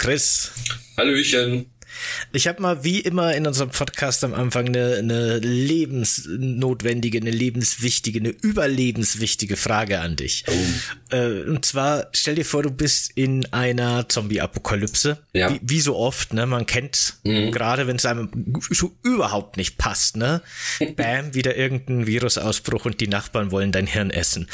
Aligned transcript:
Chris. 0.00 0.50
Hallöchen. 0.96 1.66
Ich 2.32 2.46
habe 2.46 2.62
mal 2.62 2.84
wie 2.84 3.00
immer 3.00 3.34
in 3.34 3.44
unserem 3.44 3.70
Podcast 3.70 4.22
am 4.22 4.34
Anfang 4.34 4.68
eine, 4.68 4.96
eine 4.98 5.38
lebensnotwendige, 5.38 7.18
eine 7.18 7.32
lebenswichtige, 7.32 8.20
eine 8.20 8.28
überlebenswichtige 8.28 9.56
Frage 9.56 10.00
an 10.00 10.14
dich. 10.14 10.44
Oh. 10.46 11.16
Äh, 11.16 11.42
und 11.42 11.64
zwar 11.64 12.06
stell 12.12 12.36
dir 12.36 12.44
vor, 12.44 12.62
du 12.62 12.70
bist 12.70 13.10
in 13.16 13.52
einer 13.52 14.08
Zombie-Apokalypse. 14.08 15.18
Ja. 15.32 15.52
Wie, 15.52 15.60
wie, 15.62 15.80
so 15.80 15.96
oft, 15.96 16.32
ne? 16.32 16.46
Man 16.46 16.66
kennt 16.66 17.14
mhm. 17.24 17.50
gerade, 17.50 17.88
wenn 17.88 17.96
es 17.96 18.06
einem 18.06 18.30
so 18.70 18.96
überhaupt 19.02 19.56
nicht 19.56 19.76
passt, 19.76 20.16
ne? 20.16 20.40
Bam, 20.96 21.34
wieder 21.34 21.56
irgendein 21.56 22.06
Virusausbruch 22.06 22.84
und 22.84 23.00
die 23.00 23.08
Nachbarn 23.08 23.50
wollen 23.50 23.72
dein 23.72 23.88
Hirn 23.88 24.10
essen. 24.10 24.48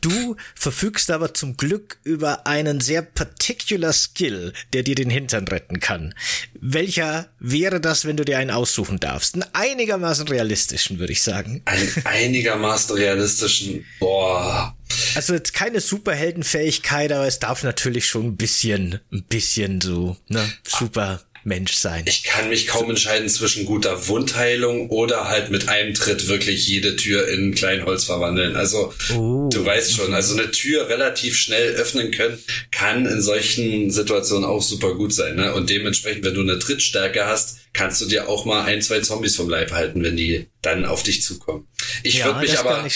Du 0.00 0.36
verfügst 0.56 1.12
aber 1.12 1.32
zum 1.32 1.56
Glück 1.56 1.98
über 2.02 2.48
einen 2.48 2.80
sehr 2.80 3.02
particular 3.02 3.92
Skill, 3.92 4.52
der 4.72 4.82
dir 4.82 4.96
den 4.96 5.10
Hintern 5.10 5.46
retten 5.46 5.78
kann. 5.78 6.14
Welch 6.60 6.90
welcher 6.90 7.28
wäre 7.38 7.80
das, 7.80 8.04
wenn 8.04 8.16
du 8.16 8.24
dir 8.24 8.38
einen 8.38 8.50
aussuchen 8.50 8.98
darfst? 8.98 9.34
Einen 9.34 9.44
einigermaßen 9.52 10.26
realistischen, 10.26 10.98
würde 10.98 11.12
ich 11.12 11.22
sagen. 11.22 11.62
Einen 11.64 11.88
einigermaßen 12.04 12.96
realistischen, 12.96 13.84
boah. 14.00 14.76
Also 15.14 15.34
jetzt 15.34 15.54
keine 15.54 15.80
Superheldenfähigkeit, 15.80 17.12
aber 17.12 17.28
es 17.28 17.38
darf 17.38 17.62
natürlich 17.62 18.06
schon 18.06 18.26
ein 18.26 18.36
bisschen, 18.36 18.98
ein 19.12 19.22
bisschen 19.22 19.80
so, 19.80 20.16
ne, 20.28 20.52
super 20.66 21.20
Mensch 21.44 21.74
sein. 21.74 22.04
Ich 22.06 22.24
kann 22.24 22.48
mich 22.48 22.66
kaum 22.66 22.90
entscheiden 22.90 23.28
zwischen 23.28 23.64
guter 23.64 24.08
Wundheilung 24.08 24.90
oder 24.90 25.28
halt 25.28 25.50
mit 25.50 25.68
einem 25.68 25.94
Tritt 25.94 26.28
wirklich 26.28 26.68
jede 26.68 26.96
Tür 26.96 27.28
in 27.28 27.54
Kleinholz 27.54 28.04
verwandeln. 28.04 28.56
Also 28.56 28.92
oh. 29.14 29.48
du 29.52 29.64
weißt 29.64 29.94
schon, 29.94 30.12
also 30.14 30.34
eine 30.34 30.50
Tür 30.50 30.88
relativ 30.88 31.36
schnell 31.36 31.74
öffnen 31.74 32.10
können, 32.10 32.38
kann 32.70 33.06
in 33.06 33.22
solchen 33.22 33.90
Situationen 33.90 34.44
auch 34.44 34.62
super 34.62 34.94
gut 34.94 35.14
sein. 35.14 35.36
Ne? 35.36 35.54
Und 35.54 35.70
dementsprechend, 35.70 36.24
wenn 36.24 36.34
du 36.34 36.42
eine 36.42 36.58
Trittstärke 36.58 37.26
hast, 37.26 37.58
kannst 37.72 38.00
du 38.00 38.06
dir 38.06 38.28
auch 38.28 38.44
mal 38.44 38.64
ein, 38.64 38.82
zwei 38.82 39.00
Zombies 39.00 39.36
vom 39.36 39.48
Leib 39.48 39.72
halten, 39.72 40.02
wenn 40.02 40.16
die 40.16 40.46
dann 40.60 40.84
auf 40.84 41.02
dich 41.02 41.22
zukommen. 41.22 41.68
Ich 42.02 42.18
ja, 42.18 42.26
würde 42.26 42.40
mich 42.40 42.58
aber 42.58 42.86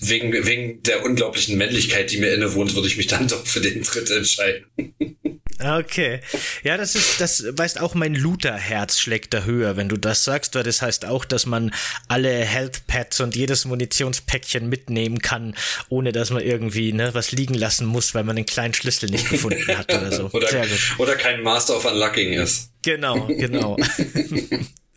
wegen, 0.00 0.32
wegen 0.46 0.82
der 0.84 1.04
unglaublichen 1.04 1.58
Männlichkeit, 1.58 2.10
die 2.10 2.18
mir 2.18 2.32
innewohnt, 2.32 2.74
würde 2.74 2.88
ich 2.88 2.96
mich 2.96 3.08
dann 3.08 3.28
doch 3.28 3.44
für 3.46 3.60
den 3.60 3.82
Tritt 3.82 4.10
entscheiden. 4.10 4.66
Okay. 5.62 6.20
Ja, 6.62 6.76
das 6.76 6.94
ist, 6.94 7.20
das 7.20 7.44
weißt 7.50 7.80
auch 7.80 7.94
mein 7.94 8.14
Luther-Herz 8.14 8.98
schlägt 8.98 9.34
da 9.34 9.44
höher, 9.44 9.76
wenn 9.76 9.88
du 9.88 9.96
das 9.96 10.24
sagst, 10.24 10.54
weil 10.54 10.62
das 10.62 10.82
heißt 10.82 11.04
auch, 11.04 11.24
dass 11.24 11.46
man 11.46 11.72
alle 12.08 12.30
Health 12.30 12.86
Pads 12.86 13.20
und 13.20 13.36
jedes 13.36 13.64
Munitionspäckchen 13.64 14.68
mitnehmen 14.68 15.20
kann, 15.20 15.54
ohne 15.88 16.12
dass 16.12 16.30
man 16.30 16.42
irgendwie, 16.42 16.92
ne, 16.92 17.10
was 17.12 17.32
liegen 17.32 17.54
lassen 17.54 17.86
muss, 17.86 18.14
weil 18.14 18.24
man 18.24 18.36
den 18.36 18.46
kleinen 18.46 18.74
Schlüssel 18.74 19.10
nicht 19.10 19.28
gefunden 19.28 19.76
hat 19.76 19.92
oder 19.92 20.12
so. 20.12 20.26
oder, 20.32 20.48
sehr 20.48 20.66
gut. 20.66 20.78
oder 20.98 21.16
kein 21.16 21.42
Master 21.42 21.76
of 21.76 21.84
Unlocking 21.84 22.32
ist. 22.32 22.70
Genau, 22.82 23.26
genau. 23.26 23.76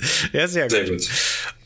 ja, 0.34 0.48
sehr, 0.48 0.70
sehr 0.70 0.86
gut. 0.86 1.00
gut. 1.00 1.10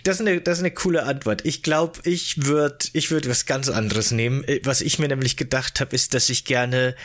Das 0.03 0.15
ist, 0.15 0.21
eine, 0.21 0.39
das 0.39 0.59
ist 0.59 0.63
eine 0.63 0.71
coole 0.73 1.03
Antwort. 1.03 1.45
Ich 1.45 1.63
glaube, 1.63 1.99
ich 2.03 2.45
würde 2.45 2.77
ich 2.93 3.11
würd 3.11 3.27
was 3.27 3.45
ganz 3.45 3.67
anderes 3.67 4.11
nehmen. 4.11 4.45
Was 4.63 4.81
ich 4.81 4.99
mir 4.99 5.09
nämlich 5.09 5.35
gedacht 5.35 5.81
habe, 5.81 5.93
ist, 5.93 6.13
dass 6.13 6.29
ich 6.29 6.45
gerne 6.45 6.95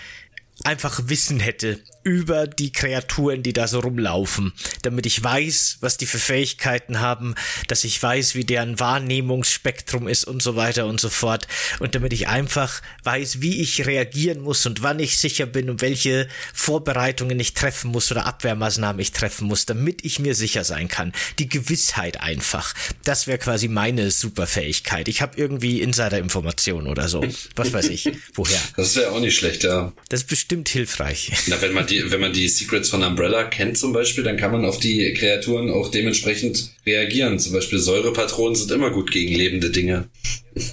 einfach 0.64 1.00
Wissen 1.06 1.40
hätte 1.40 1.80
über 2.04 2.46
die 2.46 2.72
Kreaturen, 2.72 3.42
die 3.42 3.52
da 3.52 3.68
so 3.68 3.80
rumlaufen, 3.80 4.52
damit 4.82 5.06
ich 5.06 5.22
weiß, 5.22 5.78
was 5.80 5.96
die 5.96 6.06
für 6.06 6.18
Fähigkeiten 6.18 7.00
haben, 7.00 7.34
dass 7.68 7.84
ich 7.84 8.02
weiß, 8.02 8.34
wie 8.34 8.44
deren 8.44 8.80
Wahrnehmungsspektrum 8.80 10.08
ist 10.08 10.24
und 10.24 10.42
so 10.42 10.56
weiter 10.56 10.86
und 10.86 11.00
so 11.00 11.08
fort 11.08 11.46
und 11.78 11.94
damit 11.94 12.12
ich 12.12 12.28
einfach 12.28 12.82
weiß, 13.04 13.40
wie 13.40 13.60
ich 13.60 13.86
reagieren 13.86 14.40
muss 14.40 14.66
und 14.66 14.82
wann 14.82 14.98
ich 14.98 15.18
sicher 15.18 15.46
bin 15.46 15.70
und 15.70 15.80
welche 15.80 16.28
Vorbereitungen 16.52 17.38
ich 17.38 17.54
treffen 17.54 17.90
muss 17.90 18.10
oder 18.10 18.26
Abwehrmaßnahmen 18.26 19.00
ich 19.00 19.12
treffen 19.12 19.46
muss, 19.46 19.66
damit 19.66 20.04
ich 20.04 20.18
mir 20.18 20.34
sicher 20.34 20.64
sein 20.64 20.88
kann. 20.88 21.12
Die 21.38 21.48
Gewissheit 21.48 22.20
einfach. 22.20 22.74
Das 23.04 23.26
wäre 23.26 23.38
quasi 23.38 23.68
meine 23.68 24.10
Superfähigkeit. 24.10 25.08
Ich 25.08 25.22
habe 25.22 25.36
irgendwie 25.36 25.80
Insider-Informationen 25.80 26.86
oder 26.86 27.08
so. 27.08 27.24
Was 27.56 27.72
weiß 27.72 27.88
ich. 27.88 28.10
Woher? 28.34 28.60
Das 28.76 28.96
wäre 28.96 29.12
auch 29.12 29.20
nicht 29.20 29.36
schlecht, 29.36 29.64
ja. 29.64 29.92
Das 30.08 30.22
ist 30.22 30.28
bestimmt 30.28 30.68
hilfreich. 30.68 31.32
Na, 31.46 31.60
wenn 31.60 31.72
man 31.72 31.86
die, 31.92 32.10
wenn 32.10 32.20
man 32.20 32.32
die 32.32 32.48
Secrets 32.48 32.88
von 32.88 33.02
Umbrella 33.02 33.44
kennt 33.44 33.78
zum 33.78 33.92
Beispiel, 33.92 34.24
dann 34.24 34.36
kann 34.36 34.52
man 34.52 34.64
auf 34.64 34.78
die 34.78 35.12
Kreaturen 35.14 35.70
auch 35.70 35.90
dementsprechend 35.90 36.70
reagieren. 36.86 37.38
Zum 37.38 37.52
Beispiel 37.52 37.78
Säurepatronen 37.78 38.54
sind 38.54 38.70
immer 38.72 38.90
gut 38.90 39.10
gegen 39.10 39.34
lebende 39.34 39.70
Dinge. 39.70 40.08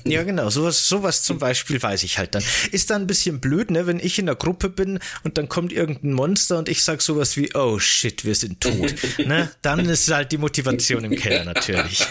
Ja, 0.04 0.24
genau. 0.24 0.50
Sowas, 0.50 0.88
sowas 0.88 1.24
zum 1.24 1.38
Beispiel 1.38 1.82
weiß 1.82 2.04
ich 2.04 2.18
halt 2.18 2.36
dann. 2.36 2.44
Ist 2.72 2.90
da 2.90 2.96
ein 2.96 3.08
bisschen 3.08 3.40
blöd, 3.40 3.72
ne, 3.72 3.88
wenn 3.88 4.00
ich 4.00 4.20
in 4.20 4.26
der 4.26 4.36
Gruppe 4.36 4.70
bin 4.70 5.00
und 5.24 5.38
dann 5.38 5.48
kommt 5.48 5.72
irgendein 5.72 6.14
Monster 6.14 6.58
und 6.58 6.70
ich 6.70 6.84
sag 6.84 7.02
sowas 7.02 7.38
wie, 7.38 7.54
oh 7.56 7.80
shit, 7.80 8.26
wir 8.26 8.36
sind 8.36 8.62
tot. 8.62 8.94
ne? 9.26 9.52
Dann 9.62 9.88
ist 9.88 10.12
halt 10.12 10.32
die 10.32 10.38
Motivation 10.38 11.04
im 11.06 11.16
Keller 11.16 11.46
natürlich. 11.46 12.06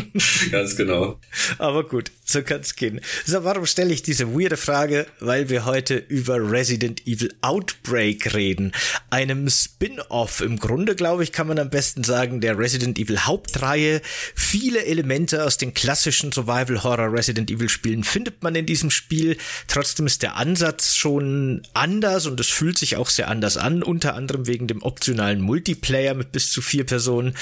Ganz 0.50 0.76
genau. 0.76 1.18
Aber 1.58 1.88
gut, 1.88 2.10
so 2.24 2.42
kann's 2.42 2.76
gehen. 2.76 3.00
So, 3.24 3.44
warum 3.44 3.66
stelle 3.66 3.92
ich 3.92 4.02
diese 4.02 4.34
weirde 4.34 4.56
Frage? 4.56 5.06
Weil 5.20 5.48
wir 5.48 5.64
heute 5.64 5.96
über 5.96 6.50
Resident 6.50 7.06
Evil 7.06 7.34
Outbreak 7.40 8.34
reden. 8.34 8.72
Einem 9.10 9.48
Spin-off. 9.48 10.40
Im 10.40 10.58
Grunde, 10.58 10.94
glaube 10.94 11.22
ich, 11.22 11.32
kann 11.32 11.46
man 11.46 11.58
am 11.58 11.70
besten 11.70 12.04
sagen, 12.04 12.40
der 12.40 12.58
Resident 12.58 12.98
Evil 12.98 13.20
Hauptreihe. 13.20 14.02
Viele 14.34 14.84
Elemente 14.84 15.44
aus 15.44 15.56
den 15.56 15.74
klassischen 15.74 16.32
Survival 16.32 16.82
Horror 16.82 17.13
Resident 17.14 17.50
Evil 17.50 17.68
Spielen 17.68 18.04
findet 18.04 18.42
man 18.42 18.54
in 18.54 18.66
diesem 18.66 18.90
Spiel. 18.90 19.36
Trotzdem 19.68 20.06
ist 20.06 20.22
der 20.22 20.36
Ansatz 20.36 20.94
schon 20.94 21.62
anders 21.72 22.26
und 22.26 22.38
es 22.40 22.48
fühlt 22.48 22.78
sich 22.78 22.96
auch 22.96 23.08
sehr 23.08 23.28
anders 23.28 23.56
an, 23.56 23.82
unter 23.82 24.14
anderem 24.14 24.46
wegen 24.46 24.66
dem 24.66 24.82
optionalen 24.82 25.40
Multiplayer 25.40 26.14
mit 26.14 26.32
bis 26.32 26.50
zu 26.50 26.62
vier 26.62 26.84
Personen. 26.84 27.36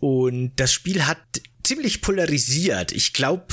Und 0.00 0.52
das 0.56 0.72
Spiel 0.72 1.06
hat 1.06 1.18
ziemlich 1.62 2.02
polarisiert. 2.02 2.92
Ich 2.92 3.12
glaube, 3.12 3.44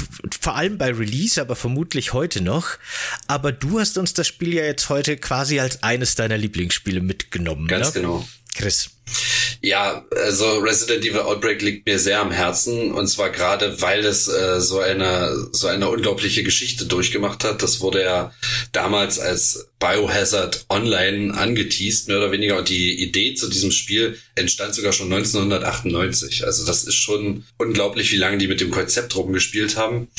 vor 0.42 0.56
allem 0.56 0.78
bei 0.78 0.92
Release, 0.92 1.40
aber 1.40 1.56
vermutlich 1.56 2.14
heute 2.14 2.42
noch. 2.42 2.78
Aber 3.28 3.52
du 3.52 3.80
hast 3.80 3.98
uns 3.98 4.14
das 4.14 4.28
Spiel 4.28 4.54
ja 4.54 4.64
jetzt 4.64 4.90
heute 4.90 5.18
quasi 5.18 5.60
als 5.60 5.84
eines 5.84 6.16
deiner 6.16 6.38
Lieblingsspiele 6.38 7.02
mitgenommen. 7.02 7.68
Ganz 7.68 7.94
ne? 7.94 8.02
genau. 8.02 8.28
Chris. 8.56 8.92
Ja, 9.62 10.06
also 10.16 10.60
Resident 10.60 11.04
Evil 11.04 11.22
Outbreak 11.22 11.62
liegt 11.62 11.86
mir 11.86 12.00
sehr 12.00 12.22
am 12.22 12.32
Herzen 12.32 12.94
und 12.94 13.08
zwar 13.08 13.30
gerade, 13.30 13.82
weil 13.82 14.06
es 14.06 14.28
äh, 14.28 14.62
so 14.62 14.80
eine 14.80 15.50
so 15.52 15.68
eine 15.68 15.90
unglaubliche 15.90 16.44
Geschichte 16.44 16.86
durchgemacht 16.86 17.44
hat. 17.44 17.62
Das 17.62 17.82
wurde 17.82 18.02
ja 18.02 18.34
damals 18.72 19.20
als 19.20 19.70
Biohazard 19.80 20.66
Online 20.70 21.34
angeteased, 21.34 22.08
mehr 22.08 22.18
oder 22.18 22.32
weniger. 22.32 22.58
Und 22.58 22.70
die 22.70 23.02
Idee 23.02 23.34
zu 23.34 23.50
diesem 23.50 23.72
Spiel 23.72 24.18
entstand 24.36 24.76
sogar 24.76 24.94
schon 24.94 25.12
1998. 25.12 26.46
Also 26.46 26.66
das 26.66 26.84
ist 26.84 26.96
schon 26.96 27.46
unglaublich, 27.58 28.12
wie 28.12 28.18
lange 28.18 28.38
die 28.38 28.48
mit 28.48 28.62
dem 28.62 28.72
Konzept 28.72 29.16
rumgespielt 29.16 29.78
haben. 29.78 30.10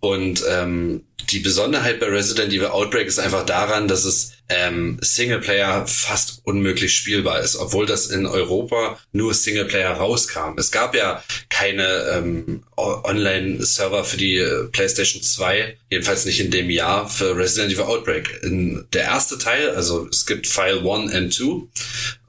Und 0.00 0.44
ähm, 0.48 1.02
die 1.30 1.38
Besonderheit 1.38 2.00
bei 2.00 2.06
Resident 2.06 2.52
Evil 2.52 2.66
Outbreak 2.66 3.06
ist 3.06 3.18
einfach 3.18 3.46
daran, 3.46 3.88
dass 3.88 4.04
es 4.04 4.32
ähm, 4.48 4.98
Singleplayer 5.00 5.86
fast 5.86 6.40
unmöglich 6.44 6.94
spielbar 6.94 7.40
ist, 7.40 7.56
obwohl 7.56 7.86
das 7.86 8.08
in 8.08 8.26
Europa 8.34 8.98
nur 9.12 9.34
Singleplayer 9.34 9.92
rauskam. 9.92 10.58
Es 10.58 10.70
gab 10.70 10.94
ja 10.94 11.22
keine 11.48 11.86
ähm, 12.12 12.62
Online-Server 12.76 14.04
für 14.04 14.16
die 14.16 14.36
äh, 14.36 14.64
PlayStation 14.72 15.22
2, 15.22 15.76
jedenfalls 15.90 16.24
nicht 16.26 16.40
in 16.40 16.50
dem 16.50 16.70
Jahr 16.70 17.08
für 17.08 17.36
Resident 17.36 17.72
Evil 17.72 17.84
Outbreak. 17.84 18.40
In 18.42 18.84
der 18.92 19.04
erste 19.04 19.38
Teil, 19.38 19.70
also 19.70 20.08
es 20.08 20.26
gibt 20.26 20.46
File 20.46 20.80
1 20.80 21.12
and 21.12 21.32
2 21.32 21.68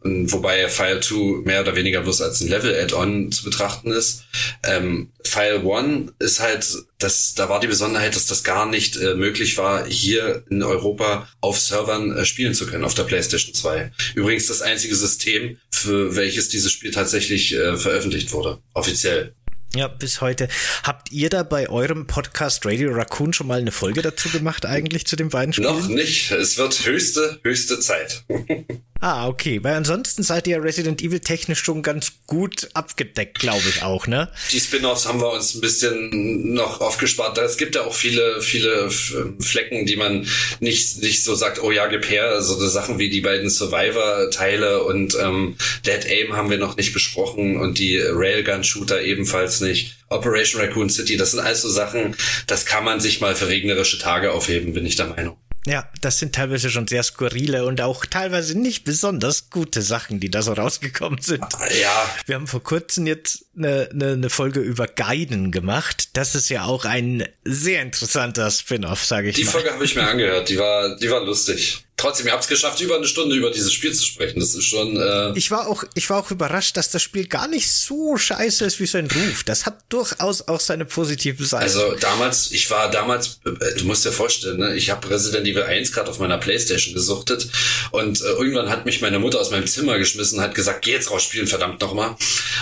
wobei 0.05 0.69
File 0.69 0.99
2 0.99 1.43
mehr 1.45 1.61
oder 1.61 1.75
weniger 1.75 2.01
bloß 2.01 2.21
als 2.21 2.41
ein 2.41 2.47
Level-Add-on 2.47 3.31
zu 3.31 3.43
betrachten 3.43 3.91
ist. 3.91 4.23
Ähm, 4.63 5.11
File 5.23 5.63
1 5.67 6.13
ist 6.19 6.39
halt, 6.39 6.65
das, 6.99 7.33
da 7.33 7.49
war 7.49 7.59
die 7.59 7.67
Besonderheit, 7.67 8.15
dass 8.15 8.27
das 8.27 8.43
gar 8.43 8.67
nicht 8.67 8.97
äh, 8.97 9.15
möglich 9.15 9.57
war, 9.57 9.85
hier 9.85 10.43
in 10.49 10.61
Europa 10.63 11.27
auf 11.41 11.59
Servern 11.59 12.15
äh, 12.15 12.25
spielen 12.25 12.53
zu 12.53 12.67
können, 12.67 12.83
auf 12.83 12.93
der 12.93 13.03
PlayStation 13.03 13.53
2. 13.53 13.91
Übrigens 14.13 14.47
das 14.47 14.61
einzige 14.61 14.95
System, 14.95 15.57
für 15.71 16.15
welches 16.15 16.49
dieses 16.49 16.71
Spiel 16.71 16.91
tatsächlich 16.91 17.53
äh, 17.53 17.75
veröffentlicht 17.75 18.31
wurde, 18.31 18.59
offiziell. 18.73 19.33
Ja, 19.75 19.89
bis 19.89 20.21
heute. 20.21 20.47
Habt 20.83 21.11
ihr 21.11 21.29
da 21.29 21.43
bei 21.43 21.67
eurem 21.67 22.07
Podcast 22.07 22.65
Radio 22.65 22.93
Raccoon 22.93 23.33
schon 23.33 23.47
mal 23.47 23.59
eine 23.59 23.73
Folge 23.73 24.01
dazu 24.01 24.29
gemacht, 24.29 24.65
eigentlich 24.65 25.05
zu 25.05 25.17
dem 25.17 25.27
beiden 25.27 25.51
Spielen? 25.51 25.67
Noch 25.67 25.89
nicht. 25.89 26.31
Es 26.31 26.57
wird 26.57 26.85
höchste, 26.85 27.39
höchste 27.43 27.79
Zeit. 27.81 28.23
Ah, 29.05 29.27
okay. 29.27 29.63
Weil 29.63 29.75
ansonsten 29.75 30.23
seid 30.23 30.47
ihr 30.47 30.63
Resident 30.63 30.99
Evil 30.99 31.19
technisch 31.19 31.59
schon 31.59 31.83
ganz 31.83 32.13
gut 32.25 32.69
abgedeckt, 32.73 33.37
glaube 33.37 33.61
ich 33.69 33.83
auch, 33.83 34.07
ne? 34.07 34.31
Die 34.51 34.59
Spin-offs 34.59 35.05
haben 35.05 35.21
wir 35.21 35.31
uns 35.31 35.53
ein 35.53 35.61
bisschen 35.61 36.53
noch 36.55 36.81
aufgespart. 36.81 37.37
Es 37.37 37.57
gibt 37.57 37.75
ja 37.75 37.83
auch 37.83 37.93
viele, 37.93 38.41
viele 38.41 38.89
Flecken, 38.89 39.85
die 39.85 39.95
man 39.95 40.27
nicht, 40.59 41.03
nicht 41.03 41.23
so 41.23 41.35
sagt, 41.35 41.61
oh 41.61 41.69
ja, 41.69 41.85
gib 41.85 42.09
her. 42.09 42.29
Also 42.29 42.55
so 42.55 42.67
Sachen 42.67 42.97
wie 42.97 43.11
die 43.11 43.21
beiden 43.21 43.51
Survivor-Teile 43.51 44.81
und 44.81 45.15
ähm, 45.21 45.55
Dead 45.85 46.03
Aim 46.07 46.35
haben 46.35 46.49
wir 46.49 46.57
noch 46.57 46.75
nicht 46.75 46.91
besprochen 46.91 47.57
und 47.57 47.77
die 47.77 47.99
Railgun-Shooter 47.99 49.03
ebenfalls 49.03 49.61
nicht. 49.61 49.97
Operation 50.09 50.59
Raccoon 50.59 50.89
City, 50.89 51.15
das 51.15 51.29
sind 51.29 51.41
alles 51.41 51.61
so 51.61 51.69
Sachen, 51.69 52.15
das 52.47 52.65
kann 52.65 52.83
man 52.83 52.99
sich 52.99 53.21
mal 53.21 53.35
für 53.35 53.49
regnerische 53.49 53.99
Tage 53.99 54.31
aufheben, 54.31 54.73
bin 54.73 54.87
ich 54.87 54.95
der 54.95 55.07
Meinung. 55.07 55.37
Ja, 55.65 55.89
das 56.01 56.19
sind 56.19 56.35
teilweise 56.35 56.69
schon 56.69 56.87
sehr 56.87 57.01
skurrile 57.03 57.65
und 57.65 57.81
auch 57.81 58.05
teilweise 58.05 58.57
nicht 58.57 58.83
besonders 58.83 59.49
gute 59.49 59.81
Sachen, 59.81 60.19
die 60.19 60.29
da 60.29 60.41
so 60.41 60.53
rausgekommen 60.53 61.21
sind. 61.21 61.43
Ja. 61.81 62.09
Wir 62.25 62.35
haben 62.35 62.47
vor 62.47 62.63
kurzem 62.63 63.07
jetzt 63.07 63.45
eine, 63.57 63.89
eine, 63.91 64.13
eine 64.13 64.29
Folge 64.29 64.59
über 64.59 64.87
Guiden 64.87 65.51
gemacht. 65.51 66.09
Das 66.13 66.35
ist 66.35 66.49
ja 66.49 66.65
auch 66.65 66.85
ein 66.85 67.27
sehr 67.43 67.81
interessanter 67.81 68.49
Spin-off, 68.51 69.03
sage 69.05 69.29
ich 69.29 69.35
die 69.35 69.43
mal. 69.43 69.47
Die 69.47 69.51
Folge 69.53 69.73
habe 69.73 69.85
ich 69.85 69.95
mir 69.95 70.07
angehört, 70.07 70.49
die 70.49 70.59
war, 70.59 70.95
die 70.97 71.09
war 71.09 71.23
lustig 71.23 71.84
trotzdem, 71.97 72.27
ihr 72.27 72.33
habt 72.33 72.43
es 72.43 72.49
geschafft, 72.49 72.79
über 72.81 72.95
eine 72.95 73.07
Stunde 73.07 73.35
über 73.35 73.51
dieses 73.51 73.71
Spiel 73.73 73.93
zu 73.93 74.05
sprechen. 74.05 74.39
Das 74.39 74.53
ist 74.53 74.65
schon. 74.65 74.97
Äh 74.97 75.37
ich 75.37 75.51
war 75.51 75.67
auch, 75.67 75.83
ich 75.93 76.09
war 76.09 76.19
auch 76.19 76.31
überrascht, 76.31 76.77
dass 76.77 76.89
das 76.91 77.01
Spiel 77.01 77.27
gar 77.27 77.47
nicht 77.47 77.71
so 77.71 78.17
scheiße 78.17 78.65
ist 78.65 78.79
wie 78.79 78.85
sein 78.85 79.09
Ruf. 79.09 79.43
Das 79.43 79.65
hat 79.65 79.77
durchaus 79.89 80.47
auch 80.47 80.59
seine 80.59 80.85
positiven 80.85 81.45
Seiten. 81.45 81.63
Also 81.63 81.95
damals, 81.95 82.51
ich 82.51 82.69
war 82.69 82.89
damals, 82.91 83.39
äh, 83.45 83.77
du 83.77 83.85
musst 83.85 84.05
dir 84.05 84.11
vorstellen, 84.11 84.59
ne, 84.59 84.75
ich 84.75 84.89
habe 84.89 85.09
Resident 85.09 85.47
Evil 85.47 85.63
1 85.63 85.91
gerade 85.91 86.09
auf 86.09 86.19
meiner 86.19 86.37
Playstation 86.37 86.93
gesuchtet 86.93 87.47
und 87.91 88.21
äh, 88.21 88.25
irgendwann 88.25 88.69
hat 88.69 88.85
mich 88.85 89.01
meine 89.01 89.19
Mutter 89.19 89.39
aus 89.39 89.51
meinem 89.51 89.67
Zimmer 89.67 89.97
geschmissen, 89.97 90.41
hat 90.41 90.55
gesagt, 90.55 90.83
geh 90.83 90.91
jetzt 90.91 91.11
raus 91.11 91.23
spielen, 91.23 91.47
verdammt 91.47 91.81
nochmal. 91.81 92.15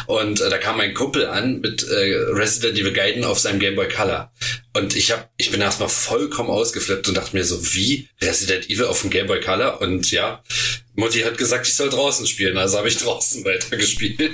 Und 0.08 0.42
äh, 0.42 0.50
da 0.50 0.58
kam 0.58 0.78
mein 0.78 0.94
Kumpel 0.94 1.28
an 1.28 1.60
mit 1.60 1.84
äh, 1.84 2.16
Resident 2.32 2.78
Evil 2.78 2.94
Gaiden 2.94 3.24
auf 3.24 3.40
seinem 3.40 3.60
Game 3.60 3.76
Boy 3.76 3.88
Color. 3.88 4.32
Und 4.76 4.96
ich 4.96 5.12
hab, 5.12 5.32
ich 5.38 5.52
bin 5.52 5.62
erstmal 5.62 5.90
vollkommen 5.90 6.50
ausgeflippt 6.50 7.08
und 7.08 7.16
dachte 7.16 7.36
mir 7.36 7.44
so, 7.44 7.74
wie 7.76 8.10
Resident 8.22 8.72
Evil 8.72 8.86
auf 8.86 9.02
dem 9.02 9.12
Game 9.12 9.28
Boy 9.28 9.40
Color? 9.40 9.82
Und 9.82 10.10
ja, 10.12 10.42
Mutti 10.96 11.20
hat 11.20 11.38
gesagt, 11.38 11.68
ich 11.68 11.76
soll 11.76 11.90
draußen 11.90 12.26
spielen, 12.26 12.58
also 12.58 12.80
habe 12.80 12.88
ich 12.88 12.98
draußen 13.04 13.46
weitergespielt. 13.46 14.20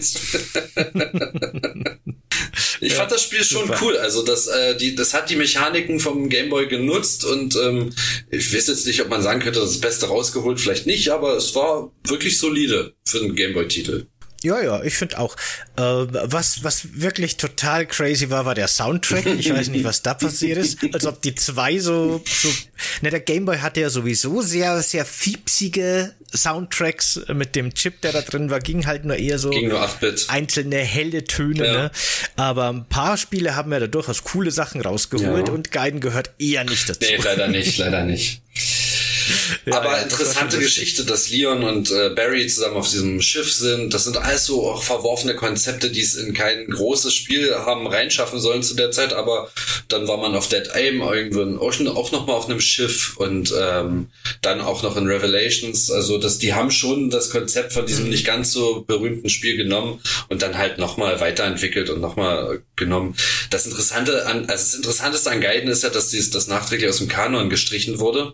ich 2.79 2.91
ja, 2.91 2.95
fand 2.95 3.11
das 3.11 3.23
Spiel 3.23 3.43
schon 3.43 3.67
super. 3.67 3.79
cool. 3.81 3.97
Also 3.97 4.23
das, 4.23 4.47
äh, 4.47 4.77
die, 4.77 4.95
das 4.95 5.13
hat 5.13 5.29
die 5.29 5.35
Mechaniken 5.35 5.99
vom 5.99 6.29
Game 6.29 6.49
Boy 6.49 6.67
genutzt 6.67 7.25
und 7.25 7.57
ähm, 7.57 7.89
ich 8.29 8.53
weiß 8.53 8.67
jetzt 8.67 8.87
nicht, 8.87 9.01
ob 9.01 9.09
man 9.09 9.21
sagen 9.21 9.41
könnte, 9.41 9.59
das 9.59 9.81
Beste 9.81 10.07
rausgeholt, 10.07 10.61
vielleicht 10.61 10.85
nicht, 10.85 11.09
aber 11.09 11.35
es 11.35 11.53
war 11.55 11.91
wirklich 12.03 12.37
solide 12.37 12.93
für 13.05 13.19
einen 13.19 13.35
Game 13.35 13.53
Boy-Titel. 13.53 14.07
Ja, 14.41 14.61
ja, 14.61 14.83
ich 14.83 14.95
finde 14.95 15.19
auch. 15.19 15.35
Äh, 15.75 15.81
was, 15.81 16.63
was 16.63 17.01
wirklich 17.01 17.37
total 17.37 17.85
crazy 17.85 18.29
war, 18.29 18.45
war 18.45 18.55
der 18.55 18.67
Soundtrack. 18.67 19.25
Ich 19.25 19.53
weiß 19.53 19.67
nicht, 19.69 19.83
was 19.83 20.01
da 20.01 20.13
passiert 20.13 20.57
ist. 20.57 20.77
Als 20.93 21.05
ob 21.05 21.21
die 21.21 21.35
zwei 21.35 21.79
so, 21.79 22.23
so. 22.25 22.49
Ne, 23.01 23.09
der 23.09 23.19
Gameboy 23.19 23.57
hatte 23.57 23.81
ja 23.81 23.89
sowieso 23.89 24.41
sehr, 24.41 24.81
sehr 24.81 25.05
fiepsige 25.05 26.13
Soundtracks 26.33 27.21
mit 27.33 27.55
dem 27.55 27.73
Chip, 27.73 28.01
der 28.01 28.13
da 28.13 28.21
drin 28.21 28.49
war, 28.49 28.59
ging 28.59 28.85
halt 28.85 29.03
nur 29.03 29.17
eher 29.17 29.39
so 29.39 29.49
nur 29.49 29.83
8-Bit. 29.83 30.27
einzelne 30.29 30.77
helle 30.77 31.23
Töne. 31.23 31.65
Ja. 31.65 31.73
Ne? 31.73 31.91
Aber 32.35 32.69
ein 32.69 32.85
paar 32.85 33.17
Spiele 33.17 33.55
haben 33.55 33.71
ja 33.71 33.79
da 33.79 33.87
durchaus 33.87 34.23
coole 34.23 34.51
Sachen 34.51 34.81
rausgeholt 34.81 35.47
ja. 35.47 35.53
und 35.53 35.71
Gaiden 35.71 35.99
gehört 35.99 36.31
eher 36.39 36.63
nicht 36.63 36.87
dazu. 36.87 36.99
Nee, 37.01 37.17
leider 37.23 37.47
nicht, 37.49 37.77
leider 37.77 38.03
nicht. 38.03 38.41
Ja, 39.65 39.79
Aber 39.79 39.97
ja, 39.97 40.03
interessante 40.03 40.57
das 40.57 40.65
Geschichte, 40.65 41.05
dass 41.05 41.29
Leon 41.29 41.63
und 41.63 41.91
äh, 41.91 42.09
Barry 42.09 42.47
zusammen 42.47 42.77
auf 42.77 42.89
diesem 42.89 43.21
Schiff 43.21 43.51
sind. 43.51 43.93
Das 43.93 44.03
sind 44.03 44.17
alles 44.17 44.45
so 44.45 44.69
auch 44.69 44.83
verworfene 44.83 45.35
Konzepte, 45.35 45.89
die 45.89 46.01
es 46.01 46.15
in 46.15 46.33
kein 46.33 46.67
großes 46.67 47.13
Spiel 47.13 47.53
haben 47.55 47.87
reinschaffen 47.87 48.39
sollen 48.39 48.63
zu 48.63 48.75
der 48.75 48.91
Zeit. 48.91 49.13
Aber 49.13 49.51
dann 49.87 50.07
war 50.07 50.17
man 50.17 50.35
auf 50.35 50.47
Dead 50.47 50.69
Aim 50.73 51.01
irgendwann 51.01 51.57
auch, 51.57 51.73
auch 51.95 52.11
noch 52.11 52.27
mal 52.27 52.33
auf 52.33 52.49
einem 52.49 52.61
Schiff 52.61 53.17
und 53.17 53.53
ähm, 53.57 54.07
dann 54.41 54.61
auch 54.61 54.83
noch 54.83 54.97
in 54.97 55.07
Revelations. 55.07 55.91
Also 55.91 56.17
das, 56.17 56.37
die 56.37 56.53
haben 56.53 56.71
schon 56.71 57.09
das 57.09 57.29
Konzept 57.29 57.73
von 57.73 57.85
diesem 57.85 58.05
mhm. 58.05 58.11
nicht 58.11 58.25
ganz 58.25 58.51
so 58.51 58.83
berühmten 58.87 59.29
Spiel 59.29 59.57
genommen 59.57 60.01
und 60.29 60.41
dann 60.41 60.57
halt 60.57 60.77
noch 60.77 60.97
mal 60.97 61.19
weiterentwickelt 61.19 61.89
und 61.89 62.01
noch 62.01 62.15
mal 62.15 62.61
genommen. 62.75 63.15
Das 63.49 63.65
Interessante 63.65 64.25
an, 64.25 64.45
also 64.49 64.49
das 64.49 64.75
Interessanteste 64.75 65.31
an 65.31 65.41
Gaiden 65.41 65.69
ist 65.69 65.83
ja, 65.83 65.89
dass 65.89 66.09
dies, 66.09 66.29
das 66.31 66.47
nachträglich 66.47 66.89
aus 66.89 66.97
dem 66.97 67.07
Kanon 67.07 67.49
gestrichen 67.49 67.99
wurde. 67.99 68.33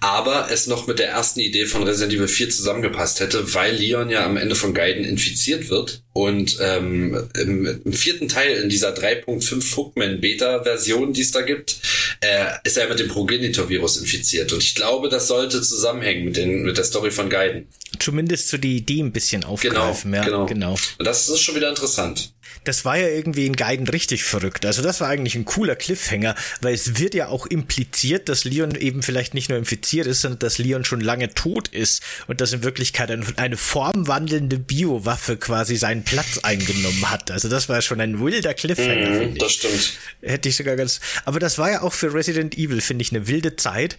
Aber 0.00 0.48
es 0.50 0.66
noch 0.66 0.86
mit 0.86 0.98
der 0.98 1.08
ersten 1.08 1.40
Idee 1.40 1.66
von 1.66 1.82
Resident 1.82 2.12
Evil 2.12 2.28
4 2.28 2.50
zusammengepasst 2.50 3.20
hätte, 3.20 3.54
weil 3.54 3.74
Leon 3.74 4.10
ja 4.10 4.24
am 4.24 4.36
Ende 4.36 4.54
von 4.54 4.74
Gaiden 4.74 5.04
infiziert 5.04 5.70
wird 5.70 6.02
und 6.12 6.58
ähm, 6.60 7.28
im, 7.34 7.82
im 7.84 7.92
vierten 7.92 8.28
Teil 8.28 8.56
in 8.56 8.68
dieser 8.68 8.94
3.5 8.94 9.76
Hookman 9.76 10.20
Beta 10.20 10.62
Version, 10.62 11.12
die 11.12 11.20
es 11.20 11.30
da 11.30 11.42
gibt, 11.42 11.76
äh, 12.20 12.46
ist 12.64 12.78
er 12.78 12.88
mit 12.88 12.98
dem 12.98 13.08
Progenitor-Virus 13.08 13.98
infiziert. 13.98 14.52
Und 14.52 14.62
ich 14.62 14.74
glaube, 14.74 15.08
das 15.08 15.28
sollte 15.28 15.60
zusammenhängen 15.60 16.24
mit, 16.24 16.36
den, 16.36 16.62
mit 16.62 16.78
der 16.78 16.84
Story 16.84 17.10
von 17.10 17.28
Gaiden. 17.28 17.68
Zumindest 17.98 18.48
so 18.48 18.56
die 18.56 18.76
Idee 18.76 19.00
ein 19.00 19.12
bisschen 19.12 19.44
aufgreifen. 19.44 20.12
Genau, 20.12 20.24
ja, 20.24 20.24
genau. 20.24 20.46
genau. 20.46 20.76
Und 20.98 21.04
das 21.06 21.28
ist 21.28 21.40
schon 21.40 21.54
wieder 21.54 21.68
interessant 21.68 22.32
das 22.64 22.84
war 22.84 22.98
ja 22.98 23.08
irgendwie 23.08 23.46
in 23.46 23.54
Guiden 23.54 23.88
richtig 23.88 24.24
verrückt. 24.24 24.66
Also 24.66 24.82
das 24.82 25.00
war 25.00 25.08
eigentlich 25.08 25.34
ein 25.34 25.44
cooler 25.44 25.76
Cliffhanger, 25.76 26.34
weil 26.60 26.74
es 26.74 26.98
wird 26.98 27.14
ja 27.14 27.28
auch 27.28 27.46
impliziert, 27.46 28.28
dass 28.28 28.44
Leon 28.44 28.74
eben 28.74 29.02
vielleicht 29.02 29.34
nicht 29.34 29.48
nur 29.48 29.58
infiziert 29.58 30.06
ist, 30.06 30.22
sondern 30.22 30.38
dass 30.40 30.58
Leon 30.58 30.84
schon 30.84 31.00
lange 31.00 31.34
tot 31.34 31.68
ist 31.68 32.02
und 32.26 32.40
dass 32.40 32.52
in 32.52 32.62
Wirklichkeit 32.62 33.10
eine 33.36 33.56
formwandelnde 33.56 34.58
Biowaffe 34.58 35.36
quasi 35.36 35.76
seinen 35.76 36.04
Platz 36.04 36.38
eingenommen 36.38 37.10
hat. 37.10 37.30
Also 37.30 37.48
das 37.48 37.68
war 37.68 37.80
schon 37.82 38.00
ein 38.00 38.20
wilder 38.20 38.54
Cliffhanger. 38.54 39.26
Mm, 39.26 39.38
das 39.38 39.52
stimmt. 39.52 39.98
Hätte 40.22 40.48
ich 40.48 40.56
sogar 40.56 40.76
ganz. 40.76 41.00
Aber 41.24 41.38
das 41.38 41.58
war 41.58 41.70
ja 41.70 41.82
auch 41.82 41.92
für 41.92 42.12
Resident 42.12 42.56
Evil, 42.56 42.80
finde 42.80 43.02
ich, 43.02 43.12
eine 43.12 43.26
wilde 43.28 43.56
Zeit, 43.56 43.96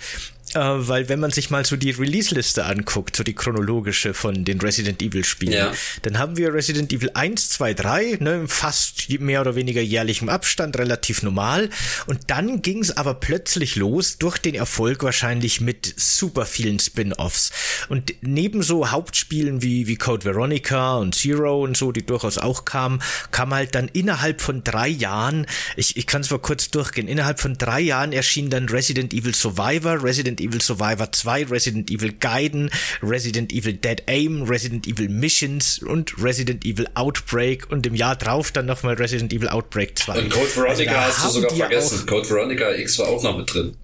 weil 0.53 1.09
wenn 1.09 1.19
man 1.19 1.31
sich 1.31 1.49
mal 1.49 1.65
so 1.65 1.75
die 1.75 1.91
Release-Liste 1.91 2.65
anguckt, 2.65 3.15
so 3.15 3.23
die 3.23 3.33
chronologische 3.33 4.13
von 4.13 4.45
den 4.45 4.61
Resident 4.61 5.01
Evil-Spielen, 5.01 5.53
ja. 5.53 5.73
dann 6.03 6.17
haben 6.19 6.37
wir 6.37 6.53
Resident 6.53 6.91
Evil 6.93 7.11
1, 7.13 7.49
2, 7.49 7.73
3, 7.73 8.17
ne, 8.21 8.47
fast 8.47 9.09
mehr 9.19 9.41
oder 9.41 9.55
weniger 9.55 9.81
jährlichem 9.81 10.29
Abstand, 10.29 10.77
relativ 10.77 11.21
normal. 11.23 11.69
Und 12.05 12.19
dann 12.27 12.61
ging 12.61 12.79
es 12.79 12.95
aber 12.95 13.15
plötzlich 13.15 13.75
los, 13.75 14.17
durch 14.17 14.37
den 14.37 14.55
Erfolg 14.55 15.03
wahrscheinlich 15.03 15.59
mit 15.61 15.93
super 15.97 16.45
vielen 16.45 16.79
Spin-Offs. 16.79 17.51
Und 17.89 18.13
neben 18.21 18.63
so 18.63 18.91
Hauptspielen 18.91 19.61
wie, 19.61 19.87
wie 19.87 19.97
Code 19.97 20.25
Veronica 20.25 20.95
und 20.97 21.13
Zero 21.13 21.63
und 21.63 21.75
so, 21.75 21.91
die 21.91 22.05
durchaus 22.05 22.37
auch 22.37 22.65
kamen, 22.65 23.01
kam 23.31 23.53
halt 23.53 23.75
dann 23.75 23.89
innerhalb 23.89 24.41
von 24.41 24.63
drei 24.63 24.87
Jahren, 24.87 25.45
ich, 25.75 25.97
ich 25.97 26.07
kann 26.07 26.21
es 26.21 26.29
mal 26.29 26.39
kurz 26.39 26.69
durchgehen, 26.71 27.07
innerhalb 27.07 27.39
von 27.39 27.57
drei 27.57 27.81
Jahren 27.81 28.13
erschien 28.13 28.49
dann 28.49 28.69
Resident 28.69 29.13
Evil 29.13 29.35
Survivor, 29.35 30.03
Resident 30.03 30.36
Resident 30.37 30.41
Evil 30.41 30.61
Survivor 30.61 31.11
2, 31.11 31.45
Resident 31.45 31.91
Evil 31.91 32.13
Gaiden, 32.13 32.69
Resident 33.01 33.51
Evil 33.51 33.73
Dead 33.73 34.03
Aim, 34.07 34.43
Resident 34.43 34.87
Evil 34.87 35.09
Missions 35.09 35.79
und 35.79 36.21
Resident 36.21 36.65
Evil 36.65 36.87
Outbreak 36.93 37.69
und 37.71 37.85
im 37.87 37.95
Jahr 37.95 38.15
drauf 38.15 38.51
dann 38.51 38.65
nochmal 38.65 38.95
Resident 38.95 39.33
Evil 39.33 39.49
Outbreak 39.49 39.97
2. 39.97 40.19
Und 40.19 40.29
Code 40.29 40.55
Veronica 40.55 41.01
also, 41.01 41.17
hast 41.17 41.35
du 41.35 41.41
sogar 41.41 41.55
vergessen. 41.55 42.05
Code 42.05 42.29
Veronica 42.29 42.71
X 42.71 42.99
war 42.99 43.07
auch 43.07 43.23
noch 43.23 43.37
mit 43.37 43.53
drin. 43.53 43.75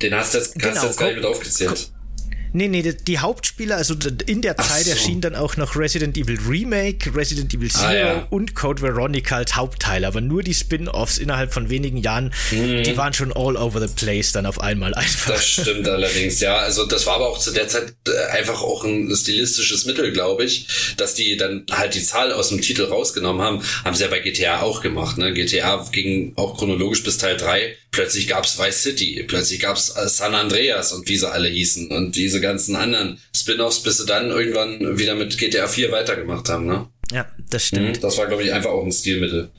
Den 0.00 0.14
hast 0.14 0.34
du 0.34 0.38
jetzt, 0.38 0.54
genau, 0.54 0.74
hast 0.74 0.82
du 0.82 0.86
jetzt 0.86 0.98
gar 0.98 1.06
nicht 1.06 1.16
mit 1.16 1.24
aufgezählt. 1.24 1.90
Nee, 2.56 2.68
nee, 2.68 2.82
die 2.82 3.18
Hauptspieler, 3.18 3.76
also 3.76 3.94
in 4.24 4.40
der 4.40 4.56
Zeit 4.56 4.84
so. 4.84 4.90
erschien 4.90 5.20
dann 5.20 5.34
auch 5.34 5.58
noch 5.58 5.76
Resident 5.76 6.16
Evil 6.16 6.38
Remake, 6.48 7.14
Resident 7.14 7.52
Evil 7.52 7.68
ah, 7.74 7.78
Zero 7.78 7.90
ah, 7.90 7.94
ja. 7.94 8.26
und 8.30 8.54
Code 8.54 8.80
Veronica 8.80 9.36
als 9.36 9.56
Hauptteil, 9.56 10.06
aber 10.06 10.22
nur 10.22 10.42
die 10.42 10.54
Spin-offs 10.54 11.18
innerhalb 11.18 11.52
von 11.52 11.68
wenigen 11.68 11.98
Jahren, 11.98 12.32
mhm. 12.50 12.82
die 12.82 12.96
waren 12.96 13.12
schon 13.12 13.30
all 13.34 13.58
over 13.58 13.86
the 13.86 13.92
place 13.94 14.32
dann 14.32 14.46
auf 14.46 14.58
einmal 14.58 14.94
einfach. 14.94 15.32
Das 15.32 15.46
stimmt 15.46 15.86
allerdings, 15.86 16.40
ja. 16.40 16.56
Also 16.56 16.86
das 16.86 17.04
war 17.04 17.16
aber 17.16 17.28
auch 17.28 17.38
zu 17.38 17.50
der 17.50 17.68
Zeit 17.68 17.94
äh, 18.08 18.32
einfach 18.32 18.62
auch 18.62 18.84
ein 18.84 19.14
stilistisches 19.14 19.84
Mittel, 19.84 20.12
glaube 20.12 20.44
ich, 20.44 20.94
dass 20.96 21.12
die 21.12 21.36
dann 21.36 21.66
halt 21.70 21.94
die 21.94 22.02
Zahl 22.02 22.32
aus 22.32 22.48
dem 22.48 22.62
Titel 22.62 22.84
rausgenommen 22.84 23.42
haben, 23.42 23.62
haben 23.84 23.94
sie 23.94 24.04
ja 24.04 24.08
bei 24.08 24.20
GTA 24.20 24.62
auch 24.62 24.80
gemacht. 24.80 25.18
Ne? 25.18 25.34
GTA 25.34 25.86
ging 25.92 26.32
auch 26.36 26.56
chronologisch 26.56 27.02
bis 27.02 27.18
Teil 27.18 27.36
3 27.36 27.76
plötzlich 27.96 28.28
gab's 28.28 28.58
Vice 28.58 28.82
City, 28.82 29.24
plötzlich 29.26 29.58
gab's 29.58 29.88
äh, 29.96 30.06
San 30.06 30.34
Andreas 30.34 30.92
und 30.92 31.08
wie 31.08 31.16
sie 31.16 31.28
alle 31.28 31.48
hießen 31.48 31.90
und 31.90 32.14
diese 32.14 32.42
ganzen 32.42 32.76
anderen 32.76 33.18
Spin-offs, 33.34 33.82
bis 33.82 33.96
sie 33.96 34.06
dann 34.06 34.28
irgendwann 34.28 34.98
wieder 34.98 35.14
mit 35.14 35.36
GTA 35.38 35.66
4 35.66 35.90
weitergemacht 35.90 36.48
haben, 36.50 36.66
ne? 36.66 36.88
Ja, 37.10 37.26
das 37.50 37.64
stimmt. 37.64 37.96
Mhm, 37.96 38.00
das 38.00 38.18
war, 38.18 38.26
glaube 38.26 38.42
ich, 38.42 38.52
einfach 38.52 38.70
auch 38.70 38.84
ein 38.84 38.92
Stilmittel. 38.92 39.50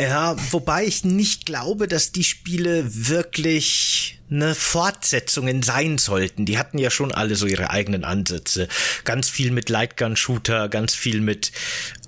Ja, 0.00 0.36
wobei 0.50 0.86
ich 0.86 1.04
nicht 1.04 1.46
glaube, 1.46 1.86
dass 1.86 2.10
die 2.10 2.24
Spiele 2.24 2.84
wirklich 2.88 4.18
ne 4.28 4.54
Fortsetzungen 4.54 5.62
sein 5.62 5.98
sollten. 5.98 6.44
Die 6.44 6.58
hatten 6.58 6.78
ja 6.78 6.90
schon 6.90 7.12
alle 7.12 7.36
so 7.36 7.46
ihre 7.46 7.70
eigenen 7.70 8.04
Ansätze. 8.04 8.68
Ganz 9.04 9.28
viel 9.28 9.50
mit 9.50 9.68
Lightgun-Shooter, 9.68 10.68
ganz 10.68 10.94
viel 10.94 11.20
mit 11.20 11.52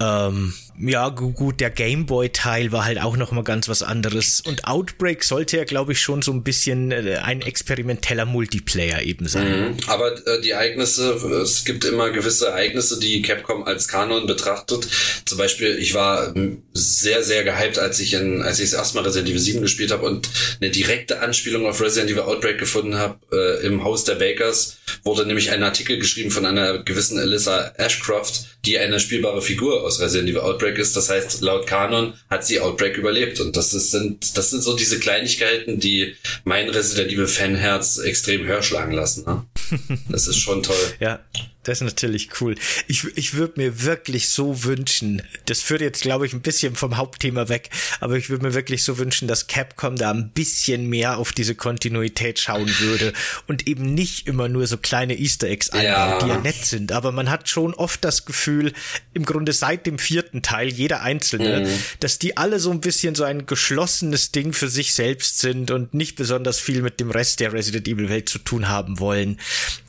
ähm, 0.00 0.54
ja, 0.80 1.08
gut, 1.08 1.60
der 1.60 1.70
Gameboy-Teil 1.70 2.70
war 2.70 2.84
halt 2.84 3.00
auch 3.00 3.16
noch 3.16 3.32
mal 3.32 3.42
ganz 3.42 3.68
was 3.68 3.82
anderes. 3.82 4.40
Und 4.46 4.66
Outbreak 4.66 5.24
sollte 5.24 5.56
ja, 5.56 5.64
glaube 5.64 5.92
ich, 5.92 6.00
schon 6.00 6.22
so 6.22 6.32
ein 6.32 6.44
bisschen 6.44 6.92
äh, 6.92 7.16
ein 7.16 7.42
experimenteller 7.42 8.26
Multiplayer 8.26 9.02
eben 9.02 9.26
sein. 9.26 9.72
Mhm. 9.72 9.76
Aber 9.88 10.14
äh, 10.26 10.40
die 10.40 10.50
Ereignisse, 10.50 11.14
es 11.42 11.64
gibt 11.64 11.84
immer 11.84 12.10
gewisse 12.10 12.48
Ereignisse, 12.48 13.00
die 13.00 13.22
Capcom 13.22 13.64
als 13.64 13.88
Kanon 13.88 14.26
betrachtet. 14.26 14.88
Zum 15.24 15.38
Beispiel, 15.38 15.76
ich 15.78 15.94
war 15.94 16.34
ähm, 16.36 16.62
sehr, 16.74 17.24
sehr 17.24 17.42
gehypt, 17.42 17.78
als 17.78 17.98
ich 17.98 18.14
in, 18.14 18.42
als 18.42 18.60
ich 18.60 18.70
das 18.70 18.78
erste 18.78 18.98
Mal 18.98 19.04
Resident 19.04 19.30
Evil 19.30 19.40
7 19.40 19.62
gespielt 19.62 19.90
habe 19.90 20.06
und 20.06 20.28
eine 20.60 20.70
direkte 20.70 21.20
Anspielung 21.20 21.66
auf 21.66 21.80
Resident 21.80 22.07
Evil 22.08 22.22
Outbreak 22.22 22.58
gefunden 22.58 22.96
habe 22.96 23.18
äh, 23.32 23.66
im 23.66 23.84
Haus 23.84 24.04
der 24.04 24.14
Bakers, 24.14 24.78
wurde 25.04 25.26
nämlich 25.26 25.50
ein 25.50 25.62
Artikel 25.62 25.98
geschrieben 25.98 26.30
von 26.30 26.46
einer 26.46 26.82
gewissen 26.82 27.18
Alyssa 27.18 27.72
Ashcroft, 27.76 28.46
die 28.64 28.78
eine 28.78 29.00
spielbare 29.00 29.42
Figur 29.42 29.82
aus 29.82 30.00
Resident 30.00 30.30
Evil 30.30 30.40
Outbreak 30.40 30.78
ist. 30.78 30.96
Das 30.96 31.10
heißt, 31.10 31.40
laut 31.40 31.66
Kanon 31.66 32.14
hat 32.28 32.44
sie 32.46 32.60
Outbreak 32.60 32.96
überlebt. 32.96 33.40
Und 33.40 33.56
das 33.56 33.74
ist, 33.74 33.90
sind, 33.90 34.36
das 34.36 34.50
sind 34.50 34.62
so 34.62 34.76
diese 34.76 34.98
Kleinigkeiten, 34.98 35.78
die 35.78 36.16
mein 36.44 36.68
Resident 36.68 37.12
Evil 37.12 37.28
Fanherz 37.28 37.98
extrem 37.98 38.46
höher 38.46 38.62
schlagen 38.62 38.92
lassen. 38.92 39.24
Ne? 39.24 39.44
Das 40.08 40.26
ist 40.26 40.38
schon 40.38 40.62
toll. 40.62 40.76
ja, 41.00 41.20
das 41.68 41.78
ist 41.78 41.84
natürlich 41.84 42.30
cool. 42.40 42.54
Ich, 42.86 43.04
ich 43.16 43.34
würde 43.34 43.54
mir 43.56 43.82
wirklich 43.84 44.30
so 44.30 44.64
wünschen, 44.64 45.22
das 45.44 45.60
führt 45.60 45.82
jetzt, 45.82 46.02
glaube 46.02 46.26
ich, 46.26 46.32
ein 46.32 46.40
bisschen 46.40 46.74
vom 46.74 46.96
Hauptthema 46.96 47.48
weg, 47.48 47.68
aber 48.00 48.16
ich 48.16 48.30
würde 48.30 48.44
mir 48.46 48.54
wirklich 48.54 48.84
so 48.84 48.98
wünschen, 48.98 49.28
dass 49.28 49.46
Capcom 49.48 49.96
da 49.96 50.10
ein 50.10 50.30
bisschen 50.30 50.88
mehr 50.88 51.18
auf 51.18 51.32
diese 51.32 51.54
Kontinuität 51.54 52.40
schauen 52.40 52.70
würde 52.78 53.12
und 53.46 53.66
eben 53.68 53.92
nicht 53.94 54.26
immer 54.26 54.48
nur 54.48 54.66
so 54.66 54.78
kleine 54.78 55.18
Easter 55.18 55.48
Eggs 55.48 55.70
einbaut, 55.70 55.84
ja. 55.84 56.18
die 56.20 56.28
ja 56.28 56.38
nett 56.38 56.64
sind. 56.64 56.92
Aber 56.92 57.12
man 57.12 57.28
hat 57.28 57.48
schon 57.48 57.74
oft 57.74 58.02
das 58.02 58.24
Gefühl, 58.24 58.72
im 59.12 59.24
Grunde 59.24 59.52
seit 59.52 59.86
dem 59.86 59.98
vierten 59.98 60.42
Teil, 60.42 60.68
jeder 60.68 61.02
einzelne, 61.02 61.66
mhm. 61.66 61.68
dass 62.00 62.18
die 62.18 62.36
alle 62.36 62.60
so 62.60 62.70
ein 62.70 62.80
bisschen 62.80 63.14
so 63.14 63.24
ein 63.24 63.44
geschlossenes 63.44 64.32
Ding 64.32 64.54
für 64.54 64.68
sich 64.68 64.94
selbst 64.94 65.38
sind 65.38 65.70
und 65.70 65.92
nicht 65.92 66.16
besonders 66.16 66.58
viel 66.58 66.80
mit 66.80 66.98
dem 66.98 67.10
Rest 67.10 67.40
der 67.40 67.52
Resident 67.52 67.86
Evil 67.88 68.08
Welt 68.08 68.28
zu 68.28 68.38
tun 68.38 68.68
haben 68.68 68.98
wollen. 69.00 69.38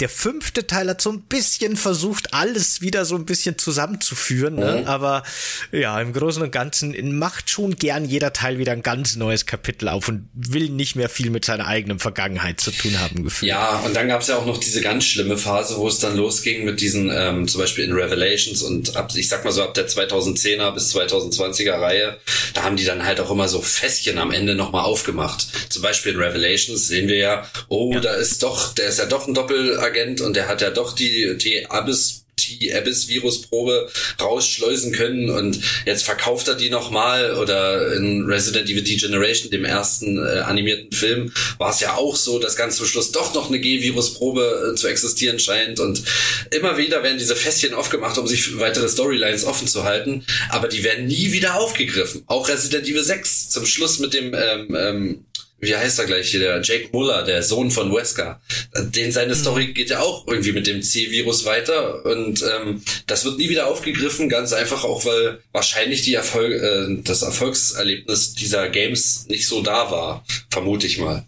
Der 0.01 0.09
fünfte 0.09 0.67
Teil 0.67 0.89
hat 0.89 1.01
so 1.01 1.11
ein 1.11 1.21
bisschen 1.21 1.68
versucht, 1.75 2.33
alles 2.33 2.81
wieder 2.81 3.05
so 3.05 3.15
ein 3.15 3.25
bisschen 3.25 3.57
zusammenzuführen, 3.57 4.55
ne? 4.55 4.79
Mhm. 4.81 4.87
aber 4.87 5.23
ja, 5.71 5.99
im 5.99 6.13
Großen 6.13 6.41
und 6.41 6.51
Ganzen 6.51 7.17
macht 7.17 7.49
schon 7.49 7.75
gern 7.75 8.05
jeder 8.05 8.33
Teil 8.33 8.57
wieder 8.57 8.71
ein 8.71 8.83
ganz 8.83 9.15
neues 9.15 9.45
Kapitel 9.45 9.89
auf 9.89 10.07
und 10.07 10.29
will 10.33 10.69
nicht 10.69 10.95
mehr 10.95 11.09
viel 11.09 11.29
mit 11.29 11.45
seiner 11.45 11.67
eigenen 11.67 11.99
Vergangenheit 11.99 12.59
zu 12.61 12.71
tun 12.71 12.99
haben 12.99 13.23
gefühlt. 13.23 13.49
Ja, 13.49 13.79
und 13.85 13.95
dann 13.95 14.07
gab 14.07 14.21
es 14.21 14.27
ja 14.27 14.37
auch 14.37 14.45
noch 14.45 14.57
diese 14.57 14.81
ganz 14.81 15.05
schlimme 15.05 15.37
Phase, 15.37 15.77
wo 15.77 15.87
es 15.87 15.99
dann 15.99 16.15
losging 16.15 16.65
mit 16.65 16.81
diesen, 16.81 17.11
ähm, 17.13 17.47
zum 17.47 17.61
Beispiel 17.61 17.85
in 17.85 17.93
Revelations 17.93 18.61
und 18.61 18.95
ab, 18.95 19.11
ich 19.15 19.27
sag 19.27 19.43
mal 19.45 19.51
so 19.51 19.63
ab 19.63 19.73
der 19.73 19.87
2010er 19.87 20.71
bis 20.71 20.95
2020er 20.95 21.79
Reihe, 21.79 22.17
da 22.53 22.63
haben 22.63 22.75
die 22.75 22.85
dann 22.85 23.05
halt 23.05 23.19
auch 23.19 23.31
immer 23.31 23.47
so 23.47 23.61
Fässchen 23.61 24.17
am 24.17 24.31
Ende 24.31 24.55
nochmal 24.55 24.83
aufgemacht. 24.83 25.47
Zum 25.69 25.81
Beispiel 25.81 26.13
in 26.13 26.19
Revelations 26.19 26.87
sehen 26.87 27.07
wir 27.07 27.17
ja, 27.17 27.47
oh, 27.67 27.93
ja. 27.93 27.99
da 27.99 28.13
ist 28.13 28.43
doch, 28.43 28.73
der 28.73 28.87
ist 28.87 28.99
ja 28.99 29.05
doch 29.05 29.27
ein 29.27 29.33
Doppelagent 29.33 30.21
und 30.21 30.35
der 30.35 30.47
hat 30.47 30.61
ja 30.61 30.69
doch 30.69 30.93
die, 30.93 31.37
die 31.37 31.58
Abyss 31.67 32.25
die 32.47 32.73
Abyss-Virusprobe 32.73 33.89
rausschleusen 34.19 34.91
können 34.91 35.29
und 35.29 35.59
jetzt 35.85 36.03
verkauft 36.03 36.47
er 36.47 36.55
die 36.55 36.69
nochmal 36.69 37.35
oder 37.35 37.93
in 37.93 38.25
Resident 38.25 38.69
Evil 38.69 38.83
Degeneration, 38.83 39.51
dem 39.51 39.65
ersten 39.65 40.17
äh, 40.17 40.39
animierten 40.39 40.91
Film, 40.91 41.33
war 41.57 41.71
es 41.71 41.79
ja 41.79 41.95
auch 41.95 42.15
so, 42.15 42.39
dass 42.39 42.55
ganz 42.55 42.77
zum 42.77 42.85
Schluss 42.85 43.11
doch 43.11 43.33
noch 43.33 43.49
eine 43.49 43.59
G-Virusprobe 43.59 44.71
äh, 44.71 44.75
zu 44.75 44.87
existieren 44.87 45.39
scheint 45.39 45.79
und 45.79 46.03
immer 46.51 46.77
wieder 46.77 47.03
werden 47.03 47.17
diese 47.17 47.35
Fässchen 47.35 47.73
aufgemacht, 47.73 48.17
um 48.17 48.27
sich 48.27 48.59
weitere 48.59 48.89
Storylines 48.89 49.45
offen 49.45 49.67
zu 49.67 49.83
halten, 49.83 50.25
aber 50.49 50.67
die 50.67 50.83
werden 50.83 51.07
nie 51.07 51.31
wieder 51.31 51.55
aufgegriffen. 51.55 52.23
Auch 52.27 52.47
Resident 52.49 52.87
Evil 52.87 53.03
6 53.03 53.49
zum 53.49 53.65
Schluss 53.65 53.99
mit 53.99 54.13
dem 54.13 54.33
ähm, 54.33 54.75
ähm, 54.77 55.25
wie 55.59 55.75
heißt 55.75 55.99
er 55.99 56.05
gleich 56.05 56.29
hier, 56.29 56.39
der 56.39 56.61
Jake 56.61 56.89
Muller, 56.91 57.23
der 57.23 57.43
Sohn 57.43 57.71
von 57.71 57.93
Wesker. 57.93 58.41
Den 58.77 59.11
seine 59.11 59.35
mhm. 59.35 59.39
Story 59.39 59.73
geht 59.73 59.89
ja 59.89 59.99
auch 59.99 60.27
irgendwie 60.27 60.51
mit 60.51 60.67
dem 60.67 60.81
C-Virus 60.81 61.45
weiter 61.45 62.05
und 62.05 62.43
ähm, 62.43 62.81
das 63.07 63.25
wird 63.25 63.37
nie 63.37 63.49
wieder 63.49 63.67
aufgegriffen, 63.67 64.29
ganz 64.29 64.53
einfach 64.53 64.83
auch, 64.83 65.05
weil 65.05 65.39
wahrscheinlich 65.51 66.01
die 66.03 66.13
Erfolg, 66.13 66.53
äh, 66.53 67.01
das 67.03 67.21
Erfolgserlebnis 67.21 68.33
dieser 68.33 68.69
Games 68.69 69.25
nicht 69.27 69.47
so 69.47 69.61
da 69.61 69.91
war, 69.91 70.25
vermute 70.49 70.87
ich 70.87 70.97
mal. 70.97 71.25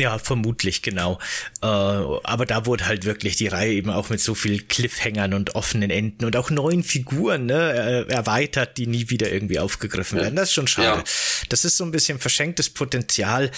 Ja, 0.00 0.18
vermutlich, 0.18 0.80
genau. 0.80 1.18
Äh, 1.60 1.66
aber 1.66 2.46
da 2.46 2.64
wurde 2.64 2.86
halt 2.86 3.04
wirklich 3.04 3.36
die 3.36 3.48
Reihe 3.48 3.74
eben 3.74 3.90
auch 3.90 4.08
mit 4.08 4.20
so 4.20 4.34
viel 4.34 4.62
Cliffhängern 4.62 5.34
und 5.34 5.54
offenen 5.54 5.90
Enden 5.90 6.24
und 6.24 6.36
auch 6.36 6.48
neuen 6.48 6.82
Figuren 6.82 7.44
ne, 7.46 8.06
äh, 8.08 8.12
erweitert, 8.12 8.78
die 8.78 8.86
nie 8.86 9.10
wieder 9.10 9.30
irgendwie 9.30 9.58
aufgegriffen 9.58 10.18
werden. 10.18 10.36
Das 10.36 10.48
ist 10.48 10.54
schon 10.54 10.68
schade. 10.68 11.00
Ja. 11.00 11.04
Das 11.50 11.66
ist 11.66 11.76
so 11.76 11.84
ein 11.84 11.90
bisschen 11.90 12.18
verschenktes 12.18 12.70
Potenzial. 12.70 13.50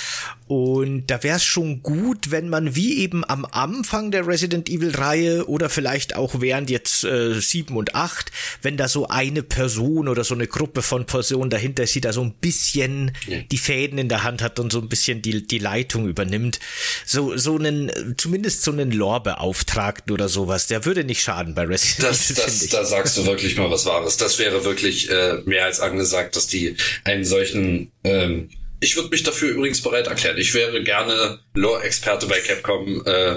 Und 0.49 1.07
da 1.07 1.23
wäre 1.23 1.37
es 1.37 1.45
schon 1.45 1.83
gut, 1.83 2.31
wenn 2.31 2.49
man 2.49 2.75
wie 2.75 2.99
eben 2.99 3.25
am 3.25 3.45
Anfang 3.45 4.11
der 4.11 4.27
Resident 4.27 4.69
Evil-Reihe 4.69 5.47
oder 5.47 5.71
vielleicht 5.71 6.17
auch 6.17 6.41
während 6.41 6.71
jetzt 6.71 7.05
äh, 7.05 7.41
sieben 7.41 7.77
und 7.77 7.95
acht, 7.95 8.33
wenn 8.63 8.77
da 8.77 8.89
so 8.89 9.09
eine 9.09 9.45
Person 9.45 10.09
oder 10.09 10.25
so 10.25 10.35
eine 10.35 10.49
Gruppe 10.49 10.83
von 10.83 11.07
Personen 11.07 11.51
dahinter 11.51 11.85
ist, 11.85 11.95
die 11.95 12.01
da 12.01 12.13
so 12.13 12.23
ein 12.23 12.33
bisschen 12.33 13.13
ja. 13.29 13.39
die 13.51 13.59
Fäden 13.59 13.99
in 13.99 14.09
der 14.09 14.25
Hand 14.25 14.43
hat 14.43 14.59
und 14.59 14.73
so 14.73 14.81
ein 14.81 14.89
bisschen 14.89 15.23
die, 15.23 15.47
die 15.47 15.59
Leitung 15.59 16.09
über 16.09 16.25
übernimmt, 16.33 16.61
so, 17.05 17.37
so 17.37 17.57
einen, 17.57 18.15
zumindest 18.17 18.63
so 18.63 18.73
einen 18.73 18.91
Lore-Beauftragten 18.91 20.13
oder 20.13 20.29
sowas, 20.29 20.67
der 20.67 20.85
würde 20.85 21.05
nicht 21.05 21.23
schaden 21.23 21.55
bei 21.55 21.63
Resident 21.63 22.01
Evil. 22.01 22.37
Das, 22.37 22.59
das, 22.59 22.69
da 22.69 22.85
sagst 22.85 23.17
du 23.19 23.27
wirklich 23.27 23.57
mal 23.57 23.71
was 23.71 23.87
Wahres. 23.87 24.17
Das 24.17 24.39
wäre 24.39 24.65
wirklich 24.65 25.11
äh, 25.11 25.39
mehr 25.45 25.65
als 25.65 25.81
angesagt, 25.81 26.37
dass 26.37 26.47
die 26.47 26.77
einen 27.05 27.25
solchen 27.25 27.93
ähm, 28.05 28.51
ich 28.81 28.97
würde 28.97 29.11
mich 29.11 29.23
dafür 29.23 29.51
übrigens 29.51 29.81
bereit 29.81 30.09
erklären. 30.09 30.37
Ich 30.39 30.55
wäre 30.55 30.83
gerne 30.83 31.39
Lore-Experte 31.55 32.27
bei 32.27 32.41
Capcom. 32.41 33.07
Äh, 33.07 33.37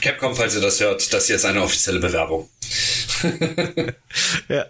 Capcom, 0.00 0.34
falls 0.34 0.54
ihr 0.54 0.62
das 0.62 0.80
hört, 0.80 1.12
das 1.12 1.26
hier 1.26 1.36
ist 1.36 1.44
eine 1.44 1.60
offizielle 1.60 2.00
Bewerbung. 2.00 2.48
ja. 4.48 4.64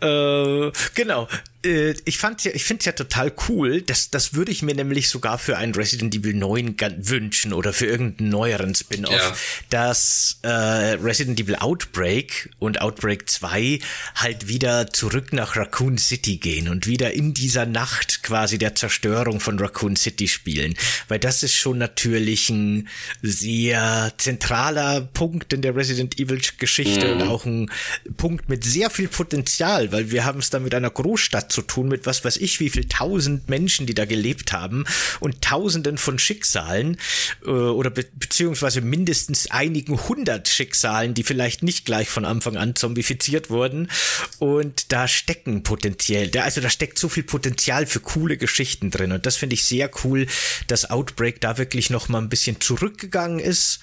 Äh, 0.00 0.72
genau. 0.94 1.28
Äh, 1.64 1.94
ich 2.04 2.18
fand 2.18 2.44
ja, 2.44 2.52
ich 2.54 2.64
finde 2.64 2.80
es 2.80 2.86
ja 2.86 2.92
total 2.92 3.32
cool. 3.48 3.82
Das, 3.82 4.10
das 4.10 4.34
würde 4.34 4.52
ich 4.52 4.62
mir 4.62 4.74
nämlich 4.74 5.08
sogar 5.08 5.38
für 5.38 5.56
ein 5.56 5.72
Resident 5.74 6.14
Evil 6.14 6.34
9 6.34 6.76
wünschen 6.98 7.52
oder 7.52 7.72
für 7.72 7.86
irgendeinen 7.86 8.30
neueren 8.30 8.74
Spin-off, 8.74 9.12
ja. 9.12 9.36
dass 9.70 10.38
äh, 10.42 10.48
Resident 10.48 11.40
Evil 11.40 11.56
Outbreak 11.56 12.50
und 12.58 12.80
Outbreak 12.80 13.28
2 13.28 13.78
halt 14.14 14.48
wieder 14.48 14.90
zurück 14.90 15.32
nach 15.32 15.56
Raccoon 15.56 15.98
City 15.98 16.38
gehen 16.38 16.68
und 16.68 16.86
wieder 16.86 17.12
in 17.12 17.34
dieser 17.34 17.66
Nacht 17.66 18.22
quasi 18.22 18.58
der 18.58 18.74
Zerstörung 18.74 19.40
von 19.40 19.58
Raccoon 19.58 19.96
City 19.96 20.28
spielen. 20.28 20.74
Weil 21.08 21.18
das 21.18 21.42
ist 21.42 21.54
schon 21.54 21.78
natürlich 21.78 22.48
ein 22.50 22.88
sehr 23.22 24.12
zentraler 24.18 25.02
Punkt 25.02 25.52
in 25.52 25.62
der 25.62 25.76
Resident 25.76 26.18
Evil 26.18 26.40
Geschichte 26.58 27.06
mhm. 27.06 27.12
und 27.12 27.28
auch 27.28 27.44
ein 27.44 27.70
Punkt 28.16 28.48
mit 28.48 28.64
sehr 28.64 28.88
viel 28.90 29.08
Potenzial, 29.08 29.92
weil 29.92 30.10
wir 30.10 30.24
haben 30.24 30.38
es 30.38 30.50
da 30.50 30.58
mit 30.58 30.74
einer 30.74 30.90
Großstadt 30.90 31.49
zu 31.50 31.62
tun, 31.62 31.88
mit 31.88 32.06
was 32.06 32.24
weiß 32.24 32.36
ich, 32.38 32.60
wie 32.60 32.70
viel 32.70 32.86
tausend 32.86 33.48
Menschen, 33.48 33.86
die 33.86 33.94
da 33.94 34.04
gelebt 34.04 34.52
haben 34.52 34.84
und 35.20 35.42
tausenden 35.42 35.98
von 35.98 36.18
Schicksalen 36.18 36.96
äh, 37.44 37.50
oder 37.50 37.90
be 37.90 38.04
beziehungsweise 38.18 38.80
mindestens 38.80 39.50
einigen 39.50 40.08
hundert 40.08 40.48
Schicksalen, 40.48 41.14
die 41.14 41.22
vielleicht 41.22 41.62
nicht 41.62 41.84
gleich 41.84 42.08
von 42.08 42.24
Anfang 42.24 42.56
an 42.56 42.76
zombifiziert 42.76 43.50
wurden. 43.50 43.90
Und 44.38 44.92
da 44.92 45.08
stecken 45.08 45.62
potenziell, 45.62 46.28
da, 46.28 46.42
also 46.42 46.60
da 46.60 46.70
steckt 46.70 46.98
so 46.98 47.08
viel 47.08 47.22
Potenzial 47.22 47.86
für 47.86 48.00
coole 48.00 48.36
Geschichten 48.36 48.90
drin. 48.90 49.12
Und 49.12 49.26
das 49.26 49.36
finde 49.36 49.54
ich 49.54 49.64
sehr 49.64 49.90
cool, 50.04 50.26
dass 50.66 50.90
Outbreak 50.90 51.40
da 51.40 51.58
wirklich 51.58 51.90
noch 51.90 52.08
mal 52.08 52.18
ein 52.18 52.28
bisschen 52.28 52.60
zurückgegangen 52.60 53.40
ist 53.40 53.80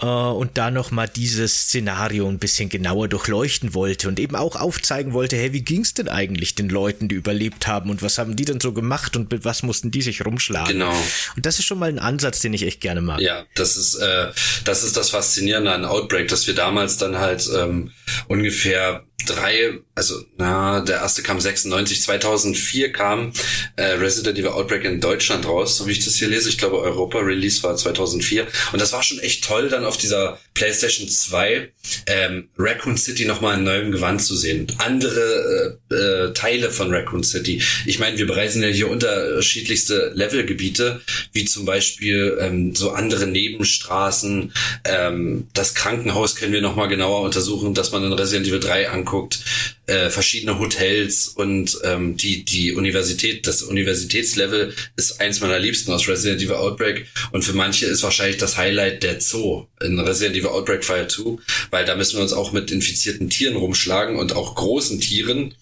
äh, 0.00 0.06
und 0.06 0.58
da 0.58 0.70
noch 0.70 0.90
mal 0.90 1.08
dieses 1.08 1.62
Szenario 1.64 2.28
ein 2.28 2.38
bisschen 2.38 2.68
genauer 2.68 3.08
durchleuchten 3.08 3.74
wollte 3.74 4.08
und 4.08 4.18
eben 4.18 4.36
auch 4.36 4.56
aufzeigen 4.56 5.12
wollte, 5.12 5.36
hey, 5.36 5.52
wie 5.52 5.62
ging's 5.62 5.94
denn 5.94 6.08
eigentlich 6.08 6.54
den 6.54 6.68
Leuten, 6.68 7.08
die 7.10 7.16
überlebt 7.16 7.66
haben 7.66 7.90
und 7.90 8.02
was 8.02 8.18
haben 8.18 8.36
die 8.36 8.44
denn 8.44 8.60
so 8.60 8.72
gemacht 8.72 9.16
und 9.16 9.30
mit 9.30 9.44
was 9.44 9.62
mussten 9.62 9.90
die 9.90 10.02
sich 10.02 10.24
rumschlagen. 10.24 10.72
Genau. 10.72 10.94
Und 11.36 11.46
das 11.46 11.58
ist 11.58 11.64
schon 11.66 11.78
mal 11.78 11.88
ein 11.88 11.98
Ansatz, 11.98 12.40
den 12.40 12.54
ich 12.54 12.62
echt 12.62 12.80
gerne 12.80 13.00
mag. 13.00 13.20
Ja, 13.20 13.44
das 13.54 13.76
ist, 13.76 13.96
äh, 13.96 14.32
das 14.64 14.82
ist 14.82 14.96
das 14.96 15.10
Faszinierende 15.10 15.72
an 15.72 15.84
Outbreak, 15.84 16.28
dass 16.28 16.46
wir 16.46 16.54
damals 16.54 16.96
dann 16.96 17.18
halt 17.18 17.48
ähm, 17.54 17.90
ungefähr 18.28 19.04
drei, 19.24 19.78
also 19.94 20.22
na, 20.36 20.80
der 20.80 20.96
erste 20.96 21.22
kam 21.22 21.40
96, 21.40 22.02
2004 22.02 22.92
kam 22.92 23.32
äh, 23.76 23.84
Resident 23.92 24.38
Evil 24.38 24.50
Outbreak 24.50 24.84
in 24.84 25.00
Deutschland 25.00 25.46
raus, 25.46 25.76
so 25.76 25.86
wie 25.86 25.92
ich 25.92 26.04
das 26.04 26.16
hier 26.16 26.28
lese. 26.28 26.48
Ich 26.48 26.58
glaube, 26.58 26.80
Europa 26.80 27.18
Release 27.18 27.62
war 27.62 27.76
2004 27.76 28.46
und 28.72 28.80
das 28.80 28.92
war 28.92 29.02
schon 29.02 29.18
echt 29.18 29.44
toll, 29.44 29.68
dann 29.68 29.84
auf 29.84 29.96
dieser 29.96 30.38
PlayStation 30.54 31.08
2 31.08 31.70
ähm, 32.06 32.48
Raccoon 32.58 32.96
City 32.96 33.24
nochmal 33.24 33.58
in 33.58 33.64
neuem 33.64 33.92
Gewand 33.92 34.22
zu 34.22 34.34
sehen. 34.36 34.66
Andere 34.78 35.78
äh, 35.90 35.94
äh, 35.94 36.32
Teile 36.32 36.70
von 36.70 36.92
Raccoon 36.92 37.22
City. 37.22 37.62
Ich 37.86 37.98
meine, 37.98 38.18
wir 38.18 38.26
bereisen 38.26 38.62
ja 38.62 38.68
hier 38.68 38.90
unterschiedlichste 38.90 40.12
Levelgebiete, 40.14 41.00
wie 41.32 41.44
zum 41.44 41.64
Beispiel 41.64 42.38
ähm, 42.40 42.74
so 42.74 42.90
andere 42.90 43.26
Nebenstraßen. 43.26 44.52
Ähm, 44.84 45.48
das 45.52 45.74
Krankenhaus 45.74 46.36
können 46.36 46.52
wir 46.52 46.62
nochmal 46.62 46.88
genauer 46.88 47.22
untersuchen, 47.22 47.74
dass 47.74 47.92
man 47.92 48.04
in 48.04 48.12
Resident 48.12 48.46
Evil 48.48 48.60
3 48.60 48.90
anguckt 48.90 49.09
anguckt, 49.10 49.40
äh, 49.86 50.08
verschiedene 50.08 50.58
Hotels 50.58 51.28
und 51.28 51.78
ähm, 51.84 52.16
die, 52.16 52.44
die 52.44 52.72
Universität, 52.74 53.46
das 53.46 53.62
Universitätslevel 53.62 54.72
ist 54.96 55.20
eins 55.20 55.40
meiner 55.40 55.58
liebsten 55.58 55.92
aus 55.92 56.08
Resident 56.08 56.40
Evil 56.40 56.54
Outbreak 56.54 57.06
und 57.32 57.44
für 57.44 57.54
manche 57.54 57.86
ist 57.86 58.02
wahrscheinlich 58.02 58.38
das 58.38 58.56
Highlight 58.56 59.02
der 59.02 59.20
Zoo 59.20 59.66
in 59.80 59.98
Resident 59.98 60.36
Evil 60.36 60.50
Outbreak 60.50 60.84
Fire 60.84 61.08
2, 61.08 61.42
weil 61.70 61.84
da 61.84 61.96
müssen 61.96 62.16
wir 62.16 62.22
uns 62.22 62.32
auch 62.32 62.52
mit 62.52 62.70
infizierten 62.70 63.28
Tieren 63.30 63.56
rumschlagen 63.56 64.16
und 64.16 64.34
auch 64.34 64.54
großen 64.54 65.00
Tieren. 65.00 65.54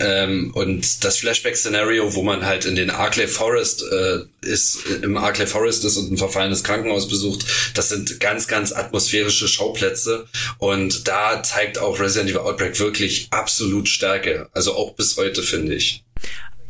Ähm, 0.00 0.50
und 0.54 1.04
das 1.04 1.18
Flashback-Szenario, 1.18 2.14
wo 2.14 2.22
man 2.22 2.46
halt 2.46 2.64
in 2.64 2.74
den 2.74 2.90
Arclay 2.90 3.28
Forest 3.28 3.82
äh, 3.82 4.20
ist, 4.40 4.86
im 5.02 5.16
Arclay 5.16 5.46
Forest 5.46 5.84
ist 5.84 5.98
und 5.98 6.10
ein 6.10 6.16
verfallenes 6.16 6.64
Krankenhaus 6.64 7.06
besucht, 7.06 7.44
das 7.74 7.90
sind 7.90 8.18
ganz, 8.18 8.48
ganz 8.48 8.72
atmosphärische 8.72 9.46
Schauplätze. 9.46 10.26
Und 10.58 11.06
da 11.06 11.42
zeigt 11.42 11.78
auch 11.78 12.00
Resident 12.00 12.30
Evil 12.30 12.40
Outbreak 12.40 12.78
wirklich 12.80 13.28
absolut 13.30 13.88
Stärke. 13.88 14.48
Also 14.52 14.74
auch 14.74 14.94
bis 14.94 15.16
heute, 15.18 15.42
finde 15.42 15.74
ich. 15.74 16.02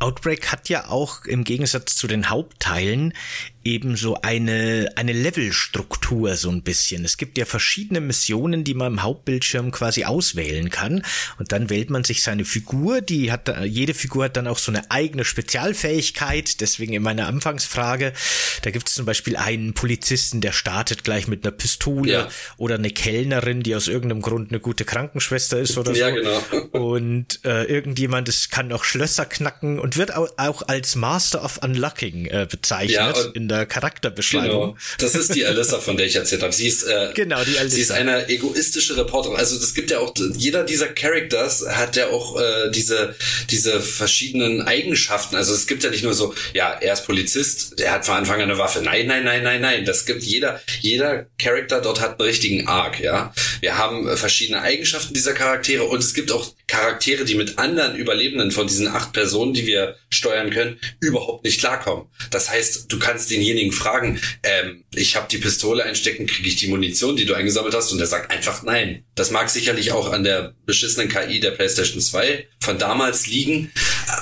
Outbreak 0.01 0.51
hat 0.51 0.69
ja 0.69 0.89
auch 0.89 1.27
im 1.27 1.45
Gegensatz 1.45 1.95
zu 1.97 2.07
den 2.07 2.31
Hauptteilen 2.31 3.13
eben 3.63 3.97
so 3.97 4.17
eine, 4.23 4.91
eine 4.97 5.13
Levelstruktur 5.13 6.37
so 6.37 6.51
ein 6.51 6.63
bisschen. 6.63 7.05
Es 7.05 7.19
gibt 7.19 7.37
ja 7.37 7.45
verschiedene 7.45 8.01
Missionen, 8.01 8.65
die 8.65 8.75
man 8.75 8.95
im 8.95 9.03
Hauptbildschirm 9.03 9.71
quasi 9.71 10.05
auswählen 10.05 10.71
kann. 10.71 11.03
Und 11.39 11.53
dann 11.53 11.69
wählt 11.69 11.91
man 11.91 12.05
sich 12.05 12.23
seine 12.23 12.45
Figur, 12.45 13.03
die 13.03 13.31
hat, 13.31 13.53
jede 13.65 13.93
Figur 13.93 14.25
hat 14.25 14.37
dann 14.37 14.47
auch 14.47 14.59
so 14.59 14.73
eine 14.73 14.91
eigene 14.91 15.25
Spezialfähigkeit. 15.25 16.61
Deswegen 16.61 16.95
in 16.95 17.03
meiner 17.03 17.27
Anfangsfrage, 17.27 18.15
da 18.63 18.71
gibt 18.71 18.89
es 18.89 18.95
zum 18.95 19.05
Beispiel 19.05 19.37
einen 19.37 19.75
Polizisten, 19.75 20.41
der 20.41 20.53
startet 20.53 21.05
gleich 21.05 21.29
mit 21.29 21.45
einer 21.45 21.53
Pistole 21.53 22.11
ja. 22.11 22.29
oder 22.57 22.77
eine 22.77 22.91
Kellnerin, 22.91 23.63
die 23.63 23.75
aus 23.75 23.89
irgendeinem 23.89 24.23
Grund 24.23 24.51
eine 24.51 24.61
gute 24.61 24.87
Krankenschwester 24.87 25.59
ist 25.59 25.77
oder 25.77 25.93
ja, 25.93 26.09
so. 26.09 26.15
Genau. 26.15 26.41
Und 26.91 27.45
äh, 27.45 27.65
irgendjemand 27.65 28.29
ist, 28.29 28.51
kann 28.51 28.73
auch 28.73 28.85
Schlösser 28.85 29.27
knacken 29.27 29.79
und 29.79 29.97
wird 29.97 30.15
auch, 30.15 30.29
auch 30.37 30.63
als 30.69 30.97
Master 30.97 31.45
of 31.45 31.59
Unlocking 31.63 32.27
äh, 32.27 32.47
bezeichnet. 32.51 32.93
Ja, 32.93 33.31
der 33.51 33.67
Charakterbeschreibung. 33.67 34.61
Genau. 34.61 34.77
Das 34.99 35.15
ist 35.15 35.35
die 35.35 35.45
Alyssa, 35.45 35.81
von 35.81 35.97
der 35.97 36.07
ich 36.07 36.17
erzählt 36.17 36.43
habe. 36.43 36.53
Sie 36.53 36.69
ist, 36.69 36.85
äh, 36.85 37.11
genau, 37.15 37.43
die 37.45 37.59
Alyssa. 37.59 37.75
Sie 37.75 37.83
ist 37.83 37.91
eine 37.91 38.29
egoistische 38.29 38.97
Reporterin. 38.97 39.37
Also 39.37 39.57
es 39.57 39.75
gibt 39.75 39.91
ja 39.91 39.99
auch, 39.99 40.15
jeder 40.37 40.65
dieser 40.65 40.89
Characters 40.89 41.67
hat 41.69 41.97
ja 41.97 42.09
auch 42.09 42.41
äh, 42.41 42.71
diese, 42.71 43.15
diese 43.51 43.81
verschiedenen 43.81 44.63
Eigenschaften. 44.63 45.37
Also 45.37 45.53
es 45.53 45.67
gibt 45.67 45.85
ja 45.85 45.91
nicht 45.91 46.05
nur 46.05 46.15
so, 46.15 46.35
ja, 46.55 46.73
er 46.73 46.93
ist 46.93 47.05
Polizist, 47.05 47.81
er 47.81 47.93
hat 47.93 48.07
von 48.07 48.17
Anfang 48.17 48.37
an 48.37 48.51
eine 48.51 48.59
Waffe. 48.59 48.81
Nein, 48.83 49.07
nein, 49.07 49.25
nein, 49.25 49.43
nein, 49.43 49.61
nein. 49.61 49.85
Das 49.85 50.07
gibt 50.07 50.23
jeder, 50.23 50.61
jeder 50.81 51.27
Charakter 51.39 51.81
dort 51.81 52.01
hat 52.01 52.21
einen 52.21 52.29
richtigen 52.29 52.69
Arc, 52.69 53.01
ja. 53.01 53.35
Wir 53.61 53.77
haben 53.77 54.17
verschiedene 54.17 54.63
Eigenschaften 54.63 55.15
dieser 55.15 55.33
Charaktere 55.33 55.85
und 55.85 55.99
es 55.99 56.15
gibt 56.15 56.33
auch 56.33 56.55
Charaktere, 56.71 57.25
die 57.25 57.35
mit 57.35 57.59
anderen 57.59 57.97
Überlebenden 57.97 58.53
von 58.53 58.69
diesen 58.69 58.87
acht 58.87 59.13
Personen, 59.13 59.55
die 59.55 59.67
wir 59.67 59.97
steuern 60.09 60.51
können, 60.51 60.79
überhaupt 61.01 61.45
nicht 61.45 61.59
klarkommen. 61.59 62.07
Das 62.31 62.49
heißt, 62.49 62.91
du 62.93 62.99
kannst 63.01 63.31
denjenigen 63.31 63.73
fragen, 63.73 64.21
ähm, 64.45 64.85
ich 64.95 65.17
habe 65.17 65.27
die 65.29 65.39
Pistole 65.39 65.83
einstecken, 65.83 66.29
kriege 66.29 66.49
ich 66.49 66.57
die 66.57 66.69
Munition, 66.69 67.17
die 67.17 67.25
du 67.25 67.35
eingesammelt 67.35 67.75
hast? 67.75 67.91
Und 67.93 68.01
er 68.01 68.07
sagt 68.07 68.31
einfach 68.31 68.63
nein. 68.63 69.05
Das 69.17 69.33
mag 69.33 69.51
sicherlich 69.51 69.91
auch 69.91 70.13
an 70.13 70.23
der 70.23 70.55
beschissenen 70.65 71.09
KI 71.09 71.41
der 71.41 71.51
PlayStation 71.51 72.01
2 72.01 72.47
von 72.61 72.79
damals 72.79 73.27
liegen. 73.27 73.73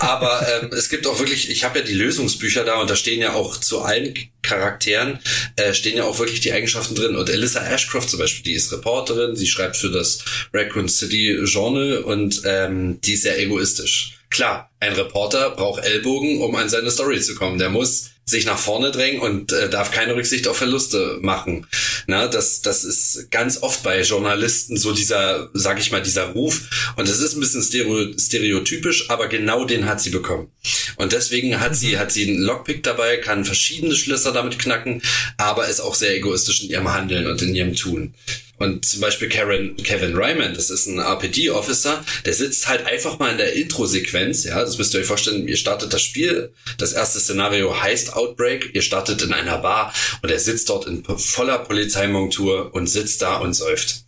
Aber 0.01 0.47
ähm, 0.49 0.71
es 0.73 0.89
gibt 0.89 1.07
auch 1.07 1.19
wirklich, 1.19 1.51
ich 1.51 1.65
habe 1.65 1.81
ja 1.81 1.85
die 1.85 1.95
Lösungsbücher 1.95 2.65
da 2.65 2.81
und 2.81 2.91
da 2.91 2.97
stehen 2.97 3.21
ja 3.21 3.35
auch 3.35 3.57
zu 3.59 3.83
allen 3.83 4.15
Charakteren 4.43 5.19
äh, 5.57 5.75
stehen 5.75 5.97
ja 5.97 6.05
auch 6.05 6.19
wirklich 6.19 6.41
die 6.41 6.53
Eigenschaften 6.53 6.95
drin. 6.95 7.17
Und 7.17 7.29
Alyssa 7.29 7.61
Ashcroft 7.61 8.09
zum 8.09 8.19
Beispiel, 8.19 8.45
die 8.45 8.53
ist 8.53 8.73
Reporterin, 8.73 9.37
sie 9.37 9.47
schreibt 9.47 9.77
für 9.77 9.91
das 9.91 10.25
Raccoon 10.53 10.89
City 10.89 11.39
Journal 11.45 11.99
und 11.99 12.43
ähm, 12.45 13.01
die 13.03 13.15
ist 13.15 13.23
sehr 13.23 13.39
egoistisch. 13.39 14.19
Klar, 14.31 14.68
ein 14.81 14.93
Reporter 14.93 15.51
braucht 15.51 15.85
Ellbogen, 15.85 16.41
um 16.41 16.55
an 16.55 16.69
seine 16.69 16.91
Story 16.91 17.21
zu 17.21 17.35
kommen. 17.35 17.59
Der 17.59 17.71
muss 17.71 18.11
sich 18.29 18.45
nach 18.45 18.59
vorne 18.59 18.91
drängen 18.91 19.21
und 19.21 19.53
äh, 19.53 19.71
darf 19.71 19.91
keine 19.91 20.15
Rücksicht 20.15 20.47
auf 20.49 20.59
Verluste 20.59 21.19
machen. 21.23 21.67
Na, 22.07 22.29
das, 22.29 22.61
das 22.61 22.85
ist 22.85 23.31
ganz 23.31 23.63
oft 23.63 23.83
bei 23.83 24.03
Journalisten 24.03 24.77
so 24.77 24.93
dieser, 24.93 25.49
sag 25.55 25.81
ich 25.81 25.91
mal, 25.91 26.03
dieser 26.03 26.33
Ruf. 26.33 26.93
Und 26.97 27.09
das 27.09 27.21
ist 27.21 27.35
ein 27.35 27.41
bisschen 27.41 27.63
stereotypisch, 27.63 29.09
aber 29.09 29.29
genau 29.29 29.65
den 29.65 29.87
hat 29.87 30.01
sie 30.01 30.11
bekommen. 30.11 30.51
Und 30.97 31.13
deswegen 31.13 31.59
hat 31.59 31.75
sie, 31.75 31.95
mhm. 31.95 31.99
hat 32.01 32.13
sie 32.13 32.29
einen 32.29 32.43
Lockpick 32.43 32.83
dabei, 32.83 33.17
kann 33.17 33.45
verschiedene 33.45 33.97
Schlösser 33.97 34.33
damit 34.33 34.59
knacken, 34.59 35.01
aber 35.39 35.67
ist 35.69 35.81
auch 35.81 35.95
sehr 35.95 36.15
egoistisch 36.15 36.63
in 36.63 36.71
ihrem 36.71 36.93
Handeln 36.93 37.27
und 37.27 37.41
in 37.41 37.55
ihrem 37.55 37.75
Tun. 37.75 38.15
Und 38.59 38.85
zum 38.85 39.01
Beispiel 39.01 39.29
Karen, 39.29 39.77
Kevin 39.77 40.17
Ryman, 40.17 40.53
das 40.53 40.69
ist 40.71 40.87
ein 40.87 40.99
RPD-Officer, 40.99 42.05
der 42.27 42.35
sitzt 42.35 42.67
halt 42.67 42.87
einfach 42.87 43.19
mal 43.21 43.31
in 43.31 43.39
der 43.39 43.53
Intro-Sequenz, 43.53 44.45
ja, 44.45 44.67
das 44.69 44.79
müsst 44.79 44.95
ihr 44.95 45.01
euch 45.01 45.07
vorstellen, 45.07 45.49
ihr 45.49 45.57
startet 45.57 45.93
das 45.93 46.03
Spiel, 46.03 46.53
das 46.77 46.93
erste 46.93 47.19
Szenario 47.19 47.81
heißt 47.81 48.15
Outbreak, 48.15 48.75
ihr 48.75 48.83
startet 48.83 49.23
in 49.23 49.33
einer 49.33 49.59
Bar 49.59 49.93
und 50.23 50.31
er 50.31 50.39
sitzt 50.39 50.69
dort 50.69 50.87
in 50.87 51.03
voller 51.05 51.59
Polizeimontur 51.59 52.75
und 52.75 52.87
sitzt 52.87 53.23
da 53.23 53.37
und 53.37 53.55
säuft. 53.55 54.05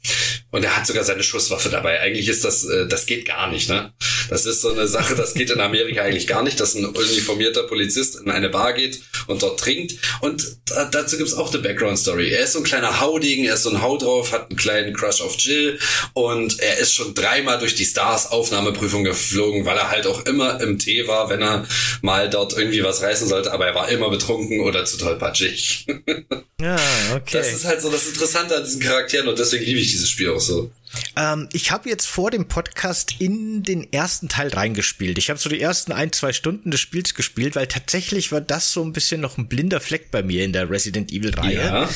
Und 0.50 0.64
er 0.64 0.76
hat 0.76 0.86
sogar 0.86 1.04
seine 1.04 1.22
Schusswaffe 1.22 1.68
dabei. 1.68 2.00
Eigentlich 2.00 2.28
ist 2.28 2.44
das, 2.44 2.64
äh, 2.64 2.86
das 2.86 3.06
geht 3.06 3.26
gar 3.26 3.50
nicht, 3.50 3.68
ne? 3.68 3.92
Das 4.28 4.46
ist 4.46 4.60
so 4.60 4.70
eine 4.72 4.86
Sache, 4.86 5.14
das 5.14 5.34
geht 5.34 5.50
in 5.50 5.60
Amerika 5.60 6.02
eigentlich 6.02 6.26
gar 6.26 6.42
nicht, 6.42 6.60
dass 6.60 6.74
ein 6.74 6.84
uniformierter 6.84 7.64
Polizist 7.64 8.16
in 8.16 8.30
eine 8.30 8.48
Bar 8.48 8.72
geht 8.72 9.00
und 9.26 9.42
dort 9.42 9.60
trinkt. 9.60 9.94
Und 10.20 10.44
dazu 10.92 11.16
gibt's 11.16 11.34
auch 11.34 11.52
eine 11.52 11.62
Background-Story. 11.62 12.30
Er 12.30 12.44
ist 12.44 12.52
so 12.52 12.58
ein 12.60 12.64
kleiner 12.64 13.00
Haudegen, 13.00 13.44
er 13.44 13.54
ist 13.54 13.64
so 13.64 13.70
ein 13.70 13.82
Hau 13.82 13.96
drauf, 13.96 14.32
hat 14.32 14.50
einen 14.50 14.58
kleinen 14.58 14.94
Crush 14.94 15.20
auf 15.20 15.36
Jill 15.38 15.78
und 16.14 16.60
er 16.60 16.78
ist 16.78 16.94
schon 16.94 17.14
dreimal 17.14 17.58
durch 17.58 17.74
die 17.74 17.84
Stars 17.84 18.30
Aufnahmeprüfung 18.30 19.04
geflogen, 19.04 19.64
weil 19.64 19.76
er 19.76 19.90
halt 19.90 20.06
auch 20.06 20.24
immer 20.26 20.60
im 20.60 20.78
Tee 20.78 21.06
war, 21.06 21.28
wenn 21.30 21.42
er 21.42 21.66
mal 22.02 22.28
dort 22.30 22.56
irgendwie 22.56 22.82
was 22.82 23.02
reißen 23.02 23.28
sollte, 23.28 23.52
aber 23.52 23.66
er 23.66 23.74
war 23.74 23.88
immer 23.88 24.10
betrunken 24.10 24.60
oder 24.60 24.84
zu 24.84 24.98
tollpatschig. 24.98 25.86
Ja, 26.60 26.76
okay. 27.14 27.38
Das 27.38 27.52
ist 27.52 27.64
halt 27.64 27.80
so 27.80 27.90
das 27.90 28.06
Interessante 28.06 28.56
an 28.56 28.64
diesen 28.64 28.80
Charakteren 28.80 29.28
und 29.28 29.38
deswegen 29.38 29.64
liebe 29.64 29.80
ich 29.80 29.90
dieses 29.90 30.08
Spiel 30.08 30.30
auch 30.30 30.39
so. 30.40 30.70
Ähm, 31.16 31.48
ich 31.52 31.70
habe 31.70 31.88
jetzt 31.88 32.06
vor 32.06 32.30
dem 32.30 32.48
Podcast 32.48 33.20
in 33.20 33.62
den 33.62 33.92
ersten 33.92 34.28
Teil 34.28 34.48
reingespielt. 34.48 35.18
Ich 35.18 35.30
habe 35.30 35.38
so 35.38 35.48
die 35.48 35.60
ersten 35.60 35.92
ein, 35.92 36.12
zwei 36.12 36.32
Stunden 36.32 36.70
des 36.70 36.80
Spiels 36.80 37.14
gespielt, 37.14 37.56
weil 37.56 37.66
tatsächlich 37.66 38.32
war 38.32 38.40
das 38.40 38.72
so 38.72 38.82
ein 38.82 38.92
bisschen 38.92 39.20
noch 39.20 39.38
ein 39.38 39.46
blinder 39.48 39.80
Fleck 39.80 40.10
bei 40.10 40.22
mir 40.22 40.44
in 40.44 40.52
der 40.52 40.68
Resident 40.68 41.12
Evil-Reihe. 41.12 41.88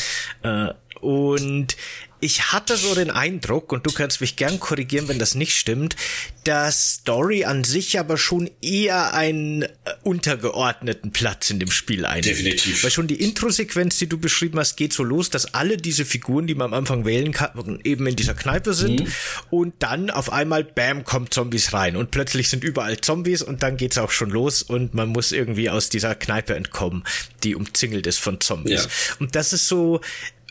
Ja. 0.43 0.69
Äh, 0.69 0.75
und 1.01 1.77
ich 2.25 2.53
hatte 2.53 2.79
so 2.79 2.95
den 2.95 3.11
Eindruck, 3.11 3.71
und 3.71 3.87
du 3.87 3.93
kannst 3.93 4.23
mich 4.23 4.37
gern 4.37 4.59
korrigieren, 4.59 5.09
wenn 5.09 5.19
das 5.19 5.35
nicht 5.35 5.55
stimmt, 5.55 5.95
dass 6.45 6.95
Story 6.95 7.45
an 7.45 7.65
sich 7.65 7.99
aber 7.99 8.17
schon 8.17 8.51
eher 8.63 9.13
einen 9.13 9.63
äh, 9.63 9.69
untergeordneten 10.03 11.13
Platz 11.13 11.51
in 11.51 11.59
dem 11.59 11.71
Spiel 11.71 12.07
einnimmt. 12.07 12.27
Definitiv. 12.27 12.83
Weil 12.83 12.91
schon 12.91 13.09
die 13.09 13.21
Intro-Sequenz, 13.21 13.99
die 13.99 14.07
du 14.07 14.17
beschrieben 14.19 14.59
hast, 14.59 14.77
geht 14.77 14.95
so 14.95 15.03
los, 15.03 15.29
dass 15.29 15.53
alle 15.53 15.77
diese 15.77 16.07
Figuren, 16.07 16.47
die 16.47 16.55
man 16.55 16.69
am 16.69 16.75
Anfang 16.75 17.05
wählen 17.05 17.33
kann, 17.33 17.81
eben 17.85 18.07
in 18.07 18.17
dieser 18.17 18.35
Kneipe 18.35 18.73
sind 18.73 19.01
mhm. 19.01 19.13
und 19.51 19.75
dann 19.81 20.09
auf 20.09 20.33
einmal, 20.33 20.65
bam, 20.65 21.05
kommen 21.05 21.31
Zombies 21.31 21.75
rein 21.75 21.95
und 21.95 22.11
plötzlich 22.11 22.49
sind 22.49 22.65
überall 22.65 22.99
Zombies 23.03 23.43
und 23.43 23.63
dann 23.63 23.77
geht's 23.77 23.99
auch 23.99 24.11
schon 24.11 24.31
los 24.31 24.63
und 24.63 24.95
man 24.95 25.11
muss 25.11 25.31
irgendwie 25.31 25.69
aus 25.69 25.91
dieser 25.91 26.15
Kneipe 26.15 26.55
entkommen, 26.55 27.05
die 27.43 27.55
umzingelt 27.55 28.07
ist 28.07 28.19
von 28.19 28.41
Zombies. 28.41 28.85
Ja. 28.85 29.17
Und 29.19 29.37
das 29.37 29.53
ist 29.53 29.69
so, 29.69 30.01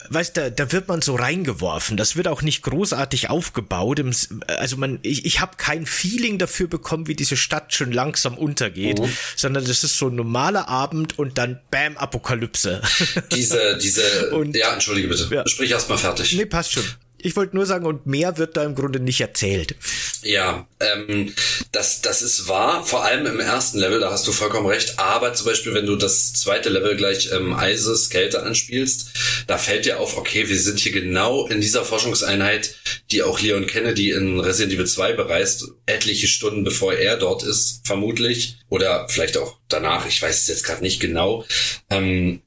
weißt 0.10 0.38
du, 0.38 0.52
da 0.52 0.72
wird 0.72 0.88
man 0.88 1.02
so 1.02 1.16
reingeworfen. 1.16 1.98
Das 1.98 2.16
wird 2.16 2.28
auch 2.28 2.42
nicht 2.42 2.64
großartig 2.64 3.30
aufgebaut. 3.30 4.04
Also 4.48 4.78
man, 4.78 5.00
ich, 5.02 5.26
ich 5.26 5.40
habe 5.40 5.58
kein 5.58 5.86
Feeling 5.86 6.38
dafür 6.38 6.68
bekommen, 6.68 7.08
wie 7.08 7.16
diese 7.16 7.38
Stadt 7.38 7.74
schon 7.74 7.92
langsam 7.92 8.38
untergeht, 8.38 9.00
mhm. 9.00 9.10
sondern 9.36 9.66
das 9.66 9.84
ist 9.84 9.98
so 9.98 10.08
ein 10.08 10.16
normaler 10.16 10.68
Abend 10.68 11.20
und 11.20 11.38
dann 11.38 11.60
Bam 11.72 11.98
Apokalypse. 11.98 12.82
Diese, 13.32 13.78
diese. 13.78 14.32
und, 14.32 14.56
ja, 14.56 14.74
entschuldige 14.74 15.08
bitte. 15.08 15.28
Ja. 15.32 15.48
Sprich 15.48 15.72
erst 15.72 15.90
mal 15.90 15.98
fertig. 15.98 16.34
Nee, 16.34 16.46
passt 16.46 16.74
schon. 16.74 16.84
Ich 17.18 17.36
wollte 17.36 17.56
nur 17.56 17.66
sagen, 17.66 17.86
und 17.86 18.06
mehr 18.06 18.38
wird 18.38 18.58
da 18.58 18.64
im 18.64 18.76
Grunde 18.76 19.00
nicht 19.00 19.22
erzählt. 19.22 19.76
Ja, 20.24 20.68
ähm, 20.80 21.34
das, 21.72 22.02
das 22.02 22.22
ist 22.22 22.48
wahr, 22.48 22.86
vor 22.86 23.04
allem 23.04 23.26
im 23.26 23.40
ersten 23.40 23.78
Level, 23.78 24.00
da 24.00 24.12
hast 24.12 24.26
du 24.28 24.32
vollkommen 24.32 24.68
recht. 24.68 25.00
Aber 25.00 25.34
zum 25.34 25.48
Beispiel, 25.48 25.74
wenn 25.74 25.86
du 25.86 25.96
das 25.96 26.34
zweite 26.34 26.70
Level 26.70 26.96
gleich 26.96 27.30
ähm, 27.34 27.54
Eises, 27.54 28.10
Kälte 28.10 28.44
anspielst, 28.44 29.12
da 29.48 29.58
fällt 29.58 29.86
dir 29.86 30.00
auf, 30.00 30.18
okay, 30.18 30.48
wir 30.48 30.58
sind 30.58 30.80
hier 30.80 30.94
genau 30.94 31.48
in 31.48 31.60
dieser 31.60 31.84
Forschungseinheit, 31.84 32.76
die 33.12 33.24
auch 33.24 33.42
Leon 33.42 33.68
Kennedy 33.68 34.12
in 34.12 34.40
Resident 34.40 34.74
Evil 34.74 34.88
2 34.88 35.14
bereist, 35.14 35.66
etliche 35.86 36.28
Stunden 36.28 36.64
bevor 36.64 36.94
er 36.94 37.18
dort 37.18 37.44
ist, 37.44 37.82
vermutlich. 37.84 38.58
Oder 38.70 39.08
vielleicht 39.10 39.38
auch 39.38 39.58
danach, 39.68 40.08
ich 40.08 40.22
weiß 40.22 40.42
es 40.42 40.48
jetzt 40.48 40.64
gerade 40.64 40.82
nicht 40.82 41.00
genau. 41.00 41.46
Ähm, 41.90 42.42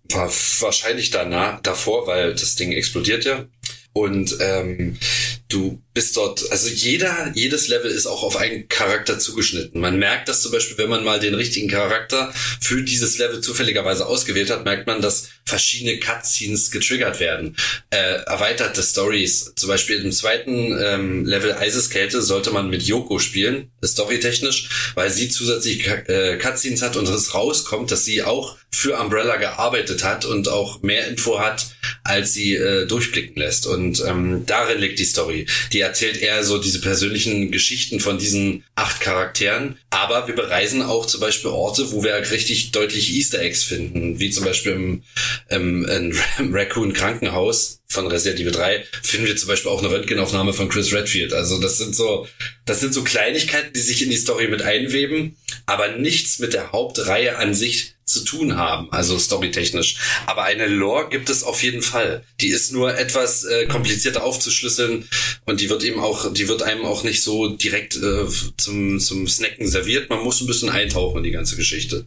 wahrscheinlich 0.61 1.11
danach, 1.11 1.61
davor, 1.63 2.07
weil 2.07 2.33
das 2.33 2.55
Ding 2.55 2.73
explodiert 2.73 3.25
ja. 3.25 3.45
Und 3.93 4.37
ähm, 4.41 4.99
du 5.49 5.83
bist 5.95 6.17
dort, 6.17 6.51
also 6.51 6.69
jeder, 6.69 7.31
jedes 7.35 7.69
Level 7.69 7.91
ist 7.91 8.07
auch 8.07 8.23
auf 8.23 8.37
einen 8.37 8.69
Charakter 8.69 9.19
zugeschnitten. 9.19 9.81
Man 9.81 9.99
merkt 9.99 10.29
das 10.29 10.43
zum 10.43 10.53
Beispiel, 10.53 10.77
wenn 10.79 10.91
man 10.91 11.05
mal 11.05 11.21
den 11.21 11.35
richtigen 11.35 11.69
Charakter 11.69 12.33
für 12.61 12.83
dieses 12.83 13.19
Level 13.19 13.41
zufälligerweise 13.41 14.07
ausgewählt 14.07 14.51
hat, 14.51 14.65
merkt 14.65 14.87
man, 14.87 15.01
dass 15.01 15.29
verschiedene 15.45 15.99
Cutscenes 15.99 16.71
getriggert 16.71 17.21
werden. 17.21 17.57
Äh, 17.91 18.25
erweiterte 18.27 18.83
Stories. 18.83 19.53
Zum 19.57 19.69
Beispiel 19.69 20.03
im 20.03 20.13
zweiten 20.13 20.77
ähm, 20.79 21.25
Level 21.25 21.55
Eiseskälte 21.55 22.21
sollte 22.21 22.51
man 22.51 22.69
mit 22.69 22.83
Yoko 22.83 23.19
spielen, 23.19 23.71
storytechnisch, 23.83 24.93
weil 24.95 25.11
sie 25.11 25.29
zusätzlich 25.29 25.87
äh, 25.87 26.37
Cutscenes 26.37 26.83
hat 26.83 26.97
und 26.97 27.09
es 27.09 27.33
rauskommt, 27.35 27.91
dass 27.91 28.05
sie 28.05 28.23
auch 28.23 28.59
für 28.71 28.99
Umbrella 28.99 29.37
gearbeitet 29.37 30.05
hat 30.05 30.25
und 30.25 30.49
auch 30.49 30.83
mehr 30.83 31.07
Info 31.07 31.39
hat 31.39 31.76
als 32.05 32.33
sie 32.33 32.55
äh, 32.55 32.87
durchblicken 32.87 33.37
lässt. 33.37 33.67
Und 33.67 34.03
ähm, 34.07 34.45
darin 34.47 34.79
liegt 34.79 34.99
die 34.99 35.05
Story. 35.05 35.47
Die 35.73 35.81
erzählt 35.81 36.21
eher 36.21 36.45
so 36.45 36.59
diese 36.59 36.81
persönlichen 36.81 37.51
Geschichten 37.51 38.01
von 38.01 38.19
diesen 38.19 38.65
acht 38.75 39.01
Charakteren. 39.01 39.79
Aber 39.91 40.27
wir 40.29 40.35
bereisen 40.35 40.83
auch 40.83 41.07
zum 41.07 41.21
Beispiel 41.21 41.51
Orte, 41.51 41.93
wo 41.93 42.05
wir 42.05 42.15
richtig 42.31 42.73
deutlich 42.73 43.15
Easter 43.15 43.41
Eggs 43.41 43.63
finden, 43.63 44.21
wie 44.21 44.31
zum 44.31 44.45
Beispiel 44.45 44.73
im, 44.73 45.03
im, 45.49 45.85
im 45.87 46.15
Raccoon 46.55 46.93
Krankenhaus 46.93 47.81
von 47.89 48.07
Resident 48.07 48.41
Evil 48.41 48.53
3 48.53 48.85
finden 49.03 49.27
wir 49.27 49.37
zum 49.37 49.49
Beispiel 49.49 49.71
auch 49.71 49.81
eine 49.81 49.91
Röntgenaufnahme 49.91 50.53
von 50.53 50.69
Chris 50.69 50.93
Redfield. 50.93 51.33
Also 51.33 51.61
das 51.61 51.79
sind 51.79 51.95
so, 51.95 52.27
das 52.65 52.81
sind 52.81 52.93
so 52.93 53.05
Kleinigkeiten, 53.05 53.73
die 53.75 53.81
sich 53.81 54.03
in 54.03 54.11
die 54.11 54.17
Story 54.17 54.49
mit 54.49 54.63
einweben, 54.63 55.37
aber 55.67 55.89
nichts 55.97 56.39
mit 56.39 56.53
der 56.53 56.73
Hauptreihe 56.73 57.39
an 57.39 57.55
sich 57.55 57.97
zu 58.07 58.21
tun 58.21 58.57
haben, 58.57 58.91
also 58.93 59.19
storytechnisch. 59.19 59.97
Aber 60.27 60.45
eine 60.45 60.69
Lore 60.69 61.09
gibt 61.09 61.29
es 61.29 61.43
auf 61.43 61.63
jeden 61.63 61.83
Fall. 61.83 62.23
Die 62.41 62.49
ist 62.49 62.73
nur 62.73 62.97
etwas 62.97 63.45
äh, 63.45 63.67
komplizierter 63.67 64.23
aufzuschlüsseln 64.23 65.09
und 65.45 65.61
die 65.61 65.69
wird 65.69 65.83
eben 65.83 65.99
auch, 65.99 66.33
die 66.33 66.47
wird 66.47 66.63
einem 66.63 66.85
auch 66.85 67.03
nicht 67.03 67.23
so 67.23 67.49
direkt 67.49 67.97
äh, 67.97 68.27
zum, 68.57 69.01
zum 69.01 69.27
Snacken 69.27 69.67
serviert. 69.67 70.09
Man 70.09 70.23
muss 70.23 70.41
ein 70.41 70.47
bisschen 70.47 70.71
eintauchen 70.71 71.19
in 71.19 71.25
die 71.25 71.33
ganze 71.33 71.57
Geschichte. 71.57 72.07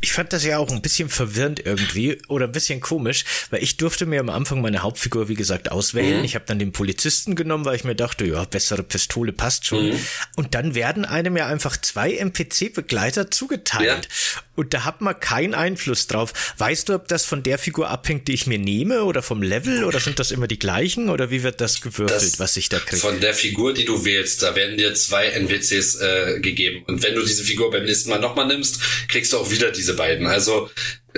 Ich 0.00 0.12
fand 0.12 0.32
das 0.32 0.44
ja 0.44 0.58
auch 0.58 0.70
ein 0.70 0.82
bisschen 0.82 1.08
verwirrend 1.08 1.64
irgendwie 1.64 2.20
oder 2.28 2.46
ein 2.46 2.52
bisschen 2.52 2.80
komisch, 2.80 3.24
weil 3.50 3.62
ich 3.62 3.76
durfte 3.76 4.06
mir 4.06 4.20
am 4.20 4.30
Anfang 4.30 4.60
meine 4.60 4.82
Hauptfigur, 4.82 5.28
wie 5.28 5.34
gesagt, 5.34 5.70
auswählen. 5.70 6.18
Mhm. 6.18 6.24
Ich 6.24 6.34
habe 6.34 6.44
dann 6.46 6.58
den 6.58 6.72
Polizisten 6.72 7.34
genommen, 7.34 7.64
weil 7.64 7.76
ich 7.76 7.84
mir 7.84 7.94
dachte, 7.94 8.26
ja, 8.26 8.44
bessere 8.44 8.82
Pistole 8.82 9.32
passt 9.32 9.66
schon. 9.66 9.90
Mhm. 9.90 10.00
Und 10.36 10.54
dann 10.54 10.74
werden 10.74 11.04
einem 11.04 11.36
ja 11.36 11.46
einfach 11.46 11.76
zwei 11.76 12.14
NPC-Begleiter 12.14 13.30
zugeteilt. 13.30 14.08
Ja. 14.10 14.42
Und 14.58 14.74
da 14.74 14.84
hat 14.84 15.00
man 15.00 15.18
keinen 15.20 15.54
Einfluss 15.54 16.08
drauf. 16.08 16.32
Weißt 16.58 16.88
du, 16.88 16.94
ob 16.94 17.06
das 17.06 17.24
von 17.24 17.44
der 17.44 17.58
Figur 17.58 17.90
abhängt, 17.90 18.26
die 18.26 18.34
ich 18.34 18.48
mir 18.48 18.58
nehme 18.58 19.04
oder 19.04 19.22
vom 19.22 19.40
Level 19.40 19.84
oder 19.84 20.00
sind 20.00 20.18
das 20.18 20.32
immer 20.32 20.48
die 20.48 20.58
gleichen 20.58 21.10
oder 21.10 21.30
wie 21.30 21.44
wird 21.44 21.60
das 21.60 21.80
gewürfelt, 21.80 22.10
das 22.10 22.40
was 22.40 22.56
ich 22.56 22.68
da 22.68 22.80
kriege? 22.80 22.96
Von 22.96 23.20
der 23.20 23.34
Figur, 23.34 23.72
die 23.72 23.84
du 23.84 24.04
wählst, 24.04 24.42
da 24.42 24.56
werden 24.56 24.76
dir 24.76 24.94
zwei 24.94 25.26
NPCs 25.26 26.00
äh, 26.00 26.40
gegeben. 26.40 26.82
Und 26.88 27.04
wenn 27.04 27.14
du 27.14 27.22
diese 27.22 27.44
Figur 27.44 27.70
beim 27.70 27.84
nächsten 27.84 28.10
Mal 28.10 28.18
nochmal 28.18 28.48
nimmst, 28.48 28.80
kriegst 29.06 29.32
du 29.32 29.38
auch 29.38 29.48
wieder 29.52 29.67
diese 29.76 29.94
beiden. 29.94 30.26
Also 30.26 30.70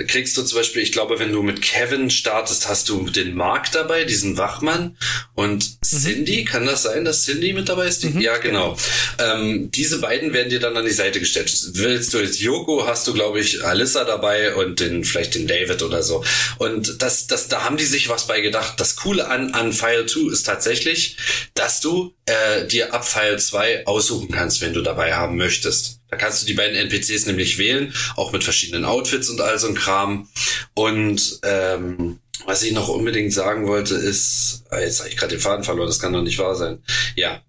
kriegst 0.07 0.37
du 0.37 0.43
zum 0.43 0.57
Beispiel, 0.57 0.81
ich 0.81 0.91
glaube, 0.91 1.19
wenn 1.19 1.31
du 1.31 1.41
mit 1.41 1.61
Kevin 1.61 2.09
startest, 2.09 2.67
hast 2.67 2.89
du 2.89 3.09
den 3.09 3.35
Mark 3.35 3.71
dabei, 3.71 4.05
diesen 4.05 4.37
Wachmann 4.37 4.97
und 5.33 5.63
mhm. 5.63 5.85
Cindy. 5.85 6.45
Kann 6.45 6.65
das 6.65 6.83
sein, 6.83 7.05
dass 7.05 7.23
Cindy 7.25 7.53
mit 7.53 7.69
dabei 7.69 7.87
ist? 7.87 8.03
Mhm, 8.03 8.21
ja, 8.21 8.37
genau. 8.37 8.77
genau. 9.17 9.33
Ähm, 9.33 9.71
diese 9.71 9.99
beiden 9.99 10.33
werden 10.33 10.49
dir 10.49 10.59
dann 10.59 10.77
an 10.77 10.85
die 10.85 10.91
Seite 10.91 11.19
gestellt. 11.19 11.51
Willst 11.73 12.13
du 12.13 12.19
jetzt 12.19 12.39
Yoko, 12.39 12.87
hast 12.87 13.07
du, 13.07 13.13
glaube 13.13 13.39
ich, 13.39 13.63
Alyssa 13.63 14.03
dabei 14.03 14.55
und 14.55 14.79
den, 14.79 15.03
vielleicht 15.03 15.35
den 15.35 15.47
David 15.47 15.83
oder 15.83 16.03
so. 16.03 16.23
Und 16.57 17.01
das, 17.01 17.27
das, 17.27 17.47
da 17.47 17.63
haben 17.63 17.77
die 17.77 17.85
sich 17.85 18.09
was 18.09 18.27
bei 18.27 18.41
gedacht. 18.41 18.79
Das 18.79 18.95
Coole 18.95 19.27
an, 19.27 19.53
an 19.53 19.73
File 19.73 20.05
2 20.05 20.31
ist 20.31 20.43
tatsächlich, 20.43 21.17
dass 21.53 21.81
du 21.81 22.13
äh, 22.25 22.65
dir 22.67 22.93
ab 22.93 23.07
File 23.07 23.39
2 23.39 23.87
aussuchen 23.87 24.31
kannst, 24.31 24.61
wenn 24.61 24.73
du 24.73 24.81
dabei 24.81 25.13
haben 25.13 25.37
möchtest. 25.37 26.00
Da 26.11 26.17
kannst 26.17 26.41
du 26.41 26.45
die 26.45 26.53
beiden 26.53 26.75
NPCs 26.75 27.25
nämlich 27.25 27.57
wählen, 27.57 27.93
auch 28.17 28.33
mit 28.33 28.43
verschiedenen 28.43 28.83
Outfits 28.83 29.29
und 29.29 29.39
all 29.39 29.57
so 29.57 29.67
ein 29.67 29.75
Kram. 29.75 30.27
Und 30.73 31.39
ähm, 31.43 32.19
was 32.45 32.63
ich 32.63 32.73
noch 32.73 32.89
unbedingt 32.89 33.33
sagen 33.33 33.65
wollte, 33.65 33.95
ist, 33.95 34.63
ah, 34.69 34.79
jetzt 34.79 34.99
habe 34.99 35.09
ich 35.09 35.15
gerade 35.15 35.35
den 35.35 35.41
Faden 35.41 35.63
verloren, 35.63 35.87
das 35.87 35.99
kann 35.99 36.11
doch 36.11 36.21
nicht 36.21 36.37
wahr 36.37 36.55
sein. 36.55 36.83
Ja, 37.15 37.41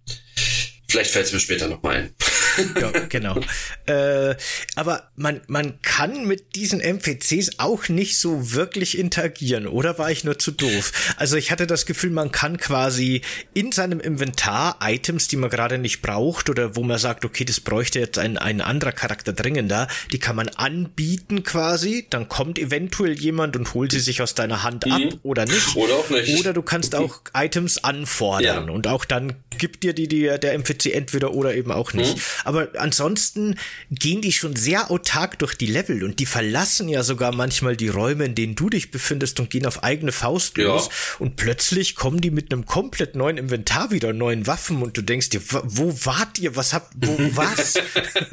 vielleicht 0.89 1.11
fällt 1.11 1.27
es 1.27 1.33
mir 1.33 1.41
später 1.41 1.67
nochmal 1.67 1.97
ein 1.97 2.15
ja, 2.81 2.91
genau. 3.09 3.41
Äh, 3.87 4.35
aber 4.77 5.11
man, 5.17 5.41
man 5.47 5.81
kann 5.83 6.27
mit 6.27 6.55
diesen 6.55 6.81
NPCs 6.81 7.59
auch 7.59 7.89
nicht 7.89 8.19
so 8.19 8.53
wirklich 8.53 8.99
interagieren, 8.99 9.67
oder 9.67 9.99
war 9.99 10.11
ich 10.11 10.25
nur 10.25 10.39
zu 10.39 10.51
doof? 10.51 11.15
Also 11.17 11.37
ich 11.37 11.51
hatte 11.51 11.67
das 11.67 11.87
Gefühl, 11.87 12.11
man 12.11 12.33
kann 12.33 12.59
quasi 12.59 13.23
in 13.55 13.73
seinem 13.73 14.01
Inventar 14.01 14.79
Items, 14.83 15.29
die 15.29 15.37
man 15.37 15.51
gerade 15.51 15.79
nicht 15.79 16.03
braucht 16.03 16.51
oder 16.51 16.77
wo 16.77 16.83
man 16.83 16.99
sagt, 16.99 17.25
okay, 17.25 17.45
das 17.45 17.61
bräuchte 17.61 17.99
jetzt 17.99 18.19
ein, 18.19 18.39
ein 18.39 18.61
anderer 18.61 18.93
Charakter 18.93 19.33
dringender, 19.33 19.89
die 20.13 20.19
kann 20.19 20.37
man 20.37 20.49
anbieten 20.49 21.43
quasi, 21.43 22.07
dann 22.11 22.29
kommt 22.29 22.59
eventuell 22.59 23.19
jemand 23.19 23.57
und 23.57 23.75
holt 23.75 23.93
sie 23.93 24.01
sich 24.01 24.23
aus 24.23 24.35
deiner 24.35 24.63
Hand 24.63 24.91
ab 24.91 25.01
mhm. 25.01 25.21
oder 25.23 25.45
nicht. 25.45 25.77
Oder 25.77 25.95
auch 25.95 26.11
nicht. 26.11 26.39
Oder 26.41 26.53
du 26.53 26.63
kannst 26.63 26.95
auch 26.95 27.21
Items 27.35 27.83
anfordern 27.85 28.67
ja. 28.69 28.73
und 28.73 28.87
auch 28.87 29.05
dann 29.05 29.35
gibt 29.59 29.83
dir 29.83 29.93
die, 29.93 30.09
die 30.09 30.23
der 30.23 30.53
NPC 30.55 30.87
entweder 30.87 31.35
oder 31.35 31.55
eben 31.55 31.73
auch 31.73 31.93
nicht. 31.93 32.17
Mhm. 32.17 32.23
Aber 32.45 32.69
ansonsten 32.77 33.57
gehen 33.91 34.21
die 34.21 34.33
schon 34.33 34.57
sehr 34.57 34.91
autark 34.91 35.39
durch 35.39 35.55
die 35.55 35.67
Level 35.67 36.05
und 36.05 36.19
die 36.19 36.27
verlassen 36.27 36.89
ja 36.89 37.03
sogar 37.03 37.35
manchmal 37.35 37.77
die 37.77 37.89
Räume, 37.89 38.25
in 38.25 38.35
denen 38.35 38.55
du 38.55 38.71
dich 38.71 38.91
befindest 38.91 39.41
und 39.41 39.51
gehen 39.51 39.67
auf 39.67 39.83
eigene 39.83 40.13
Faust 40.13 40.59
los. 40.59 40.89
Ja. 40.89 41.17
Und 41.19 41.37
plötzlich 41.37 41.95
kommen 41.95 42.21
die 42.21 42.31
mit 42.31 42.53
einem 42.53 42.67
komplett 42.67 43.15
neuen 43.15 43.39
Inventar 43.39 43.91
wieder, 43.91 44.13
neuen 44.13 44.47
Waffen 44.47 44.83
und 44.83 44.97
du 44.97 45.03
denkst 45.03 45.31
dir, 45.31 45.41
wo 45.63 45.95
wart 46.05 46.39
ihr? 46.39 46.57
Was 46.57 46.73
habt, 46.73 46.93
wo, 46.97 47.17
was? 47.35 47.75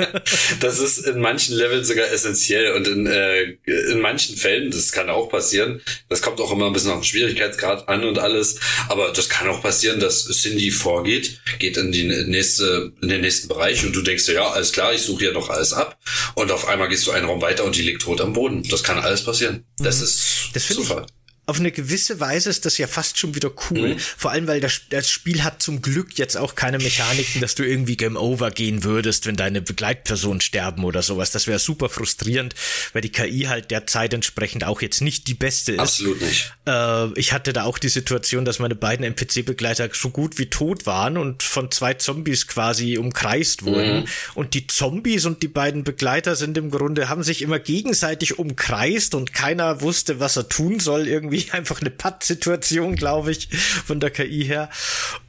das 0.59 0.79
ist 0.79 0.99
in 0.99 1.19
manchen 1.19 1.55
Leveln 1.55 1.83
sogar 1.83 2.11
essentiell 2.11 2.73
und 2.73 2.87
in, 2.87 3.07
äh, 3.07 3.57
in 3.65 4.01
manchen 4.01 4.35
Fällen, 4.35 4.71
das 4.71 4.91
kann 4.91 5.09
auch 5.09 5.29
passieren, 5.29 5.81
das 6.09 6.21
kommt 6.21 6.39
auch 6.39 6.51
immer 6.51 6.67
ein 6.67 6.73
bisschen 6.73 6.91
auf 6.91 6.99
den 6.99 7.05
Schwierigkeitsgrad 7.05 7.87
an 7.87 8.03
und 8.03 8.19
alles, 8.19 8.59
aber 8.87 9.11
das 9.11 9.29
kann 9.29 9.47
auch 9.47 9.61
passieren, 9.61 9.99
dass 9.99 10.25
Cindy 10.25 10.71
vorgeht, 10.71 11.41
geht 11.59 11.77
in 11.77 11.91
die 11.91 12.03
nächste, 12.03 12.91
in 13.01 13.09
den 13.09 13.21
nächsten 13.21 13.47
Bereich 13.47 13.85
und 13.85 13.95
du 13.99 14.03
denkst 14.03 14.25
dir, 14.25 14.33
ja, 14.33 14.49
alles 14.49 14.71
klar, 14.71 14.93
ich 14.93 15.03
suche 15.03 15.19
hier 15.19 15.33
noch 15.33 15.49
alles 15.49 15.73
ab. 15.73 15.99
Und 16.35 16.51
auf 16.51 16.67
einmal 16.67 16.87
gehst 16.87 17.05
du 17.07 17.11
einen 17.11 17.25
Raum 17.25 17.41
weiter 17.41 17.63
und 17.65 17.75
die 17.75 17.81
liegt 17.81 18.01
tot 18.01 18.21
am 18.21 18.33
Boden. 18.33 18.63
Das 18.69 18.83
kann 18.83 18.99
alles 18.99 19.23
passieren. 19.23 19.65
Das 19.77 19.97
mhm. 19.97 20.03
ist 20.03 20.49
das 20.53 20.67
Zufall. 20.67 21.05
Ich 21.05 21.18
auf 21.49 21.59
eine 21.59 21.71
gewisse 21.71 22.19
Weise 22.19 22.49
ist 22.49 22.65
das 22.65 22.77
ja 22.77 22.85
fast 22.85 23.17
schon 23.17 23.33
wieder 23.33 23.51
cool. 23.69 23.95
Mhm. 23.95 23.99
Vor 23.99 24.29
allem, 24.29 24.47
weil 24.47 24.61
das, 24.61 24.81
das, 24.89 25.09
Spiel 25.09 25.43
hat 25.43 25.63
zum 25.63 25.81
Glück 25.81 26.17
jetzt 26.19 26.37
auch 26.37 26.53
keine 26.53 26.77
Mechaniken, 26.77 27.41
dass 27.41 27.55
du 27.55 27.63
irgendwie 27.63 27.97
Game 27.97 28.15
Over 28.15 28.51
gehen 28.51 28.83
würdest, 28.83 29.25
wenn 29.25 29.35
deine 29.35 29.61
Begleitpersonen 29.61 30.41
sterben 30.41 30.83
oder 30.83 31.01
sowas. 31.01 31.31
Das 31.31 31.47
wäre 31.47 31.57
super 31.57 31.89
frustrierend, 31.89 32.53
weil 32.93 33.01
die 33.01 33.11
KI 33.11 33.45
halt 33.49 33.71
der 33.71 33.87
Zeit 33.87 34.13
entsprechend 34.13 34.63
auch 34.63 34.81
jetzt 34.81 35.01
nicht 35.01 35.27
die 35.27 35.33
beste 35.33 35.71
ist. 35.73 35.79
Absolut 35.79 36.21
nicht. 36.21 36.53
Äh, 36.67 37.19
ich 37.19 37.33
hatte 37.33 37.51
da 37.51 37.63
auch 37.63 37.79
die 37.79 37.89
Situation, 37.89 38.45
dass 38.45 38.59
meine 38.59 38.75
beiden 38.75 39.03
NPC-Begleiter 39.03 39.89
so 39.91 40.11
gut 40.11 40.37
wie 40.37 40.51
tot 40.51 40.85
waren 40.85 41.17
und 41.17 41.41
von 41.41 41.71
zwei 41.71 41.95
Zombies 41.95 42.45
quasi 42.45 42.99
umkreist 42.99 43.65
wurden. 43.65 44.01
Mhm. 44.01 44.05
Und 44.35 44.53
die 44.53 44.67
Zombies 44.67 45.25
und 45.25 45.41
die 45.41 45.47
beiden 45.47 45.83
Begleiter 45.83 46.35
sind 46.35 46.59
im 46.59 46.69
Grunde, 46.69 47.09
haben 47.09 47.23
sich 47.23 47.41
immer 47.41 47.57
gegenseitig 47.57 48.37
umkreist 48.37 49.15
und 49.15 49.33
keiner 49.33 49.81
wusste, 49.81 50.19
was 50.19 50.37
er 50.37 50.47
tun 50.47 50.79
soll 50.79 51.07
irgendwie 51.07 51.38
irgendwie 51.39 51.51
einfach 51.51 51.81
eine 51.81 51.89
Patt-Situation, 51.89 52.95
glaube 52.95 53.31
ich, 53.31 53.49
von 53.85 53.99
der 53.99 54.09
KI 54.09 54.45
her. 54.45 54.69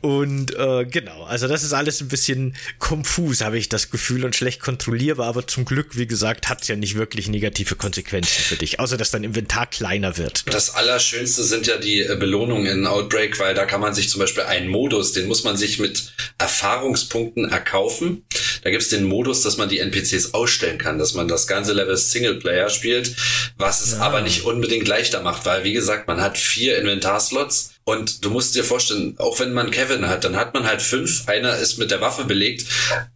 Und 0.00 0.54
äh, 0.54 0.84
genau, 0.84 1.24
also 1.24 1.48
das 1.48 1.62
ist 1.62 1.72
alles 1.72 2.00
ein 2.00 2.08
bisschen 2.08 2.56
konfus, 2.78 3.42
habe 3.42 3.58
ich 3.58 3.68
das 3.68 3.90
Gefühl, 3.90 4.24
und 4.24 4.36
schlecht 4.36 4.60
kontrollierbar, 4.60 5.26
aber 5.26 5.46
zum 5.46 5.64
Glück, 5.64 5.96
wie 5.96 6.06
gesagt, 6.06 6.48
hat 6.48 6.62
es 6.62 6.68
ja 6.68 6.76
nicht 6.76 6.96
wirklich 6.96 7.28
negative 7.28 7.74
Konsequenzen 7.74 8.42
für 8.42 8.56
dich, 8.56 8.80
außer 8.80 8.96
dass 8.96 9.10
dein 9.10 9.24
Inventar 9.24 9.66
kleiner 9.66 10.16
wird. 10.16 10.44
Das 10.52 10.74
Allerschönste 10.74 11.42
sind 11.42 11.66
ja 11.66 11.76
die 11.76 12.00
äh, 12.00 12.16
Belohnungen 12.16 12.66
in 12.66 12.86
Outbreak, 12.86 13.38
weil 13.38 13.54
da 13.54 13.64
kann 13.64 13.80
man 13.80 13.94
sich 13.94 14.08
zum 14.08 14.20
Beispiel 14.20 14.44
einen 14.44 14.68
Modus, 14.68 15.12
den 15.12 15.26
muss 15.26 15.44
man 15.44 15.56
sich 15.56 15.78
mit 15.78 16.12
Erfahrungspunkten 16.38 17.48
erkaufen. 17.48 18.24
Da 18.62 18.70
gibt 18.70 18.82
es 18.82 18.88
den 18.88 19.04
Modus, 19.04 19.42
dass 19.42 19.56
man 19.56 19.68
die 19.68 19.78
NPCs 19.78 20.34
ausstellen 20.34 20.78
kann, 20.78 20.98
dass 20.98 21.14
man 21.14 21.28
das 21.28 21.46
ganze 21.46 21.72
Level 21.72 21.96
Singleplayer 21.96 22.68
spielt, 22.68 23.16
was 23.56 23.80
es 23.80 23.92
ja. 23.92 24.00
aber 24.00 24.20
nicht 24.20 24.44
unbedingt 24.44 24.86
leichter 24.86 25.22
macht, 25.22 25.46
weil 25.46 25.64
wie 25.64 25.72
gesagt, 25.72 25.99
gesagt, 26.00 26.08
man 26.08 26.20
hat 26.20 26.38
vier 26.38 26.78
Inventarslots 26.78 27.74
und 27.84 28.24
du 28.24 28.30
musst 28.30 28.54
dir 28.54 28.64
vorstellen, 28.64 29.16
auch 29.18 29.40
wenn 29.40 29.52
man 29.52 29.70
Kevin 29.70 30.06
hat, 30.06 30.24
dann 30.24 30.36
hat 30.36 30.54
man 30.54 30.64
halt 30.66 30.82
fünf. 30.82 31.28
Einer 31.28 31.56
ist 31.56 31.78
mit 31.78 31.90
der 31.90 32.00
Waffe 32.00 32.24
belegt. 32.24 32.66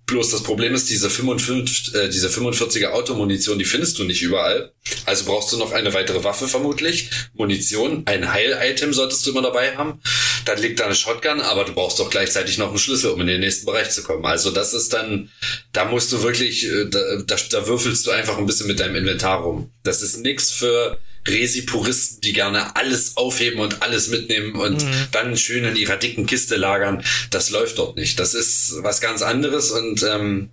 Bloß 0.07 0.31
das 0.31 0.42
Problem 0.42 0.75
ist, 0.75 0.90
diese 0.90 1.09
55, 1.09 1.94
äh, 1.94 2.09
diese 2.09 2.29
45er 2.29 2.88
Automunition, 2.88 3.59
die 3.59 3.64
findest 3.64 3.99
du 3.99 4.05
nicht 4.05 4.23
überall. 4.23 4.73
Also 5.07 5.25
brauchst 5.27 5.53
du 5.53 5.59
noch 5.59 5.73
eine 5.73 5.94
weitere 5.94 6.25
Waffe 6.25 6.49
vermutlich. 6.49 7.11
Munition, 7.35 8.03
ein 8.07 8.33
Heil-Item 8.33 8.92
solltest 8.92 9.25
du 9.25 9.31
immer 9.31 9.42
dabei 9.42 9.77
haben. 9.77 10.01
Dann 10.44 10.61
liegt 10.61 10.81
da 10.81 10.87
eine 10.87 10.94
Shotgun, 10.94 11.40
aber 11.40 11.64
du 11.64 11.73
brauchst 11.73 11.99
doch 12.01 12.11
gleichzeitig 12.11 12.59
noch 12.59 12.68
einen 12.68 12.79
Schlüssel, 12.79 13.12
um 13.12 13.20
in 13.20 13.29
den 13.29 13.40
nächsten 13.40 13.66
Bereich 13.66 13.90
zu 13.90 14.03
kommen. 14.03 14.27
Also 14.27 14.51
das 14.51 14.75
ist 14.75 14.92
dann, 14.92 15.31
da 15.73 15.85
musst 15.85 16.12
du 16.12 16.23
wirklich, 16.23 16.66
äh, 16.66 16.87
da, 16.87 17.01
da, 17.25 17.37
da 17.51 17.66
würfelst 17.66 18.07
du 18.07 18.11
einfach 18.11 18.38
ein 18.38 18.47
bisschen 18.47 18.66
mit 18.66 18.81
deinem 18.81 18.97
Inventar 18.97 19.40
rum. 19.40 19.70
Das 19.85 20.03
ist 20.03 20.18
nix 20.18 20.51
für 20.51 20.99
Resi-Puristen, 21.27 22.21
die 22.21 22.33
gerne 22.33 22.77
alles 22.77 23.17
aufheben 23.17 23.61
und 23.61 23.83
alles 23.83 24.09
mitnehmen 24.09 24.55
und 24.55 24.85
mhm. 24.85 25.07
dann 25.13 25.37
schön 25.37 25.65
in 25.65 25.77
ihrer 25.77 25.97
dicken 25.97 26.27
Kiste 26.27 26.57
lagern. 26.57 27.03
Das 27.31 27.51
läuft 27.51 27.79
dort 27.79 27.97
nicht. 27.97 28.19
Das 28.19 28.35
ist 28.35 28.75
was 28.79 29.01
ganz 29.01 29.23
anderes 29.23 29.71
und 29.71 30.03
ähm, 30.03 30.51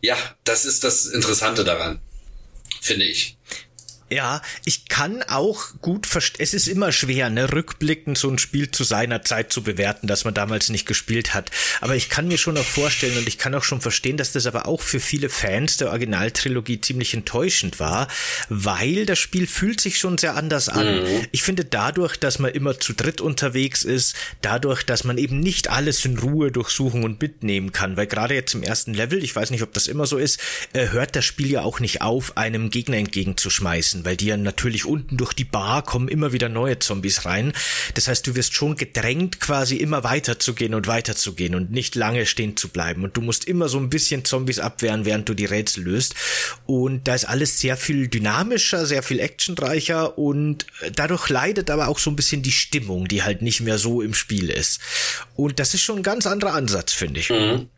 ja, 0.00 0.16
das 0.44 0.64
ist 0.64 0.84
das 0.84 1.06
Interessante 1.06 1.64
daran, 1.64 1.98
finde 2.80 3.04
ich. 3.04 3.36
Ja, 4.14 4.42
ich 4.64 4.86
kann 4.86 5.24
auch 5.24 5.70
gut 5.80 6.06
verstehen, 6.06 6.40
es 6.44 6.54
ist 6.54 6.68
immer 6.68 6.92
schwer, 6.92 7.30
ne, 7.30 7.52
rückblickend 7.52 8.16
so 8.16 8.30
ein 8.30 8.38
Spiel 8.38 8.70
zu 8.70 8.84
seiner 8.84 9.22
Zeit 9.22 9.52
zu 9.52 9.64
bewerten, 9.64 10.06
dass 10.06 10.24
man 10.24 10.34
damals 10.34 10.68
nicht 10.68 10.86
gespielt 10.86 11.34
hat. 11.34 11.50
Aber 11.80 11.96
ich 11.96 12.08
kann 12.08 12.28
mir 12.28 12.38
schon 12.38 12.56
auch 12.56 12.64
vorstellen 12.64 13.18
und 13.18 13.26
ich 13.26 13.38
kann 13.38 13.56
auch 13.56 13.64
schon 13.64 13.80
verstehen, 13.80 14.16
dass 14.16 14.30
das 14.30 14.46
aber 14.46 14.68
auch 14.68 14.82
für 14.82 15.00
viele 15.00 15.28
Fans 15.28 15.78
der 15.78 15.88
Originaltrilogie 15.88 16.80
ziemlich 16.80 17.12
enttäuschend 17.12 17.80
war, 17.80 18.06
weil 18.48 19.04
das 19.04 19.18
Spiel 19.18 19.48
fühlt 19.48 19.80
sich 19.80 19.98
schon 19.98 20.16
sehr 20.16 20.36
anders 20.36 20.68
an. 20.68 21.02
Mhm. 21.02 21.26
Ich 21.32 21.42
finde 21.42 21.64
dadurch, 21.64 22.16
dass 22.16 22.38
man 22.38 22.52
immer 22.52 22.78
zu 22.78 22.92
dritt 22.92 23.20
unterwegs 23.20 23.82
ist, 23.82 24.14
dadurch, 24.42 24.84
dass 24.84 25.02
man 25.02 25.18
eben 25.18 25.40
nicht 25.40 25.70
alles 25.70 26.04
in 26.04 26.18
Ruhe 26.18 26.52
durchsuchen 26.52 27.02
und 27.02 27.20
mitnehmen 27.20 27.72
kann, 27.72 27.96
weil 27.96 28.06
gerade 28.06 28.34
jetzt 28.34 28.54
im 28.54 28.62
ersten 28.62 28.94
Level, 28.94 29.24
ich 29.24 29.34
weiß 29.34 29.50
nicht, 29.50 29.62
ob 29.62 29.72
das 29.72 29.88
immer 29.88 30.06
so 30.06 30.18
ist, 30.18 30.38
äh, 30.72 30.90
hört 30.90 31.16
das 31.16 31.24
Spiel 31.24 31.50
ja 31.50 31.62
auch 31.62 31.80
nicht 31.80 32.00
auf, 32.00 32.36
einem 32.36 32.70
Gegner 32.70 32.98
entgegenzuschmeißen 32.98 34.03
weil 34.04 34.16
die 34.16 34.26
ja 34.26 34.36
natürlich 34.36 34.84
unten 34.84 35.16
durch 35.16 35.32
die 35.32 35.44
Bar 35.44 35.82
kommen 35.82 36.08
immer 36.08 36.32
wieder 36.32 36.48
neue 36.48 36.78
Zombies 36.78 37.24
rein. 37.24 37.52
Das 37.94 38.08
heißt, 38.08 38.26
du 38.26 38.34
wirst 38.36 38.54
schon 38.54 38.76
gedrängt, 38.76 39.40
quasi 39.40 39.76
immer 39.76 40.04
weiter 40.04 40.38
zu 40.38 40.54
gehen 40.54 40.74
und 40.74 40.86
weiter 40.86 41.16
zu 41.16 41.34
gehen 41.34 41.54
und 41.54 41.70
nicht 41.70 41.94
lange 41.94 42.26
stehen 42.26 42.56
zu 42.56 42.68
bleiben. 42.68 43.04
Und 43.04 43.16
du 43.16 43.20
musst 43.20 43.44
immer 43.46 43.68
so 43.68 43.78
ein 43.78 43.90
bisschen 43.90 44.24
Zombies 44.24 44.58
abwehren, 44.58 45.04
während 45.04 45.28
du 45.28 45.34
die 45.34 45.44
Rätsel 45.44 45.84
löst. 45.84 46.14
Und 46.66 47.08
da 47.08 47.14
ist 47.14 47.24
alles 47.24 47.60
sehr 47.60 47.76
viel 47.76 48.08
dynamischer, 48.08 48.86
sehr 48.86 49.02
viel 49.02 49.20
actionreicher 49.20 50.18
und 50.18 50.66
dadurch 50.94 51.28
leidet 51.28 51.70
aber 51.70 51.88
auch 51.88 51.98
so 51.98 52.10
ein 52.10 52.16
bisschen 52.16 52.42
die 52.42 52.52
Stimmung, 52.52 53.08
die 53.08 53.22
halt 53.22 53.42
nicht 53.42 53.60
mehr 53.60 53.78
so 53.78 54.02
im 54.02 54.14
Spiel 54.14 54.50
ist. 54.50 54.80
Und 55.34 55.58
das 55.58 55.74
ist 55.74 55.82
schon 55.82 55.98
ein 55.98 56.02
ganz 56.02 56.26
anderer 56.26 56.54
Ansatz, 56.54 56.92
finde 56.92 57.20
ich. 57.20 57.30
Mhm 57.30 57.68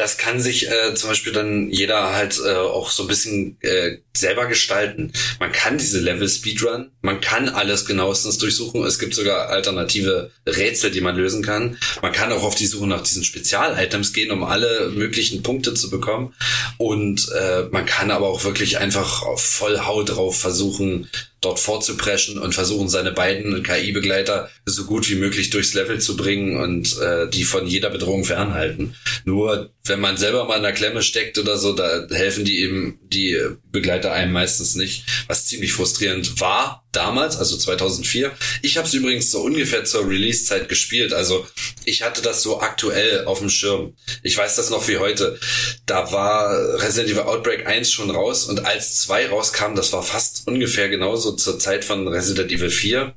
das 0.00 0.16
kann 0.16 0.40
sich 0.40 0.66
äh, 0.66 0.94
zum 0.94 1.10
Beispiel 1.10 1.34
dann 1.34 1.68
jeder 1.68 2.14
halt 2.14 2.40
äh, 2.42 2.54
auch 2.54 2.90
so 2.90 3.04
ein 3.04 3.06
bisschen 3.06 3.58
äh, 3.60 3.98
selber 4.16 4.46
gestalten. 4.46 5.12
Man 5.38 5.52
kann 5.52 5.76
diese 5.76 6.00
Level 6.00 6.26
Speedrun, 6.26 6.90
man 7.02 7.20
kann 7.20 7.50
alles 7.50 7.84
genauestens 7.84 8.38
durchsuchen. 8.38 8.82
Es 8.84 8.98
gibt 8.98 9.14
sogar 9.14 9.50
alternative 9.50 10.30
Rätsel, 10.46 10.90
die 10.90 11.02
man 11.02 11.16
lösen 11.16 11.42
kann. 11.42 11.76
Man 12.00 12.12
kann 12.12 12.32
auch 12.32 12.42
auf 12.42 12.54
die 12.54 12.66
Suche 12.66 12.86
nach 12.86 13.02
diesen 13.02 13.24
Spezial-Items 13.24 14.14
gehen, 14.14 14.30
um 14.30 14.42
alle 14.42 14.88
möglichen 14.88 15.42
Punkte 15.42 15.74
zu 15.74 15.90
bekommen. 15.90 16.34
Und 16.78 17.30
äh, 17.38 17.64
man 17.70 17.84
kann 17.84 18.10
aber 18.10 18.28
auch 18.28 18.44
wirklich 18.44 18.78
einfach 18.78 19.22
auf 19.22 19.44
voll 19.44 19.80
Haut 19.80 20.16
drauf 20.16 20.40
versuchen, 20.40 21.10
dort 21.40 21.58
vorzupreschen 21.58 22.38
und 22.38 22.54
versuchen, 22.54 22.88
seine 22.88 23.12
beiden 23.12 23.62
KI-Begleiter 23.62 24.50
so 24.66 24.84
gut 24.84 25.08
wie 25.08 25.14
möglich 25.14 25.50
durchs 25.50 25.74
Level 25.74 25.98
zu 26.00 26.16
bringen 26.16 26.56
und 26.56 26.98
äh, 27.00 27.28
die 27.28 27.44
von 27.44 27.66
jeder 27.66 27.90
Bedrohung 27.90 28.24
fernhalten. 28.24 28.94
Nur 29.24 29.70
wenn 29.84 30.00
man 30.00 30.16
selber 30.16 30.44
mal 30.44 30.56
in 30.56 30.62
der 30.62 30.72
Klemme 30.72 31.02
steckt 31.02 31.38
oder 31.38 31.56
so, 31.56 31.72
da 31.72 32.06
helfen 32.10 32.44
die 32.44 32.60
eben 32.60 32.98
die 33.02 33.38
Begleiter 33.70 34.12
einem 34.12 34.32
meistens 34.32 34.74
nicht, 34.74 35.04
was 35.26 35.46
ziemlich 35.46 35.72
frustrierend 35.72 36.40
war 36.40 36.84
damals, 36.92 37.36
also 37.36 37.56
2004. 37.56 38.32
Ich 38.62 38.76
habe 38.76 38.88
es 38.88 38.94
übrigens 38.94 39.30
so 39.30 39.40
ungefähr 39.40 39.84
zur 39.84 40.08
Release-Zeit 40.08 40.68
gespielt, 40.68 41.12
also 41.12 41.46
ich 41.84 42.02
hatte 42.02 42.22
das 42.22 42.42
so 42.42 42.60
aktuell 42.60 43.24
auf 43.24 43.38
dem 43.38 43.48
Schirm. 43.48 43.94
Ich 44.22 44.36
weiß 44.36 44.56
das 44.56 44.70
noch 44.70 44.88
wie 44.88 44.98
heute. 44.98 45.38
Da 45.86 46.10
war 46.12 46.50
Resident 46.82 47.10
Evil 47.10 47.22
Outbreak 47.22 47.66
1 47.66 47.90
schon 47.90 48.10
raus 48.10 48.44
und 48.44 48.64
als 48.64 49.00
2 49.02 49.28
rauskam, 49.28 49.74
das 49.74 49.92
war 49.92 50.02
fast 50.02 50.46
ungefähr 50.46 50.88
genauso 50.88 51.32
zur 51.32 51.58
Zeit 51.58 51.84
von 51.84 52.08
Resident 52.08 52.50
Evil 52.50 52.70
4 52.70 53.14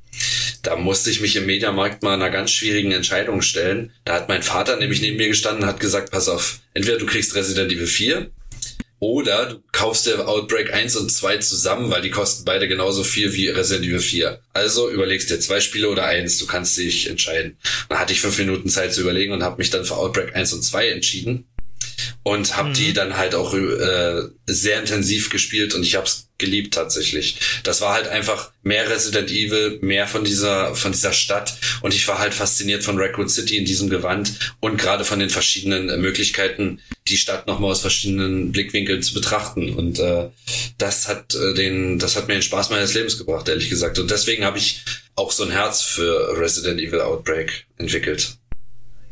da 0.64 0.78
musste 0.78 1.12
ich 1.12 1.20
mich 1.20 1.36
im 1.36 1.46
Mediamarkt 1.46 2.04
mal 2.04 2.14
einer 2.14 2.30
ganz 2.30 2.52
schwierigen 2.52 2.94
Entscheidung 2.94 3.42
stellen. 3.42 3.92
Da 4.06 4.14
hat 4.14 4.30
mein 4.30 4.44
Vater 4.44 4.78
nämlich 4.78 5.02
neben 5.02 5.18
mir 5.18 5.28
gestanden 5.28 5.64
und 5.64 5.70
hat 5.70 5.82
gesagt, 5.82 6.12
pass 6.12 6.30
auf, 6.30 6.60
entweder 6.74 6.98
du 6.98 7.06
kriegst 7.06 7.36
Resident 7.36 7.72
Evil 7.72 7.86
4 7.86 8.32
oder 9.04 9.48
du 9.48 9.64
kaufst 9.74 10.06
dir 10.06 10.26
Outbreak 10.30 10.74
1 10.74 10.96
und 10.96 11.12
2 11.12 11.40
zusammen, 11.40 11.92
weil 11.92 12.02
die 12.02 12.10
kosten 12.10 12.46
beide 12.46 12.70
genauso 12.70 13.04
viel 13.04 13.34
wie 13.34 13.50
Resident 13.50 13.86
Evil 13.86 14.00
4. 14.00 14.40
Also 14.54 14.90
überlegst 14.90 15.30
dir 15.30 15.42
zwei 15.42 15.60
Spiele 15.60 15.90
oder 15.90 16.06
eins, 16.06 16.38
du 16.38 16.48
kannst 16.48 16.78
dich 16.78 17.10
entscheiden. 17.10 17.58
Dann 17.90 18.00
hatte 18.00 18.14
ich 18.14 18.22
fünf 18.22 18.38
Minuten 18.38 18.70
Zeit 18.70 18.94
zu 18.94 19.02
überlegen 19.02 19.34
und 19.34 19.44
habe 19.44 19.58
mich 19.58 19.70
dann 19.70 19.84
für 19.84 19.98
Outbreak 19.98 20.34
1 20.34 20.54
und 20.54 20.62
2 20.64 20.88
entschieden 20.88 21.46
und 22.24 22.56
habe 22.56 22.70
mhm. 22.70 22.74
die 22.74 22.94
dann 22.94 23.18
halt 23.18 23.36
auch 23.36 23.54
äh, 23.54 24.24
sehr 24.46 24.80
intensiv 24.80 25.30
gespielt 25.30 25.76
und 25.76 25.84
ich 25.84 25.96
habe 25.96 26.08
es 26.08 26.30
geliebt 26.38 26.74
tatsächlich. 26.74 27.38
Das 27.64 27.82
war 27.82 27.94
halt 27.94 28.08
einfach 28.08 28.52
mehr 28.64 28.90
Resident 28.90 29.30
Evil, 29.30 29.80
mehr 29.82 30.08
von 30.08 30.24
dieser 30.24 30.76
von 30.76 30.92
dieser 30.92 31.14
Stadt 31.14 31.56
und 31.82 31.94
ich 31.94 32.08
war 32.08 32.20
halt 32.20 32.34
fasziniert 32.34 32.84
von 32.84 32.98
Raccoon 32.98 33.30
City 33.30 33.58
in 33.58 33.66
diesem 33.66 33.90
Gewand 33.90 34.56
und 34.60 34.78
gerade 34.78 35.06
von 35.06 35.20
den 35.20 35.30
verschiedenen 35.30 35.90
äh, 35.90 35.98
Möglichkeiten, 35.98 36.80
die 37.08 37.18
Stadt 37.18 37.46
nochmal 37.48 37.72
aus 37.72 37.82
verschiedenen 37.82 38.52
Blickwinkeln 38.52 39.04
zu 39.04 39.14
betrachten 39.14 39.74
und 39.74 40.00
äh, 40.00 40.30
das 40.78 41.08
hat 41.08 41.36
äh, 41.36 41.54
den 41.54 42.00
das 42.00 42.16
hat 42.16 42.28
mir 42.28 42.36
den 42.36 42.42
Spaß 42.42 42.70
meines 42.70 42.94
Lebens 42.94 43.18
gebracht, 43.18 43.48
ehrlich 43.48 43.70
gesagt 43.70 44.00
und 44.00 44.10
deswegen 44.10 44.44
habe 44.46 44.58
ich 44.58 44.84
auch 45.16 45.32
so 45.32 45.44
ein 45.44 45.52
Herz 45.52 45.82
für 45.82 46.38
Resident 46.38 46.80
Evil 46.80 47.02
Outbreak 47.02 47.68
entwickelt. 47.78 48.38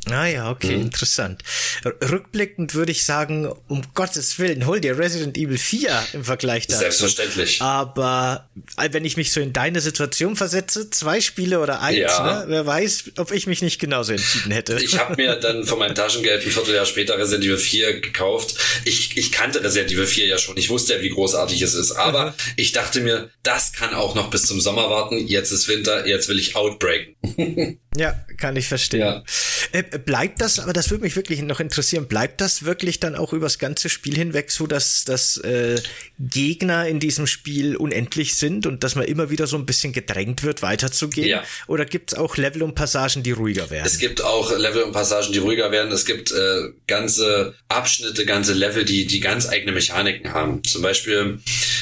Ah 0.10 0.26
ja, 0.26 0.50
okay, 0.50 0.76
mhm. 0.76 0.82
interessant. 0.84 1.44
Rückblickend 1.86 2.74
würde 2.74 2.92
ich 2.92 3.06
sagen, 3.06 3.48
um 3.68 3.84
Gottes 3.94 4.40
Willen, 4.40 4.66
hol 4.66 4.82
dir 4.82 4.98
Resident 4.98 5.38
Evil 5.38 5.60
4 5.60 6.08
im 6.14 6.26
Vergleich 6.26 6.66
dazu. 6.66 6.80
Selbstverständlich. 6.80 7.62
Aber 7.62 8.50
äh, 8.78 8.90
wenn 8.92 9.06
ich 9.06 9.16
mich 9.16 9.32
so 9.32 9.40
in 9.42 9.54
deine 9.54 9.80
Situation 9.80 10.36
versetze, 10.36 10.90
zwei 10.90 11.22
Spiele 11.22 11.60
oder 11.60 11.82
eins, 11.82 11.98
ja. 11.98 12.24
ne, 12.24 12.46
wer 12.48 12.66
weiß, 12.66 13.12
ob 13.18 13.32
ich 13.32 13.46
mich 13.46 13.62
nicht 13.62 13.80
genauso 13.80 14.14
entschieden 14.14 14.52
hätte. 14.52 14.80
Ich 14.82 14.98
habe 14.98 15.16
mir 15.22 15.36
dann 15.36 15.66
von 15.66 15.78
meinem 15.78 15.94
Taschengeld 15.94 16.44
ein 16.44 16.52
Vierteljahr 16.52 16.86
später 16.88 17.18
Resident 17.20 17.46
Evil 17.46 17.58
4 17.58 18.02
gekauft. 18.02 18.56
Ich, 18.86 19.16
ich 19.18 19.32
kannte 19.32 19.64
Resident 19.64 19.92
Evil 19.92 20.08
4 20.08 20.26
ja 20.26 20.40
schon. 20.40 20.58
Ich 20.58 20.70
wusste 20.70 20.96
ja, 20.96 21.02
wie 21.02 21.10
großartig 21.10 21.62
es 21.62 21.76
ist. 21.76 21.92
Aber 21.92 22.32
mhm. 22.32 22.34
ich 22.56 22.72
dachte 22.72 23.02
mir, 23.02 23.30
das 23.44 23.72
kann 23.72 23.94
auch 23.94 24.16
noch 24.16 24.32
bis 24.32 24.44
zum 24.44 24.60
Sommer 24.62 24.90
warten. 24.90 25.28
Jetzt 25.28 25.52
ist 25.52 25.68
Winter, 25.68 26.08
jetzt 26.08 26.28
will 26.28 26.40
ich 26.40 26.56
outbreaken. 26.56 27.16
ja, 27.96 28.14
kann 28.38 28.56
ich 28.56 28.68
verstehen. 28.68 29.02
Ja. 29.02 29.24
Äh, 29.72 29.91
bleibt 30.00 30.42
das, 30.42 30.60
aber 30.60 30.74
das 30.74 30.90
würde 30.90 31.04
mich 31.04 31.16
wirklich 31.16 31.42
noch 31.42 31.60
interessieren, 31.60 32.08
bleibt 32.08 32.42
das 32.42 32.64
wirklich 32.64 33.00
dann 33.00 33.16
auch 33.16 33.34
übers 33.34 33.60
ganze 33.60 33.90
Spiel 33.90 34.16
hinweg 34.16 34.52
so, 34.52 34.68
dass, 34.68 35.04
dass 35.06 35.38
äh, 35.38 35.82
Gegner 36.20 36.88
in 36.88 37.00
diesem 37.00 37.28
Spiel 37.28 37.76
unendlich 37.76 38.36
sind 38.36 38.68
und 38.68 38.84
dass 38.84 38.96
man 38.96 39.06
immer 39.06 39.30
wieder 39.30 39.48
so 39.48 39.58
ein 39.58 39.66
bisschen 39.66 39.94
gedrängt 39.94 40.44
wird, 40.44 40.62
weiterzugehen? 40.62 41.28
Ja. 41.28 41.44
Oder 41.68 41.86
gibt 41.86 42.12
es 42.12 42.18
auch 42.18 42.38
Level 42.38 42.64
und 42.64 42.76
Passagen, 42.76 43.24
die 43.24 43.32
ruhiger 43.32 43.70
werden? 43.70 43.86
Es 43.86 43.98
gibt 43.98 44.24
auch 44.24 44.56
Level 44.58 44.84
und 44.84 44.92
Passagen, 44.92 45.34
die 45.34 45.40
ruhiger 45.40 45.72
werden. 45.72 45.92
Es 45.92 46.06
gibt 46.06 46.32
äh, 46.32 46.70
ganze 46.88 47.56
Abschnitte, 47.68 48.26
ganze 48.26 48.54
Level, 48.54 48.86
die, 48.86 49.06
die 49.08 49.20
ganz 49.20 49.50
eigene 49.50 49.72
Mechaniken 49.72 50.34
haben. 50.34 50.64
Zum 50.64 50.82
Beispiel 50.82 51.40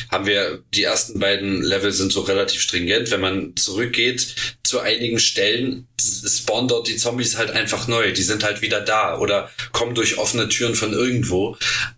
haben 0.09 0.25
wir 0.25 0.63
die 0.73 0.83
ersten 0.83 1.19
beiden 1.19 1.61
Level 1.61 1.91
sind 1.91 2.11
so 2.11 2.21
relativ 2.21 2.61
stringent. 2.61 3.11
Wenn 3.11 3.21
man 3.21 3.55
zurückgeht 3.55 4.35
zu 4.63 4.79
einigen 4.79 5.19
Stellen, 5.19 5.88
spawnen 5.99 6.67
dort 6.67 6.87
die 6.87 6.97
Zombies 6.97 7.37
halt 7.37 7.51
einfach 7.51 7.87
neu. 7.87 8.11
Die 8.11 8.23
sind 8.23 8.43
halt 8.43 8.61
wieder 8.61 8.81
da 8.81 9.17
oder 9.17 9.49
kommen 9.71 9.95
durch 9.95 10.17
offene 10.17 10.49
Türen 10.49 10.75
von 10.75 10.93
irgendwo. 10.93 11.57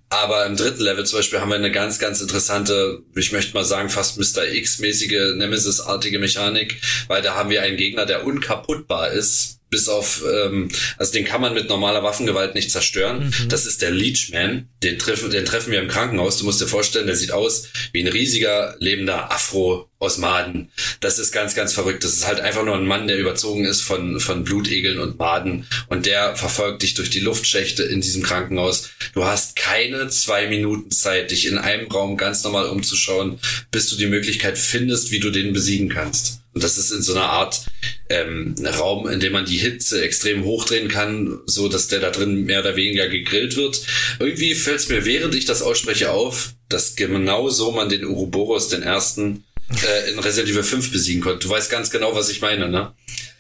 Aber 0.10 0.46
im 0.46 0.58
dritten 0.58 0.82
Level 0.82 1.06
zum 1.06 1.20
Beispiel 1.20 1.40
haben 1.40 1.50
wir 1.50 1.56
eine 1.56 1.72
ganz, 1.72 1.98
ganz 1.98 2.20
interessante, 2.20 3.02
ich 3.16 3.32
möchte 3.32 3.54
mal 3.54 3.64
sagen, 3.64 3.90
fast 3.90 4.18
Mr. 4.18 4.46
X-mäßige 4.46 5.36
Nemesis-artige 5.36 6.20
Mechanik, 6.20 6.82
weil 7.08 7.22
da 7.22 7.36
haben 7.36 7.50
wir 7.50 7.62
einen 7.62 7.78
Gegner, 7.78 8.06
der 8.06 8.26
unkaputtbar 8.26 9.12
ist, 9.12 9.61
bis 9.72 9.88
auf, 9.88 10.22
ähm, 10.30 10.70
also 10.98 11.14
den 11.14 11.24
kann 11.24 11.40
man 11.40 11.54
mit 11.54 11.70
normaler 11.70 12.04
Waffengewalt 12.04 12.56
nicht 12.56 12.70
zerstören. 12.72 13.28
Mhm. 13.28 13.50
Das 13.50 13.66
ist 13.66 13.82
der 13.82 13.90
Leechman. 13.90 14.68
Den 14.84 15.00
treffen, 15.00 15.32
den 15.32 15.46
treffen 15.46 15.72
wir 15.72 15.80
im 15.80 15.88
Krankenhaus. 15.88 16.38
Du 16.38 16.44
musst 16.44 16.60
dir 16.60 16.68
vorstellen, 16.68 17.08
der 17.08 17.16
sieht 17.16 17.32
aus 17.32 17.70
wie 17.94 18.02
ein 18.02 18.08
riesiger 18.08 18.76
lebender 18.80 19.32
Afro 19.32 19.90
aus 19.98 20.18
Maden. 20.18 20.72
Das 21.00 21.20
ist 21.20 21.32
ganz, 21.32 21.56
ganz 21.56 21.72
verrückt. 21.72 22.04
Das 22.04 22.12
ist 22.12 22.28
halt 22.28 22.42
einfach 22.42 22.66
nur 22.66 22.76
ein 22.76 22.86
Mann, 22.86 23.08
der 23.08 23.18
überzogen 23.18 23.64
ist 23.64 23.82
von, 23.82 24.20
von 24.20 24.44
Blutegeln 24.44 25.00
und 25.00 25.18
Maden. 25.18 25.66
Und 25.88 26.06
der 26.06 26.36
verfolgt 26.36 26.82
dich 26.82 26.96
durch 26.96 27.10
die 27.10 27.20
Luftschächte 27.22 27.84
in 27.84 28.02
diesem 28.02 28.24
Krankenhaus. 28.24 28.90
Du 29.14 29.24
hast 29.24 29.56
keine 29.56 30.10
zwei 30.10 30.48
Minuten 30.48 30.92
Zeit, 30.92 31.32
dich 31.32 31.48
in 31.48 31.58
einem 31.58 31.90
Raum 31.90 32.18
ganz 32.18 32.44
normal 32.44 32.66
umzuschauen, 32.66 33.40
bis 33.72 33.90
du 33.90 33.96
die 33.96 34.08
Möglichkeit 34.08 34.58
findest, 34.58 35.12
wie 35.12 35.20
du 35.20 35.30
den 35.30 35.54
besiegen 35.54 35.88
kannst. 35.88 36.41
Und 36.54 36.64
das 36.64 36.78
ist 36.78 36.92
in 36.92 37.02
so 37.02 37.14
einer 37.14 37.30
Art 37.30 37.66
ähm, 38.10 38.56
Raum, 38.66 39.08
in 39.08 39.20
dem 39.20 39.32
man 39.32 39.46
die 39.46 39.58
Hitze 39.58 40.04
extrem 40.04 40.44
hochdrehen 40.44 40.90
kann, 40.90 41.40
so 41.46 41.70
dass 41.70 41.88
der 41.88 42.00
da 42.00 42.10
drin 42.10 42.46
mehr 42.46 42.60
oder 42.60 42.76
weniger 42.76 43.08
gegrillt 43.08 43.56
wird. 43.56 43.82
Irgendwie 44.20 44.54
fällt 44.56 44.80
es 44.80 44.90
mir, 44.90 45.06
während 45.06 45.34
ich 45.34 45.46
das 45.46 45.62
ausspreche, 45.62 46.12
auf, 46.12 46.54
dass 46.68 46.96
genau 46.96 47.50
so 47.50 47.72
man 47.72 47.88
den 47.88 48.06
Uroboros, 48.06 48.68
den 48.68 48.84
ersten, 48.84 49.46
äh, 49.86 50.12
in 50.12 50.20
Resident 50.20 50.52
Evil 50.52 50.64
5 50.64 50.92
besiegen 50.92 51.22
konnte. 51.22 51.40
Du 51.40 51.50
weißt 51.50 51.72
ganz 51.72 51.90
genau, 51.90 52.14
was 52.16 52.30
ich 52.30 52.42
meine, 52.42 52.68
ne? 52.68 52.94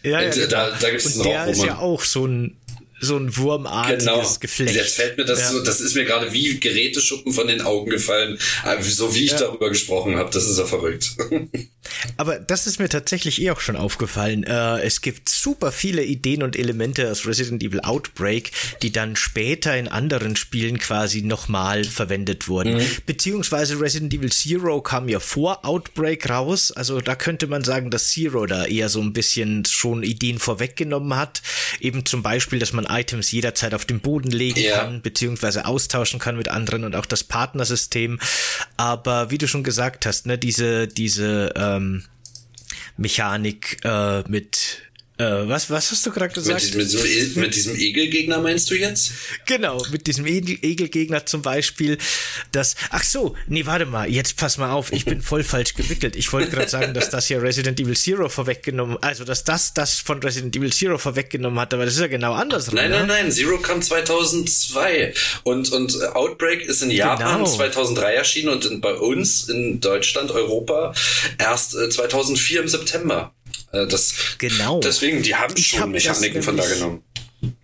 Ja, 0.03 0.21
ja 0.21 0.29
da, 0.29 0.35
genau. 0.35 0.47
da, 0.47 0.77
da 0.79 0.89
gibt 0.89 1.05
es 1.05 1.13
einen 1.13 1.21
Raum, 1.23 1.33
der 1.33 1.47
ist 1.47 1.63
ja 1.63 1.77
auch 1.79 2.03
so 2.03 2.25
ein 2.25 2.57
so 3.01 3.17
ein 3.17 3.35
wurmartiges 3.35 4.05
genau. 4.05 4.35
Geflecht. 4.39 4.75
Jetzt 4.75 4.95
fällt 4.95 5.17
mir 5.17 5.25
das 5.25 5.39
ja. 5.39 5.51
so, 5.51 5.63
das 5.63 5.81
ist 5.81 5.95
mir 5.95 6.05
gerade 6.05 6.31
wie 6.31 6.59
Geräteschuppen 6.59 7.33
von 7.33 7.47
den 7.47 7.61
Augen 7.61 7.89
gefallen, 7.89 8.37
äh, 8.65 8.81
so 8.81 9.13
wie 9.13 9.25
ich 9.25 9.31
ja. 9.31 9.39
darüber 9.39 9.69
gesprochen 9.69 10.15
habe. 10.15 10.29
Das 10.31 10.47
ist 10.47 10.57
ja 10.57 10.65
verrückt. 10.65 11.15
Aber 12.17 12.39
das 12.39 12.67
ist 12.67 12.79
mir 12.79 12.89
tatsächlich 12.89 13.41
eh 13.41 13.51
auch 13.51 13.59
schon 13.59 13.75
aufgefallen. 13.75 14.43
Äh, 14.43 14.81
es 14.81 15.01
gibt 15.01 15.29
super 15.29 15.71
viele 15.71 16.03
Ideen 16.03 16.43
und 16.43 16.55
Elemente 16.55 17.09
aus 17.09 17.25
Resident 17.25 17.63
Evil 17.63 17.81
Outbreak, 17.81 18.51
die 18.81 18.91
dann 18.91 19.15
später 19.15 19.75
in 19.75 19.87
anderen 19.87 20.35
Spielen 20.35 20.77
quasi 20.77 21.23
nochmal 21.23 21.83
verwendet 21.83 22.47
wurden. 22.47 22.75
Mhm. 22.75 22.87
Beziehungsweise 23.05 23.79
Resident 23.79 24.13
Evil 24.13 24.31
Zero 24.31 24.81
kam 24.81 25.09
ja 25.09 25.19
vor 25.19 25.65
Outbreak 25.65 26.29
raus. 26.29 26.71
Also 26.71 27.01
da 27.01 27.15
könnte 27.15 27.47
man 27.47 27.63
sagen, 27.63 27.89
dass 27.89 28.11
Zero 28.11 28.45
da 28.45 28.65
eher 28.65 28.89
so 28.89 29.01
ein 29.01 29.13
bisschen 29.13 29.65
schon 29.65 30.03
Ideen 30.03 30.39
vorweggenommen 30.39 31.15
hat. 31.15 31.41
Eben 31.79 32.05
zum 32.05 32.21
Beispiel, 32.21 32.59
dass 32.59 32.73
man 32.73 32.85
Items 32.99 33.31
jederzeit 33.31 33.73
auf 33.73 33.85
den 33.85 33.99
Boden 33.99 34.31
legen 34.31 34.59
ja. 34.59 34.79
kann, 34.79 35.01
beziehungsweise 35.01 35.65
austauschen 35.65 36.19
kann 36.19 36.37
mit 36.37 36.47
anderen 36.49 36.83
und 36.83 36.95
auch 36.95 37.05
das 37.05 37.23
Partnersystem. 37.23 38.19
Aber 38.77 39.31
wie 39.31 39.37
du 39.37 39.47
schon 39.47 39.63
gesagt 39.63 40.05
hast, 40.05 40.25
ne, 40.25 40.37
diese, 40.37 40.87
diese 40.87 41.53
ähm, 41.55 42.03
Mechanik 42.97 43.79
äh, 43.83 44.21
mit 44.27 44.83
was, 45.47 45.69
was 45.69 45.91
hast 45.91 46.05
du 46.05 46.11
gerade 46.11 46.33
gesagt? 46.33 46.63
Mit, 46.63 46.75
mit, 46.75 46.91
diesem, 46.91 47.41
mit 47.41 47.55
diesem 47.55 47.75
Egelgegner 47.75 48.39
meinst 48.39 48.69
du 48.69 48.75
jetzt? 48.75 49.11
Genau, 49.45 49.83
mit 49.91 50.07
diesem 50.07 50.25
Egelgegner 50.25 51.25
zum 51.25 51.41
Beispiel. 51.41 51.97
Das. 52.51 52.75
Ach 52.89 53.03
so, 53.03 53.35
nee, 53.47 53.65
warte 53.65 53.85
mal, 53.85 54.09
jetzt 54.09 54.37
pass 54.37 54.57
mal 54.57 54.71
auf, 54.71 54.91
ich 54.91 55.05
bin 55.05 55.21
voll 55.21 55.43
falsch 55.43 55.73
gewickelt. 55.73 56.15
Ich 56.15 56.31
wollte 56.33 56.49
gerade 56.49 56.69
sagen, 56.69 56.93
dass 56.93 57.09
das 57.09 57.27
hier 57.27 57.41
Resident 57.41 57.79
Evil 57.79 57.95
Zero 57.95 58.29
vorweggenommen, 58.29 58.97
also 59.01 59.23
dass 59.23 59.43
das 59.43 59.73
das 59.73 59.99
von 59.99 60.21
Resident 60.21 60.55
Evil 60.55 60.71
Zero 60.71 60.97
vorweggenommen 60.97 61.59
hat, 61.59 61.73
aber 61.73 61.85
das 61.85 61.95
ist 61.95 62.01
ja 62.01 62.07
genau 62.07 62.33
andersrum. 62.33 62.75
Nein, 62.75 62.91
nein, 62.91 63.07
ne? 63.07 63.13
nein, 63.13 63.31
Zero 63.31 63.57
kam 63.59 63.81
2002 63.81 65.13
und 65.43 65.71
und 65.71 66.01
Outbreak 66.15 66.61
ist 66.61 66.81
in 66.81 66.91
Japan 66.91 67.39
genau. 67.39 67.49
2003 67.49 68.13
erschienen 68.13 68.49
und 68.49 68.65
in, 68.65 68.81
bei 68.81 68.93
uns 68.93 69.49
in 69.49 69.79
Deutschland, 69.79 70.31
Europa 70.31 70.93
erst 71.37 71.75
äh, 71.75 71.89
2004 71.89 72.61
im 72.61 72.67
September. 72.67 73.33
Äh, 73.71 73.87
das, 73.87 74.35
genau. 74.37 74.79
Deswegen, 74.79 75.21
die 75.21 75.35
haben 75.35 75.55
schon 75.57 75.81
hab 75.81 75.89
Mechaniken 75.89 76.41
von 76.41 76.57
da 76.57 76.67
genommen. 76.67 77.03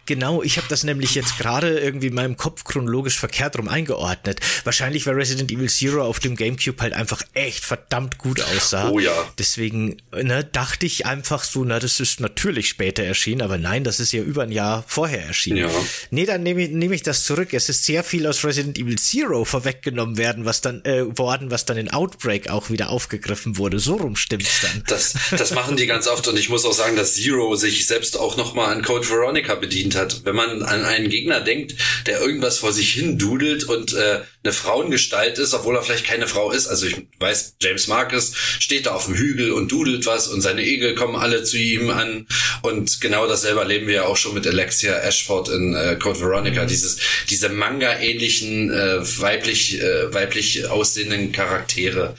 Genau, 0.08 0.42
ich 0.42 0.56
habe 0.56 0.68
das 0.70 0.84
nämlich 0.86 1.16
jetzt 1.16 1.38
gerade 1.38 1.80
irgendwie 1.80 2.08
in 2.08 2.14
meinem 2.14 2.38
Kopf 2.38 2.64
chronologisch 2.64 3.20
verkehrt 3.20 3.58
rum 3.58 3.68
eingeordnet. 3.68 4.40
Wahrscheinlich, 4.64 5.06
weil 5.06 5.16
Resident 5.16 5.52
Evil 5.52 5.70
Zero 5.70 6.02
auf 6.02 6.20
dem 6.22 6.38
GameCube 6.38 6.82
halt 6.82 6.94
einfach 6.94 7.22
echt 7.34 7.66
verdammt 7.66 8.18
gut 8.18 8.42
aussah. 8.42 8.90
Oh 8.90 9.00
ja. 9.00 9.12
Deswegen 9.38 9.98
ne, 10.14 10.46
dachte 10.46 10.86
ich 10.86 11.06
einfach 11.06 11.44
so, 11.44 11.66
na, 11.66 11.80
das 11.80 12.00
ist 12.00 12.22
natürlich 12.22 12.70
später 12.70 13.04
erschienen, 13.04 13.42
aber 13.42 13.58
nein, 13.58 13.84
das 13.84 14.00
ist 14.00 14.14
ja 14.14 14.22
über 14.22 14.44
ein 14.44 14.52
Jahr 14.54 14.86
vorher 14.88 15.26
erschienen. 15.26 15.58
Ja. 15.58 15.70
Nee, 16.10 16.26
dann 16.26 16.42
nehme 16.42 16.64
ich, 16.64 16.70
nehm 16.70 16.94
ich 16.94 17.04
das 17.04 17.26
zurück. 17.26 17.54
Es 17.54 17.68
ist 17.68 17.84
sehr 17.84 18.04
viel 18.06 18.26
aus 18.28 18.46
Resident 18.46 18.78
Evil 18.78 18.98
Zero 18.98 19.44
vorweggenommen 19.44 20.18
werden, 20.18 20.46
was 20.46 20.62
dann 20.62 20.86
äh, 20.86 21.18
worden, 21.18 21.52
was 21.52 21.66
dann 21.66 21.76
in 21.76 21.92
Outbreak 21.92 22.50
auch 22.50 22.70
wieder 22.70 22.92
aufgegriffen 22.92 23.58
wurde. 23.58 23.80
So 23.80 23.96
rum 23.96 24.16
stimmt's 24.16 24.62
dann. 24.62 24.84
Das, 24.88 25.16
das 25.38 25.52
machen 25.52 25.76
die 25.76 25.86
ganz 25.86 26.08
oft 26.08 26.30
und 26.30 26.40
ich 26.40 26.48
muss 26.48 26.64
auch 26.64 26.72
sagen, 26.72 26.96
dass 26.96 27.16
Zero 27.16 27.56
sich 27.56 27.86
selbst 27.86 28.18
auch 28.18 28.38
nochmal 28.38 28.74
an 28.74 28.84
Code 28.84 29.10
Veronica 29.10 29.56
bedient 29.56 29.97
hat. 29.98 30.22
Wenn 30.24 30.36
man 30.36 30.64
an 30.64 30.86
einen 30.86 31.10
Gegner 31.10 31.42
denkt, 31.42 31.76
der 32.06 32.22
irgendwas 32.22 32.60
vor 32.60 32.72
sich 32.72 32.94
hin 32.94 33.18
dudelt 33.18 33.66
und 33.66 33.94
äh, 33.94 34.22
eine 34.48 34.54
Frauengestalt 34.54 35.38
ist, 35.40 35.54
obwohl 35.54 35.76
er 35.76 35.84
vielleicht 35.84 36.06
keine 36.06 36.28
Frau 36.28 36.52
ist. 36.52 36.68
Also 36.68 36.86
ich 36.86 36.96
weiß, 37.20 37.56
James 37.62 37.88
Marcus 37.88 38.32
steht 38.60 38.86
da 38.86 38.92
auf 38.92 39.06
dem 39.06 39.16
Hügel 39.16 39.52
und 39.52 39.72
dudelt 39.72 40.06
was 40.06 40.28
und 40.28 40.42
seine 40.42 40.64
Egel 40.64 40.96
kommen 40.96 41.18
alle 41.18 41.44
zu 41.44 41.58
ihm 41.58 41.90
an. 41.90 42.28
Und 42.62 43.02
genau 43.02 43.28
dasselbe 43.28 43.60
erleben 43.60 43.88
wir 43.88 43.96
ja 43.96 44.06
auch 44.06 44.16
schon 44.16 44.34
mit 44.34 44.48
Alexia 44.48 44.98
Ashford 45.00 45.50
in 45.50 45.76
äh, 45.76 45.98
Code 46.02 46.22
Veronica. 46.22 46.64
Mhm. 46.64 46.68
Dieses, 46.68 46.98
diese 47.30 47.50
Manga-ähnlichen, 47.50 48.72
äh, 48.72 49.20
weiblich, 49.20 49.82
äh, 49.82 50.14
weiblich 50.14 50.68
aussehenden 50.68 51.34
Charaktere, 51.34 52.16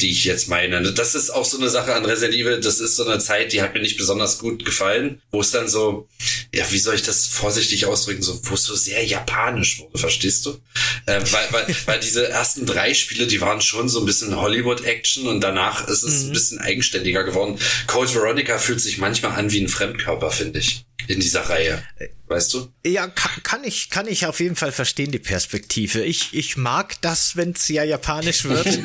die 0.00 0.10
ich 0.10 0.24
jetzt 0.24 0.48
meine. 0.48 0.92
Das 0.92 1.14
ist 1.14 1.30
auch 1.30 1.44
so 1.44 1.56
eine 1.56 1.70
Sache 1.70 1.94
an 1.94 2.04
Resident 2.04 2.34
Evil. 2.34 2.60
Das 2.60 2.80
ist 2.80 2.96
so 2.96 3.06
eine 3.06 3.20
Zeit, 3.20 3.54
die 3.54 3.62
hat 3.62 3.72
mir 3.72 3.80
nicht 3.80 3.96
besonders 3.96 4.38
gut 4.38 4.64
gefallen, 4.66 5.22
wo 5.30 5.40
es 5.40 5.50
dann 5.50 5.68
so, 5.68 6.08
ja, 6.54 6.70
wie 6.70 6.78
soll 6.78 6.94
ich 6.94 7.02
das 7.02 7.26
vorsichtig 7.26 7.86
ausdrücken, 7.86 8.22
so, 8.22 8.38
wo 8.44 8.54
es 8.54 8.64
so 8.64 8.74
sehr 8.74 9.04
japanisch 9.04 9.80
wurde, 9.80 9.98
verstehst 9.98 10.44
du? 10.44 10.60
Äh, 11.06 11.20
weil, 11.30 11.46
weil, 11.50 11.69
weil 11.86 12.00
diese 12.00 12.28
ersten 12.28 12.66
drei 12.66 12.94
Spiele, 12.94 13.26
die 13.26 13.40
waren 13.40 13.60
schon 13.60 13.88
so 13.88 14.00
ein 14.00 14.06
bisschen 14.06 14.36
Hollywood-Action 14.36 15.26
und 15.26 15.40
danach 15.40 15.86
ist 15.88 16.02
es 16.02 16.22
mhm. 16.22 16.28
ein 16.28 16.32
bisschen 16.32 16.58
eigenständiger 16.58 17.24
geworden. 17.24 17.58
Code 17.86 18.14
Veronica 18.14 18.58
fühlt 18.58 18.80
sich 18.80 18.98
manchmal 18.98 19.32
an 19.32 19.50
wie 19.50 19.60
ein 19.60 19.68
Fremdkörper, 19.68 20.30
finde 20.30 20.60
ich, 20.60 20.84
in 21.10 21.20
dieser 21.20 21.48
Reihe. 21.48 21.82
Weißt 22.30 22.54
du? 22.54 22.72
Ja, 22.86 23.08
kann, 23.08 23.42
kann 23.42 23.64
ich, 23.64 23.90
kann 23.90 24.06
ich 24.06 24.24
auf 24.24 24.38
jeden 24.38 24.54
Fall 24.54 24.70
verstehen, 24.70 25.10
die 25.10 25.18
Perspektive. 25.18 26.04
Ich, 26.04 26.32
ich 26.32 26.56
mag 26.56 26.94
das, 27.00 27.34
wenn 27.34 27.50
es 27.50 27.66
ja 27.66 27.82
japanisch 27.82 28.44
wird. 28.44 28.78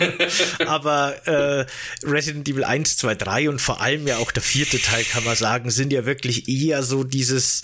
aber 0.67 1.27
äh, 1.27 1.65
Resident 2.03 2.49
Evil 2.49 2.63
1, 2.63 2.97
2, 2.97 3.13
3 3.13 3.49
und 3.49 3.61
vor 3.61 3.81
allem 3.81 4.07
ja 4.07 4.17
auch 4.17 4.31
der 4.31 4.41
vierte 4.41 4.81
Teil, 4.81 5.03
kann 5.03 5.23
man 5.25 5.35
sagen, 5.35 5.69
sind 5.69 5.93
ja 5.93 6.07
wirklich 6.07 6.49
eher 6.49 6.81
so 6.81 7.03
dieses, 7.03 7.61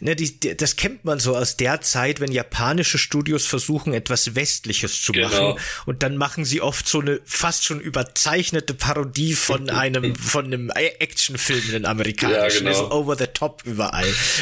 ne, 0.00 0.16
die, 0.16 0.56
das 0.56 0.76
kennt 0.76 1.04
man 1.04 1.20
so 1.20 1.36
aus 1.36 1.58
der 1.58 1.82
Zeit, 1.82 2.20
wenn 2.20 2.32
japanische 2.32 2.96
Studios 2.96 3.44
versuchen, 3.44 3.92
etwas 3.92 4.34
Westliches 4.34 5.02
zu 5.02 5.12
genau. 5.12 5.28
machen. 5.28 5.60
Und 5.84 6.02
dann 6.02 6.16
machen 6.16 6.46
sie 6.46 6.62
oft 6.62 6.88
so 6.88 7.00
eine 7.00 7.20
fast 7.26 7.66
schon 7.66 7.80
überzeichnete 7.80 8.72
Parodie 8.72 9.34
von 9.34 9.68
einem, 9.68 10.16
von 10.16 10.46
einem 10.46 10.70
Actionfilm, 10.70 11.64
in 11.66 11.72
den 11.72 11.84
amerikanischen. 11.84 12.66
Ja, 12.66 12.72
genau. 12.72 12.90
over 12.92 13.14
the 13.14 13.26
top 13.26 13.62
überall. 13.66 13.97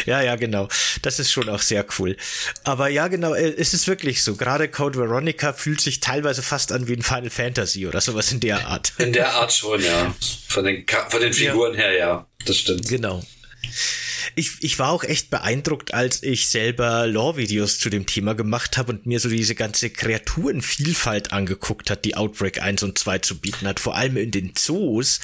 Ja, 0.06 0.20
ja, 0.22 0.36
genau. 0.36 0.68
Das 1.02 1.18
ist 1.18 1.30
schon 1.30 1.48
auch 1.48 1.62
sehr 1.62 1.84
cool. 1.98 2.16
Aber 2.64 2.88
ja, 2.88 3.08
genau, 3.08 3.34
äh, 3.34 3.54
es 3.56 3.74
ist 3.74 3.88
wirklich 3.88 4.22
so. 4.22 4.36
Gerade 4.36 4.68
Code 4.68 4.98
Veronica 4.98 5.52
fühlt 5.52 5.80
sich 5.80 6.00
teilweise 6.00 6.42
fast 6.42 6.72
an 6.72 6.88
wie 6.88 6.94
ein 6.94 7.02
Final 7.02 7.30
Fantasy 7.30 7.86
oder 7.86 8.00
sowas 8.00 8.32
in 8.32 8.40
der 8.40 8.66
Art. 8.66 8.92
In 8.98 9.12
der 9.12 9.32
Art 9.34 9.52
schon, 9.52 9.82
ja. 9.82 10.14
Von 10.48 10.64
den, 10.64 10.84
von 11.08 11.20
den 11.20 11.32
Figuren 11.32 11.74
ja. 11.74 11.80
her, 11.80 11.92
ja. 11.96 12.26
Das 12.44 12.58
stimmt. 12.58 12.88
Genau 12.88 13.22
ich, 14.34 14.62
ich 14.62 14.78
war 14.78 14.90
auch 14.90 15.04
echt 15.04 15.30
beeindruckt, 15.30 15.94
als 15.94 16.22
ich 16.22 16.48
selber 16.48 17.06
Lore-Videos 17.06 17.78
zu 17.78 17.90
dem 17.90 18.06
Thema 18.06 18.34
gemacht 18.34 18.76
habe 18.76 18.92
und 18.92 19.06
mir 19.06 19.20
so 19.20 19.28
diese 19.28 19.54
ganze 19.54 19.90
Kreaturenvielfalt 19.90 21.32
angeguckt 21.32 21.90
hat, 21.90 22.04
die 22.04 22.16
Outbreak 22.16 22.60
1 22.60 22.82
und 22.82 22.98
2 22.98 23.18
zu 23.18 23.38
bieten 23.38 23.66
hat. 23.66 23.80
Vor 23.80 23.94
allem 23.94 24.16
in 24.16 24.30
den 24.30 24.54
Zoos 24.54 25.20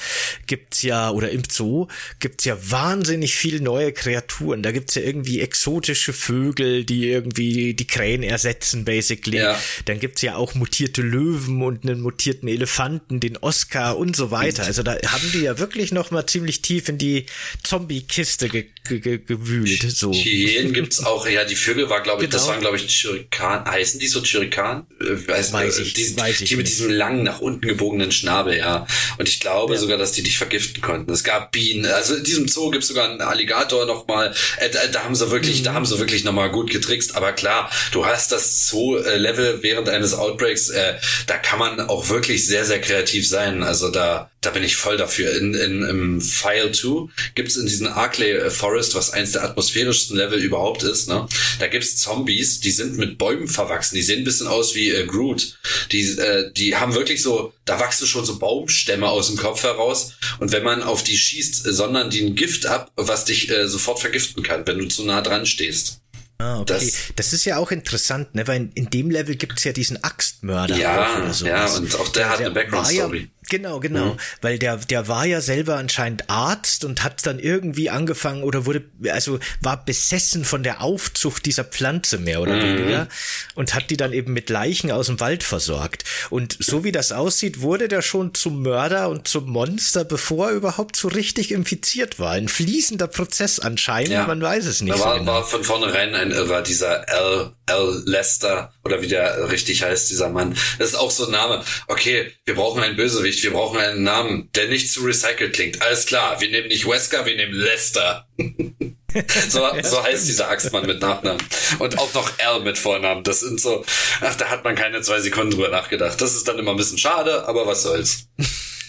gibt's 0.46 0.82
ja, 0.82 1.10
oder 1.10 1.30
im 1.30 1.42
Zoo 1.48 1.88
gibt's 2.20 2.44
ja 2.44 2.56
wahnsinnig 2.70 3.34
viel 3.34 3.60
neue 3.60 3.92
Kreaturen. 3.92 4.62
Da 4.62 4.72
gibt's 4.72 4.94
ja 4.94 5.02
irgendwie 5.02 5.40
exotische 5.40 6.12
Vögel, 6.12 6.84
die 6.84 7.08
irgendwie 7.08 7.74
die 7.74 7.86
Krähen 7.86 8.22
ersetzen, 8.22 8.84
basically. 8.84 9.38
Ja. 9.38 9.58
Dann 9.86 10.00
gibt's 10.00 10.22
ja 10.22 10.36
auch 10.36 10.54
mutierte 10.54 11.02
Löwen 11.02 11.62
und 11.62 11.84
einen 11.84 12.00
mutierten 12.00 12.48
Elefanten, 12.48 13.20
den 13.20 13.36
Oscar 13.38 13.96
und 13.96 14.16
so 14.16 14.30
weiter. 14.30 14.64
Also 14.64 14.82
da 14.82 14.96
haben 15.06 15.30
die 15.32 15.40
ja 15.40 15.58
wirklich 15.58 15.92
noch 15.92 16.10
mal 16.10 16.26
ziemlich 16.26 16.62
tief 16.62 16.88
in 16.88 16.98
die 16.98 17.26
Zombie-Kiste 17.62 18.48
ge 18.48 18.66
ge 19.00 19.18
gewühlt. 19.18 19.82
So. 19.90 20.12
Hyänen 20.12 20.72
gibt's 20.72 21.04
auch, 21.04 21.26
ja, 21.26 21.44
die 21.44 21.56
Vögel 21.56 21.88
war, 21.88 22.02
glaube 22.02 22.24
ich, 22.24 22.30
genau. 22.30 22.40
das 22.40 22.48
waren, 22.48 22.60
glaube 22.60 22.76
ich, 22.76 22.86
Chirikan. 22.88 23.64
Heißen 23.64 24.00
die 24.00 24.08
so 24.08 24.22
Chirikan? 24.22 24.86
Äh, 25.00 25.28
weiß, 25.28 25.52
weiß 25.52 25.78
ich, 25.78 25.92
die, 25.94 26.16
weiß 26.16 26.40
ich 26.40 26.48
die 26.48 26.56
mit 26.56 26.68
diesem 26.68 26.90
langen, 26.90 27.22
nach 27.22 27.40
unten 27.40 27.66
gebogenen 27.66 28.12
Schnabel, 28.12 28.56
ja. 28.56 28.86
Und 29.18 29.28
ich 29.28 29.40
glaube 29.40 29.74
ja. 29.74 29.80
sogar, 29.80 29.98
dass 29.98 30.12
die 30.12 30.22
dich 30.22 30.38
vergiften 30.38 30.82
konnten. 30.82 31.10
Es 31.12 31.24
gab 31.24 31.52
Bienen. 31.52 31.86
Also 31.86 32.16
in 32.16 32.24
diesem 32.24 32.48
Zoo 32.48 32.70
gibt's 32.70 32.88
sogar 32.88 33.08
einen 33.08 33.20
Alligator 33.20 33.86
nochmal. 33.86 34.34
Äh, 34.58 34.70
da, 34.70 34.86
da 34.86 35.04
haben 35.04 35.14
sie 35.14 35.30
wirklich, 35.30 35.60
mhm. 35.60 35.64
da 35.64 35.74
haben 35.74 35.86
sie 35.86 35.98
wirklich 35.98 36.24
nochmal 36.24 36.50
gut 36.50 36.70
getrickst. 36.70 37.16
Aber 37.16 37.32
klar, 37.32 37.70
du 37.92 38.04
hast 38.04 38.32
das 38.32 38.66
Zoo-Level 38.68 39.62
während 39.62 39.88
eines 39.88 40.14
Outbreaks, 40.14 40.70
äh, 40.70 40.94
da 41.26 41.36
kann 41.36 41.58
man 41.58 41.80
auch 41.80 42.08
wirklich 42.08 42.46
sehr, 42.46 42.64
sehr 42.64 42.80
kreativ 42.80 43.28
sein. 43.28 43.62
Also 43.62 43.90
da, 43.90 44.31
da 44.42 44.50
bin 44.50 44.64
ich 44.64 44.76
voll 44.76 44.96
dafür. 44.96 45.34
In, 45.36 45.54
in, 45.54 45.82
Im 45.84 46.20
File 46.20 46.72
2 46.72 47.08
gibt's 47.34 47.56
in 47.56 47.66
diesen 47.66 47.86
Arkley 47.86 48.50
Forest, 48.50 48.94
was 48.94 49.12
eins 49.12 49.32
der 49.32 49.44
atmosphärischsten 49.44 50.16
Level 50.16 50.38
überhaupt 50.38 50.82
ist, 50.82 51.08
ne? 51.08 51.28
Da 51.60 51.68
gibt's 51.68 51.96
Zombies, 51.96 52.60
die 52.60 52.72
sind 52.72 52.98
mit 52.98 53.18
Bäumen 53.18 53.46
verwachsen. 53.46 53.94
Die 53.94 54.02
sehen 54.02 54.22
ein 54.22 54.24
bisschen 54.24 54.48
aus 54.48 54.74
wie 54.74 54.90
äh, 54.90 55.06
Groot. 55.06 55.58
Die, 55.92 56.02
äh, 56.18 56.52
die 56.52 56.76
haben 56.76 56.94
wirklich 56.94 57.22
so, 57.22 57.54
da 57.64 57.78
wachsen 57.78 58.06
schon 58.06 58.24
so 58.24 58.38
Baumstämme 58.38 59.08
aus 59.08 59.28
dem 59.28 59.36
Kopf 59.36 59.62
heraus. 59.62 60.14
Und 60.40 60.50
wenn 60.50 60.64
man 60.64 60.82
auf 60.82 61.04
die 61.04 61.16
schießt, 61.16 61.66
äh, 61.66 61.72
sondern 61.72 62.10
die 62.10 62.22
ein 62.22 62.34
Gift 62.34 62.66
ab, 62.66 62.90
was 62.96 63.24
dich 63.24 63.48
äh, 63.48 63.68
sofort 63.68 64.00
vergiften 64.00 64.42
kann, 64.42 64.66
wenn 64.66 64.78
du 64.78 64.88
zu 64.88 65.04
nah 65.04 65.22
dran 65.22 65.46
stehst. 65.46 66.02
Ah, 66.42 66.60
okay. 66.60 66.74
Das, 66.74 66.92
das, 67.14 67.32
ist 67.32 67.44
ja 67.44 67.58
auch 67.58 67.70
interessant, 67.70 68.34
ne? 68.34 68.48
weil 68.48 68.56
in, 68.56 68.72
in 68.72 68.90
dem 68.90 69.10
Level 69.10 69.36
gibt's 69.36 69.62
ja 69.62 69.72
diesen 69.72 70.02
Axtmörder. 70.02 70.76
Ja, 70.76 71.32
so. 71.32 71.46
ja, 71.46 71.72
und 71.72 71.94
auch 71.94 72.08
der, 72.08 72.24
der 72.24 72.30
hat 72.30 72.40
eine 72.40 72.50
Background-Story. 72.50 73.28
Genau, 73.52 73.80
genau. 73.80 74.14
Mhm. 74.14 74.16
Weil 74.40 74.58
der, 74.58 74.78
der 74.78 75.08
war 75.08 75.26
ja 75.26 75.42
selber 75.42 75.76
anscheinend 75.76 76.30
Arzt 76.30 76.86
und 76.86 77.04
hat 77.04 77.26
dann 77.26 77.38
irgendwie 77.38 77.90
angefangen 77.90 78.44
oder 78.44 78.64
wurde, 78.64 78.82
also 79.10 79.40
war 79.60 79.84
besessen 79.84 80.46
von 80.46 80.62
der 80.62 80.80
Aufzucht 80.80 81.44
dieser 81.44 81.64
Pflanze 81.64 82.16
mehr 82.16 82.40
oder 82.40 82.54
mhm. 82.54 82.62
weniger 82.62 83.08
und 83.54 83.74
hat 83.74 83.90
die 83.90 83.98
dann 83.98 84.14
eben 84.14 84.32
mit 84.32 84.48
Leichen 84.48 84.90
aus 84.90 85.08
dem 85.08 85.20
Wald 85.20 85.42
versorgt. 85.42 86.04
Und 86.30 86.56
so 86.60 86.82
wie 86.82 86.92
das 86.92 87.12
aussieht, 87.12 87.60
wurde 87.60 87.88
der 87.88 88.00
schon 88.00 88.32
zum 88.32 88.62
Mörder 88.62 89.10
und 89.10 89.28
zum 89.28 89.50
Monster, 89.50 90.06
bevor 90.06 90.48
er 90.48 90.54
überhaupt 90.54 90.96
so 90.96 91.08
richtig 91.08 91.52
infiziert 91.52 92.18
war. 92.18 92.30
Ein 92.30 92.48
fließender 92.48 93.06
Prozess 93.06 93.58
anscheinend, 93.58 94.12
ja. 94.12 94.26
man 94.26 94.40
weiß 94.40 94.64
es 94.64 94.80
nicht. 94.80 94.94
Da 94.94 95.00
war, 95.00 95.12
so 95.12 95.18
genau. 95.18 95.32
war 95.32 95.44
von 95.44 95.62
vornherein 95.62 96.14
ein 96.14 96.30
Irrer, 96.30 96.62
dieser 96.62 97.06
L, 97.06 97.52
L. 97.66 98.02
Lester 98.06 98.72
oder 98.82 99.02
wie 99.02 99.08
der 99.08 99.50
richtig 99.50 99.82
heißt, 99.82 100.10
dieser 100.10 100.30
Mann. 100.30 100.56
Das 100.78 100.88
ist 100.88 100.94
auch 100.94 101.10
so 101.10 101.26
ein 101.26 101.32
Name. 101.32 101.62
Okay, 101.86 102.32
wir 102.46 102.54
brauchen 102.54 102.82
einen 102.82 102.96
Bösewicht, 102.96 103.41
wir 103.42 103.52
brauchen 103.52 103.78
einen 103.78 104.02
Namen, 104.02 104.48
der 104.54 104.68
nicht 104.68 104.90
zu 104.90 105.02
recycelt 105.02 105.54
klingt. 105.54 105.82
Alles 105.82 106.06
klar, 106.06 106.40
wir 106.40 106.50
nehmen 106.50 106.68
nicht 106.68 106.88
Wesker, 106.88 107.26
wir 107.26 107.36
nehmen 107.36 107.54
Lester. 107.54 108.26
so, 109.48 109.68
so 109.82 110.02
heißt 110.02 110.26
dieser 110.28 110.48
Axtmann 110.48 110.86
mit 110.86 111.00
Nachnamen. 111.00 111.42
Und 111.78 111.98
auch 111.98 112.12
noch 112.14 112.38
L 112.38 112.60
mit 112.60 112.78
Vornamen. 112.78 113.24
Das 113.24 113.40
sind 113.40 113.60
so, 113.60 113.84
ach, 114.20 114.34
da 114.36 114.48
hat 114.48 114.64
man 114.64 114.74
keine 114.74 115.02
zwei 115.02 115.20
Sekunden 115.20 115.52
drüber 115.52 115.68
nachgedacht. 115.68 116.20
Das 116.20 116.34
ist 116.34 116.48
dann 116.48 116.58
immer 116.58 116.72
ein 116.72 116.76
bisschen 116.76 116.98
schade, 116.98 117.46
aber 117.46 117.66
was 117.66 117.82
soll's. 117.82 118.28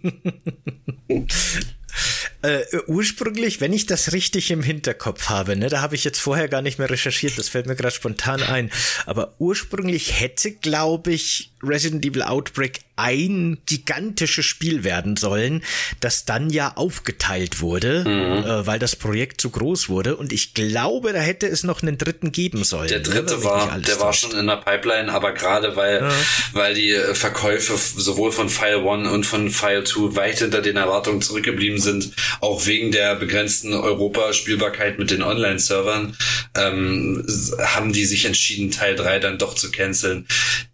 Äh, 2.40 2.62
ursprünglich, 2.86 3.61
wenn 3.61 3.72
ich 3.72 3.86
das 3.86 4.12
richtig 4.12 4.52
im 4.52 4.62
Hinterkopf 4.62 5.28
habe, 5.28 5.57
ne, 5.57 5.68
da 5.68 5.80
habe 5.80 5.96
ich 5.96 6.05
jetzt 6.05 6.20
vorher 6.20 6.46
gar 6.46 6.62
nicht 6.62 6.78
mehr 6.78 6.88
recherchiert, 6.88 7.36
das 7.36 7.48
fällt 7.48 7.66
mir 7.66 7.74
gerade 7.74 7.94
spontan 7.94 8.44
ein, 8.44 8.70
aber 9.07 9.34
ursprünglich 9.40 10.20
hätte, 10.20 10.52
glaube 10.52 11.12
ich, 11.12 11.52
Resident 11.64 12.07
Evil 12.07 12.22
Outbreak 12.22 12.78
ein 12.99 13.59
gigantisches 13.66 14.44
Spiel 14.44 14.82
werden 14.84 15.16
sollen, 15.16 15.62
das 16.01 16.24
dann 16.24 16.51
ja 16.51 16.72
aufgeteilt 16.74 17.61
wurde, 17.61 18.05
mhm. 18.05 18.44
äh, 18.44 18.66
weil 18.66 18.78
das 18.78 18.96
Projekt 18.96 19.40
zu 19.40 19.51
groß 19.51 19.88
wurde. 19.88 20.16
Und 20.16 20.32
ich 20.32 20.55
glaube, 20.55 21.12
da 21.12 21.20
hätte 21.20 21.46
es 21.46 21.62
noch 21.62 21.82
einen 21.82 21.96
dritten 21.96 22.32
geben 22.32 22.64
sollen. 22.64 22.88
Der 22.88 23.01
dritte 23.01 23.44
war, 23.44 23.78
der 23.78 24.01
war 24.01 24.12
schon 24.12 24.32
in 24.32 24.46
der 24.46 24.57
Pipeline, 24.57 25.12
aber 25.12 25.32
gerade 25.32 25.76
weil, 25.76 26.01
ja. 26.03 26.11
weil 26.53 26.74
die 26.74 26.90
äh, 26.90 27.14
Verkäufe 27.14 27.76
sowohl 27.76 28.32
von 28.32 28.49
File 28.49 28.86
1 28.86 29.09
und 29.09 29.24
von 29.24 29.51
File 29.51 29.84
2 29.84 30.16
weit 30.16 30.38
hinter 30.38 30.61
den 30.61 30.76
Erwartungen 30.76 31.22
zurückgeblieben 31.22 31.78
sind, 31.78 32.12
auch 32.40 32.66
wegen 32.66 32.90
der 32.90 33.14
begrenzten 33.14 33.74
Europaspielbarkeit 33.74 34.99
mit 34.99 35.11
den 35.11 35.22
Online-Servern, 35.22 36.16
ähm, 36.57 37.24
haben 37.61 37.92
die 37.92 38.05
sich 38.05 38.24
entschieden, 38.24 38.70
Teil 38.72 38.96
3 38.96 39.20
dann 39.20 39.38
doch 39.38 39.55
zu 39.55 39.70
canceln. 39.70 40.26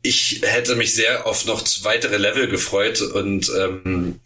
Ich 0.03 0.41
hätte 0.43 0.77
mich 0.77 0.95
sehr 0.95 1.27
auf 1.27 1.45
noch 1.45 1.65
weitere 1.83 2.14
Level 2.19 2.49
gefreut 2.49 3.01
und 3.01 3.51
ähm, 3.57 4.21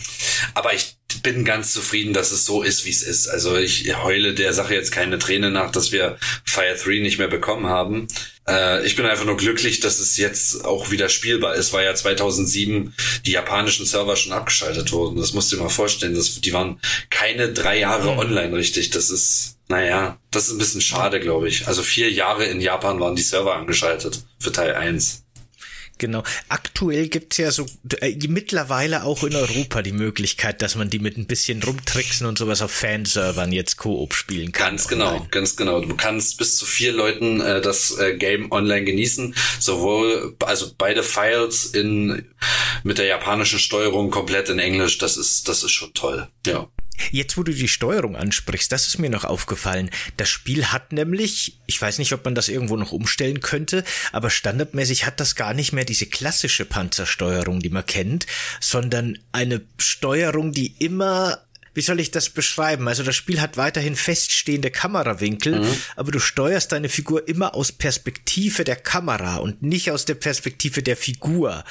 aber 0.55 0.75
ich 0.75 0.97
bin 1.23 1.45
ganz 1.45 1.73
zufrieden, 1.73 2.13
dass 2.13 2.33
es 2.33 2.45
so 2.45 2.63
ist, 2.63 2.85
wie 2.85 2.91
es 2.91 3.03
ist. 3.03 3.29
Also 3.29 3.57
ich 3.57 3.97
heule 4.03 4.35
der 4.35 4.53
Sache 4.53 4.75
jetzt 4.75 4.93
keine 4.93 5.19
Träne 5.19 5.51
nach, 5.51 5.71
dass 5.71 5.91
wir 5.91 6.19
Fire 6.45 6.75
3 6.75 7.01
nicht 7.01 7.19
mehr 7.19 7.29
bekommen 7.29 7.67
haben. 7.67 8.09
Äh, 8.47 8.87
ich 8.87 8.97
bin 8.97 9.07
einfach 9.07 9.25
nur 9.25 9.37
glücklich, 9.37 9.81
dass 9.81 9.99
es 9.99 10.17
jetzt 10.17 10.65
auch 10.65 10.91
wieder 10.91 11.09
spielbar 11.09 11.55
ist, 11.55 11.73
weil 11.73 11.85
ja 11.85 11.95
2007 11.95 12.95
die 13.27 13.33
japanischen 13.33 13.87
Server 13.87 14.17
schon 14.17 14.33
abgeschaltet 14.33 14.93
wurden. 14.93 15.17
Das 15.17 15.33
musst 15.33 15.51
du 15.51 15.57
dir 15.57 15.63
mal 15.63 15.69
vorstellen. 15.69 16.15
Das, 16.15 16.41
die 16.41 16.53
waren 16.53 16.81
keine 17.11 17.53
drei 17.53 17.79
Jahre 17.79 18.13
mhm. 18.13 18.19
online 18.19 18.57
richtig. 18.57 18.91
Das 18.91 19.11
ist, 19.11 19.57
naja, 19.69 20.19
das 20.31 20.47
ist 20.47 20.53
ein 20.53 20.59
bisschen 20.59 20.81
schade, 20.81 21.21
glaube 21.21 21.49
ich. 21.49 21.67
Also 21.69 21.83
vier 21.83 22.11
Jahre 22.11 22.45
in 22.45 22.61
Japan 22.61 23.01
waren 23.01 23.17
die 23.17 23.23
Server 23.23 23.55
angeschaltet 23.55 24.23
für 24.39 24.53
Teil 24.53 24.75
1. 24.75 25.25
Genau. 25.99 26.23
Aktuell 26.49 27.09
gibt's 27.09 27.37
ja 27.37 27.51
so 27.51 27.67
äh, 28.01 28.17
mittlerweile 28.29 29.05
auch 29.05 29.25
in 29.25 29.35
Europa 29.35 29.83
die 29.83 29.93
Möglichkeit, 29.93 30.63
dass 30.63 30.77
man 30.77 30.91
die 30.91 30.99
mit 30.99 31.17
ein 31.17 31.27
bisschen 31.27 31.63
rumtricksen 31.63 32.27
und 32.27 32.39
sowas 32.39 32.63
auf 32.63 32.71
Fanservern 32.71 33.53
jetzt 33.53 33.77
Koop 33.77 34.15
spielen 34.15 34.53
kann. 34.53 34.71
Ganz 34.71 34.89
genau, 34.89 35.09
online. 35.09 35.29
ganz 35.31 35.57
genau. 35.57 35.81
Du 35.81 35.97
kannst 35.97 36.39
bis 36.39 36.57
zu 36.57 36.65
vier 36.65 36.93
Leuten 36.93 37.41
äh, 37.41 37.61
das 37.61 37.99
äh, 37.99 38.17
Game 38.17 38.51
online 38.53 38.85
genießen. 38.85 39.35
Sowohl, 39.61 40.37
also 40.45 40.71
beide 40.77 41.03
Files 41.03 41.67
in 41.67 42.29
mit 42.85 42.99
der 42.99 43.07
japanischen 43.07 43.59
Steuerung 43.59 44.11
komplett 44.11 44.49
in 44.49 44.59
Englisch. 44.59 44.99
Das 44.99 45.17
ist, 45.17 45.49
das 45.49 45.63
ist 45.63 45.73
schon 45.73 45.93
toll. 45.95 46.29
Ja. 46.47 46.69
Jetzt, 47.11 47.37
wo 47.37 47.43
du 47.43 47.53
die 47.53 47.69
Steuerung 47.69 48.17
ansprichst, 48.17 48.71
das 48.71 48.87
ist 48.87 48.99
mir 48.99 49.11
noch 49.11 49.25
aufgefallen. 49.25 49.91
Das 50.17 50.29
Spiel 50.29 50.67
hat 50.67 50.93
nämlich, 50.93 51.59
ich 51.67 51.81
weiß 51.81 51.99
nicht, 51.99 52.13
ob 52.13 52.25
man 52.25 52.35
das 52.35 52.49
irgendwo 52.49 52.77
noch 52.77 52.93
umstellen 52.93 53.41
könnte, 53.41 53.85
aber 54.13 54.31
standardmäßig 54.31 55.07
hat 55.07 55.21
das 55.21 55.35
gar 55.35 55.55
nicht 55.55 55.73
mehr 55.73 55.85
diese 55.85 56.07
klassische 56.07 56.65
Panzersteuerung, 56.65 57.61
die 57.61 57.71
man 57.71 57.87
kennt, 57.87 58.27
sondern 58.61 59.19
eine 59.33 59.63
Steuerung, 59.79 60.53
die 60.53 60.75
immer 60.79 61.43
wie 61.79 61.83
soll 61.83 62.01
ich 62.01 62.11
das 62.11 62.31
beschreiben? 62.31 62.89
Also 62.89 63.05
das 63.05 63.15
Spiel 63.15 63.41
hat 63.41 63.57
weiterhin 63.57 63.95
feststehende 63.95 64.69
Kamerawinkel, 64.69 65.61
mhm. 65.61 65.77
aber 65.95 66.11
du 66.11 66.19
steuerst 66.19 66.73
deine 66.73 66.89
Figur 66.89 67.29
immer 67.29 67.55
aus 67.55 67.71
Perspektive 67.71 68.65
der 68.65 68.75
Kamera 68.75 69.37
und 69.37 69.63
nicht 69.63 69.93
aus 69.93 70.05
der 70.05 70.17
Perspektive 70.17 70.83
der 70.83 70.97
Figur. 70.97 71.65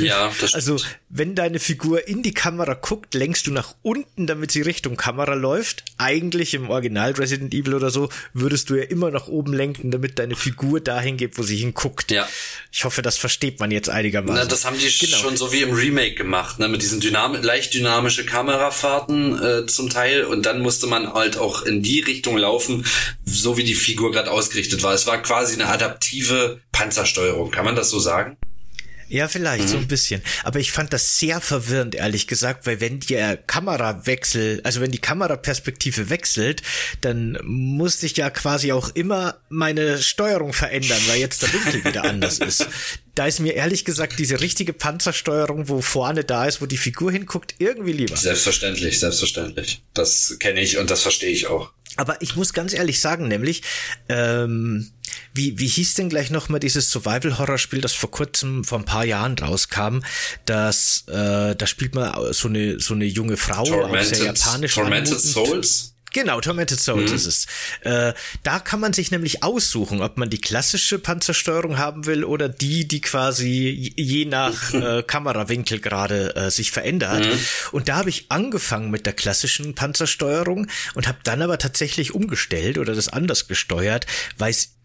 Ja, 0.00 0.32
das 0.40 0.54
Also 0.60 0.80
wenn 1.12 1.34
deine 1.34 1.58
Figur 1.58 2.06
in 2.06 2.22
die 2.22 2.32
Kamera 2.32 2.74
guckt, 2.74 3.14
lenkst 3.14 3.48
du 3.48 3.50
nach 3.50 3.74
unten, 3.82 4.28
damit 4.28 4.52
sie 4.52 4.62
Richtung 4.62 4.96
Kamera 4.96 5.34
läuft. 5.34 5.84
Eigentlich 5.98 6.54
im 6.54 6.70
Original 6.70 7.10
Resident 7.10 7.52
Evil 7.52 7.74
oder 7.74 7.90
so 7.90 8.08
würdest 8.32 8.70
du 8.70 8.76
ja 8.76 8.84
immer 8.84 9.10
nach 9.10 9.26
oben 9.26 9.52
lenken, 9.52 9.90
damit 9.90 10.20
deine 10.20 10.36
Figur 10.36 10.80
dahin 10.80 11.16
geht, 11.16 11.36
wo 11.36 11.42
sie 11.42 11.56
hinguckt. 11.56 12.12
Ja. 12.12 12.28
Ich 12.70 12.84
hoffe, 12.84 13.02
das 13.02 13.16
versteht 13.16 13.58
man 13.58 13.72
jetzt 13.72 13.88
einigermaßen. 13.90 14.40
Na, 14.40 14.48
das 14.48 14.64
haben 14.64 14.78
die 14.78 14.88
genau. 15.04 15.16
schon 15.16 15.36
so 15.36 15.52
wie 15.52 15.62
im 15.62 15.72
Remake 15.72 16.14
gemacht, 16.14 16.60
ne? 16.60 16.68
mit 16.68 16.80
diesen 16.80 17.00
dynam 17.00 17.34
leicht 17.42 17.74
dynamische 17.74 18.24
Kamerafahrten 18.24 19.42
äh, 19.42 19.66
zum 19.66 19.90
Teil 19.90 20.22
und 20.24 20.46
dann 20.46 20.60
musste 20.60 20.86
man 20.86 21.12
halt 21.12 21.36
auch 21.36 21.62
in 21.62 21.82
die 21.82 22.00
Richtung 22.00 22.36
laufen, 22.36 22.86
so 23.26 23.56
wie 23.56 23.64
die 23.64 23.74
Figur 23.74 24.12
gerade 24.12 24.30
ausgerichtet 24.30 24.84
war. 24.84 24.94
Es 24.94 25.08
war 25.08 25.20
quasi 25.20 25.54
eine 25.54 25.66
adaptive 25.66 26.60
Panzersteuerung, 26.70 27.50
kann 27.50 27.64
man 27.64 27.74
das 27.74 27.90
so 27.90 27.98
sagen? 27.98 28.36
Ja, 29.10 29.26
vielleicht 29.26 29.64
mhm. 29.64 29.68
so 29.68 29.76
ein 29.76 29.88
bisschen. 29.88 30.22
Aber 30.44 30.60
ich 30.60 30.70
fand 30.70 30.92
das 30.92 31.18
sehr 31.18 31.40
verwirrend, 31.40 31.96
ehrlich 31.96 32.28
gesagt, 32.28 32.64
weil 32.64 32.80
wenn 32.80 33.00
der 33.00 33.36
Kamerawechsel, 33.36 34.60
also 34.62 34.80
wenn 34.80 34.92
die 34.92 34.98
Kameraperspektive 34.98 36.10
wechselt, 36.10 36.62
dann 37.00 37.36
musste 37.42 38.06
ich 38.06 38.16
ja 38.16 38.30
quasi 38.30 38.70
auch 38.70 38.88
immer 38.94 39.36
meine 39.48 39.98
Steuerung 39.98 40.52
verändern, 40.52 41.00
weil 41.08 41.18
jetzt 41.18 41.42
der 41.42 41.52
Winkel 41.52 41.84
wieder 41.84 42.04
anders 42.04 42.38
ist. 42.38 42.68
Da 43.16 43.26
ist 43.26 43.40
mir 43.40 43.54
ehrlich 43.54 43.84
gesagt 43.84 44.18
diese 44.20 44.40
richtige 44.40 44.72
Panzersteuerung, 44.72 45.68
wo 45.68 45.80
vorne 45.80 46.22
da 46.22 46.46
ist, 46.46 46.62
wo 46.62 46.66
die 46.66 46.76
Figur 46.76 47.10
hinguckt, 47.10 47.56
irgendwie 47.58 47.92
lieber. 47.92 48.16
Selbstverständlich, 48.16 49.00
selbstverständlich. 49.00 49.82
Das 49.92 50.36
kenne 50.38 50.60
ich 50.60 50.78
und 50.78 50.88
das 50.88 51.02
verstehe 51.02 51.30
ich 51.30 51.48
auch. 51.48 51.72
Aber 51.96 52.22
ich 52.22 52.36
muss 52.36 52.52
ganz 52.52 52.72
ehrlich 52.72 53.00
sagen, 53.00 53.28
nämlich, 53.28 53.62
ähm, 54.08 54.92
wie, 55.32 55.58
wie 55.58 55.66
hieß 55.66 55.94
denn 55.94 56.08
gleich 56.08 56.30
nochmal 56.30 56.60
dieses 56.60 56.90
Survival-Horror-Spiel, 56.90 57.80
das 57.80 57.92
vor 57.92 58.10
kurzem, 58.10 58.64
vor 58.64 58.78
ein 58.78 58.84
paar 58.84 59.04
Jahren 59.04 59.38
rauskam? 59.38 60.00
Das, 60.44 61.04
äh, 61.08 61.54
da 61.54 61.66
spielt 61.66 61.94
man 61.94 62.32
so 62.32 62.48
eine, 62.48 62.80
so 62.80 62.94
eine 62.94 63.04
junge 63.04 63.36
Frau 63.36 63.64
Tormented, 63.64 64.00
aus 64.00 64.18
der 64.18 64.26
japanischen 64.26 64.82
Tormented 64.82 65.12
anmutend. 65.12 65.32
Souls? 65.32 65.94
Genau, 66.12 66.40
Tormented 66.40 66.80
Souls 66.80 67.10
mhm. 67.10 67.16
ist 67.16 67.26
es. 67.26 67.46
Äh, 67.82 68.14
da 68.42 68.58
kann 68.58 68.80
man 68.80 68.92
sich 68.92 69.10
nämlich 69.10 69.42
aussuchen, 69.42 70.02
ob 70.02 70.16
man 70.16 70.28
die 70.28 70.40
klassische 70.40 70.98
Panzersteuerung 70.98 71.78
haben 71.78 72.06
will 72.06 72.24
oder 72.24 72.48
die, 72.48 72.88
die 72.88 73.00
quasi 73.00 73.92
je 73.96 74.24
nach 74.24 74.74
äh, 74.74 75.02
Kamerawinkel 75.04 75.78
gerade 75.80 76.34
äh, 76.34 76.50
sich 76.50 76.72
verändert. 76.72 77.26
Mhm. 77.26 77.38
Und 77.72 77.88
da 77.88 77.96
habe 77.96 78.10
ich 78.10 78.26
angefangen 78.30 78.90
mit 78.90 79.06
der 79.06 79.12
klassischen 79.12 79.74
Panzersteuerung 79.74 80.66
und 80.94 81.06
habe 81.06 81.18
dann 81.22 81.42
aber 81.42 81.58
tatsächlich 81.58 82.12
umgestellt 82.14 82.78
oder 82.78 82.94
das 82.94 83.08
anders 83.08 83.46
gesteuert, 83.46 84.06
weil 84.36 84.50
es 84.50 84.79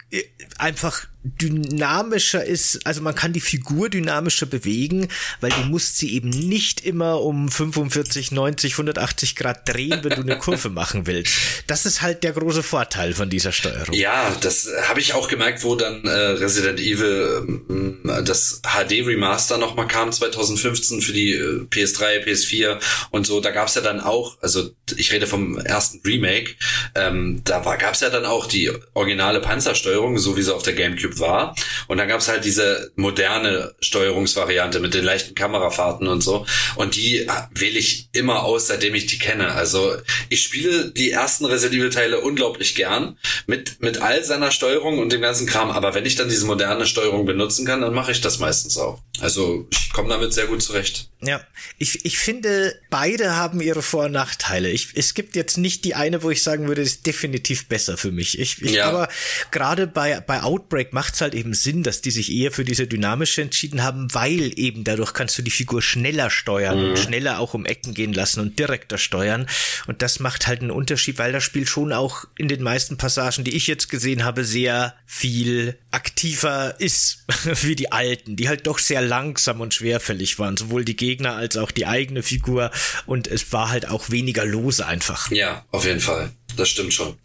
einfach 0.57 1.07
dynamischer 1.25 2.45
ist, 2.45 2.85
also 2.85 3.01
man 3.01 3.15
kann 3.15 3.33
die 3.33 3.39
Figur 3.39 3.89
dynamischer 3.89 4.45
bewegen, 4.45 5.07
weil 5.41 5.49
du 5.49 5.61
musst 5.61 5.97
sie 5.97 6.13
eben 6.13 6.29
nicht 6.29 6.85
immer 6.85 7.21
um 7.21 7.49
45, 7.49 8.31
90, 8.31 8.73
180 8.73 9.35
Grad 9.35 9.67
drehen, 9.67 10.03
wenn 10.03 10.11
du 10.11 10.21
eine 10.21 10.37
Kurve 10.37 10.69
machen 10.69 11.07
willst. 11.07 11.33
Das 11.65 11.85
ist 11.85 12.01
halt 12.03 12.23
der 12.23 12.33
große 12.33 12.61
Vorteil 12.61 13.13
von 13.13 13.29
dieser 13.29 13.51
Steuerung. 13.51 13.93
Ja, 13.93 14.35
das 14.41 14.69
habe 14.87 14.99
ich 14.99 15.13
auch 15.13 15.27
gemerkt, 15.27 15.63
wo 15.63 15.75
dann 15.75 16.05
äh, 16.05 16.09
Resident 16.09 16.79
Evil 16.79 17.59
äh, 18.05 18.23
das 18.23 18.61
HD 18.63 19.05
Remaster 19.05 19.57
nochmal 19.57 19.87
kam 19.87 20.11
2015 20.11 21.01
für 21.01 21.13
die 21.13 21.33
äh, 21.33 21.65
PS3, 21.71 22.23
PS4 22.23 22.79
und 23.09 23.25
so. 23.25 23.39
Da 23.39 23.49
gab's 23.49 23.73
ja 23.73 23.81
dann 23.81 23.99
auch, 23.99 24.37
also 24.41 24.69
ich 24.95 25.11
rede 25.11 25.25
vom 25.25 25.57
ersten 25.57 26.01
Remake, 26.05 26.51
ähm, 26.93 27.41
da 27.43 27.65
war 27.65 27.77
gab's 27.77 28.01
ja 28.01 28.09
dann 28.09 28.25
auch 28.25 28.45
die 28.45 28.71
originale 28.93 29.41
Panzersteuerung, 29.41 30.19
so 30.19 30.37
wie 30.37 30.43
sie 30.43 30.53
auf 30.53 30.63
der 30.63 30.73
GameCube 30.73 31.14
war. 31.19 31.55
Und 31.87 31.97
dann 31.97 32.07
gab's 32.07 32.27
halt 32.27 32.45
diese 32.45 32.91
moderne 32.95 33.73
Steuerungsvariante 33.79 34.79
mit 34.79 34.93
den 34.93 35.03
leichten 35.03 35.35
Kamerafahrten 35.35 36.07
und 36.07 36.21
so. 36.21 36.45
Und 36.75 36.95
die 36.95 37.27
wähle 37.51 37.79
ich 37.79 38.09
immer 38.13 38.43
aus, 38.43 38.67
seitdem 38.67 38.95
ich 38.95 39.05
die 39.05 39.19
kenne. 39.19 39.51
Also 39.51 39.95
ich 40.29 40.41
spiele 40.41 40.91
die 40.91 41.11
ersten 41.11 41.45
Resident 41.45 41.79
Evil 41.79 41.89
Teile 41.89 42.21
unglaublich 42.21 42.75
gern 42.75 43.17
mit, 43.47 43.81
mit 43.81 44.01
all 44.01 44.23
seiner 44.23 44.51
Steuerung 44.51 44.99
und 44.99 45.11
dem 45.11 45.21
ganzen 45.21 45.47
Kram. 45.47 45.71
Aber 45.71 45.93
wenn 45.93 46.05
ich 46.05 46.15
dann 46.15 46.29
diese 46.29 46.45
moderne 46.45 46.85
Steuerung 46.85 47.25
benutzen 47.25 47.65
kann, 47.65 47.81
dann 47.81 47.93
mache 47.93 48.11
ich 48.11 48.21
das 48.21 48.39
meistens 48.39 48.77
auch. 48.77 49.01
Also 49.21 49.67
ich 49.71 49.93
komme 49.93 50.09
damit 50.09 50.33
sehr 50.33 50.47
gut 50.47 50.61
zurecht. 50.61 51.09
Ja, 51.21 51.41
ich, 51.77 52.05
ich 52.05 52.17
finde, 52.17 52.79
beide 52.89 53.35
haben 53.35 53.61
ihre 53.61 53.81
Vor- 53.81 54.05
und 54.05 54.11
Nachteile. 54.11 54.69
Ich, 54.69 54.89
es 54.93 55.13
gibt 55.13 55.35
jetzt 55.35 55.57
nicht 55.57 55.83
die 55.85 55.95
eine, 55.95 56.21
wo 56.21 56.29
ich 56.29 56.43
sagen 56.43 56.67
würde, 56.67 56.81
ist 56.81 57.05
definitiv 57.05 57.67
besser 57.67 57.97
für 57.97 58.11
mich. 58.11 58.37
Ich, 58.37 58.61
ich 58.61 58.71
ja. 58.71 58.85
aber 58.85 59.07
gerade 59.51 59.87
bei, 59.87 60.19
bei 60.19 60.43
Outbreak 60.43 60.93
macht 60.93 61.15
es 61.15 61.21
halt 61.21 61.33
eben 61.33 61.53
Sinn, 61.53 61.83
dass 61.83 62.01
die 62.01 62.11
sich 62.11 62.31
eher 62.31 62.51
für 62.51 62.65
diese 62.65 62.85
dynamische 62.85 63.41
entschieden 63.41 63.81
haben, 63.81 64.13
weil 64.13 64.51
eben 64.59 64.83
dadurch 64.83 65.13
kannst 65.13 65.37
du 65.37 65.41
die 65.41 65.51
Figur 65.51 65.81
schneller 65.81 66.29
steuern 66.29 66.79
mhm. 66.79 66.89
und 66.89 66.99
schneller 66.99 67.39
auch 67.39 67.53
um 67.53 67.65
Ecken 67.65 67.93
gehen 67.93 68.13
lassen 68.13 68.41
und 68.41 68.59
direkter 68.59 68.97
steuern. 68.97 69.47
Und 69.87 70.01
das 70.01 70.19
macht 70.19 70.47
halt 70.47 70.61
einen 70.61 70.71
Unterschied, 70.71 71.17
weil 71.17 71.31
das 71.31 71.43
Spiel 71.43 71.65
schon 71.65 71.91
auch 71.93 72.25
in 72.37 72.47
den 72.47 72.61
meisten 72.61 72.97
Passagen, 72.97 73.43
die 73.43 73.55
ich 73.55 73.67
jetzt 73.67 73.89
gesehen 73.89 74.23
habe, 74.23 74.43
sehr 74.43 74.95
viel 75.05 75.77
aktiver 75.91 76.75
ist 76.79 77.25
wie 77.63 77.75
die 77.75 77.91
alten, 77.91 78.35
die 78.35 78.47
halt 78.47 78.67
doch 78.67 78.79
sehr 78.79 79.01
langsam 79.05 79.61
und 79.61 79.73
schwerfällig 79.73 80.39
waren, 80.39 80.57
sowohl 80.57 80.85
die 80.85 80.95
Gegner 80.95 81.35
als 81.35 81.57
auch 81.57 81.71
die 81.71 81.85
eigene 81.85 82.23
Figur 82.23 82.71
und 83.05 83.27
es 83.27 83.51
war 83.53 83.69
halt 83.69 83.89
auch 83.89 84.09
weniger 84.09 84.45
lose 84.45 84.85
einfach. 84.85 85.31
Ja, 85.31 85.65
auf 85.71 85.85
jeden 85.85 86.01
Fall. 86.01 86.31
Das 86.57 86.69
stimmt 86.69 86.93
schon. 86.93 87.15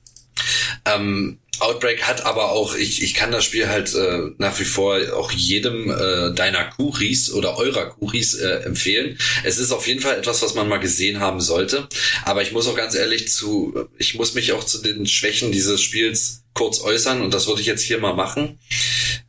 Ähm, 0.84 1.38
Outbreak 1.60 2.04
hat 2.04 2.24
aber 2.24 2.52
auch, 2.52 2.74
ich, 2.74 3.02
ich 3.02 3.14
kann 3.14 3.30
das 3.30 3.44
Spiel 3.44 3.68
halt 3.68 3.94
äh, 3.94 4.30
nach 4.38 4.58
wie 4.58 4.64
vor 4.64 4.98
auch 5.14 5.30
jedem 5.30 5.90
äh, 5.90 6.34
deiner 6.34 6.64
Kuris 6.64 7.30
oder 7.30 7.58
eurer 7.58 7.90
Kuris 7.90 8.34
äh, 8.34 8.62
empfehlen. 8.64 9.18
Es 9.44 9.58
ist 9.58 9.70
auf 9.70 9.86
jeden 9.86 10.00
Fall 10.00 10.18
etwas, 10.18 10.42
was 10.42 10.54
man 10.54 10.68
mal 10.68 10.78
gesehen 10.78 11.20
haben 11.20 11.40
sollte. 11.40 11.88
Aber 12.24 12.42
ich 12.42 12.52
muss 12.52 12.66
auch 12.66 12.76
ganz 12.76 12.94
ehrlich 12.94 13.28
zu, 13.28 13.88
ich 13.98 14.14
muss 14.14 14.34
mich 14.34 14.52
auch 14.52 14.64
zu 14.64 14.78
den 14.78 15.06
Schwächen 15.06 15.52
dieses 15.52 15.82
Spiels 15.82 16.44
kurz 16.54 16.80
äußern 16.80 17.22
und 17.22 17.32
das 17.32 17.46
würde 17.46 17.60
ich 17.60 17.66
jetzt 17.66 17.82
hier 17.82 17.98
mal 17.98 18.14
machen. 18.14 18.58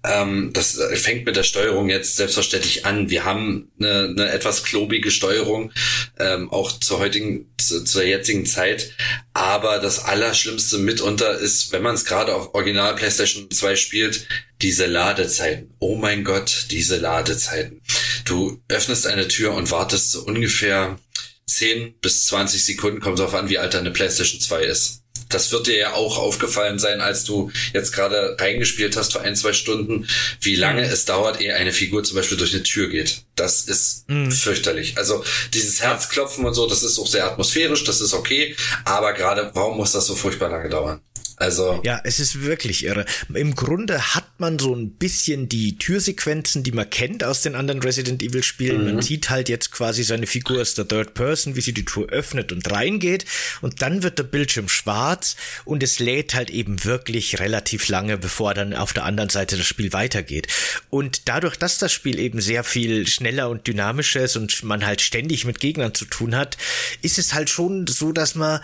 Ähm, 0.04 0.52
das 0.54 0.80
fängt 0.96 1.26
mit 1.26 1.36
der 1.36 1.44
Steuerung 1.44 1.90
jetzt 1.90 2.16
selbstverständlich 2.16 2.86
an. 2.86 3.10
Wir 3.10 3.24
haben 3.24 3.72
eine, 3.80 4.10
eine 4.10 4.32
etwas 4.32 4.64
klobige 4.64 5.12
Steuerung, 5.12 5.72
ähm, 6.20 6.52
auch 6.52 6.80
zur 6.80 7.00
heutigen, 7.00 7.54
zu, 7.58 7.84
zur 7.84 8.04
jetzigen 8.04 8.46
Zeit. 8.46 8.92
Aber 9.34 9.80
das 9.80 10.04
Allerschlimmste 10.04 10.80
mitunter 10.80 11.38
ist, 11.38 11.72
wenn 11.72 11.84
man 11.84 11.96
es 11.96 12.06
gerade 12.06 12.34
auf 12.34 12.56
Original 12.56 12.96
PlayStation 12.96 13.50
2 13.52 13.76
spielt, 13.76 14.28
diese 14.62 14.88
Ladezeiten. 14.88 15.74
Oh 15.80 15.96
mein 15.96 16.24
Gott, 16.24 16.68
diese 16.72 16.98
Ladezeiten. 16.98 17.82
Du 18.26 18.62
öffnest 18.68 19.06
eine 19.06 19.28
Tür 19.28 19.54
und 19.54 19.72
wartest 19.72 20.12
so 20.12 20.22
ungefähr 20.24 21.00
10 21.46 22.00
bis 22.02 22.26
20 22.26 22.64
Sekunden, 22.64 23.02
kommt 23.02 23.20
drauf 23.20 23.34
an, 23.34 23.50
wie 23.50 23.60
alt 23.60 23.74
deine 23.74 23.92
PlayStation 23.92 24.40
2 24.40 24.64
ist 24.64 25.01
das 25.34 25.52
wird 25.52 25.68
dir 25.68 25.78
ja 25.78 25.94
auch 25.94 26.18
aufgefallen 26.18 26.80
sein, 26.80 27.02
als 27.02 27.24
du 27.24 27.52
jetzt 27.74 27.92
gerade 27.92 28.38
reingespielt 28.40 28.96
hast 28.98 29.14
für 29.14 29.22
ein, 29.22 29.36
zwei 29.36 29.54
Stunden, 29.54 30.08
wie 30.42 30.56
lange 30.56 30.84
es 30.84 31.06
dauert, 31.06 31.42
ehe 31.42 31.56
eine 31.56 31.74
Figur 31.74 32.04
zum 32.04 32.18
Beispiel 32.18 32.38
durch 32.38 32.54
eine 32.54 32.64
Tür 32.64 32.90
geht. 32.90 33.24
Das 33.36 33.62
ist 33.62 34.10
mhm. 34.10 34.32
fürchterlich. 34.32 34.98
Also 34.98 35.24
dieses 35.54 35.82
Herzklopfen 35.82 36.46
und 36.46 36.54
so, 36.54 36.68
das 36.68 36.84
ist 36.84 37.00
auch 37.00 37.08
sehr 37.08 37.26
atmosphärisch, 37.26 37.84
das 37.84 38.02
ist 38.02 38.14
okay. 38.14 38.56
Aber 38.86 39.14
gerade, 39.14 39.52
warum 39.54 39.78
muss 39.78 39.92
das 39.92 40.06
so 40.06 40.16
furchtbar 40.16 40.50
lange 40.50 40.70
dauern? 40.70 41.02
Also. 41.42 41.82
Ja, 41.84 42.00
es 42.04 42.20
ist 42.20 42.42
wirklich 42.42 42.86
irre. 42.86 43.06
Im 43.34 43.56
Grunde 43.56 44.14
hat 44.14 44.40
man 44.40 44.60
so 44.60 44.76
ein 44.76 44.92
bisschen 44.92 45.50
die 45.50 45.76
Türsequenzen, 45.76 46.62
die 46.62 46.72
man 46.72 46.88
kennt 46.88 47.24
aus 47.24 47.42
den 47.42 47.56
anderen 47.56 47.82
Resident 47.82 48.22
Evil 48.22 48.44
Spielen. 48.44 48.86
Mhm. 48.86 48.94
Man 48.94 49.02
sieht 49.02 49.32
halt 49.32 49.50
jetzt 49.50 49.72
quasi 49.72 50.04
seine 50.04 50.28
Figur 50.28 50.62
aus 50.62 50.76
der 50.76 50.88
Third 50.88 51.16
Person, 51.16 51.56
wie 51.56 51.62
sie 51.62 51.74
die 51.74 51.84
Tür 51.84 52.10
öffnet 52.10 52.52
und 52.52 52.70
reingeht. 52.72 53.26
Und 53.62 53.82
dann 53.82 54.04
wird 54.04 54.20
der 54.20 54.24
Bildschirm 54.24 54.70
schwarz 54.70 55.36
und 55.66 55.82
es 55.82 55.98
lädt 55.98 56.36
halt 56.36 56.52
eben 56.52 56.84
wirklich 56.86 57.40
relativ 57.40 57.88
lange, 57.88 58.20
bevor 58.20 58.54
dann 58.54 58.76
auf 58.76 58.94
der 58.94 59.06
anderen 59.06 59.32
Seite 59.32 59.58
das 59.58 59.66
Spiel 59.66 59.94
weitergeht. 59.94 60.48
Und 60.92 61.28
dadurch, 61.28 61.56
dass 61.58 61.80
das 61.80 61.92
Spiel 61.92 62.20
eben 62.20 62.40
sehr 62.40 62.64
viel 62.64 63.08
schneller 63.08 63.50
und 63.50 63.66
dynamischer 63.66 64.22
ist 64.22 64.36
und 64.38 64.64
man 64.64 64.86
halt 64.86 65.02
ständig 65.02 65.46
mit 65.46 65.60
Gegnern 65.60 65.96
zu 65.96 66.06
tun 66.06 66.36
hat, 66.36 66.58
ist 67.02 67.18
es 67.18 67.34
halt 67.34 67.50
schon 67.50 67.88
so, 67.88 68.12
dass 68.12 68.36
man 68.36 68.60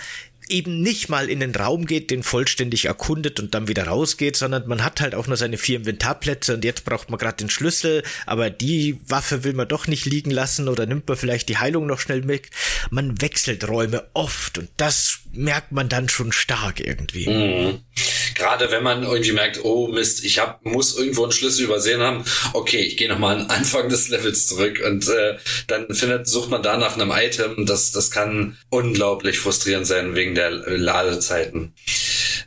eben 0.50 0.82
nicht 0.82 1.10
mal 1.10 1.30
in 1.30 1.40
den 1.40 1.56
Raum 1.56 1.86
geht, 1.86 2.12
den 2.12 2.24
vollständig 2.24 2.86
erkundet 2.86 3.40
und 3.40 3.54
dann 3.54 3.68
wieder 3.68 3.88
rausgeht, 3.88 4.36
sondern 4.36 4.68
man 4.68 4.84
hat 4.84 5.02
halt 5.02 5.16
auch 5.16 5.28
nur 5.28 5.38
seine 5.38 5.58
vier 5.58 5.78
Inventarplätze 5.78 6.54
und 6.54 6.64
jetzt 6.64 6.86
braucht 6.86 7.10
man 7.10 7.20
gerade 7.20 7.38
den 7.38 7.50
Schlüssel, 7.50 8.04
aber 8.26 8.50
die 8.50 9.00
Waffe 9.08 9.44
will 9.44 9.54
man 9.54 9.68
doch 9.68 9.88
nicht 9.88 10.06
liegen 10.06 10.32
lassen 10.32 10.68
oder 10.68 10.86
nimmt 10.86 11.08
man 11.08 11.18
vielleicht 11.18 11.50
die 11.50 11.58
Heilung 11.58 11.86
noch 11.86 12.00
schnell 12.00 12.22
mit. 12.22 12.50
Man 12.90 13.22
wechselt 13.22 13.68
Räume 13.68 14.06
oft 14.14 14.58
und 14.58 14.70
das 14.78 15.20
merkt 15.34 15.72
man 15.72 15.90
dann 15.90 16.10
schon 16.10 16.32
stark 16.32 16.80
irgendwie. 16.80 17.30
Mhm. 17.30 17.80
Gerade 18.36 18.72
wenn 18.72 18.84
man 18.84 19.04
irgendwie 19.04 19.32
merkt, 19.32 19.64
oh 19.64 19.88
Mist, 19.88 20.24
ich 20.24 20.40
hab, 20.40 20.64
muss 20.64 20.98
irgendwo 20.98 21.24
einen 21.24 21.32
Schlüssel 21.32 21.66
übersehen 21.66 22.02
haben. 22.02 22.24
Okay, 22.54 22.80
ich 22.80 22.98
gehe 22.98 23.10
nochmal 23.10 23.40
an 23.40 23.48
Anfang 23.48 23.90
des 23.90 24.10
Levels 24.10 24.48
zurück 24.48 24.82
und 24.86 25.08
äh, 25.08 25.38
dann 25.68 25.94
findet, 25.94 26.28
sucht 26.28 26.52
man 26.52 26.62
da 26.62 26.78
nach 26.78 26.96
einem 26.96 27.12
Item. 27.12 27.66
Das, 27.66 27.92
das 27.92 28.12
kann 28.12 28.58
unglaublich 28.70 29.40
frustrierend 29.40 29.88
sein 29.88 30.16
wegen 30.16 30.36
der 30.38 30.52
Ladezeiten. 30.52 31.74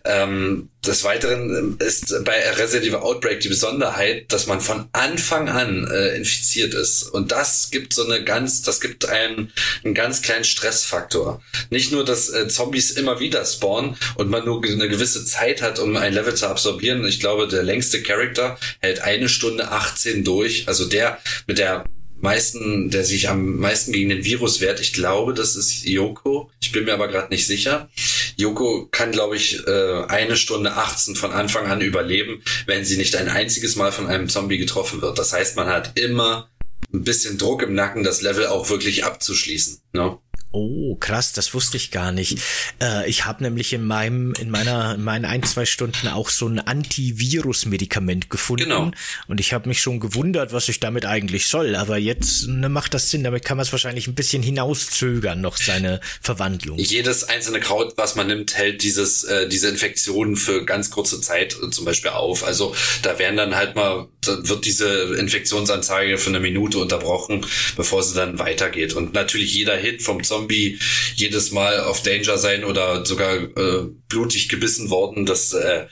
Ähm, 0.04 0.70
des 0.86 1.04
Weiteren 1.04 1.76
ist 1.78 2.24
bei 2.24 2.50
Resident 2.52 2.86
Evil 2.86 3.00
Outbreak 3.00 3.40
die 3.40 3.48
Besonderheit, 3.48 4.32
dass 4.32 4.46
man 4.46 4.62
von 4.62 4.88
Anfang 4.92 5.50
an 5.50 5.86
äh, 5.90 6.16
infiziert 6.16 6.72
ist. 6.72 7.02
Und 7.02 7.32
das 7.32 7.70
gibt 7.70 7.92
so 7.92 8.06
eine 8.06 8.24
ganz, 8.24 8.62
das 8.62 8.80
gibt 8.80 9.06
einen, 9.06 9.52
einen 9.84 9.92
ganz 9.92 10.22
kleinen 10.22 10.44
Stressfaktor. 10.44 11.42
Nicht 11.68 11.92
nur, 11.92 12.04
dass 12.04 12.30
äh, 12.30 12.48
Zombies 12.48 12.92
immer 12.92 13.20
wieder 13.20 13.44
spawnen 13.44 13.96
und 14.14 14.30
man 14.30 14.46
nur 14.46 14.64
eine 14.64 14.88
gewisse 14.88 15.26
Zeit 15.26 15.60
hat, 15.60 15.78
um 15.78 15.96
ein 15.96 16.14
Level 16.14 16.34
zu 16.34 16.46
absorbieren. 16.46 17.04
Ich 17.04 17.20
glaube, 17.20 17.46
der 17.46 17.62
längste 17.62 18.02
Charakter 18.02 18.58
hält 18.80 19.02
eine 19.02 19.28
Stunde 19.28 19.70
18 19.70 20.24
durch. 20.24 20.66
Also 20.66 20.86
der 20.86 21.18
mit 21.46 21.58
der 21.58 21.84
meisten, 22.20 22.90
der 22.90 23.04
sich 23.04 23.28
am 23.28 23.56
meisten 23.56 23.92
gegen 23.92 24.10
den 24.10 24.24
Virus 24.24 24.60
wehrt. 24.60 24.80
Ich 24.80 24.92
glaube, 24.92 25.34
das 25.34 25.56
ist 25.56 25.84
Yoko. 25.84 26.50
Ich 26.60 26.72
bin 26.72 26.84
mir 26.84 26.94
aber 26.94 27.08
gerade 27.08 27.32
nicht 27.32 27.46
sicher. 27.46 27.88
Yoko 28.36 28.88
kann, 28.90 29.12
glaube 29.12 29.36
ich, 29.36 29.66
äh, 29.66 30.04
eine 30.08 30.36
Stunde 30.36 30.72
18 30.72 31.16
von 31.16 31.32
Anfang 31.32 31.66
an 31.66 31.80
überleben, 31.80 32.42
wenn 32.66 32.84
sie 32.84 32.96
nicht 32.96 33.16
ein 33.16 33.28
einziges 33.28 33.76
Mal 33.76 33.92
von 33.92 34.06
einem 34.06 34.28
Zombie 34.28 34.58
getroffen 34.58 35.02
wird. 35.02 35.18
Das 35.18 35.32
heißt, 35.32 35.56
man 35.56 35.68
hat 35.68 35.98
immer 35.98 36.48
ein 36.92 37.04
bisschen 37.04 37.38
Druck 37.38 37.62
im 37.62 37.74
Nacken, 37.74 38.04
das 38.04 38.22
Level 38.22 38.46
auch 38.46 38.68
wirklich 38.68 39.04
abzuschließen. 39.04 39.80
Ne? 39.92 40.18
Oh, 40.52 40.96
krass, 40.96 41.32
das 41.32 41.54
wusste 41.54 41.76
ich 41.76 41.92
gar 41.92 42.10
nicht. 42.10 42.38
Äh, 42.82 43.08
ich 43.08 43.24
habe 43.24 43.44
nämlich 43.44 43.72
in 43.72 43.84
meinem, 43.84 44.32
in 44.40 44.50
meiner, 44.50 44.96
in 44.96 45.04
meinen 45.04 45.24
ein, 45.24 45.44
zwei 45.44 45.64
Stunden 45.64 46.08
auch 46.08 46.28
so 46.28 46.48
ein 46.48 46.58
Antivirus-Medikament 46.58 48.30
gefunden. 48.30 48.64
Genau. 48.64 48.90
Und 49.28 49.38
ich 49.38 49.52
habe 49.52 49.68
mich 49.68 49.80
schon 49.80 50.00
gewundert, 50.00 50.52
was 50.52 50.68
ich 50.68 50.80
damit 50.80 51.06
eigentlich 51.06 51.46
soll. 51.46 51.76
Aber 51.76 51.98
jetzt 51.98 52.48
ne, 52.48 52.68
macht 52.68 52.94
das 52.94 53.10
Sinn. 53.10 53.22
Damit 53.22 53.44
kann 53.44 53.58
man 53.58 53.62
es 53.62 53.70
wahrscheinlich 53.70 54.08
ein 54.08 54.16
bisschen 54.16 54.42
hinauszögern, 54.42 55.40
noch 55.40 55.56
seine 55.56 56.00
Verwandlung. 56.20 56.78
Jedes 56.78 57.22
einzelne 57.24 57.60
Kraut, 57.60 57.92
was 57.96 58.16
man 58.16 58.26
nimmt, 58.26 58.56
hält 58.56 58.82
dieses, 58.82 59.22
äh, 59.22 59.48
diese 59.48 59.68
Infektionen 59.68 60.34
für 60.34 60.64
ganz 60.64 60.90
kurze 60.90 61.20
Zeit 61.20 61.56
äh, 61.62 61.70
zum 61.70 61.84
Beispiel 61.84 62.10
auf. 62.10 62.42
Also 62.42 62.74
da 63.02 63.20
werden 63.20 63.36
dann 63.36 63.54
halt 63.54 63.76
mal, 63.76 64.08
da 64.22 64.36
wird 64.48 64.64
diese 64.64 65.14
Infektionsanzeige 65.16 66.18
für 66.18 66.30
eine 66.30 66.40
Minute 66.40 66.78
unterbrochen, 66.78 67.46
bevor 67.76 68.02
sie 68.02 68.16
dann 68.16 68.40
weitergeht. 68.40 68.94
Und 68.94 69.12
natürlich 69.14 69.54
jeder 69.54 69.76
Hit 69.76 70.02
vom 70.02 70.24
Zombie 70.24 70.39
Zombie 70.40 70.78
jedes 71.14 71.52
Mal 71.52 71.80
auf 71.80 72.02
Danger 72.02 72.38
sein 72.38 72.64
oder 72.64 73.04
sogar 73.04 73.34
äh, 73.36 73.86
blutig 74.08 74.48
gebissen 74.48 74.90
worden. 74.90 75.26
Das 75.26 75.52
äh, 75.52 75.86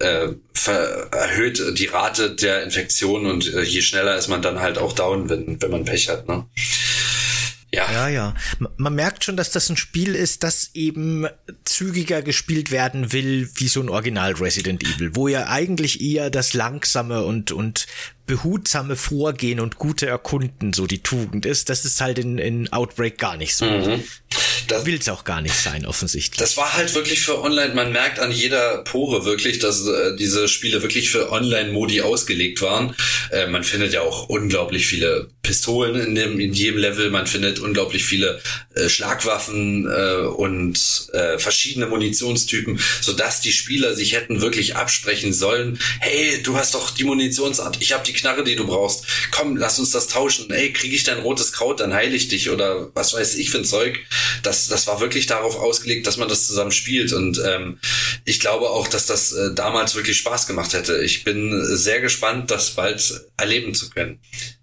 äh, 0.00 0.34
erhöht 1.10 1.78
die 1.78 1.86
Rate 1.86 2.34
der 2.34 2.62
Infektion 2.62 3.26
und 3.26 3.52
äh, 3.52 3.62
je 3.62 3.82
schneller 3.82 4.16
ist 4.16 4.28
man 4.28 4.42
dann 4.42 4.60
halt 4.60 4.78
auch 4.78 4.92
down, 4.92 5.28
wenn, 5.28 5.60
wenn 5.60 5.70
man 5.70 5.84
Pech 5.84 6.08
hat. 6.08 6.28
Ne? 6.28 6.44
Ja. 7.72 7.90
ja, 7.90 8.08
ja. 8.08 8.34
Man 8.76 8.94
merkt 8.94 9.24
schon, 9.24 9.36
dass 9.36 9.50
das 9.50 9.68
ein 9.68 9.76
Spiel 9.76 10.14
ist, 10.14 10.44
das 10.44 10.70
eben 10.74 11.26
zügiger 11.64 12.22
gespielt 12.22 12.70
werden 12.70 13.12
will, 13.12 13.50
wie 13.56 13.66
so 13.66 13.80
ein 13.80 13.88
Original 13.88 14.34
Resident 14.34 14.84
Evil, 14.84 15.16
wo 15.16 15.26
ja 15.26 15.48
eigentlich 15.48 16.00
eher 16.00 16.30
das 16.30 16.54
langsame 16.54 17.24
und, 17.24 17.50
und 17.50 17.88
behutsame 18.26 18.96
Vorgehen 18.96 19.60
und 19.60 19.76
gute 19.76 20.06
Erkunden 20.06 20.72
so 20.72 20.86
die 20.86 21.02
Tugend 21.02 21.46
ist. 21.46 21.68
Das 21.68 21.84
ist 21.84 22.00
halt 22.00 22.18
in, 22.18 22.38
in 22.38 22.72
Outbreak 22.72 23.18
gar 23.18 23.36
nicht 23.36 23.56
so. 23.56 23.66
Mhm. 23.66 24.02
Das 24.68 24.86
will 24.86 24.98
es 24.98 25.08
auch 25.08 25.24
gar 25.24 25.42
nicht 25.42 25.54
sein, 25.54 25.84
offensichtlich. 25.84 26.38
Das 26.38 26.56
war 26.56 26.72
halt 26.74 26.94
wirklich 26.94 27.20
für 27.20 27.40
Online, 27.42 27.74
man 27.74 27.92
merkt 27.92 28.18
an 28.18 28.32
jeder 28.32 28.78
Pore 28.78 29.24
wirklich, 29.24 29.58
dass 29.58 29.86
äh, 29.86 30.16
diese 30.16 30.48
Spiele 30.48 30.82
wirklich 30.82 31.10
für 31.10 31.30
Online-Modi 31.30 32.00
ausgelegt 32.00 32.62
waren. 32.62 32.94
Äh, 33.30 33.46
man 33.48 33.62
findet 33.62 33.92
ja 33.92 34.00
auch 34.00 34.28
unglaublich 34.28 34.86
viele 34.86 35.28
Pistolen 35.42 36.00
in, 36.00 36.14
dem, 36.14 36.40
in 36.40 36.54
jedem 36.54 36.78
Level, 36.80 37.10
man 37.10 37.26
findet 37.26 37.58
unglaublich 37.58 38.04
viele 38.04 38.40
äh, 38.74 38.88
Schlagwaffen 38.88 39.86
äh, 39.86 40.26
und 40.26 41.08
äh, 41.12 41.38
verschiedene 41.38 41.86
Munitionstypen, 41.86 42.80
sodass 43.02 43.42
die 43.42 43.52
Spieler 43.52 43.94
sich 43.94 44.14
hätten 44.14 44.40
wirklich 44.40 44.76
absprechen 44.76 45.32
sollen, 45.32 45.78
hey, 46.00 46.42
du 46.42 46.56
hast 46.56 46.74
doch 46.74 46.90
die 46.90 47.04
Munitionsart, 47.04 47.76
ich 47.80 47.92
habe 47.92 48.04
die 48.04 48.13
Knarre, 48.14 48.44
die 48.44 48.56
du 48.56 48.66
brauchst. 48.66 49.06
Komm, 49.30 49.56
lass 49.56 49.78
uns 49.78 49.90
das 49.90 50.08
tauschen. 50.08 50.50
Ey, 50.50 50.72
kriege 50.72 50.94
ich 50.94 51.04
dein 51.04 51.18
rotes 51.18 51.52
Kraut, 51.52 51.80
dann 51.80 51.94
heile 51.94 52.16
ich 52.16 52.28
dich 52.28 52.50
oder 52.50 52.90
was 52.94 53.14
weiß 53.14 53.36
ich 53.36 53.50
für 53.50 53.58
ein 53.58 53.64
Zeug. 53.64 53.98
Das, 54.42 54.68
das 54.68 54.86
war 54.86 55.00
wirklich 55.00 55.26
darauf 55.26 55.56
ausgelegt, 55.56 56.06
dass 56.06 56.16
man 56.16 56.28
das 56.28 56.46
zusammen 56.46 56.72
spielt. 56.72 57.12
Und 57.12 57.40
ähm, 57.44 57.78
ich 58.24 58.40
glaube 58.40 58.70
auch, 58.70 58.88
dass 58.88 59.06
das 59.06 59.32
äh, 59.32 59.54
damals 59.54 59.94
wirklich 59.94 60.16
Spaß 60.18 60.46
gemacht 60.46 60.72
hätte. 60.72 61.02
Ich 61.02 61.24
bin 61.24 61.64
sehr 61.76 62.00
gespannt, 62.00 62.50
das 62.50 62.70
bald 62.70 63.26
erleben 63.36 63.74
zu 63.74 63.90
können. 63.90 64.20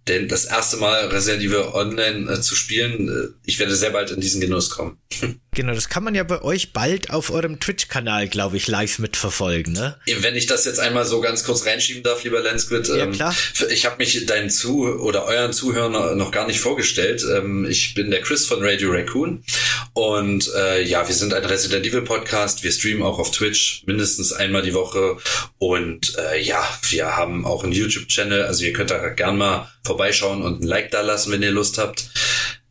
Denn 0.07 0.27
das 0.27 0.45
erste 0.45 0.77
Mal 0.77 1.07
Resident 1.07 1.43
Evil 1.43 1.69
Online 1.73 2.31
äh, 2.31 2.41
zu 2.41 2.55
spielen. 2.55 3.07
Äh, 3.07 3.33
ich 3.45 3.59
werde 3.59 3.75
sehr 3.75 3.91
bald 3.91 4.11
in 4.11 4.19
diesen 4.19 4.41
Genuss 4.41 4.69
kommen. 4.69 4.97
Genau, 5.53 5.73
das 5.73 5.89
kann 5.89 6.05
man 6.05 6.15
ja 6.15 6.23
bei 6.23 6.41
euch 6.43 6.71
bald 6.71 7.09
auf 7.09 7.29
eurem 7.29 7.59
Twitch-Kanal, 7.59 8.29
glaube 8.29 8.55
ich, 8.55 8.69
live 8.69 8.99
mitverfolgen, 8.99 9.73
ne? 9.73 9.97
Wenn 10.19 10.37
ich 10.37 10.45
das 10.45 10.63
jetzt 10.63 10.79
einmal 10.79 11.03
so 11.03 11.19
ganz 11.19 11.43
kurz 11.43 11.65
reinschieben 11.65 12.03
darf, 12.03 12.23
lieber 12.23 12.39
Lensquid. 12.39 12.87
Ja, 12.87 12.95
ähm, 12.95 13.11
klar. 13.11 13.35
Ich 13.69 13.85
habe 13.85 13.97
mich 13.97 14.25
deinen 14.25 14.49
Zu- 14.49 14.85
oder 15.01 15.25
euren 15.25 15.51
Zuhörern 15.51 16.17
noch 16.17 16.31
gar 16.31 16.47
nicht 16.47 16.61
vorgestellt. 16.61 17.25
Ähm, 17.29 17.67
ich 17.69 17.95
bin 17.95 18.11
der 18.11 18.21
Chris 18.21 18.45
von 18.45 18.63
Radio 18.63 18.91
Raccoon 18.91 19.43
und 19.91 20.49
äh, 20.55 20.83
ja, 20.83 21.05
wir 21.05 21.13
sind 21.13 21.33
ein 21.33 21.43
Resident 21.43 21.85
Evil 21.85 22.03
Podcast. 22.03 22.63
Wir 22.63 22.71
streamen 22.71 23.03
auch 23.03 23.19
auf 23.19 23.31
Twitch 23.31 23.83
mindestens 23.85 24.31
einmal 24.31 24.61
die 24.61 24.73
Woche 24.73 25.17
und 25.57 26.17
äh, 26.17 26.41
ja, 26.41 26.65
wir 26.89 27.17
haben 27.17 27.45
auch 27.45 27.65
einen 27.65 27.73
YouTube-Channel. 27.73 28.43
Also 28.43 28.63
ihr 28.63 28.71
könnt 28.71 28.91
da 28.91 29.09
gern 29.09 29.37
mal 29.37 29.69
vorbeischauen 29.91 30.41
und 30.41 30.61
ein 30.61 30.67
Like 30.67 30.89
da 30.91 31.01
lassen, 31.01 31.33
wenn 31.33 31.43
ihr 31.43 31.51
Lust 31.51 31.77
habt. 31.77 32.05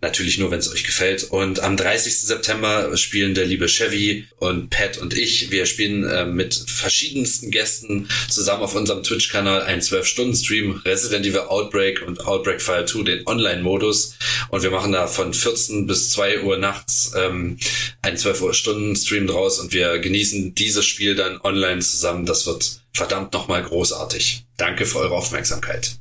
Natürlich 0.02 0.38
nur, 0.38 0.50
wenn 0.50 0.60
es 0.60 0.72
euch 0.72 0.84
gefällt. 0.84 1.24
Und 1.24 1.60
am 1.60 1.76
30. 1.76 2.20
September 2.20 2.96
spielen 2.96 3.34
der 3.34 3.44
liebe 3.44 3.66
Chevy 3.66 4.24
und 4.38 4.70
Pat 4.70 4.96
und 4.96 5.12
ich, 5.12 5.50
wir 5.50 5.66
spielen 5.66 6.04
äh, 6.04 6.24
mit 6.24 6.54
verschiedensten 6.54 7.50
Gästen 7.50 8.08
zusammen 8.30 8.62
auf 8.62 8.74
unserem 8.74 9.02
Twitch-Kanal 9.02 9.60
einen 9.60 9.82
12-Stunden-Stream, 9.82 10.80
Resident 10.86 11.26
Evil 11.26 11.40
Outbreak 11.40 12.00
und 12.06 12.26
Outbreak 12.26 12.62
Fire 12.62 12.86
2, 12.86 13.02
den 13.02 13.26
Online-Modus. 13.26 14.14
Und 14.48 14.62
wir 14.62 14.70
machen 14.70 14.92
da 14.92 15.06
von 15.06 15.34
14 15.34 15.86
bis 15.86 16.08
2 16.12 16.44
Uhr 16.44 16.56
nachts 16.56 17.12
ähm, 17.14 17.58
einen 18.00 18.16
12-Stunden-Stream 18.16 19.26
draus 19.26 19.60
und 19.60 19.74
wir 19.74 19.98
genießen 19.98 20.54
dieses 20.54 20.86
Spiel 20.86 21.14
dann 21.14 21.38
online 21.42 21.80
zusammen. 21.80 22.24
Das 22.24 22.46
wird 22.46 22.80
verdammt 22.94 23.34
nochmal 23.34 23.62
großartig. 23.62 24.46
Danke 24.56 24.86
für 24.86 25.00
eure 25.00 25.14
Aufmerksamkeit. 25.16 25.99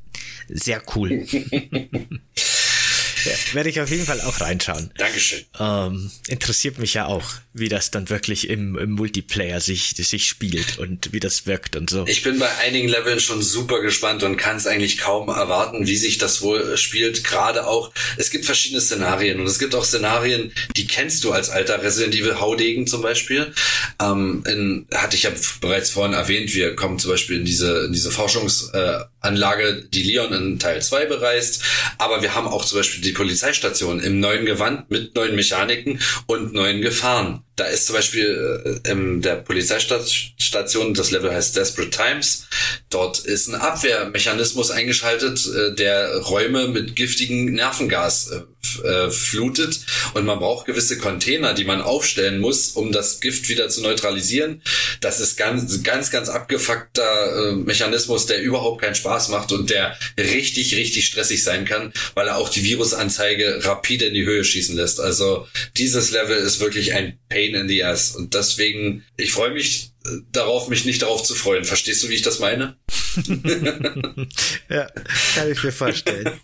Sehr 0.49 0.81
cool. 0.95 1.25
Ja, 3.25 3.33
werde 3.53 3.69
ich 3.69 3.81
auf 3.81 3.89
jeden 3.89 4.05
Fall 4.05 4.21
auch 4.21 4.39
reinschauen. 4.41 4.91
Dankeschön. 4.97 5.39
Ähm, 5.59 6.11
interessiert 6.27 6.79
mich 6.79 6.93
ja 6.93 7.05
auch, 7.05 7.25
wie 7.53 7.69
das 7.69 7.91
dann 7.91 8.09
wirklich 8.09 8.49
im, 8.49 8.77
im 8.77 8.91
Multiplayer 8.91 9.59
sich, 9.59 9.93
sich 9.95 10.25
spielt 10.27 10.77
und 10.79 11.11
wie 11.11 11.19
das 11.19 11.45
wirkt 11.45 11.75
und 11.75 11.89
so. 11.89 12.05
Ich 12.07 12.23
bin 12.23 12.39
bei 12.39 12.49
einigen 12.59 12.87
Leveln 12.87 13.19
schon 13.19 13.41
super 13.41 13.81
gespannt 13.81 14.23
und 14.23 14.37
kann 14.37 14.57
es 14.57 14.67
eigentlich 14.67 14.97
kaum 14.97 15.27
erwarten, 15.27 15.87
wie 15.87 15.97
sich 15.97 16.17
das 16.17 16.41
wohl 16.41 16.77
spielt. 16.77 17.23
Gerade 17.23 17.67
auch, 17.67 17.91
es 18.17 18.29
gibt 18.29 18.45
verschiedene 18.45 18.81
Szenarien 18.81 19.39
und 19.39 19.47
es 19.47 19.59
gibt 19.59 19.75
auch 19.75 19.85
Szenarien, 19.85 20.53
die 20.77 20.87
kennst 20.87 21.23
du 21.23 21.31
als 21.31 21.49
alter 21.49 21.81
Resident 21.83 22.15
Evil 22.15 22.39
Haudegen 22.39 22.87
zum 22.87 23.01
Beispiel. 23.01 23.53
Ähm, 24.01 24.43
in, 24.47 24.87
hatte 24.93 25.15
ich 25.15 25.23
ja 25.23 25.31
bereits 25.61 25.89
vorhin 25.89 26.13
erwähnt, 26.13 26.53
wir 26.53 26.75
kommen 26.75 26.99
zum 26.99 27.11
Beispiel 27.11 27.37
in 27.37 27.45
diese, 27.45 27.85
in 27.85 27.91
diese 27.91 28.11
Forschungsanlage, 29.21 29.87
die 29.93 30.03
Leon 30.03 30.33
in 30.33 30.59
Teil 30.59 30.81
2 30.81 31.05
bereist, 31.05 31.63
aber 31.97 32.21
wir 32.21 32.35
haben 32.35 32.47
auch 32.47 32.65
zum 32.65 32.79
Beispiel 32.79 33.01
die 33.01 33.11
Polizeistation 33.11 33.99
im 33.99 34.19
neuen 34.19 34.45
Gewand 34.45 34.89
mit 34.89 35.15
neuen 35.15 35.35
Mechaniken 35.35 35.99
und 36.27 36.53
neuen 36.53 36.81
Gefahren. 36.81 37.43
Da 37.59 37.65
ist 37.65 37.87
zum 37.87 37.95
Beispiel 37.97 38.79
äh, 38.85 38.89
in 38.89 39.21
der 39.21 39.35
Polizeistation, 39.35 40.93
das 40.93 41.11
Level 41.11 41.33
heißt 41.33 41.57
Desperate 41.57 41.89
Times, 41.89 42.45
dort 42.89 43.19
ist 43.19 43.49
ein 43.49 43.55
Abwehrmechanismus 43.55 44.71
eingeschaltet, 44.71 45.45
äh, 45.45 45.75
der 45.75 46.19
Räume 46.19 46.69
mit 46.69 46.95
giftigem 46.95 47.53
Nervengas 47.53 48.31
äh, 48.83 49.09
flutet 49.09 49.77
und 50.13 50.25
man 50.25 50.39
braucht 50.39 50.67
gewisse 50.67 50.97
Container, 50.99 51.53
die 51.53 51.65
man 51.65 51.81
aufstellen 51.81 52.39
muss, 52.39 52.69
um 52.69 52.93
das 52.93 53.19
Gift 53.19 53.49
wieder 53.49 53.67
zu 53.67 53.81
neutralisieren. 53.81 54.61
Das 55.01 55.19
ist 55.19 55.35
ganz, 55.35 55.83
ganz, 55.83 56.11
ganz 56.11 56.29
abgefuckter 56.29 57.55
Mechanismus, 57.55 58.25
der 58.25 58.41
überhaupt 58.41 58.81
keinen 58.81 58.95
Spaß 58.95 59.29
macht 59.29 59.51
und 59.51 59.69
der 59.69 59.97
richtig, 60.17 60.75
richtig 60.75 61.05
stressig 61.07 61.43
sein 61.43 61.65
kann, 61.65 61.93
weil 62.15 62.27
er 62.27 62.37
auch 62.37 62.49
die 62.49 62.63
Virusanzeige 62.63 63.65
rapide 63.65 64.05
in 64.05 64.13
die 64.13 64.25
Höhe 64.25 64.43
schießen 64.43 64.75
lässt. 64.75 64.99
Also 64.99 65.47
dieses 65.77 66.11
Level 66.11 66.37
ist 66.37 66.59
wirklich 66.59 66.93
ein 66.93 67.17
Pain 67.29 67.48
pain 67.49 67.61
in 67.61 67.67
the 67.67 67.83
ass. 67.83 68.15
Und 68.15 68.33
deswegen, 68.33 69.03
ich 69.17 69.31
freue 69.31 69.51
mich 69.51 69.91
äh, 70.05 70.09
darauf, 70.31 70.67
mich 70.67 70.85
nicht 70.85 71.01
darauf 71.01 71.23
zu 71.23 71.35
freuen. 71.35 71.65
Verstehst 71.65 72.03
du, 72.03 72.09
wie 72.09 72.15
ich 72.15 72.21
das 72.21 72.39
meine? 72.39 72.75
ja, 74.69 74.89
kann 75.35 75.51
ich 75.51 75.63
mir 75.63 75.71
vorstellen. 75.71 76.39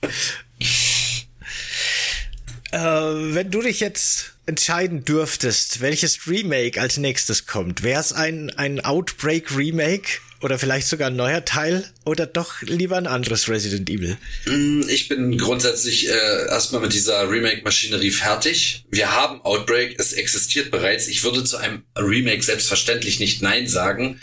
äh, 2.71 2.79
wenn 2.79 3.51
du 3.51 3.61
dich 3.61 3.79
jetzt 3.79 4.33
entscheiden 4.45 5.05
dürftest, 5.05 5.81
welches 5.81 6.27
Remake 6.27 6.79
als 6.79 6.97
nächstes 6.97 7.47
kommt, 7.47 7.83
wäre 7.83 7.99
es 7.99 8.13
ein, 8.13 8.51
ein 8.51 8.79
Outbreak 8.83 9.55
Remake 9.55 10.19
oder 10.45 10.59
vielleicht 10.59 10.87
sogar 10.87 11.07
ein 11.07 11.15
neuer 11.15 11.43
Teil 11.43 11.83
oder 12.05 12.27
doch 12.27 12.61
lieber 12.61 12.97
ein 12.97 13.07
anderes 13.07 13.49
Resident 13.49 13.89
Evil? 13.89 14.15
Mm, 14.45 14.83
ich 14.87 15.07
bin 15.07 15.39
grundsätzlich 15.39 16.07
äh, 16.07 16.45
erstmal 16.49 16.81
mit 16.83 16.93
dieser 16.93 17.27
Remake-Maschinerie 17.31 18.11
fertig. 18.11 18.85
Wir 18.91 19.11
haben 19.11 19.41
Outbreak, 19.41 19.99
es 19.99 20.13
existiert 20.13 20.69
bereits. 20.69 21.07
Ich 21.07 21.23
würde 21.23 21.43
zu 21.43 21.57
einem 21.57 21.81
Remake 21.97 22.43
selbstverständlich 22.43 23.19
nicht 23.19 23.41
Nein 23.41 23.67
sagen. 23.67 24.19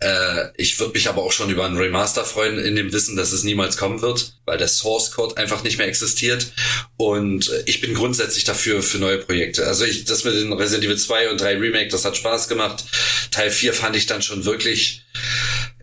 Äh, 0.00 0.48
ich 0.58 0.78
würde 0.78 0.92
mich 0.92 1.08
aber 1.08 1.22
auch 1.22 1.32
schon 1.32 1.48
über 1.48 1.64
einen 1.64 1.78
Remaster 1.78 2.26
freuen, 2.26 2.58
in 2.58 2.76
dem 2.76 2.92
Wissen, 2.92 3.16
dass 3.16 3.32
es 3.32 3.42
niemals 3.42 3.78
kommen 3.78 4.02
wird, 4.02 4.36
weil 4.44 4.58
der 4.58 4.68
Source 4.68 5.12
Code 5.12 5.38
einfach 5.38 5.64
nicht 5.64 5.78
mehr 5.78 5.88
existiert. 5.88 6.52
Und 6.98 7.50
ich 7.64 7.80
bin 7.80 7.94
grundsätzlich 7.94 8.44
dafür 8.44 8.82
für 8.82 8.98
neue 8.98 9.16
Projekte. 9.16 9.66
Also 9.66 9.86
ich, 9.86 10.04
das 10.04 10.24
mit 10.24 10.34
den 10.34 10.52
Resident 10.52 10.84
Evil 10.84 10.98
2 10.98 11.30
und 11.30 11.40
3 11.40 11.56
Remake, 11.56 11.88
das 11.88 12.04
hat 12.04 12.18
Spaß 12.18 12.48
gemacht. 12.48 12.84
Teil 13.30 13.50
4 13.50 13.72
fand 13.72 13.96
ich 13.96 14.04
dann 14.04 14.20
schon 14.20 14.44
wirklich 14.44 15.03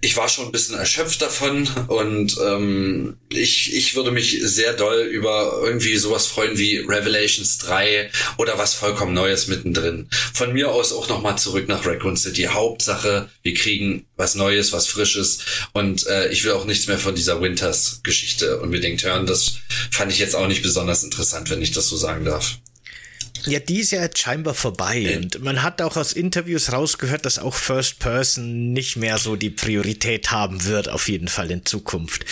ich 0.03 0.17
war 0.17 0.27
schon 0.27 0.45
ein 0.45 0.51
bisschen 0.51 0.75
erschöpft 0.75 1.21
davon 1.21 1.69
und 1.87 2.35
ähm, 2.43 3.17
ich, 3.29 3.75
ich 3.75 3.95
würde 3.95 4.09
mich 4.09 4.39
sehr 4.41 4.73
doll 4.73 5.01
über 5.01 5.61
irgendwie 5.63 5.95
sowas 5.97 6.25
freuen 6.25 6.57
wie 6.57 6.77
Revelations 6.79 7.59
3 7.59 8.09
oder 8.37 8.57
was 8.57 8.73
vollkommen 8.73 9.13
Neues 9.13 9.47
mittendrin. 9.47 10.07
Von 10.33 10.53
mir 10.53 10.71
aus 10.71 10.91
auch 10.91 11.07
nochmal 11.07 11.37
zurück 11.37 11.67
nach 11.67 11.85
Raccoon 11.85 12.17
City. 12.17 12.45
Hauptsache, 12.45 13.29
wir 13.43 13.53
kriegen 13.53 14.07
was 14.17 14.33
Neues, 14.33 14.73
was 14.73 14.87
Frisches 14.87 15.39
und 15.73 16.07
äh, 16.07 16.29
ich 16.29 16.43
will 16.43 16.53
auch 16.53 16.65
nichts 16.65 16.87
mehr 16.87 16.97
von 16.97 17.13
dieser 17.13 17.39
Winters-Geschichte 17.39 18.59
unbedingt 18.59 19.03
hören. 19.03 19.27
Das 19.27 19.59
fand 19.91 20.11
ich 20.11 20.17
jetzt 20.17 20.35
auch 20.35 20.47
nicht 20.47 20.63
besonders 20.63 21.03
interessant, 21.03 21.51
wenn 21.51 21.61
ich 21.61 21.73
das 21.73 21.87
so 21.87 21.95
sagen 21.95 22.25
darf. 22.25 22.57
Ja, 23.45 23.59
die 23.59 23.79
ist 23.79 23.91
ja 23.91 24.01
jetzt 24.01 24.19
scheinbar 24.19 24.53
vorbei. 24.53 25.17
Und 25.17 25.43
man 25.43 25.63
hat 25.63 25.81
auch 25.81 25.97
aus 25.97 26.13
Interviews 26.13 26.71
rausgehört, 26.71 27.25
dass 27.25 27.39
auch 27.39 27.55
First 27.55 27.99
Person 27.99 28.73
nicht 28.73 28.97
mehr 28.97 29.17
so 29.17 29.35
die 29.35 29.49
Priorität 29.49 30.31
haben 30.31 30.65
wird, 30.65 30.89
auf 30.89 31.07
jeden 31.07 31.27
Fall 31.27 31.51
in 31.51 31.65
Zukunft. 31.65 32.25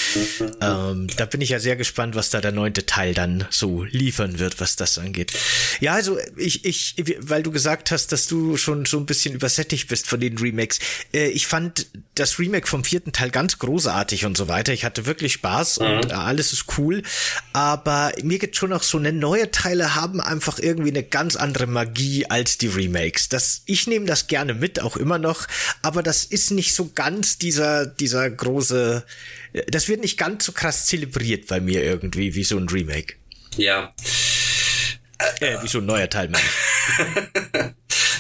Ähm, 0.62 1.08
da 1.18 1.26
bin 1.26 1.42
ich 1.42 1.50
ja 1.50 1.60
sehr 1.60 1.76
gespannt, 1.76 2.16
was 2.16 2.30
da 2.30 2.42
der 2.42 2.52
neunte 2.52 2.86
Teil 2.86 3.14
dann 3.14 3.46
so 3.50 3.84
liefern 3.84 4.40
wird, 4.40 4.60
was 4.60 4.76
das 4.76 4.98
angeht. 4.98 5.34
Ja, 5.80 5.94
also 5.94 6.18
ich, 6.36 6.66
ich, 6.66 6.96
weil 7.20 7.44
du 7.44 7.52
gesagt 7.52 7.92
hast, 7.92 8.12
dass 8.12 8.28
du 8.28 8.58
schon 8.58 8.86
so 8.86 8.98
ein 8.98 9.06
bisschen 9.06 9.34
übersättigt 9.34 9.88
bist 9.88 10.08
von 10.08 10.20
den 10.20 10.38
Remakes. 10.38 10.80
Äh, 11.14 11.30
ich 11.30 11.48
fand 11.48 11.88
das 12.16 12.40
Remake 12.40 12.68
vom 12.68 12.84
vierten 12.84 13.14
Teil 13.14 13.32
ganz 13.32 13.60
großartig 13.60 14.26
und 14.26 14.38
so 14.38 14.48
weiter. 14.48 14.74
Ich 14.74 14.86
hatte 14.86 15.06
wirklich 15.06 15.34
Spaß 15.34 15.80
mhm. 15.80 15.86
und 15.86 16.14
alles 16.14 16.54
ist 16.54 16.66
cool. 16.78 17.04
Aber 17.54 18.12
mir 18.24 18.40
geht 18.40 18.56
schon 18.56 18.74
auch 18.74 18.84
so 18.84 18.98
eine 18.98 19.14
neue 19.14 19.52
Teile 19.52 19.96
haben 19.96 20.22
einfach 20.22 20.60
irgendwie 20.60 20.90
eine 20.90 20.99
eine 21.00 21.08
ganz 21.08 21.36
andere 21.36 21.66
Magie 21.68 22.26
als 22.26 22.58
die 22.58 22.68
Remakes. 22.68 23.30
Das, 23.30 23.64
ich 23.66 23.88
nehme 23.88 24.06
das 24.06 24.28
gerne 24.28 24.54
mit, 24.54 24.82
auch 24.82 24.98
immer 24.98 25.18
noch, 25.18 25.48
aber 25.82 26.04
das 26.04 26.26
ist 26.26 26.52
nicht 26.52 26.74
so 26.74 26.92
ganz 26.94 27.38
dieser, 27.38 27.86
dieser 27.86 28.30
große, 28.30 29.06
das 29.68 29.88
wird 29.88 30.02
nicht 30.02 30.18
ganz 30.18 30.46
so 30.46 30.52
krass 30.52 30.86
zelebriert 30.88 31.48
bei 31.48 31.60
mir 31.60 31.84
irgendwie 31.84 32.36
wie 32.36 32.44
so 32.44 32.58
ein 32.58 32.68
Remake. 32.68 33.16
Ja. 33.56 33.94
Äh, 35.40 35.58
wie 35.64 35.68
so 35.68 35.80
ein 35.80 35.86
neuer 35.86 36.10
Teil, 36.10 36.30
meine 36.30 37.76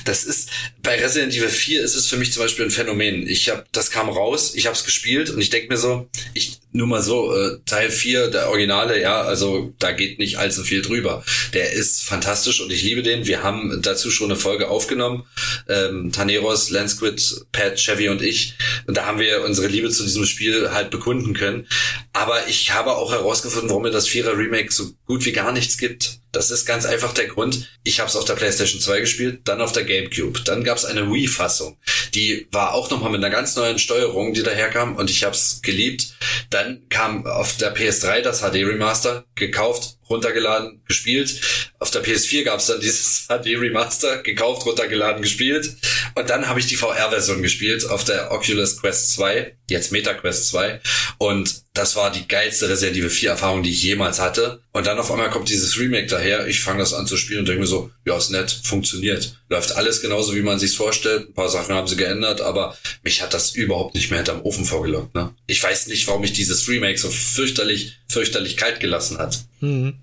Das 0.06 0.24
ist 0.24 0.50
bei 0.82 0.96
Resident 0.96 1.36
Evil 1.36 1.50
4 1.50 1.84
ist 1.84 1.96
es 1.96 2.08
für 2.08 2.18
mich 2.18 2.34
zum 2.34 2.42
Beispiel 2.42 2.66
ein 2.66 2.72
Phänomen. 2.72 3.28
Ich 3.28 3.50
habe, 3.50 3.66
das 3.72 3.92
kam 3.92 4.10
raus, 4.10 4.56
ich 4.56 4.66
habe 4.66 4.76
es 4.76 4.84
gespielt 4.84 5.30
und 5.30 5.40
ich 5.40 5.52
denke 5.52 5.68
mir 5.68 5.78
so, 5.78 6.10
ich 6.34 6.49
nur 6.72 6.88
mal 6.88 7.02
so, 7.02 7.36
äh, 7.36 7.58
Teil 7.66 7.90
4, 7.90 8.28
der 8.28 8.50
Originale, 8.50 9.02
ja, 9.02 9.22
also 9.22 9.74
da 9.80 9.92
geht 9.92 10.20
nicht 10.20 10.38
allzu 10.38 10.64
viel 10.64 10.82
drüber. 10.82 11.24
Der 11.54 11.72
ist 11.72 12.04
fantastisch 12.04 12.62
und 12.62 12.72
ich 12.72 12.84
liebe 12.84 13.02
den. 13.02 13.26
Wir 13.26 13.42
haben 13.42 13.82
dazu 13.82 14.12
schon 14.12 14.30
eine 14.30 14.40
Folge 14.40 14.70
aufgenommen. 14.70 15.26
Ähm, 15.68 16.12
Taneros, 16.12 16.70
Lansquid, 16.70 17.46
Pat, 17.52 17.80
Chevy 17.80 18.10
und 18.10 18.22
ich. 18.22 18.54
Und 18.86 18.98
da 18.98 19.06
haben 19.06 19.20
wir 19.20 19.44
unsere 19.44 19.68
Liebe 19.68 19.90
zu 19.90 20.04
diesem 20.04 20.26
Spiel 20.26 20.72
halt 20.72 20.92
bekunden 20.92 21.34
können. 21.34 21.68
Aber 22.14 22.48
ich 22.48 22.72
habe 22.74 22.96
auch 22.98 23.12
herausgefunden, 23.12 23.70
warum 23.70 23.84
mir 23.84 23.92
das 23.92 24.08
Vierer 24.08 24.38
Remake 24.38 24.72
so 24.72 24.92
gut 25.06 25.26
wie 25.26 25.32
gar 25.32 25.52
nichts 25.52 25.78
gibt. 25.78 26.20
Das 26.32 26.52
ist 26.52 26.66
ganz 26.66 26.86
einfach 26.86 27.14
der 27.14 27.28
Grund. 27.28 27.70
Ich 27.84 28.00
habe 28.00 28.10
es 28.10 28.16
auf 28.16 28.26
der 28.26 28.36
PlayStation 28.36 28.82
2 28.82 29.00
gespielt, 29.00 29.42
dann 29.46 29.62
auf 29.62 29.72
der 29.72 29.84
GameCube. 29.84 30.42
Dann 30.46 30.64
gab 30.64 30.78
es 30.78 30.86
eine 30.86 31.12
Wii-Fassung. 31.12 31.78
Die 32.14 32.48
war 32.52 32.74
auch 32.74 32.90
nochmal 32.90 33.12
mit 33.12 33.24
einer 33.24 33.34
ganz 33.34 33.56
neuen 33.56 33.80
Steuerung, 33.80 34.34
die 34.34 34.44
daherkam 34.44 34.96
und 34.96 35.10
ich 35.10 35.24
habe 35.24 35.36
es 35.36 35.62
geliebt. 35.62 36.14
Dann 36.50 36.88
kam 36.90 37.26
auf 37.26 37.58
der 37.58 37.76
PS3 37.76 38.22
das 38.22 38.42
HD 38.42 38.66
Remaster, 38.66 39.26
gekauft, 39.36 39.99
runtergeladen, 40.10 40.82
gespielt. 40.88 41.40
Auf 41.80 41.92
der 41.92 42.04
PS4 42.04 42.44
gab 42.44 42.60
es 42.60 42.68
dann 42.68 42.80
dieses 42.80 43.26
HD 43.28 43.58
Remaster, 43.58 44.22
gekauft, 44.24 44.66
runtergeladen, 44.66 45.22
gespielt. 45.22 45.76
Und 46.16 46.30
dann 46.30 46.48
habe 46.48 46.60
ich 46.60 46.68
die 46.68 46.76
VR-Version 46.76 47.42
gespielt 47.42 47.90
auf 47.90 48.04
der 48.04 48.32
Oculus 48.32 48.82
Quest 48.82 49.14
2. 49.14 49.56
jetzt 49.70 49.92
MetaQuest 49.92 50.48
2. 50.50 50.82
Und 51.18 51.64
das 51.74 51.96
war 51.96 52.12
die 52.12 52.28
geilste 52.28 52.68
Resident 52.68 52.98
Evil 52.98 53.10
4 53.10 53.30
Erfahrung, 53.30 53.64
die 53.64 53.70
ich 53.70 53.84
jemals 53.84 54.20
hatte. 54.20 54.62
Und 54.72 54.86
dann 54.88 55.00
auf 55.00 55.12
einmal 55.12 55.30
kommt 55.30 55.50
dieses 55.50 55.80
Remake 55.80 56.08
daher. 56.08 56.48
Ich 56.48 56.62
fange 56.62 56.80
das 56.80 56.94
an 56.94 57.08
zu 57.08 57.16
spielen 57.16 57.42
und 57.42 57.48
denke 57.48 57.62
mir 57.62 57.68
so, 57.68 57.92
ja, 58.06 58.18
ist 58.18 58.32
nett, 58.32 58.52
funktioniert. 58.64 59.38
Läuft 59.48 59.76
alles 59.76 60.02
genauso, 60.02 60.36
wie 60.36 60.42
man 60.42 60.60
sich's 60.60 60.76
vorstellt. 60.76 61.30
Ein 61.30 61.34
paar 61.34 61.50
Sachen 61.50 61.74
haben 61.74 61.88
sie 61.88 61.96
geändert, 61.96 62.42
aber 62.42 62.78
mich 63.04 63.22
hat 63.22 63.34
das 63.34 63.56
überhaupt 63.56 63.96
nicht 63.96 64.10
mehr 64.10 64.20
hinterm 64.20 64.42
Ofen 64.42 64.66
vorgelockt. 64.66 65.16
Ne? 65.16 65.34
Ich 65.48 65.64
weiß 65.64 65.88
nicht, 65.88 66.08
warum 66.08 66.22
mich 66.22 66.34
dieses 66.34 66.68
Remake 66.68 66.98
so 66.98 67.10
fürchterlich, 67.10 67.98
fürchterlich 68.08 68.58
kalt 68.58 68.80
gelassen 68.80 69.18
hat. 69.18 69.40
Mhm. 69.62 69.99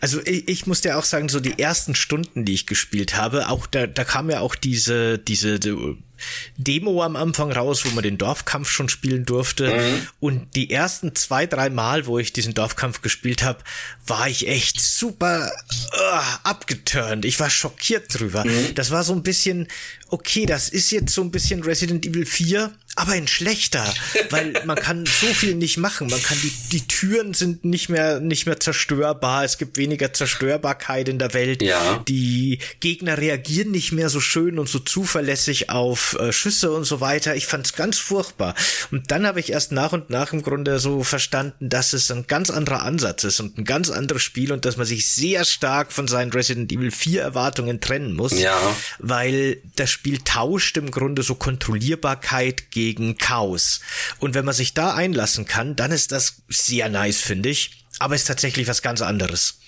Also 0.00 0.20
ich, 0.24 0.48
ich 0.48 0.66
muss 0.66 0.80
dir 0.80 0.98
auch 0.98 1.04
sagen, 1.04 1.28
so 1.28 1.40
die 1.40 1.58
ersten 1.58 1.94
Stunden, 1.94 2.44
die 2.44 2.54
ich 2.54 2.66
gespielt 2.66 3.16
habe, 3.16 3.48
auch 3.48 3.66
da, 3.66 3.86
da 3.86 4.04
kam 4.04 4.30
ja 4.30 4.40
auch 4.40 4.54
diese, 4.54 5.18
diese, 5.18 5.58
die 5.58 5.96
Demo 6.56 7.02
am 7.02 7.16
Anfang 7.16 7.52
raus, 7.52 7.84
wo 7.84 7.90
man 7.90 8.02
den 8.02 8.18
Dorfkampf 8.18 8.70
schon 8.70 8.88
spielen 8.88 9.24
durfte. 9.24 9.74
Mhm. 9.74 10.06
Und 10.20 10.56
die 10.56 10.70
ersten 10.70 11.14
zwei, 11.14 11.46
drei 11.46 11.70
Mal, 11.70 12.06
wo 12.06 12.18
ich 12.18 12.32
diesen 12.32 12.54
Dorfkampf 12.54 13.02
gespielt 13.02 13.42
habe, 13.42 13.62
war 14.06 14.28
ich 14.28 14.48
echt 14.48 14.80
super 14.80 15.50
uh, 15.94 16.48
abgeturnt. 16.48 17.24
Ich 17.24 17.40
war 17.40 17.50
schockiert 17.50 18.18
drüber. 18.18 18.44
Mhm. 18.44 18.74
Das 18.74 18.90
war 18.90 19.04
so 19.04 19.12
ein 19.12 19.22
bisschen, 19.22 19.68
okay, 20.10 20.46
das 20.46 20.68
ist 20.68 20.90
jetzt 20.90 21.14
so 21.14 21.22
ein 21.22 21.30
bisschen 21.30 21.62
Resident 21.62 22.06
Evil 22.06 22.26
4, 22.26 22.72
aber 22.96 23.14
in 23.14 23.28
schlechter, 23.28 23.84
weil 24.30 24.52
man 24.66 24.76
kann 24.76 25.06
so 25.06 25.26
viel 25.28 25.54
nicht 25.54 25.78
machen. 25.78 26.08
Man 26.08 26.22
kann 26.22 26.36
die, 26.42 26.52
die 26.72 26.86
Türen 26.88 27.34
sind 27.34 27.64
nicht 27.64 27.88
mehr, 27.88 28.20
nicht 28.20 28.46
mehr 28.46 28.58
zerstörbar. 28.58 29.44
Es 29.44 29.58
gibt 29.58 29.76
weniger 29.76 30.12
Zerstörbarkeit 30.12 31.08
in 31.08 31.18
der 31.18 31.32
Welt. 31.32 31.62
Ja. 31.62 32.02
Die 32.08 32.58
Gegner 32.80 33.16
reagieren 33.16 33.70
nicht 33.70 33.92
mehr 33.92 34.08
so 34.10 34.20
schön 34.20 34.58
und 34.58 34.68
so 34.68 34.80
zuverlässig 34.80 35.70
auf 35.70 36.16
äh, 36.18 36.32
Schüsse 36.32 36.72
und 36.72 36.84
so 36.84 37.00
weiter. 37.00 37.36
Ich 37.36 37.46
fand's 37.46 37.74
ganz 37.74 37.98
furchtbar. 37.98 38.54
Und 38.90 39.10
dann 39.10 39.26
habe 39.26 39.38
ich 39.38 39.52
erst 39.52 39.70
nach 39.70 39.92
und 39.92 40.10
nach 40.10 40.32
im 40.32 40.42
Grunde 40.42 40.80
so 40.80 41.04
verstanden, 41.04 41.68
dass 41.70 41.92
es 41.92 42.10
ein 42.10 42.26
ganz 42.26 42.50
anderer 42.50 42.82
Ansatz 42.82 43.22
ist 43.22 43.38
und 43.38 43.56
ein 43.56 43.64
ganz 43.64 43.90
anderes 43.90 44.22
Spiel 44.22 44.52
und 44.52 44.64
dass 44.64 44.76
man 44.76 44.86
sich 44.86 45.08
sehr 45.08 45.44
stark 45.44 45.92
von 45.92 46.08
seinen 46.08 46.32
Resident 46.32 46.72
Evil 46.72 46.90
4 46.90 47.22
Erwartungen 47.22 47.80
trennen 47.80 48.14
muss. 48.14 48.38
Ja. 48.38 48.58
Weil 48.98 49.58
das 49.76 49.90
Spiel 50.00 50.20
tauscht 50.24 50.78
im 50.78 50.90
Grunde 50.90 51.22
so 51.22 51.34
Kontrollierbarkeit 51.34 52.70
gegen 52.70 53.18
Chaos. 53.18 53.80
Und 54.18 54.32
wenn 54.32 54.46
man 54.46 54.54
sich 54.54 54.72
da 54.72 54.94
einlassen 54.94 55.44
kann, 55.44 55.76
dann 55.76 55.92
ist 55.92 56.10
das 56.10 56.36
sehr 56.48 56.88
nice, 56.88 57.20
finde 57.20 57.50
ich. 57.50 57.84
Aber 57.98 58.14
ist 58.14 58.24
tatsächlich 58.24 58.66
was 58.66 58.80
ganz 58.80 59.02
anderes. 59.02 59.58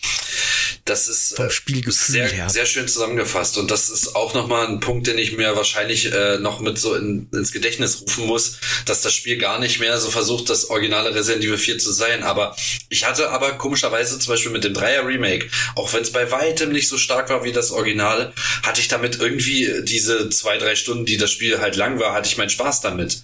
Das 0.84 1.06
ist 1.06 1.36
Vom 1.36 1.46
äh, 1.46 1.90
sehr, 1.90 2.26
her. 2.26 2.48
sehr 2.48 2.66
schön 2.66 2.88
zusammengefasst. 2.88 3.56
Und 3.56 3.70
das 3.70 3.88
ist 3.88 4.16
auch 4.16 4.34
nochmal 4.34 4.66
ein 4.66 4.80
Punkt, 4.80 5.06
den 5.06 5.16
ich 5.16 5.36
mir 5.36 5.54
wahrscheinlich 5.54 6.12
äh, 6.12 6.38
noch 6.38 6.58
mit 6.58 6.76
so 6.76 6.96
in, 6.96 7.28
ins 7.32 7.52
Gedächtnis 7.52 8.02
rufen 8.02 8.26
muss, 8.26 8.58
dass 8.84 9.00
das 9.00 9.14
Spiel 9.14 9.36
gar 9.38 9.60
nicht 9.60 9.78
mehr 9.78 9.98
so 9.98 10.10
versucht, 10.10 10.50
das 10.50 10.70
originale 10.70 11.14
Resident 11.14 11.44
Evil 11.44 11.58
4 11.58 11.78
zu 11.78 11.92
sein. 11.92 12.24
Aber 12.24 12.56
ich 12.88 13.06
hatte 13.06 13.30
aber 13.30 13.52
komischerweise 13.52 14.18
zum 14.18 14.32
Beispiel 14.32 14.50
mit 14.50 14.64
dem 14.64 14.74
Dreier 14.74 15.06
Remake, 15.06 15.48
auch 15.76 15.92
wenn 15.92 16.02
es 16.02 16.10
bei 16.10 16.32
weitem 16.32 16.72
nicht 16.72 16.88
so 16.88 16.98
stark 16.98 17.30
war 17.30 17.44
wie 17.44 17.52
das 17.52 17.70
Original, 17.70 18.32
hatte 18.64 18.80
ich 18.80 18.88
damit 18.88 19.20
irgendwie 19.20 19.84
diese 19.84 20.30
zwei, 20.30 20.58
drei 20.58 20.74
Stunden, 20.74 21.06
die 21.06 21.16
das 21.16 21.30
Spiel 21.30 21.60
halt 21.60 21.76
lang 21.76 22.00
war, 22.00 22.12
hatte 22.12 22.28
ich 22.28 22.38
meinen 22.38 22.50
Spaß 22.50 22.80
damit 22.80 23.22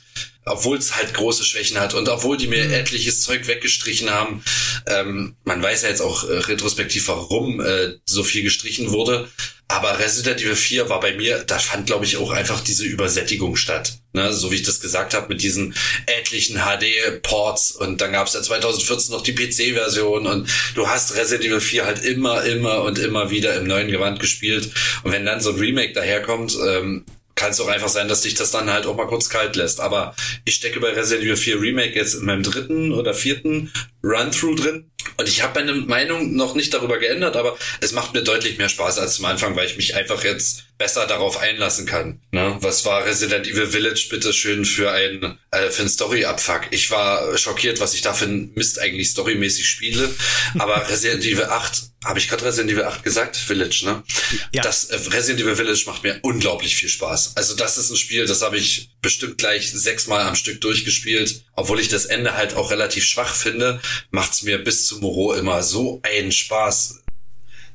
obwohl 0.48 0.78
es 0.78 0.96
halt 0.96 1.14
große 1.14 1.44
Schwächen 1.44 1.78
hat 1.80 1.94
und 1.94 2.08
obwohl 2.08 2.36
die 2.36 2.48
mir 2.48 2.64
mhm. 2.64 2.72
etliches 2.72 3.20
Zeug 3.20 3.46
weggestrichen 3.46 4.10
haben. 4.10 4.42
Ähm, 4.86 5.36
man 5.44 5.62
weiß 5.62 5.82
ja 5.82 5.88
jetzt 5.88 6.02
auch 6.02 6.28
äh, 6.28 6.38
retrospektiv, 6.38 7.08
warum 7.08 7.60
äh, 7.60 7.94
so 8.06 8.22
viel 8.22 8.42
gestrichen 8.42 8.90
wurde. 8.90 9.28
Aber 9.70 9.98
Resident 9.98 10.40
Evil 10.40 10.56
4 10.56 10.88
war 10.88 10.98
bei 10.98 11.14
mir, 11.14 11.44
da 11.46 11.58
fand, 11.58 11.86
glaube 11.86 12.06
ich, 12.06 12.16
auch 12.16 12.30
einfach 12.30 12.62
diese 12.62 12.84
Übersättigung 12.84 13.54
statt. 13.54 13.98
Ne? 14.14 14.32
So 14.32 14.50
wie 14.50 14.56
ich 14.56 14.62
das 14.62 14.80
gesagt 14.80 15.12
habe, 15.12 15.28
mit 15.28 15.42
diesen 15.42 15.74
etlichen 16.06 16.56
HD-Ports 16.56 17.72
und 17.72 18.00
dann 18.00 18.12
gab 18.12 18.28
es 18.28 18.32
ja 18.32 18.40
2014 18.40 19.12
noch 19.12 19.22
die 19.22 19.34
PC-Version 19.34 20.26
und 20.26 20.48
du 20.74 20.88
hast 20.88 21.14
Resident 21.16 21.44
Evil 21.44 21.60
4 21.60 21.84
halt 21.84 22.02
immer, 22.02 22.44
immer 22.44 22.82
und 22.82 22.98
immer 22.98 23.30
wieder 23.30 23.56
im 23.56 23.66
neuen 23.66 23.90
Gewand 23.90 24.20
gespielt. 24.20 24.70
Und 25.02 25.12
wenn 25.12 25.26
dann 25.26 25.42
so 25.42 25.50
ein 25.50 25.56
Remake 25.56 25.92
daherkommt, 25.92 26.56
ähm, 26.66 27.04
kann 27.38 27.52
es 27.52 27.60
auch 27.60 27.68
einfach 27.68 27.88
sein, 27.88 28.08
dass 28.08 28.22
dich 28.22 28.34
das 28.34 28.50
dann 28.50 28.70
halt 28.70 28.84
auch 28.84 28.96
mal 28.96 29.06
kurz 29.06 29.30
kalt 29.30 29.54
lässt. 29.54 29.80
Aber 29.80 30.14
ich 30.44 30.56
stecke 30.56 30.80
bei 30.80 30.90
Resident 30.90 31.24
Evil 31.24 31.36
4 31.36 31.60
Remake 31.60 31.94
jetzt 31.94 32.14
in 32.14 32.26
meinem 32.26 32.42
dritten 32.42 32.92
oder 32.92 33.14
vierten 33.14 33.72
Run-Through 34.02 34.56
drin. 34.56 34.90
Und 35.16 35.28
ich 35.28 35.42
habe 35.42 35.60
meine 35.60 35.74
Meinung 35.74 36.34
noch 36.34 36.56
nicht 36.56 36.74
darüber 36.74 36.98
geändert, 36.98 37.36
aber 37.36 37.56
es 37.80 37.92
macht 37.92 38.12
mir 38.12 38.22
deutlich 38.22 38.58
mehr 38.58 38.68
Spaß 38.68 38.98
als 38.98 39.14
zum 39.14 39.26
Anfang, 39.26 39.54
weil 39.54 39.66
ich 39.66 39.76
mich 39.76 39.94
einfach 39.94 40.24
jetzt 40.24 40.64
besser 40.78 41.06
darauf 41.06 41.38
einlassen 41.38 41.86
kann. 41.86 42.20
Ne? 42.30 42.56
Was 42.60 42.84
war 42.84 43.04
Resident 43.04 43.46
Evil 43.46 43.66
Village 43.66 44.06
bitte 44.10 44.32
schön 44.32 44.64
für 44.64 44.92
ein 44.92 45.36
äh, 45.50 45.70
für 45.70 45.82
ein 45.82 45.88
Story-Abfuck? 45.88 46.68
Ich 46.70 46.90
war 46.90 47.36
schockiert, 47.36 47.80
was 47.80 47.94
ich 47.94 48.02
da 48.02 48.14
für 48.14 48.26
ein 48.26 48.52
Mist 48.54 48.78
eigentlich 48.80 49.10
storymäßig 49.10 49.68
spiele. 49.68 50.08
Aber 50.58 50.88
Resident 50.88 51.24
Evil 51.24 51.44
8 51.44 51.82
habe 52.04 52.20
ich 52.20 52.28
gerade 52.28 52.44
Resident 52.44 52.70
Evil 52.70 52.84
8 52.84 53.02
gesagt? 53.02 53.36
Village, 53.36 53.82
ne? 53.84 54.04
Ja. 54.52 54.62
Das 54.62 54.84
äh, 54.84 54.96
Resident 55.10 55.40
Evil 55.40 55.56
Village 55.56 55.82
macht 55.86 56.04
mir 56.04 56.20
unglaublich 56.22 56.76
viel 56.76 56.88
Spaß. 56.88 57.36
Also 57.36 57.56
das 57.56 57.76
ist 57.76 57.90
ein 57.90 57.96
Spiel, 57.96 58.24
das 58.26 58.40
habe 58.40 58.56
ich 58.56 58.90
bestimmt 59.02 59.38
gleich 59.38 59.72
sechsmal 59.72 60.22
am 60.22 60.36
Stück 60.36 60.60
durchgespielt. 60.60 61.42
Obwohl 61.54 61.80
ich 61.80 61.88
das 61.88 62.04
Ende 62.04 62.36
halt 62.36 62.54
auch 62.54 62.70
relativ 62.70 63.04
schwach 63.04 63.34
finde, 63.34 63.80
macht's 64.10 64.42
mir 64.42 64.58
bis 64.58 64.86
zu 64.86 65.00
Moreau 65.00 65.34
immer 65.34 65.64
so 65.64 66.00
einen 66.04 66.30
Spaß. 66.30 67.00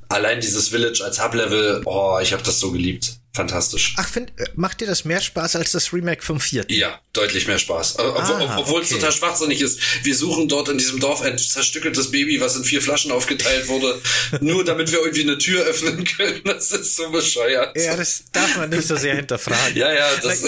Allein 0.09 0.41
dieses 0.41 0.69
Village 0.69 1.01
als 1.03 1.23
Hub-Level, 1.23 1.81
oh, 1.85 2.19
ich 2.21 2.33
habe 2.33 2.43
das 2.43 2.59
so 2.59 2.71
geliebt 2.71 3.17
fantastisch. 3.35 3.95
Ach, 3.97 4.07
find, 4.07 4.31
äh, 4.39 4.45
macht 4.55 4.79
dir 4.79 4.87
das 4.87 5.05
mehr 5.05 5.19
Spaß 5.19 5.55
als 5.55 5.71
das 5.71 5.91
Remake 5.91 6.21
vom 6.21 6.39
vierten? 6.39 6.71
Ja, 6.71 6.99
deutlich 7.13 7.47
mehr 7.47 7.57
Spaß. 7.57 7.99
Ob, 7.99 8.15
ah, 8.15 8.57
obwohl 8.59 8.75
okay. 8.75 8.83
es 8.83 8.89
total 8.89 9.11
schwachsinnig 9.11 9.61
ist. 9.61 9.79
Wir 10.03 10.15
suchen 10.15 10.47
dort 10.47 10.69
in 10.69 10.77
diesem 10.77 10.99
Dorf 10.99 11.21
ein 11.21 11.37
zerstückeltes 11.37 12.11
Baby, 12.11 12.39
was 12.39 12.55
in 12.55 12.63
vier 12.63 12.81
Flaschen 12.81 13.11
aufgeteilt 13.11 13.67
wurde, 13.67 13.99
nur 14.41 14.63
damit 14.63 14.91
wir 14.91 14.99
irgendwie 14.99 15.23
eine 15.23 15.37
Tür 15.37 15.63
öffnen 15.63 16.03
können. 16.03 16.41
Das 16.45 16.71
ist 16.71 16.95
so 16.95 17.09
bescheuert. 17.09 17.75
Ja, 17.75 17.95
das 17.95 18.23
darf 18.31 18.57
man 18.57 18.69
nicht 18.69 18.87
so 18.87 18.95
sehr 18.95 19.15
hinterfragen. 19.15 19.75
ja, 19.75 19.91
ja, 19.91 20.07
das. 20.21 20.43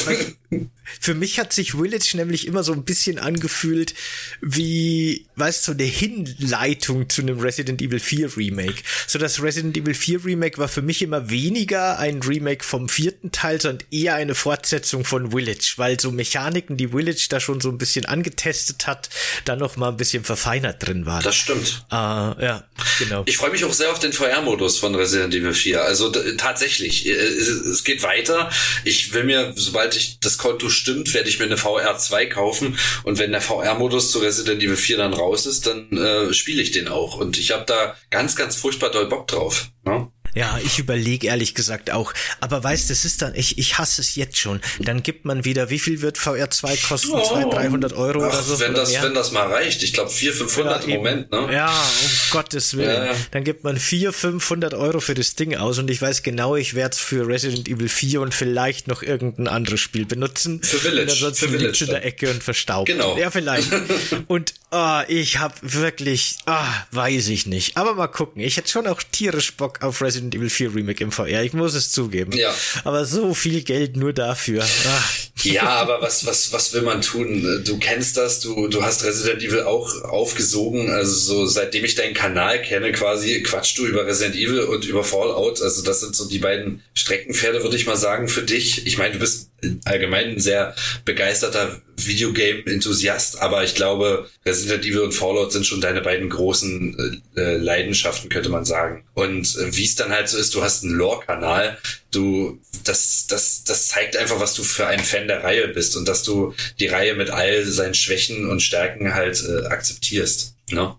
Für 0.99 1.13
mich 1.13 1.39
hat 1.39 1.53
sich 1.53 1.71
Village 1.71 2.11
nämlich 2.15 2.47
immer 2.47 2.63
so 2.63 2.73
ein 2.73 2.83
bisschen 2.83 3.19
angefühlt 3.19 3.93
wie, 4.41 5.25
weißt 5.35 5.67
du, 5.67 5.71
so 5.71 5.77
eine 5.77 5.83
Hinleitung 5.83 7.09
zu 7.09 7.21
einem 7.21 7.39
Resident 7.39 7.81
Evil 7.81 7.99
4 7.99 8.37
Remake. 8.37 8.83
So 9.07 9.19
das 9.19 9.41
Resident 9.41 9.75
Evil 9.77 9.93
4 9.93 10.25
Remake 10.25 10.57
war 10.57 10.67
für 10.67 10.81
mich 10.81 11.01
immer 11.01 11.29
weniger 11.29 11.97
ein 11.99 12.21
Remake 12.21 12.63
vom 12.63 12.89
vierten 12.89 13.31
Teil, 13.31 13.59
sondern 13.59 13.87
eher 13.91 14.15
eine 14.15 14.35
Fortsetzung 14.35 15.05
von 15.05 15.31
Village, 15.31 15.73
weil 15.77 15.99
so 15.99 16.11
Mechaniken, 16.11 16.77
die 16.77 16.89
Village 16.89 17.27
da 17.29 17.39
schon 17.39 17.61
so 17.61 17.69
ein 17.69 17.77
bisschen 17.77 18.05
angetestet 18.05 18.87
hat, 18.87 19.09
da 19.45 19.55
noch 19.55 19.75
mal 19.77 19.89
ein 19.89 19.97
bisschen 19.97 20.23
verfeinert 20.23 20.85
drin 20.85 21.05
waren. 21.05 21.23
Das 21.23 21.35
stimmt. 21.35 21.85
Äh, 21.91 21.95
ja, 21.95 22.63
genau. 22.99 23.23
Ich 23.25 23.37
freue 23.37 23.51
mich 23.51 23.63
auch 23.63 23.73
sehr 23.73 23.91
auf 23.91 23.99
den 23.99 24.13
VR-Modus 24.13 24.77
von 24.77 24.95
Resident 24.95 25.33
Evil 25.33 25.53
4. 25.53 25.81
Also 25.81 26.09
tatsächlich, 26.37 27.05
es, 27.05 27.47
es 27.47 27.83
geht 27.83 28.03
weiter. 28.03 28.49
Ich 28.83 29.13
will 29.13 29.23
mir, 29.23 29.53
sobald 29.55 29.95
ich 29.95 30.19
das 30.19 30.37
Konto 30.37 30.69
stimmt, 30.75 31.13
werde 31.13 31.29
ich 31.29 31.39
mir 31.39 31.45
eine 31.45 31.57
VR 31.57 31.97
2 31.97 32.25
kaufen 32.27 32.77
und 33.03 33.19
wenn 33.19 33.31
der 33.31 33.41
VR-Modus 33.41 34.11
zu 34.11 34.19
Resident 34.19 34.61
Evil 34.61 34.75
4 34.75 34.97
dann 34.97 35.13
raus 35.13 35.45
ist, 35.45 35.65
dann 35.67 35.91
äh, 35.97 36.33
spiele 36.33 36.61
ich 36.61 36.71
den 36.71 36.87
auch 36.87 37.17
und 37.17 37.37
ich 37.37 37.51
habe 37.51 37.65
da 37.65 37.95
ganz, 38.09 38.35
ganz 38.35 38.55
furchtbar 38.55 38.91
doll 38.91 39.07
Bock 39.07 39.27
drauf. 39.27 39.69
Ne? 39.85 40.11
Ja, 40.35 40.59
ich 40.63 40.79
überlege 40.79 41.27
ehrlich 41.27 41.55
gesagt 41.55 41.91
auch. 41.91 42.13
Aber 42.41 42.61
weißt, 42.61 42.89
das 42.89 43.05
ist 43.05 43.21
dann, 43.21 43.33
ich, 43.35 43.57
ich 43.57 43.77
hasse 43.77 44.01
es 44.01 44.15
jetzt 44.15 44.37
schon. 44.37 44.59
Dann 44.79 45.01
gibt 45.01 45.23
man 45.23 45.45
wieder, 45.45 45.69
wie 45.69 45.79
viel 45.79 46.01
wird 46.01 46.17
VR 46.17 46.49
2 46.49 46.75
kosten? 46.75 47.11
Oh. 47.13 47.25
200, 47.25 47.53
300 47.53 47.93
Euro 47.93 48.23
Ach, 48.25 48.33
oder 48.33 48.43
so? 48.43 48.59
Wenn 48.59 48.73
das, 48.73 49.01
wenn 49.01 49.13
das 49.13 49.31
mal 49.31 49.47
reicht. 49.47 49.81
Ich 49.81 49.93
glaube 49.93 50.09
400, 50.09 50.51
500 50.51 50.81
ja, 50.81 50.87
im 50.87 50.97
Moment, 50.97 51.31
ne? 51.31 51.47
Ja, 51.53 51.69
um 51.69 52.09
Gottes 52.31 52.75
Willen. 52.75 53.05
Ja. 53.05 53.15
Dann 53.31 53.45
gibt 53.45 53.63
man 53.63 53.77
400, 53.77 54.13
500 54.13 54.73
Euro 54.73 54.99
für 54.99 55.13
das 55.13 55.35
Ding 55.35 55.55
aus 55.55 55.79
und 55.79 55.89
ich 55.89 56.01
weiß 56.01 56.21
genau, 56.21 56.57
ich 56.57 56.73
werde 56.73 56.95
es 56.95 56.99
für 56.99 57.25
Resident 57.25 57.69
Evil 57.69 57.87
4 57.87 58.19
und 58.19 58.33
vielleicht 58.33 58.89
noch 58.89 59.03
irgendein 59.03 59.47
anderes 59.47 59.79
Spiel 59.79 60.05
benutzen. 60.05 60.61
Für 60.61 60.77
Village. 60.77 61.11
Ansonsten 61.13 61.45
für 61.45 61.51
Village 61.57 61.85
in 61.85 61.91
der 61.91 62.05
Ecke 62.05 62.29
und 62.29 62.43
verstaubt. 62.43 62.87
Genau. 62.87 63.17
Ja, 63.17 63.31
vielleicht. 63.31 63.69
und 64.27 64.53
oh, 64.75 65.01
ich 65.07 65.39
habe 65.39 65.55
wirklich, 65.61 66.37
ah, 66.45 66.67
weiß 66.91 67.29
ich 67.29 67.45
nicht. 67.45 67.77
Aber 67.77 67.95
mal 67.95 68.07
gucken. 68.07 68.41
Ich 68.41 68.57
hätte 68.57 68.69
schon 68.69 68.87
auch 68.87 69.01
tierisch 69.03 69.55
Bock 69.55 69.81
auf 69.81 70.01
Resident 70.01 70.35
Evil 70.35 70.49
4 70.49 70.75
Remake 70.75 71.03
im 71.03 71.11
VR. 71.11 71.43
Ich 71.43 71.53
muss 71.53 71.73
es 71.73 71.91
zugeben. 71.91 72.33
Ja. 72.33 72.53
Aber 72.83 73.05
so 73.05 73.33
viel 73.33 73.63
Geld 73.63 73.95
nur 73.95 74.13
dafür. 74.13 74.63
Ach. 74.63 75.13
Ja, 75.43 75.63
aber 75.63 76.01
was, 76.01 76.25
was, 76.25 76.51
was 76.53 76.73
will 76.73 76.81
man 76.81 77.01
tun? 77.01 77.63
Du 77.65 77.77
kennst 77.77 78.17
das, 78.17 78.39
du, 78.39 78.67
du 78.67 78.81
hast 78.83 79.03
Resident 79.03 79.43
Evil 79.43 79.63
auch 79.63 80.03
aufgesogen. 80.03 80.89
Also 80.89 81.13
so 81.13 81.45
seitdem 81.45 81.85
ich 81.85 81.95
deinen 81.95 82.13
Kanal 82.13 82.61
kenne, 82.61 82.91
quasi 82.91 83.43
quatschst 83.43 83.77
du 83.77 83.85
über 83.85 84.05
Resident 84.05 84.35
Evil 84.35 84.61
und 84.61 84.85
über 84.85 85.03
Fallout. 85.03 85.61
Also 85.61 85.83
das 85.83 86.01
sind 86.01 86.15
so 86.15 86.27
die 86.27 86.39
beiden 86.39 86.81
Streckenpferde, 86.93 87.63
würde 87.63 87.75
ich 87.75 87.85
mal 87.85 87.97
sagen, 87.97 88.27
für 88.27 88.43
dich. 88.43 88.87
Ich 88.87 88.97
meine, 88.97 89.13
du 89.13 89.19
bist 89.19 89.49
allgemein 89.85 90.31
ein 90.31 90.39
sehr 90.39 90.75
begeisterter 91.03 91.81
Videogame-Enthusiast, 91.97 93.41
aber 93.41 93.63
ich 93.63 93.75
glaube, 93.75 94.29
Resident 94.45 94.85
Evil 94.85 94.99
und 94.99 95.13
Fallout 95.13 95.51
sind 95.51 95.65
schon 95.65 95.81
deine 95.81 96.01
beiden 96.01 96.29
großen 96.29 97.23
äh, 97.35 97.39
äh 97.39 97.57
Leidenschaften, 97.57 98.29
könnte 98.29 98.49
man 98.49 98.65
sagen. 98.65 99.05
Und 99.13 99.55
äh, 99.57 99.75
wie 99.75 99.85
es 99.85 99.95
dann 99.95 100.11
halt 100.11 100.27
so 100.27 100.37
ist, 100.37 100.53
du 100.55 100.61
hast 100.61 100.83
einen 100.83 100.93
Lore-Kanal, 100.93 101.77
du, 102.11 102.59
das, 102.83 103.27
das, 103.27 103.63
das 103.63 103.87
zeigt 103.87 104.17
einfach, 104.17 104.39
was 104.39 104.53
du 104.53 104.63
für 104.63 104.87
ein 104.87 104.99
Fan 104.99 105.27
der 105.27 105.43
Reihe 105.43 105.67
bist 105.69 105.95
und 105.95 106.07
dass 106.07 106.23
du 106.23 106.53
die 106.79 106.87
Reihe 106.87 107.15
mit 107.15 107.29
all 107.29 107.63
seinen 107.65 107.93
Schwächen 107.93 108.49
und 108.49 108.61
Stärken 108.61 109.13
halt 109.13 109.43
äh, 109.47 109.65
akzeptierst. 109.67 110.55
Ne? 110.71 110.95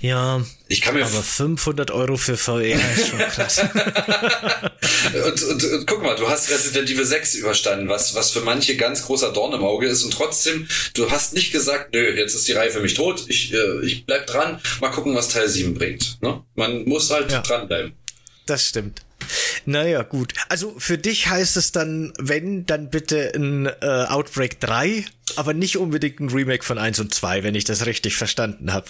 Ja, 0.00 0.44
ich 0.68 0.80
kann 0.80 0.94
mir 0.94 1.04
aber 1.04 1.22
500 1.22 1.90
Euro 1.90 2.16
für 2.16 2.36
VR 2.36 2.60
ist 2.62 3.08
schon 3.08 3.18
krass. 3.30 3.58
und, 3.58 5.42
und, 5.42 5.64
und, 5.64 5.86
guck 5.86 6.02
mal, 6.02 6.14
du 6.14 6.28
hast 6.28 6.50
Resident 6.50 6.88
Evil 6.88 7.04
6 7.04 7.34
überstanden, 7.34 7.88
was, 7.88 8.14
was 8.14 8.30
für 8.30 8.42
manche 8.42 8.76
ganz 8.76 9.04
großer 9.04 9.32
Dorn 9.32 9.52
im 9.54 9.64
Auge 9.64 9.88
ist 9.88 10.04
und 10.04 10.12
trotzdem, 10.12 10.68
du 10.94 11.10
hast 11.10 11.34
nicht 11.34 11.50
gesagt, 11.50 11.94
nö, 11.94 12.16
jetzt 12.16 12.34
ist 12.34 12.46
die 12.46 12.52
Reihe 12.52 12.70
für 12.70 12.80
mich 12.80 12.94
tot, 12.94 13.24
ich, 13.26 13.52
äh, 13.52 13.80
ich 13.84 14.06
bleib 14.06 14.28
dran, 14.28 14.60
mal 14.80 14.90
gucken, 14.90 15.16
was 15.16 15.30
Teil 15.30 15.48
7 15.48 15.74
bringt. 15.74 16.18
Ne? 16.22 16.44
Man 16.54 16.84
muss 16.84 17.10
halt 17.10 17.32
ja. 17.32 17.40
dranbleiben. 17.40 17.94
Das 18.46 18.66
stimmt. 18.66 19.02
Naja, 19.66 20.02
gut. 20.02 20.32
Also 20.48 20.74
für 20.78 20.96
dich 20.96 21.28
heißt 21.28 21.56
es 21.56 21.72
dann, 21.72 22.12
wenn, 22.18 22.66
dann 22.66 22.88
bitte 22.88 23.32
ein 23.34 23.66
äh, 23.66 24.06
Outbreak 24.08 24.60
3 24.60 25.04
aber 25.36 25.54
nicht 25.54 25.76
unbedingt 25.76 26.20
ein 26.20 26.28
Remake 26.28 26.64
von 26.64 26.78
1 26.78 27.00
und 27.00 27.14
2, 27.14 27.42
wenn 27.42 27.54
ich 27.54 27.64
das 27.64 27.86
richtig 27.86 28.16
verstanden 28.16 28.72
habe. 28.72 28.86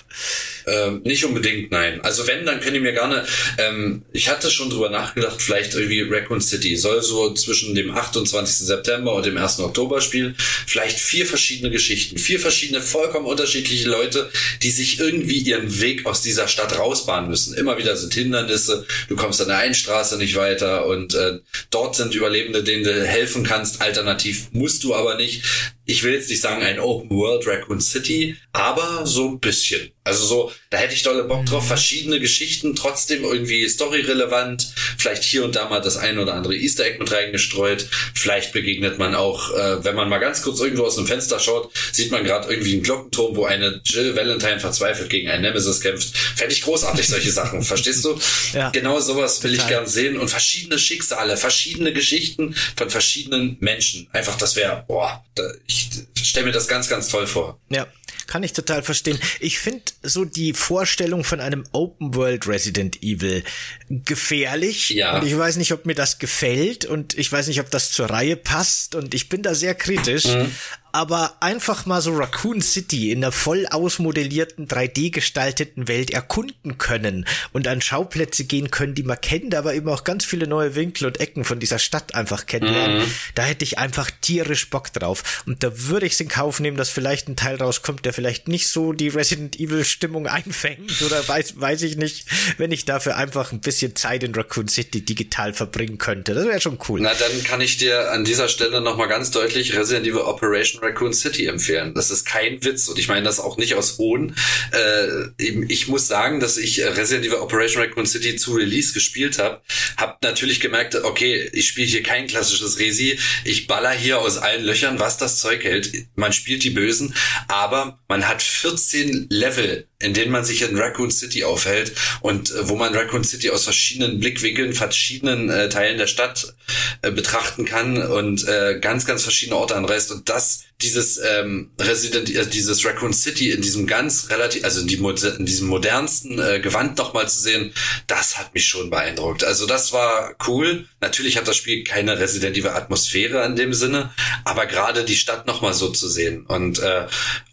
Ähm, 0.66 1.03
nicht 1.05 1.24
unbedingt, 1.24 1.70
nein. 1.70 2.01
Also 2.03 2.26
wenn, 2.26 2.47
dann 2.47 2.61
könnt 2.61 2.74
ihr 2.74 2.80
mir 2.80 2.93
gerne, 2.93 3.24
ähm, 3.59 4.03
ich 4.12 4.28
hatte 4.28 4.51
schon 4.51 4.70
drüber 4.70 4.91
nachgedacht, 4.91 5.41
vielleicht 5.41 5.74
irgendwie 5.74 6.03
Raccoon 6.03 6.41
City 6.41 6.76
soll 6.76 7.03
so 7.03 7.32
zwischen 7.34 7.74
dem 7.74 7.91
28. 7.91 8.66
September 8.66 9.14
und 9.14 9.26
dem 9.26 9.36
1. 9.36 9.61
Oktober 9.61 10.01
spielen. 10.01 10.34
Vielleicht 10.66 10.99
vier 10.99 11.26
verschiedene 11.26 11.70
Geschichten, 11.70 12.18
vier 12.18 12.39
verschiedene 12.39 12.80
vollkommen 12.80 13.26
unterschiedliche 13.26 13.89
Leute, 13.89 14.30
die 14.62 14.70
sich 14.70 15.01
irgendwie 15.01 15.39
ihren 15.39 15.80
Weg 15.80 16.07
aus 16.07 16.22
dieser 16.22 16.49
Stadt 16.49 16.78
rausbahnen 16.78 17.30
müssen. 17.30 17.55
Immer 17.55 17.78
wieder 17.78 17.97
sind 17.97 18.14
Hindernisse, 18.14 18.86
du 19.09 19.16
kommst 19.16 19.41
an 19.41 19.49
der 19.49 19.59
einen 19.59 19.74
Straße 19.74 20.18
nicht 20.18 20.36
weiter 20.36 20.86
und 20.86 21.14
äh, 21.14 21.39
dort 21.70 21.97
sind 21.97 22.14
Überlebende, 22.14 22.62
denen 22.62 22.84
du 22.84 23.07
helfen 23.07 23.45
kannst. 23.45 23.80
Alternativ 23.80 24.49
musst 24.53 24.84
du 24.84 24.95
aber 24.95 25.16
nicht 25.16 25.43
ich 25.89 26.05
will 26.05 26.12
jetzt 26.12 26.28
nicht 26.28 26.43
sagen 26.43 26.62
ein 26.62 26.78
Open 26.78 27.09
World 27.11 27.47
Raccoon 27.47 27.80
City, 27.80 28.36
aber 28.53 29.07
so 29.07 29.26
ein 29.26 29.41
bisschen. 29.41 29.91
Also 30.09 30.25
so, 30.25 30.53
da 30.71 30.79
hätte 30.79 30.95
ich 30.95 31.03
dolle 31.03 31.25
Bock 31.25 31.45
drauf, 31.45 31.63
mhm. 31.65 31.69
verschiedene 31.69 32.19
Geschichten, 32.19 32.75
trotzdem 32.75 33.25
irgendwie 33.25 33.69
storyrelevant, 33.69 34.73
vielleicht 34.97 35.23
hier 35.23 35.45
und 35.45 35.55
da 35.55 35.69
mal 35.69 35.81
das 35.81 35.99
ein 35.99 36.19
oder 36.19 36.35
andere 36.35 36.57
Easter 36.57 36.87
Egg 36.87 36.99
mit 36.99 37.13
reingestreut. 37.13 37.87
Vielleicht 38.15 38.53
begegnet 38.53 38.99
man 38.99 39.15
auch, 39.15 39.55
äh, 39.55 39.85
wenn 39.85 39.95
man 39.95 40.09
mal 40.09 40.19
ganz 40.19 40.43
kurz 40.43 40.61
irgendwo 40.61 40.85
aus 40.85 40.97
dem 40.97 41.07
Fenster 41.07 41.39
schaut, 41.39 41.71
sieht 41.93 42.11
man 42.11 42.25
gerade 42.25 42.49
irgendwie 42.51 42.73
einen 42.73 42.83
Glockenturm, 42.83 43.37
wo 43.37 43.45
eine 43.45 43.83
Jill 43.85 44.17
Valentine 44.17 44.61
verzweifelt 44.61 45.11
gegen 45.11 45.29
einen 45.29 45.43
Nemesis 45.43 45.81
kämpft. 45.83 46.17
Fände 46.17 46.55
ich 46.55 46.63
großartig, 46.63 47.07
solche 47.07 47.31
Sachen. 47.31 47.63
Verstehst 47.69 48.05
du? 48.05 48.19
Ja. 48.55 48.71
Genau 48.71 48.99
sowas 49.01 49.43
will 49.43 49.53
Total. 49.53 49.67
ich 49.67 49.69
gern 49.69 49.87
sehen 49.87 50.19
und 50.19 50.29
verschiedene 50.29 50.79
Schicksale, 50.79 51.37
verschiedene 51.37 51.93
Geschichten 51.93 52.55
von 52.77 52.89
verschiedenen 52.89 53.59
Menschen. 53.61 54.09
Einfach, 54.13 54.39
das 54.39 54.57
wäre, 54.57 54.85
boah, 54.89 55.23
da, 55.35 55.43
ich 55.67 55.91
stelle 56.23 56.47
mir 56.47 56.53
das 56.53 56.67
ganz, 56.67 56.89
ganz 56.89 57.09
toll 57.09 57.27
vor. 57.27 57.61
Ja, 57.69 57.87
kann 58.29 58.45
ich 58.45 58.53
total 58.53 58.85
verstehen. 58.85 59.18
Ich 59.41 59.59
finde 59.59 59.83
so 60.03 60.24
die 60.24 60.53
Vorstellung 60.53 61.24
von 61.24 61.41
einem 61.41 61.64
Open 61.72 62.14
World 62.14 62.47
Resident 62.47 63.03
Evil 63.03 63.43
gefährlich. 63.89 64.91
Ja. 64.91 65.18
Und 65.18 65.26
ich 65.26 65.37
weiß 65.37 65.57
nicht, 65.57 65.72
ob 65.72 65.87
mir 65.87 65.95
das 65.95 66.20
gefällt 66.20 66.85
und 66.85 67.18
ich 67.18 67.33
weiß 67.33 67.49
nicht, 67.49 67.59
ob 67.59 67.70
das 67.70 67.91
zur 67.91 68.11
Reihe 68.11 68.37
passt 68.37 68.95
und 68.95 69.14
ich 69.14 69.29
bin 69.29 69.43
da 69.43 69.55
sehr 69.55 69.74
kritisch. 69.74 70.26
Mhm 70.26 70.53
aber 70.93 71.36
einfach 71.41 71.86
mal 71.86 72.01
so 72.01 72.14
Raccoon 72.14 72.61
City 72.61 73.12
in 73.12 73.18
einer 73.18 73.32
voll 73.32 73.66
ausmodellierten, 73.66 74.68
3D 74.68 75.11
gestalteten 75.11 75.89
Welt 75.89 76.11
erkunden 76.11 76.78
können 76.78 77.26
und 77.53 77.68
an 77.68 77.80
Schauplätze 77.80 78.45
gehen 78.45 78.70
können, 78.70 78.95
die 78.95 79.03
man 79.03 79.20
kennt, 79.20 79.55
aber 79.55 79.74
eben 79.74 79.89
auch 79.89 80.05
ganz 80.05 80.24
viele 80.24 80.47
neue 80.47 80.74
Winkel 80.74 81.07
und 81.07 81.20
Ecken 81.20 81.45
von 81.45 81.59
dieser 81.59 81.78
Stadt 81.78 82.14
einfach 82.14 82.47
kennenlernen. 82.47 83.01
Mhm. 83.01 83.12
Da 83.34 83.43
hätte 83.43 83.64
ich 83.64 83.78
einfach 83.78 84.11
tierisch 84.20 84.70
Bock 84.70 84.93
drauf. 84.93 85.43
Und 85.47 85.62
da 85.62 85.70
würde 85.89 86.07
ich 86.07 86.12
es 86.12 86.20
in 86.20 86.28
Kauf 86.28 86.61
nehmen, 86.61 86.76
dass 86.76 86.91
vielleicht 86.91 87.28
ein 87.28 87.36
Teil 87.36 87.57
rauskommt, 87.57 88.05
der 88.05 88.12
vielleicht 88.12 88.49
nicht 88.49 88.68
so 88.68 88.93
die 88.93 89.09
Resident 89.09 89.59
Evil 89.59 89.84
Stimmung 89.84 90.26
einfängt 90.26 91.03
oder 91.03 91.26
weiß, 91.26 91.61
weiß 91.61 91.82
ich 91.82 91.97
nicht, 91.97 92.26
wenn 92.57 92.72
ich 92.72 92.84
dafür 92.84 93.16
einfach 93.16 93.53
ein 93.53 93.61
bisschen 93.61 93.97
Zeit 93.97 94.22
in 94.22 94.34
Raccoon 94.34 94.68
City 94.68 95.05
digital 95.05 95.53
verbringen 95.53 95.99
könnte. 95.99 96.34
Das 96.34 96.47
wäre 96.47 96.61
schon 96.61 96.78
cool. 96.89 97.01
Na, 97.01 97.12
dann 97.14 97.45
kann 97.45 97.61
ich 97.61 97.76
dir 97.76 98.12
an 98.12 98.24
dieser 98.24 98.49
Stelle 98.49 98.80
nochmal 98.80 99.09
ganz 99.09 99.30
deutlich 99.30 99.76
Resident 99.76 100.07
Evil 100.07 100.20
Operation 100.20 100.78
Raccoon 100.83 101.12
City 101.12 101.47
empfehlen. 101.47 101.95
Das 101.95 102.11
ist 102.11 102.24
kein 102.24 102.62
Witz 102.64 102.89
und 102.89 102.99
ich 102.99 103.09
meine 103.09 103.24
das 103.24 103.41
auch 103.41 103.57
nicht 103.57 103.74
aus 103.74 103.99
Hohn. 103.99 104.35
Äh, 104.72 105.64
ich 105.68 105.89
muss 105.89 106.09
sagen, 106.09 106.41
dass 106.41 106.57
ich 106.57 106.85
Resident 106.85 107.26
Evil 107.26 107.39
Operation 107.39 107.83
Raccoon 107.83 108.07
City 108.07 108.37
zu 108.37 108.55
Release 108.55 108.93
gespielt 108.93 109.39
habe. 109.39 109.61
Hab 109.97 110.22
natürlich 110.22 110.61
gemerkt, 110.61 110.95
okay, 110.97 111.49
ich 111.53 111.68
spiele 111.68 111.87
hier 111.87 112.03
kein 112.03 112.26
klassisches 112.26 112.79
Resi. 112.79 113.18
Ich 113.45 113.66
baller 113.66 113.93
hier 113.93 114.18
aus 114.18 114.39
allen 114.39 114.64
Löchern, 114.64 114.99
was 114.99 115.18
das 115.18 115.41
Zeug 115.41 115.64
hält. 115.64 115.93
Man 116.14 116.33
spielt 116.33 116.64
die 116.64 116.70
Bösen, 116.70 117.14
aber 117.49 117.99
man 118.09 118.29
hat 118.29 118.43
14 118.43 119.26
Level 119.31 119.89
in 120.01 120.14
denen 120.14 120.31
man 120.31 120.45
sich 120.45 120.62
in 120.62 120.79
Raccoon 120.79 121.11
City 121.11 121.45
aufhält 121.45 121.93
und 122.20 122.51
äh, 122.53 122.68
wo 122.68 122.76
man 122.76 122.95
Raccoon 122.95 123.24
City 123.24 123.51
aus 123.51 123.64
verschiedenen 123.64 124.20
Blickwinkeln, 124.20 124.72
verschiedenen 124.72 125.51
äh, 125.51 125.68
Teilen 125.68 125.99
der 125.99 126.07
Stadt 126.07 126.55
äh, 127.03 127.11
betrachten 127.11 127.64
kann 127.64 128.01
und 128.01 128.47
äh, 128.47 128.79
ganz, 128.81 129.07
ganz 129.07 129.22
verschiedene 129.22 129.57
Orte 129.57 129.74
anreist. 129.74 130.12
Und 130.12 130.29
das, 130.29 130.64
dieses 130.81 131.18
ähm, 131.18 131.70
Resident, 131.81 132.33
äh, 132.33 132.47
dieses 132.47 132.85
Raccoon 132.85 133.12
City 133.12 133.51
in 133.51 133.62
diesem 133.62 133.87
ganz 133.87 134.31
relativ, 134.31 134.62
also 134.62 134.81
in, 134.81 134.87
die, 134.87 134.95
in 134.97 135.45
diesem 135.45 135.66
modernsten 135.66 136.39
äh, 136.39 136.61
Gewand 136.61 136.99
nochmal 136.99 137.29
zu 137.29 137.41
sehen, 137.41 137.72
das 138.07 138.39
hat 138.39 138.55
mich 138.55 138.66
schon 138.66 138.89
beeindruckt. 138.89 139.43
Also 139.43 139.66
das 139.66 139.93
war 139.93 140.37
cool. 140.47 140.87
Natürlich 141.01 141.37
hat 141.37 141.49
das 141.49 141.57
Spiel 141.57 141.83
keine 141.83 142.20
Resident 142.20 142.57
Evil 142.57 142.70
Atmosphäre 142.70 143.45
in 143.45 143.57
dem 143.57 143.74
Sinne, 143.74 144.11
aber 144.45 144.66
gerade 144.66 145.05
die 145.05 145.16
Stadt 145.16 145.49
nochmal 145.49 145.74
so 145.74 145.89
zu 145.89 146.09
sehen 146.09 146.47
und 146.47 146.79
äh, 146.79 147.07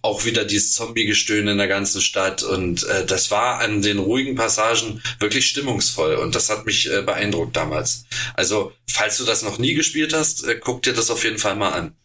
auch 0.04 0.24
wieder 0.26 0.46
dieses 0.46 0.74
Zombie-Gestöhn 0.74 1.48
in 1.48 1.58
der 1.58 1.68
ganzen 1.68 2.02
Stadt. 2.02 2.44
Und 2.44 2.84
äh, 2.84 3.06
das 3.08 3.32
war 3.32 3.60
an 3.60 3.82
den 3.82 3.98
ruhigen 3.98 4.36
Passagen 4.36 5.02
wirklich 5.20 5.48
stimmungsvoll. 5.48 6.16
Und 6.16 6.36
das 6.36 6.52
hat 6.52 6.68
mich 6.68 6.92
äh, 6.92 7.02
beeindruckt 7.02 7.56
damals. 7.56 8.06
Also, 8.36 8.72
falls 8.88 9.18
du 9.18 9.26
das 9.26 9.42
noch 9.42 9.58
nie 9.58 9.74
gespielt 9.74 10.14
hast, 10.14 10.46
äh, 10.46 10.60
guck 10.62 10.84
dir 10.84 10.94
das 10.94 11.10
auf 11.10 11.24
jeden 11.24 11.40
Fall 11.40 11.56
mal 11.56 11.72
an 11.72 11.96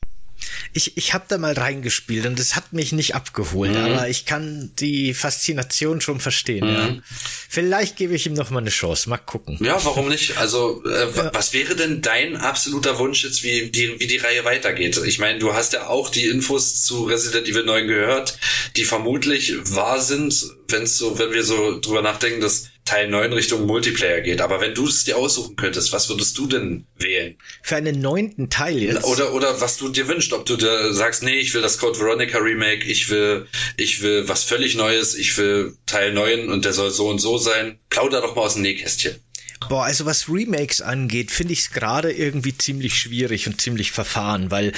ich, 0.72 0.96
ich 0.96 1.14
habe 1.14 1.24
da 1.28 1.38
mal 1.38 1.52
reingespielt 1.52 2.26
und 2.26 2.38
es 2.38 2.56
hat 2.56 2.72
mich 2.72 2.92
nicht 2.92 3.14
abgeholt, 3.14 3.72
mhm. 3.72 3.76
aber 3.76 4.08
ich 4.08 4.24
kann 4.24 4.70
die 4.78 5.14
Faszination 5.14 6.00
schon 6.00 6.20
verstehen. 6.20 6.66
Mhm. 6.66 6.74
Ja. 6.74 7.02
Vielleicht 7.48 7.96
gebe 7.96 8.14
ich 8.14 8.26
ihm 8.26 8.34
noch 8.34 8.50
mal 8.50 8.60
eine 8.60 8.70
Chance. 8.70 9.08
Mal 9.08 9.18
gucken. 9.18 9.58
Ja, 9.60 9.84
warum 9.84 10.08
nicht? 10.08 10.38
Also, 10.38 10.82
äh, 10.84 11.10
ja. 11.14 11.34
was 11.34 11.52
wäre 11.52 11.74
denn 11.76 12.02
dein 12.02 12.36
absoluter 12.36 12.98
Wunsch 12.98 13.24
jetzt, 13.24 13.42
wie 13.42 13.70
die, 13.70 13.98
wie 13.98 14.06
die 14.06 14.18
Reihe 14.18 14.44
weitergeht? 14.44 15.00
Ich 15.04 15.18
meine, 15.18 15.38
du 15.38 15.52
hast 15.52 15.72
ja 15.72 15.88
auch 15.88 16.10
die 16.10 16.26
Infos 16.26 16.82
zu 16.82 17.04
Resident 17.04 17.48
Evil 17.48 17.64
9 17.64 17.88
gehört, 17.88 18.38
die 18.76 18.84
vermutlich 18.84 19.54
wahr 19.74 20.00
sind, 20.00 20.46
wenn's 20.68 20.96
so, 20.96 21.18
wenn 21.18 21.32
wir 21.32 21.44
so 21.44 21.80
drüber 21.80 22.02
nachdenken, 22.02 22.40
dass 22.40 22.69
Teil 22.90 23.06
9 23.06 23.32
Richtung 23.32 23.66
Multiplayer 23.66 24.20
geht. 24.20 24.40
Aber 24.40 24.60
wenn 24.60 24.74
du 24.74 24.88
es 24.88 25.04
dir 25.04 25.16
aussuchen 25.16 25.54
könntest, 25.54 25.92
was 25.92 26.08
würdest 26.08 26.36
du 26.36 26.48
denn 26.48 26.86
wählen? 26.98 27.36
Für 27.62 27.76
einen 27.76 28.00
neunten 28.00 28.50
Teil 28.50 28.82
jetzt? 28.82 29.04
Oder, 29.04 29.32
oder 29.32 29.60
was 29.60 29.76
du 29.76 29.90
dir 29.90 30.08
wünschst. 30.08 30.32
Ob 30.32 30.44
du 30.44 30.56
dir 30.56 30.92
sagst, 30.92 31.22
nee, 31.22 31.36
ich 31.36 31.54
will 31.54 31.62
das 31.62 31.78
Code 31.78 32.00
Veronica 32.00 32.38
Remake, 32.38 32.84
ich 32.84 33.08
will, 33.08 33.46
ich 33.76 34.02
will 34.02 34.28
was 34.28 34.42
völlig 34.42 34.74
Neues, 34.74 35.14
ich 35.14 35.38
will 35.38 35.76
Teil 35.86 36.12
9 36.12 36.48
und 36.48 36.64
der 36.64 36.72
soll 36.72 36.90
so 36.90 37.08
und 37.08 37.20
so 37.20 37.38
sein. 37.38 37.78
Plauder 37.90 38.22
doch 38.22 38.34
mal 38.34 38.42
aus 38.42 38.54
dem 38.54 38.62
Nähkästchen. 38.62 39.20
Boah, 39.68 39.84
also 39.84 40.04
was 40.04 40.28
Remakes 40.28 40.80
angeht, 40.82 41.30
finde 41.30 41.52
ich 41.52 41.60
es 41.60 41.70
gerade 41.70 42.10
irgendwie 42.10 42.58
ziemlich 42.58 42.98
schwierig 42.98 43.46
und 43.46 43.60
ziemlich 43.60 43.92
verfahren, 43.92 44.50
weil 44.50 44.72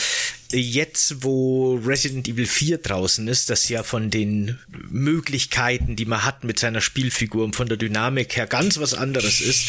jetzt, 0.53 1.23
wo 1.23 1.77
Resident 1.77 2.29
Evil 2.29 2.47
4 2.47 2.79
draußen 2.79 3.27
ist, 3.29 3.51
das 3.51 3.69
ja 3.69 3.83
von 3.83 4.11
den 4.11 4.59
Möglichkeiten, 4.91 5.97
die 5.97 6.05
man 6.05 6.25
hat 6.25 6.45
mit 6.45 6.59
seiner 6.59 6.81
Spielfigur 6.81 7.45
und 7.45 7.57
von 7.57 7.69
der 7.69 7.77
Dynamik 7.77 8.37
her 8.37 8.47
ganz 8.47 8.79
was 8.79 8.95
anderes 8.95 9.41
ist, 9.41 9.65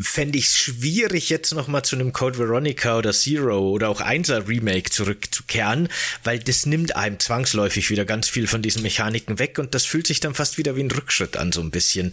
fände 0.00 0.38
ich 0.38 0.46
es 0.46 0.58
schwierig, 0.58 1.28
jetzt 1.28 1.54
nochmal 1.54 1.84
zu 1.84 1.96
einem 1.96 2.12
Code 2.12 2.38
Veronica 2.38 2.98
oder 2.98 3.12
Zero 3.12 3.70
oder 3.70 3.88
auch 3.88 4.00
1er 4.00 4.48
Remake 4.48 4.90
zurückzukehren, 4.90 5.88
weil 6.24 6.38
das 6.38 6.66
nimmt 6.66 6.96
einem 6.96 7.20
zwangsläufig 7.20 7.90
wieder 7.90 8.04
ganz 8.04 8.28
viel 8.28 8.46
von 8.46 8.62
diesen 8.62 8.82
Mechaniken 8.82 9.38
weg 9.38 9.58
und 9.58 9.74
das 9.74 9.84
fühlt 9.84 10.06
sich 10.06 10.20
dann 10.20 10.34
fast 10.34 10.58
wieder 10.58 10.76
wie 10.76 10.82
ein 10.82 10.90
Rückschritt 10.90 11.36
an, 11.36 11.52
so 11.52 11.60
ein 11.60 11.70
bisschen. 11.70 12.12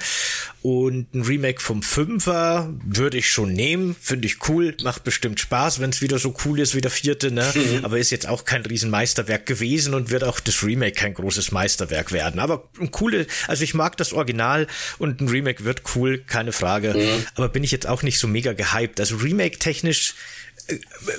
Und 0.62 1.14
ein 1.14 1.24
Remake 1.24 1.62
vom 1.62 1.82
5er 1.82 2.74
würde 2.86 3.18
ich 3.18 3.30
schon 3.30 3.54
nehmen, 3.54 3.96
finde 4.00 4.28
ich 4.28 4.48
cool, 4.48 4.76
macht 4.84 5.04
bestimmt 5.04 5.40
Spaß, 5.40 5.80
wenn 5.80 5.90
es 5.90 6.02
wieder 6.02 6.20
so 6.20 6.36
cool 6.46 6.60
ist 6.60 6.76
wie 6.76 6.82
der 6.82 6.92
vierte, 6.92 7.32
ne? 7.32 7.52
Mhm. 7.54 7.86
Aber 7.86 8.03
ist 8.04 8.12
jetzt 8.12 8.28
auch 8.28 8.44
kein 8.44 8.66
Riesenmeisterwerk 8.66 9.46
gewesen 9.46 9.94
und 9.94 10.12
wird 10.12 10.24
auch 10.24 10.40
das 10.40 10.62
Remake 10.64 10.92
kein 10.92 11.14
großes 11.14 11.52
Meisterwerk 11.52 12.12
werden. 12.12 12.40
Aber 12.40 12.70
ein 12.80 12.92
coole, 12.92 13.26
also 13.48 13.64
ich 13.64 13.74
mag 13.74 13.96
das 13.98 14.12
Original 14.12 14.68
und 15.00 15.22
ein 15.22 15.30
Remake 15.30 15.64
wird 15.64 15.82
cool, 15.96 16.20
keine 16.20 16.52
Frage. 16.52 16.94
Mhm. 16.94 17.26
Aber 17.36 17.50
bin 17.50 17.64
ich 17.64 17.72
jetzt 17.72 17.88
auch 17.88 18.04
nicht 18.04 18.20
so 18.20 18.28
mega 18.28 18.52
gehypt. 18.54 19.00
Also 19.00 19.16
Remake-technisch 19.16 20.16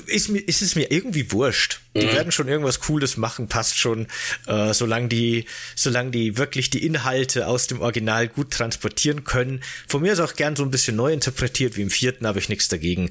ist, 0.06 0.28
mir, 0.28 0.40
ist 0.40 0.62
es 0.62 0.74
mir 0.74 0.90
irgendwie 0.90 1.30
wurscht. 1.32 1.80
Die 1.94 2.06
mhm. 2.06 2.12
werden 2.12 2.32
schon 2.32 2.48
irgendwas 2.48 2.80
Cooles 2.80 3.16
machen, 3.16 3.48
passt 3.48 3.78
schon, 3.78 4.06
äh, 4.46 4.74
solange 4.74 5.08
die, 5.08 5.46
solange 5.76 6.10
die 6.10 6.36
wirklich 6.36 6.70
die 6.70 6.84
Inhalte 6.84 7.46
aus 7.46 7.66
dem 7.66 7.80
Original 7.80 8.28
gut 8.28 8.50
transportieren 8.50 9.24
können. 9.24 9.62
Von 9.86 10.02
mir 10.02 10.12
ist 10.12 10.20
auch 10.20 10.34
gern 10.34 10.56
so 10.56 10.64
ein 10.64 10.70
bisschen 10.70 10.96
neu 10.96 11.12
interpretiert, 11.12 11.76
wie 11.76 11.82
im 11.82 11.90
vierten 11.90 12.26
habe 12.26 12.38
ich 12.38 12.48
nichts 12.48 12.68
dagegen, 12.68 13.10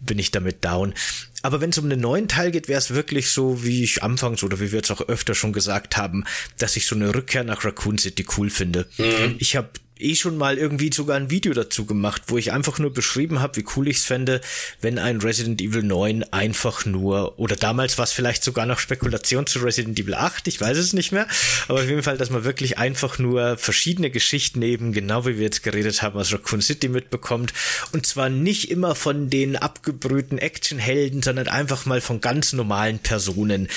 bin 0.00 0.18
ich 0.18 0.30
damit 0.30 0.64
down. 0.64 0.94
Aber 1.42 1.60
wenn 1.60 1.70
es 1.70 1.78
um 1.78 1.86
einen 1.86 2.00
neuen 2.00 2.28
Teil 2.28 2.50
geht, 2.50 2.68
wäre 2.68 2.78
es 2.78 2.94
wirklich 2.94 3.30
so, 3.30 3.64
wie 3.64 3.82
ich 3.82 4.02
anfangs 4.02 4.42
oder 4.42 4.60
wie 4.60 4.72
wir 4.72 4.78
jetzt 4.78 4.90
auch 4.90 5.08
öfter 5.08 5.34
schon 5.34 5.52
gesagt 5.52 5.96
haben, 5.96 6.24
dass 6.58 6.76
ich 6.76 6.86
so 6.86 6.94
eine 6.94 7.14
Rückkehr 7.14 7.44
nach 7.44 7.64
Raccoon 7.64 7.98
City 7.98 8.26
cool 8.36 8.50
finde. 8.50 8.86
Mhm. 8.98 9.36
Ich 9.38 9.56
habe 9.56 9.70
eh 10.02 10.14
schon 10.14 10.36
mal 10.36 10.58
irgendwie 10.58 10.90
sogar 10.92 11.16
ein 11.16 11.30
Video 11.30 11.52
dazu 11.52 11.86
gemacht, 11.86 12.22
wo 12.28 12.38
ich 12.38 12.52
einfach 12.52 12.78
nur 12.78 12.92
beschrieben 12.92 13.40
habe, 13.40 13.56
wie 13.56 13.64
cool 13.76 13.88
ich 13.88 13.98
es 13.98 14.04
fände, 14.04 14.40
wenn 14.80 14.98
ein 14.98 15.20
Resident 15.20 15.60
Evil 15.60 15.82
9 15.82 16.24
einfach 16.32 16.84
nur, 16.84 17.38
oder 17.38 17.56
damals 17.56 17.98
war 17.98 18.04
es 18.04 18.12
vielleicht 18.12 18.44
sogar 18.44 18.66
noch 18.66 18.78
Spekulation 18.78 19.46
zu 19.46 19.60
Resident 19.60 19.98
Evil 19.98 20.14
8, 20.14 20.48
ich 20.48 20.60
weiß 20.60 20.76
es 20.78 20.92
nicht 20.92 21.12
mehr, 21.12 21.26
aber 21.68 21.80
auf 21.80 21.88
jeden 21.88 22.02
Fall, 22.02 22.16
dass 22.16 22.30
man 22.30 22.44
wirklich 22.44 22.78
einfach 22.78 23.18
nur 23.18 23.56
verschiedene 23.56 24.10
Geschichten 24.10 24.62
eben, 24.62 24.92
genau 24.92 25.26
wie 25.26 25.36
wir 25.36 25.44
jetzt 25.44 25.62
geredet 25.62 26.02
haben, 26.02 26.18
aus 26.18 26.32
Raccoon 26.32 26.60
City 26.60 26.88
mitbekommt. 26.88 27.52
Und 27.92 28.06
zwar 28.06 28.28
nicht 28.28 28.70
immer 28.70 28.94
von 28.94 29.30
den 29.30 29.56
abgebrühten 29.56 30.38
Actionhelden, 30.38 31.22
sondern 31.22 31.48
einfach 31.48 31.86
mal 31.86 32.00
von 32.00 32.20
ganz 32.20 32.52
normalen 32.52 32.98
Personen, 32.98 33.68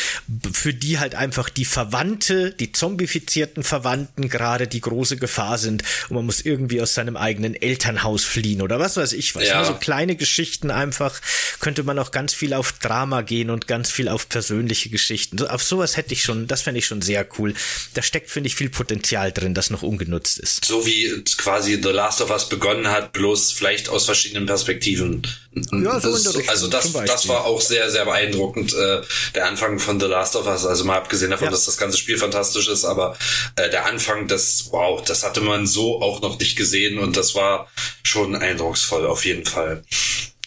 für 0.52 0.74
die 0.74 1.00
halt 1.00 1.16
einfach 1.16 1.50
die 1.50 1.66
Verwandte, 1.66 2.52
die 2.52 2.72
zombifizierten 2.72 3.64
Verwandten 3.64 4.30
gerade 4.30 4.68
die 4.68 4.82
große 4.82 5.18
Gefahr 5.18 5.58
sind 5.58 5.84
und 6.14 6.22
man 6.22 6.26
muss 6.28 6.42
irgendwie 6.42 6.82
aus 6.82 6.94
seinem 6.94 7.18
eigenen 7.18 7.56
Elternhaus 7.56 8.24
fliehen 8.24 8.62
oder 8.62 8.80
was 8.80 8.98
weiß 8.98 9.14
ich 9.14 9.36
was. 9.36 9.48
Ja. 9.48 9.66
So 9.66 9.74
kleine 9.76 10.16
Geschichten 10.16 10.72
einfach 10.72 11.20
könnte 11.60 11.84
man 11.84 11.98
auch 12.00 12.12
ganz 12.12 12.34
viel 12.34 12.54
auf 12.54 12.74
Drama 12.74 13.22
gehen 13.22 13.50
und 13.50 13.68
ganz 13.68 13.92
viel 13.92 14.08
auf 14.08 14.30
persönliche 14.30 14.90
Geschichten. 14.90 15.42
Auf 15.46 15.64
sowas 15.64 15.98
hätte 15.98 16.14
ich 16.14 16.24
schon, 16.24 16.48
das 16.48 16.62
fände 16.62 16.80
ich 16.80 16.86
schon 16.86 17.02
sehr 17.02 17.28
cool. 17.38 17.54
Da 17.94 18.02
steckt, 18.02 18.30
finde 18.30 18.48
ich, 18.48 18.56
viel 18.56 18.70
Potenzial 18.70 19.32
drin, 19.32 19.54
das 19.54 19.70
noch 19.70 19.84
ungenutzt 19.84 20.40
ist. 20.40 20.66
So 20.66 20.86
wie 20.86 21.24
quasi 21.38 21.80
The 21.82 21.90
Last 21.90 22.22
of 22.22 22.30
Us 22.30 22.50
begonnen 22.50 22.90
hat, 22.90 23.14
bloß 23.14 23.52
vielleicht 23.52 23.90
aus 23.90 24.06
verschiedenen 24.06 24.46
Perspektiven. 24.46 25.24
Ja, 25.72 26.00
so 26.00 26.12
das, 26.12 26.26
Richtung, 26.26 26.50
also 26.50 26.68
das, 26.68 26.92
das 26.92 27.28
war 27.28 27.46
auch 27.46 27.62
sehr, 27.62 27.92
sehr 27.92 28.06
beeindruckend, 28.06 28.74
äh, 28.74 29.02
der 29.36 29.48
Anfang 29.48 29.78
von 29.78 30.00
The 30.00 30.08
Last 30.08 30.36
of 30.36 30.48
Us. 30.48 30.66
Also 30.66 30.84
mal 30.84 30.98
abgesehen 30.98 31.32
davon, 31.32 31.46
ja. 31.46 31.52
dass 31.52 31.66
das 31.66 31.78
ganze 31.78 31.98
Spiel 31.98 32.18
fantastisch 32.18 32.68
ist, 32.68 32.86
aber 32.86 33.16
äh, 33.56 33.70
der 33.70 33.86
Anfang, 33.86 34.28
das, 34.28 34.70
wow, 34.72 35.04
das 35.04 35.24
hatte 35.24 35.42
man 35.42 35.68
so 35.68 36.02
auch 36.04 36.22
noch 36.22 36.40
nicht 36.40 36.56
gesehen 36.56 37.00
und 37.00 37.18
das 37.18 37.36
war 37.36 37.68
schon 38.04 38.36
eindrucksvoll 38.36 39.08
auf 39.08 39.26
jeden 39.26 39.46
Fall. 39.46 39.84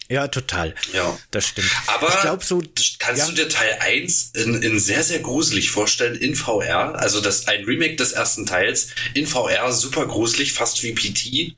Ja, 0.09 0.27
total. 0.29 0.73
Ja. 0.93 1.17
Das 1.31 1.47
stimmt. 1.47 1.69
Aber 1.87 2.07
ich 2.07 2.21
glaube 2.21 2.43
so. 2.43 2.63
Kannst 2.97 3.23
ja. 3.23 3.27
du 3.27 3.33
dir 3.33 3.49
Teil 3.49 3.77
1 3.81 4.31
in, 4.35 4.61
in 4.61 4.79
sehr, 4.79 5.03
sehr 5.03 5.19
gruselig 5.19 5.69
vorstellen 5.69 6.15
in 6.15 6.35
VR? 6.35 6.95
Also 6.95 7.19
das 7.19 7.47
ein 7.47 7.65
Remake 7.65 7.97
des 7.97 8.13
ersten 8.13 8.45
Teils 8.45 8.89
in 9.13 9.27
VR, 9.27 9.73
super 9.73 10.05
gruselig, 10.05 10.53
fast 10.53 10.81
wie 10.83 10.93
PT. 10.93 11.57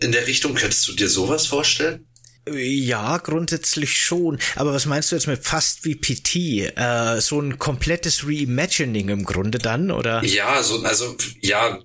In 0.00 0.12
der 0.12 0.26
Richtung 0.26 0.54
könntest 0.54 0.88
du 0.88 0.92
dir 0.92 1.08
sowas 1.08 1.46
vorstellen? 1.46 2.06
Ja, 2.52 3.18
grundsätzlich 3.18 3.96
schon. 3.96 4.38
Aber 4.56 4.74
was 4.74 4.84
meinst 4.86 5.10
du 5.10 5.16
jetzt 5.16 5.26
mit 5.26 5.44
fast 5.44 5.84
wie 5.84 5.94
PT? 5.94 6.76
Äh, 6.76 7.20
so 7.20 7.40
ein 7.40 7.58
komplettes 7.58 8.26
Reimagining 8.26 9.08
im 9.08 9.24
Grunde 9.24 9.58
dann, 9.58 9.90
oder? 9.90 10.22
Ja, 10.24 10.62
so, 10.62 10.82
also, 10.82 11.16
ja, 11.40 11.78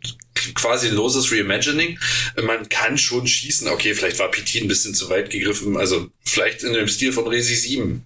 quasi 0.56 0.90
loses 0.90 1.32
Reimagining. 1.32 1.98
Man 2.44 2.68
kann 2.68 2.98
schon 2.98 3.26
schießen. 3.26 3.68
Okay, 3.70 3.94
vielleicht 3.94 4.20
war 4.20 4.32
PT 4.32 4.58
ein 4.58 4.68
bisschen 4.68 4.94
zu 4.94 5.10
weit 5.10 5.30
gegriffen. 5.30 5.78
Also, 5.78 6.10
vielleicht 6.26 6.64
in 6.64 6.74
dem 6.74 6.88
Stil 6.88 7.14
von 7.14 7.28
Resi 7.28 7.56
7. 7.56 8.06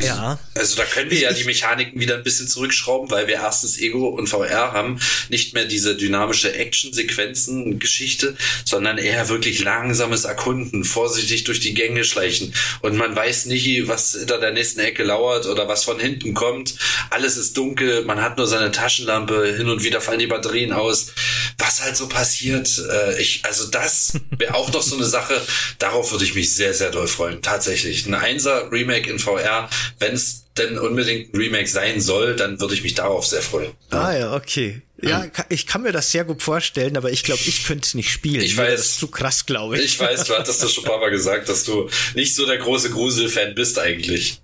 Ja. 0.00 0.40
Also 0.54 0.76
da 0.76 0.84
können 0.84 1.10
wir 1.10 1.18
ja 1.18 1.32
die 1.32 1.44
Mechaniken 1.44 2.00
wieder 2.00 2.16
ein 2.16 2.24
bisschen 2.24 2.48
zurückschrauben, 2.48 3.10
weil 3.12 3.28
wir 3.28 3.36
erstens 3.36 3.78
Ego 3.78 4.08
und 4.08 4.26
VR 4.26 4.72
haben, 4.72 4.98
nicht 5.28 5.54
mehr 5.54 5.66
diese 5.66 5.96
dynamische 5.96 6.52
Action-Sequenzen-Geschichte, 6.52 8.36
sondern 8.64 8.98
eher 8.98 9.28
wirklich 9.28 9.62
langsames 9.62 10.24
Erkunden, 10.24 10.84
vorsichtig 10.84 11.44
durch 11.44 11.60
die 11.60 11.74
Gänge 11.74 12.04
schleichen 12.04 12.52
und 12.80 12.96
man 12.96 13.14
weiß 13.14 13.46
nicht, 13.46 13.86
was 13.86 14.12
hinter 14.12 14.38
der 14.38 14.50
nächsten 14.50 14.80
Ecke 14.80 15.04
lauert 15.04 15.46
oder 15.46 15.68
was 15.68 15.84
von 15.84 16.00
hinten 16.00 16.34
kommt. 16.34 16.74
Alles 17.10 17.36
ist 17.36 17.56
dunkel, 17.56 18.04
man 18.04 18.20
hat 18.20 18.36
nur 18.36 18.48
seine 18.48 18.72
Taschenlampe, 18.72 19.54
hin 19.56 19.68
und 19.68 19.84
wieder 19.84 20.00
fallen 20.00 20.18
die 20.18 20.26
Batterien 20.26 20.72
aus. 20.72 21.12
Was 21.58 21.82
halt 21.82 21.96
so 21.96 22.08
passiert, 22.08 22.82
äh, 22.90 23.20
ich, 23.20 23.44
also 23.44 23.68
das 23.68 24.14
wäre 24.36 24.54
auch 24.54 24.72
noch 24.72 24.82
so 24.82 24.96
eine 24.96 25.06
Sache, 25.06 25.40
darauf 25.78 26.10
würde 26.10 26.24
ich 26.24 26.34
mich 26.34 26.52
sehr, 26.52 26.74
sehr 26.74 26.90
doll 26.90 27.06
freuen. 27.06 27.42
Tatsächlich. 27.42 28.06
Ein 28.06 28.14
Einser 28.14 28.72
Remake 28.72 29.08
in 29.08 29.18
VR 29.20 29.68
wenn 29.98 30.14
es 30.14 30.43
denn 30.56 30.78
unbedingt 30.78 31.34
ein 31.34 31.36
Remake 31.36 31.68
sein 31.68 32.00
soll, 32.00 32.36
dann 32.36 32.60
würde 32.60 32.74
ich 32.74 32.82
mich 32.82 32.94
darauf 32.94 33.26
sehr 33.26 33.42
freuen. 33.42 33.72
Ah 33.90 34.16
ja, 34.16 34.34
okay. 34.34 34.82
Ja, 35.02 35.26
ich 35.48 35.66
kann 35.66 35.82
mir 35.82 35.92
das 35.92 36.12
sehr 36.12 36.24
gut 36.24 36.42
vorstellen, 36.42 36.96
aber 36.96 37.10
ich 37.10 37.24
glaube, 37.24 37.40
ich 37.44 37.64
könnte 37.64 37.84
es 37.84 37.94
nicht 37.94 38.10
spielen. 38.10 38.40
Ich 38.40 38.56
weiß. 38.56 38.70
Das 38.70 38.86
ist 38.86 38.98
zu 39.00 39.08
krass, 39.08 39.44
glaube 39.44 39.76
ich. 39.76 39.84
Ich 39.84 40.00
weiß, 40.00 40.24
du 40.24 40.34
hattest 40.34 40.62
das 40.62 40.72
schon 40.72 40.84
ein 40.84 40.90
paar 40.90 41.00
Mal 41.00 41.10
gesagt, 41.10 41.48
dass 41.48 41.64
du 41.64 41.90
nicht 42.14 42.34
so 42.34 42.46
der 42.46 42.58
große 42.58 42.90
Grusel-Fan 42.90 43.54
bist 43.54 43.78
eigentlich. 43.78 44.40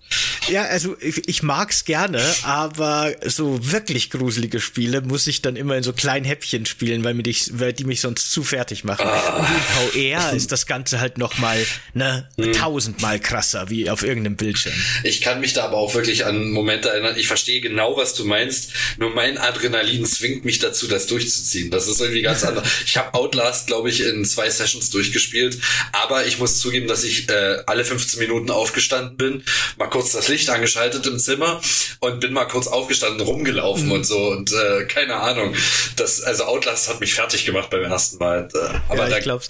Ja, 0.48 0.64
also 0.64 0.96
ich, 1.00 1.28
ich 1.28 1.42
mag's 1.44 1.84
gerne, 1.84 2.20
aber 2.42 3.14
so 3.24 3.70
wirklich 3.70 4.11
gruselige 4.11 4.61
Spiele 4.61 5.02
muss 5.02 5.28
ich 5.28 5.40
dann 5.40 5.54
immer 5.54 5.76
in 5.76 5.84
so 5.84 5.92
kleinen 5.92 6.24
Häppchen 6.24 6.66
spielen, 6.66 7.04
weil, 7.04 7.14
mir 7.14 7.22
die, 7.22 7.36
weil 7.52 7.72
die 7.72 7.84
mich 7.84 8.00
sonst 8.00 8.32
zu 8.32 8.42
fertig 8.42 8.82
machen. 8.82 9.06
Ah. 9.06 9.36
Und 9.36 9.94
in 9.94 10.11
VR 10.11 10.32
ist 10.32 10.50
das 10.50 10.66
Ganze 10.66 11.00
halt 11.00 11.16
nochmal 11.16 11.64
ne, 11.94 12.28
hm. 12.36 12.52
tausendmal 12.52 13.20
krasser 13.20 13.70
wie 13.70 13.88
auf 13.88 14.02
irgendeinem 14.02 14.36
Bildschirm. 14.36 14.74
Ich 15.04 15.20
kann 15.20 15.40
mich 15.40 15.52
da 15.52 15.64
aber 15.66 15.76
auch 15.76 15.94
wirklich 16.01 16.24
an 16.24 16.51
Momente 16.51 16.88
erinnern. 16.88 17.14
Ich 17.18 17.26
verstehe 17.26 17.61
genau, 17.61 17.96
was 17.96 18.14
du 18.14 18.24
meinst. 18.24 18.72
Nur 18.96 19.11
mein 19.11 19.36
Adrenalin 19.36 20.07
zwingt 20.07 20.46
mich 20.46 20.59
dazu, 20.59 20.88
das 20.88 21.07
durchzuziehen. 21.07 21.70
Das 21.70 21.86
ist 21.88 22.01
irgendwie 22.01 22.22
ganz 22.22 22.42
anders. 22.42 22.66
Ich 22.86 22.96
habe 22.96 23.12
Outlast, 23.12 23.66
glaube 23.66 23.90
ich, 23.90 24.01
in 24.01 24.24
zwei 24.24 24.48
Sessions 24.48 24.88
durchgespielt, 24.90 25.59
aber 25.92 26.26
ich 26.26 26.38
muss 26.38 26.59
zugeben, 26.59 26.88
dass 26.88 27.05
ich 27.05 27.28
äh, 27.28 27.59
alle 27.66 27.84
15 27.84 28.18
Minuten 28.18 28.51
aufgestanden 28.51 29.16
bin, 29.18 29.44
mal 29.76 29.88
kurz 29.88 30.12
das 30.12 30.28
Licht 30.28 30.48
angeschaltet 30.48 31.07
im 31.07 31.18
Zimmer 31.18 31.61
und 32.01 32.20
bin 32.20 32.32
mal 32.32 32.46
kurz 32.46 32.66
aufgestanden, 32.66 33.20
rumgelaufen 33.20 33.86
mhm. 33.86 33.92
und 33.92 34.05
so 34.05 34.30
und 34.30 34.53
äh, 34.53 34.84
keine 34.86 35.16
Ahnung. 35.16 35.55
Das, 35.96 36.22
also 36.22 36.44
Outlast 36.44 36.88
hat 36.88 37.01
mich 37.01 37.12
fertig 37.12 37.44
gemacht 37.44 37.68
beim 37.68 37.82
ersten 37.82 38.18
Mal. 38.18 38.48
Äh, 38.55 38.59
aber 38.88 39.09
ja, 39.09 39.20
da, 39.20 39.40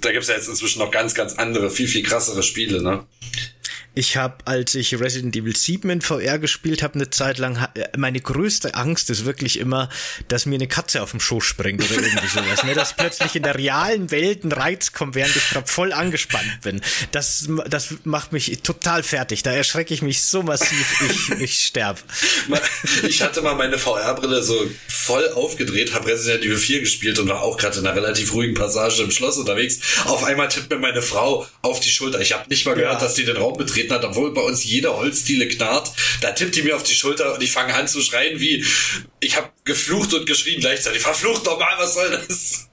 da 0.00 0.12
gibt's 0.12 0.28
ja 0.28 0.34
jetzt 0.34 0.48
inzwischen 0.48 0.80
noch 0.80 0.90
ganz, 0.90 1.14
ganz 1.14 1.34
andere, 1.34 1.70
viel, 1.70 1.86
viel 1.86 2.02
krassere 2.02 2.42
Spiele, 2.42 2.82
ne? 2.82 3.06
Ich 3.94 4.16
habe, 4.16 4.36
als 4.44 4.74
ich 4.76 4.98
Resident 5.00 5.34
Evil 5.34 5.56
7 5.56 5.90
in 5.90 6.00
VR 6.00 6.38
gespielt 6.38 6.82
habe, 6.82 6.94
eine 6.94 7.10
Zeit 7.10 7.38
lang, 7.38 7.56
äh, 7.74 7.88
meine 7.96 8.20
größte 8.20 8.74
Angst 8.74 9.10
ist 9.10 9.24
wirklich 9.24 9.58
immer, 9.58 9.88
dass 10.28 10.46
mir 10.46 10.54
eine 10.54 10.68
Katze 10.68 11.02
auf 11.02 11.10
dem 11.10 11.20
Schoß 11.20 11.44
springt 11.44 11.82
oder 11.82 12.00
irgendwie 12.00 12.26
sowas. 12.32 12.62
Ne? 12.62 12.74
Dass 12.74 12.94
plötzlich 12.94 13.34
in 13.34 13.42
der 13.42 13.56
realen 13.56 14.10
Welt 14.12 14.44
ein 14.44 14.52
Reiz 14.52 14.92
kommt, 14.92 15.16
während 15.16 15.34
ich 15.34 15.50
gerade 15.50 15.66
voll 15.66 15.92
angespannt 15.92 16.60
bin. 16.62 16.80
Das, 17.10 17.48
das 17.68 17.94
macht 18.04 18.32
mich 18.32 18.60
total 18.62 19.02
fertig. 19.02 19.42
Da 19.42 19.52
erschrecke 19.52 19.92
ich 19.92 20.02
mich 20.02 20.22
so 20.22 20.42
massiv, 20.42 21.02
ich, 21.10 21.40
ich 21.40 21.64
sterbe. 21.64 22.00
Ich 23.08 23.22
hatte 23.22 23.42
mal 23.42 23.54
meine 23.54 23.78
VR-Brille 23.78 24.42
so 24.42 24.70
voll 24.88 25.28
aufgedreht, 25.32 25.94
habe 25.94 26.08
Resident 26.08 26.44
Evil 26.44 26.56
4 26.56 26.80
gespielt 26.80 27.18
und 27.18 27.28
war 27.28 27.42
auch 27.42 27.56
gerade 27.56 27.80
in 27.80 27.86
einer 27.86 27.96
relativ 27.96 28.32
ruhigen 28.34 28.54
Passage 28.54 29.02
im 29.02 29.10
Schloss 29.10 29.36
unterwegs. 29.36 29.80
Auf 30.04 30.22
einmal 30.24 30.48
tippt 30.48 30.70
mir 30.70 30.78
meine 30.78 31.02
Frau 31.02 31.46
auf 31.62 31.80
die 31.80 31.90
Schulter. 31.90 32.20
Ich 32.20 32.32
habe 32.32 32.48
nicht 32.48 32.64
mal 32.66 32.74
gehört, 32.74 33.00
ja. 33.00 33.00
dass 33.00 33.14
die 33.14 33.24
den 33.24 33.36
Raum 33.36 33.56
betreten 33.56 33.79
getreten 33.80 33.92
hat, 33.94 34.04
obwohl 34.04 34.32
bei 34.32 34.42
uns 34.42 34.64
jeder 34.64 34.96
Holzdiele 34.96 35.48
knarrt. 35.48 35.90
Da 36.20 36.32
tippt 36.32 36.56
die 36.56 36.62
mir 36.62 36.76
auf 36.76 36.82
die 36.82 36.94
Schulter 36.94 37.34
und 37.34 37.42
ich 37.42 37.52
fange 37.52 37.74
an 37.74 37.88
zu 37.88 38.00
schreien 38.00 38.40
wie, 38.40 38.64
ich 39.20 39.36
habe 39.36 39.48
geflucht 39.64 40.14
und 40.14 40.26
geschrien 40.26 40.60
gleichzeitig. 40.60 41.02
Verflucht 41.02 41.46
doch 41.46 41.58
mal, 41.58 41.78
was 41.78 41.94
soll 41.94 42.10
das? 42.10 42.66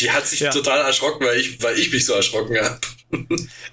Die 0.00 0.10
hat 0.10 0.26
sich 0.26 0.40
ja. 0.40 0.50
total 0.50 0.80
erschrocken, 0.80 1.26
weil 1.26 1.38
ich, 1.38 1.62
weil 1.62 1.78
ich 1.78 1.90
mich 1.90 2.04
so 2.04 2.12
erschrocken 2.12 2.56
habe. 2.60 2.78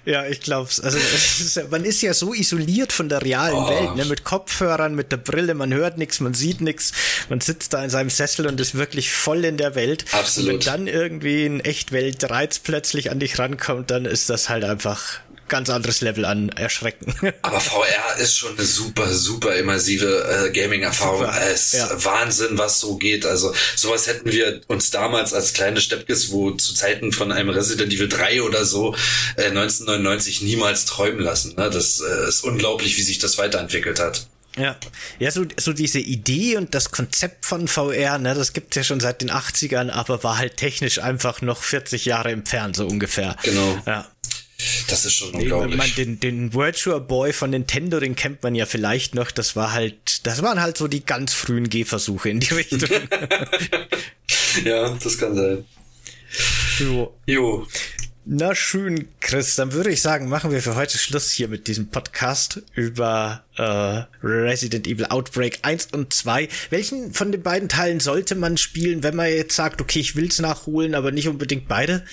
Ja, 0.04 0.26
ich 0.26 0.40
glaub's. 0.40 0.78
Also 0.78 0.98
ist, 0.98 1.70
man 1.70 1.84
ist 1.84 2.00
ja 2.00 2.14
so 2.14 2.32
isoliert 2.32 2.92
von 2.92 3.08
der 3.08 3.22
realen 3.22 3.56
oh. 3.56 3.68
Welt, 3.68 3.96
ne? 3.96 4.04
mit 4.04 4.22
Kopfhörern, 4.22 4.94
mit 4.94 5.10
der 5.10 5.16
Brille, 5.16 5.54
man 5.54 5.74
hört 5.74 5.98
nichts, 5.98 6.20
man 6.20 6.34
sieht 6.34 6.60
nichts, 6.60 6.92
man 7.28 7.40
sitzt 7.40 7.72
da 7.72 7.82
in 7.82 7.90
seinem 7.90 8.10
Sessel 8.10 8.46
und 8.46 8.60
ist 8.60 8.76
wirklich 8.76 9.10
voll 9.10 9.44
in 9.44 9.56
der 9.56 9.74
Welt. 9.74 10.04
Absolut. 10.12 10.54
Und 10.54 10.66
wenn 10.66 10.72
dann 10.72 10.86
irgendwie 10.86 11.44
ein 11.44 11.60
Echtweltreiz 11.60 12.60
plötzlich 12.60 13.10
an 13.10 13.18
dich 13.18 13.38
rankommt, 13.38 13.90
dann 13.90 14.04
ist 14.04 14.30
das 14.30 14.48
halt 14.48 14.62
einfach 14.64 15.20
ganz 15.52 15.68
anderes 15.68 16.00
Level 16.00 16.24
an 16.24 16.48
Erschrecken. 16.48 17.14
Aber 17.42 17.60
VR 17.60 18.16
ist 18.18 18.38
schon 18.38 18.56
eine 18.56 18.66
super, 18.66 19.12
super 19.12 19.54
immersive 19.54 20.46
äh, 20.46 20.50
Gaming-Erfahrung. 20.50 21.26
Es 21.52 21.74
ist 21.74 21.80
ja. 21.80 22.04
Wahnsinn, 22.04 22.56
was 22.56 22.80
so 22.80 22.96
geht. 22.96 23.26
Also 23.26 23.54
sowas 23.76 24.06
hätten 24.06 24.32
wir 24.32 24.62
uns 24.68 24.90
damals 24.90 25.34
als 25.34 25.52
kleine 25.52 25.82
Steppkes, 25.82 26.32
wo 26.32 26.52
zu 26.52 26.74
Zeiten 26.74 27.12
von 27.12 27.32
einem 27.32 27.50
Resident 27.50 27.92
Evil 27.92 28.08
3 28.08 28.42
oder 28.42 28.64
so 28.64 28.94
äh, 29.36 29.48
1999 29.48 30.40
niemals 30.40 30.86
träumen 30.86 31.20
lassen. 31.20 31.54
Ne? 31.56 31.68
Das 31.68 32.00
äh, 32.00 32.28
ist 32.28 32.44
unglaublich, 32.44 32.96
wie 32.96 33.02
sich 33.02 33.18
das 33.18 33.36
weiterentwickelt 33.36 34.00
hat. 34.00 34.26
Ja, 34.56 34.76
ja, 35.18 35.30
so, 35.30 35.44
so 35.58 35.74
diese 35.74 35.98
Idee 35.98 36.56
und 36.56 36.74
das 36.74 36.90
Konzept 36.90 37.44
von 37.44 37.68
VR, 37.68 38.18
ne, 38.18 38.34
das 38.34 38.52
gibt's 38.52 38.76
ja 38.76 38.84
schon 38.84 39.00
seit 39.00 39.22
den 39.22 39.30
80ern, 39.30 39.90
aber 39.90 40.24
war 40.24 40.36
halt 40.36 40.58
technisch 40.58 40.98
einfach 40.98 41.40
noch 41.40 41.62
40 41.62 42.04
Jahre 42.04 42.32
entfernt, 42.32 42.76
so 42.76 42.86
ungefähr. 42.86 43.36
Genau. 43.42 43.78
Ja. 43.86 44.06
Das 44.88 45.04
ist 45.04 45.14
schon 45.14 45.30
unglaublich. 45.30 45.76
Man, 45.76 45.94
den, 45.96 46.20
den 46.20 46.54
Virtual 46.54 47.00
Boy 47.00 47.32
von 47.32 47.50
Nintendo, 47.50 48.00
den 48.00 48.16
kennt 48.16 48.42
man 48.42 48.54
ja 48.54 48.66
vielleicht 48.66 49.14
noch. 49.14 49.30
Das 49.30 49.56
war 49.56 49.72
halt, 49.72 50.26
das 50.26 50.42
waren 50.42 50.60
halt 50.60 50.76
so 50.76 50.88
die 50.88 51.04
ganz 51.04 51.32
frühen 51.32 51.68
Gehversuche 51.68 52.30
in 52.30 52.40
die 52.40 52.54
Richtung. 52.54 52.80
ja, 54.64 54.90
das 55.02 55.18
kann 55.18 55.34
sein. 55.34 55.64
Jo. 56.78 57.14
jo. 57.26 57.66
Na 58.24 58.54
schön, 58.54 59.08
Chris, 59.18 59.56
dann 59.56 59.72
würde 59.72 59.90
ich 59.90 60.00
sagen, 60.00 60.28
machen 60.28 60.52
wir 60.52 60.62
für 60.62 60.76
heute 60.76 60.96
Schluss 60.96 61.32
hier 61.32 61.48
mit 61.48 61.66
diesem 61.66 61.88
Podcast 61.88 62.62
über 62.72 63.42
äh, 63.56 64.04
Resident 64.24 64.86
Evil 64.86 65.06
Outbreak 65.06 65.58
1 65.62 65.88
und 65.90 66.14
2. 66.14 66.48
Welchen 66.70 67.12
von 67.12 67.32
den 67.32 67.42
beiden 67.42 67.68
Teilen 67.68 67.98
sollte 67.98 68.36
man 68.36 68.58
spielen, 68.58 69.02
wenn 69.02 69.16
man 69.16 69.26
jetzt 69.26 69.56
sagt, 69.56 69.80
okay, 69.80 69.98
ich 69.98 70.14
will's 70.14 70.38
nachholen, 70.38 70.94
aber 70.94 71.10
nicht 71.10 71.26
unbedingt 71.26 71.66
beide? 71.66 72.04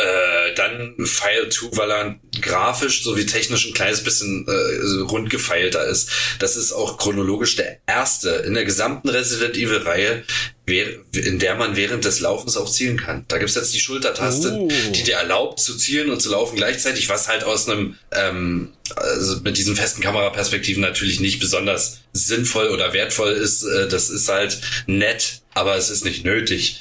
Äh, 0.00 0.54
dann 0.54 0.94
File 1.04 1.48
2, 1.48 1.76
weil 1.76 1.90
er 1.90 2.20
grafisch 2.40 3.04
sowie 3.04 3.26
technisch 3.26 3.66
ein 3.66 3.74
kleines 3.74 4.02
bisschen 4.02 4.46
äh, 4.48 5.00
rund 5.02 5.30
gefeilter 5.30 5.86
ist. 5.86 6.10
Das 6.38 6.56
ist 6.56 6.72
auch 6.72 6.96
chronologisch 6.98 7.56
der 7.56 7.78
erste 7.86 8.30
in 8.30 8.54
der 8.54 8.64
gesamten 8.64 9.08
Resident 9.08 9.56
Evil 9.56 9.78
Reihe, 9.78 10.24
in 11.12 11.38
der 11.38 11.56
man 11.56 11.76
während 11.76 12.04
des 12.04 12.20
Laufens 12.20 12.56
auch 12.56 12.70
zielen 12.70 12.96
kann. 12.96 13.24
Da 13.28 13.38
gibt's 13.38 13.56
jetzt 13.56 13.74
die 13.74 13.80
Schultertaste, 13.80 14.52
oh. 14.52 14.68
die 14.94 15.02
dir 15.02 15.16
erlaubt 15.16 15.60
zu 15.60 15.76
zielen 15.76 16.10
und 16.10 16.20
zu 16.20 16.30
laufen 16.30 16.56
gleichzeitig, 16.56 17.08
was 17.08 17.28
halt 17.28 17.44
aus 17.44 17.68
einem 17.68 17.96
ähm, 18.12 18.72
also 18.96 19.40
mit 19.42 19.58
diesen 19.58 19.76
festen 19.76 20.00
Kameraperspektiven 20.00 20.80
natürlich 20.80 21.20
nicht 21.20 21.40
besonders 21.40 22.00
sinnvoll 22.12 22.68
oder 22.68 22.92
wertvoll 22.92 23.32
ist. 23.32 23.62
Äh, 23.64 23.88
das 23.88 24.10
ist 24.10 24.28
halt 24.28 24.60
nett, 24.86 25.42
aber 25.54 25.76
es 25.76 25.90
ist 25.90 26.04
nicht 26.04 26.24
nötig. 26.24 26.78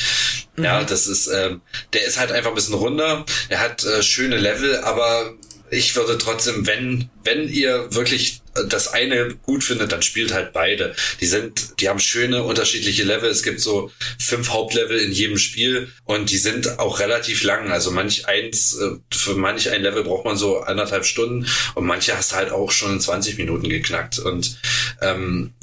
Mhm. 0.59 0.65
Ja, 0.65 0.83
das 0.83 1.07
ist, 1.07 1.27
ähm, 1.27 1.61
der 1.93 2.05
ist 2.05 2.19
halt 2.19 2.31
einfach 2.31 2.49
ein 2.49 2.55
bisschen 2.55 2.75
runder. 2.75 3.25
Er 3.49 3.59
hat 3.59 3.83
äh, 3.83 4.03
schöne 4.03 4.37
Level, 4.37 4.77
aber 4.77 5.33
ich 5.71 5.95
würde 5.95 6.17
trotzdem, 6.17 6.65
wenn, 6.65 7.09
wenn 7.23 7.47
ihr 7.47 7.93
wirklich 7.93 8.41
das 8.67 8.91
eine 8.93 9.35
gut 9.35 9.63
findet, 9.63 9.91
dann 9.91 10.01
spielt 10.01 10.33
halt 10.33 10.51
beide. 10.53 10.95
Die 11.21 11.27
sind, 11.27 11.79
die 11.79 11.87
haben 11.87 11.99
schöne 11.99 12.43
unterschiedliche 12.43 13.03
Level. 13.03 13.29
Es 13.29 13.43
gibt 13.43 13.61
so 13.61 13.91
fünf 14.17 14.49
Hauptlevel 14.49 14.97
in 14.99 15.11
jedem 15.11 15.37
Spiel 15.37 15.89
und 16.05 16.31
die 16.31 16.37
sind 16.37 16.79
auch 16.79 16.99
relativ 16.99 17.43
lang. 17.43 17.71
Also 17.71 17.91
manch 17.91 18.27
eins, 18.27 18.77
äh, 18.77 18.97
für 19.13 19.35
manch 19.35 19.69
ein 19.69 19.81
Level 19.81 20.03
braucht 20.03 20.25
man 20.25 20.37
so 20.37 20.59
anderthalb 20.61 21.05
Stunden 21.05 21.45
und 21.75 21.85
manche 21.85 22.17
hast 22.17 22.31
du 22.31 22.35
halt 22.35 22.51
auch 22.51 22.71
schon 22.71 22.93
in 22.93 22.99
20 22.99 23.37
Minuten 23.37 23.69
geknackt. 23.69 24.19
Und 24.19 24.57
ähm, 25.01 25.53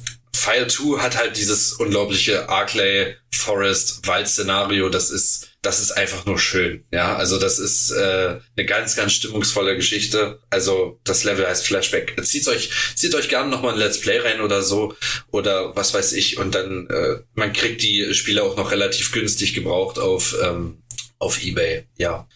File 0.47 0.69
2 0.69 1.03
hat 1.03 1.17
halt 1.17 1.37
dieses 1.37 1.73
unglaubliche 1.73 2.49
Arclay 2.49 3.17
Forest 3.33 4.07
Wald 4.07 4.29
Szenario. 4.29 4.89
Das 4.89 5.11
ist 5.11 5.49
das 5.61 5.81
ist 5.81 5.91
einfach 5.91 6.25
nur 6.27 6.39
schön. 6.39 6.85
Ja, 6.93 7.17
also 7.17 7.41
das 7.41 7.59
ist 7.59 7.91
äh, 7.91 8.39
eine 8.57 8.67
ganz, 8.67 8.95
ganz 8.95 9.15
stimmungsvolle 9.15 9.75
Geschichte. 9.75 10.39
Also 10.49 11.01
das 11.03 11.25
Level 11.25 11.45
heißt 11.45 11.67
Flashback. 11.67 12.15
Zieht 12.25 12.47
euch, 12.47 12.71
zieht 12.95 13.17
euch 13.17 13.29
gerne 13.29 13.51
nochmal 13.51 13.73
ein 13.73 13.79
Let's 13.81 14.01
Play 14.01 14.21
rein 14.21 14.41
oder 14.41 14.63
so 14.63 14.95
oder 15.33 15.75
was 15.75 15.93
weiß 15.93 16.13
ich. 16.13 16.39
Und 16.39 16.55
dann, 16.55 16.89
äh, 16.91 17.17
man 17.35 17.53
kriegt 17.53 17.83
die 17.83 18.15
Spiele 18.15 18.45
auch 18.45 18.57
noch 18.57 18.71
relativ 18.71 19.11
günstig 19.11 19.55
gebraucht 19.55 19.99
auf, 19.99 20.37
ähm, 20.45 20.85
auf 21.19 21.43
Ebay. 21.43 21.89
Ja, 21.99 22.29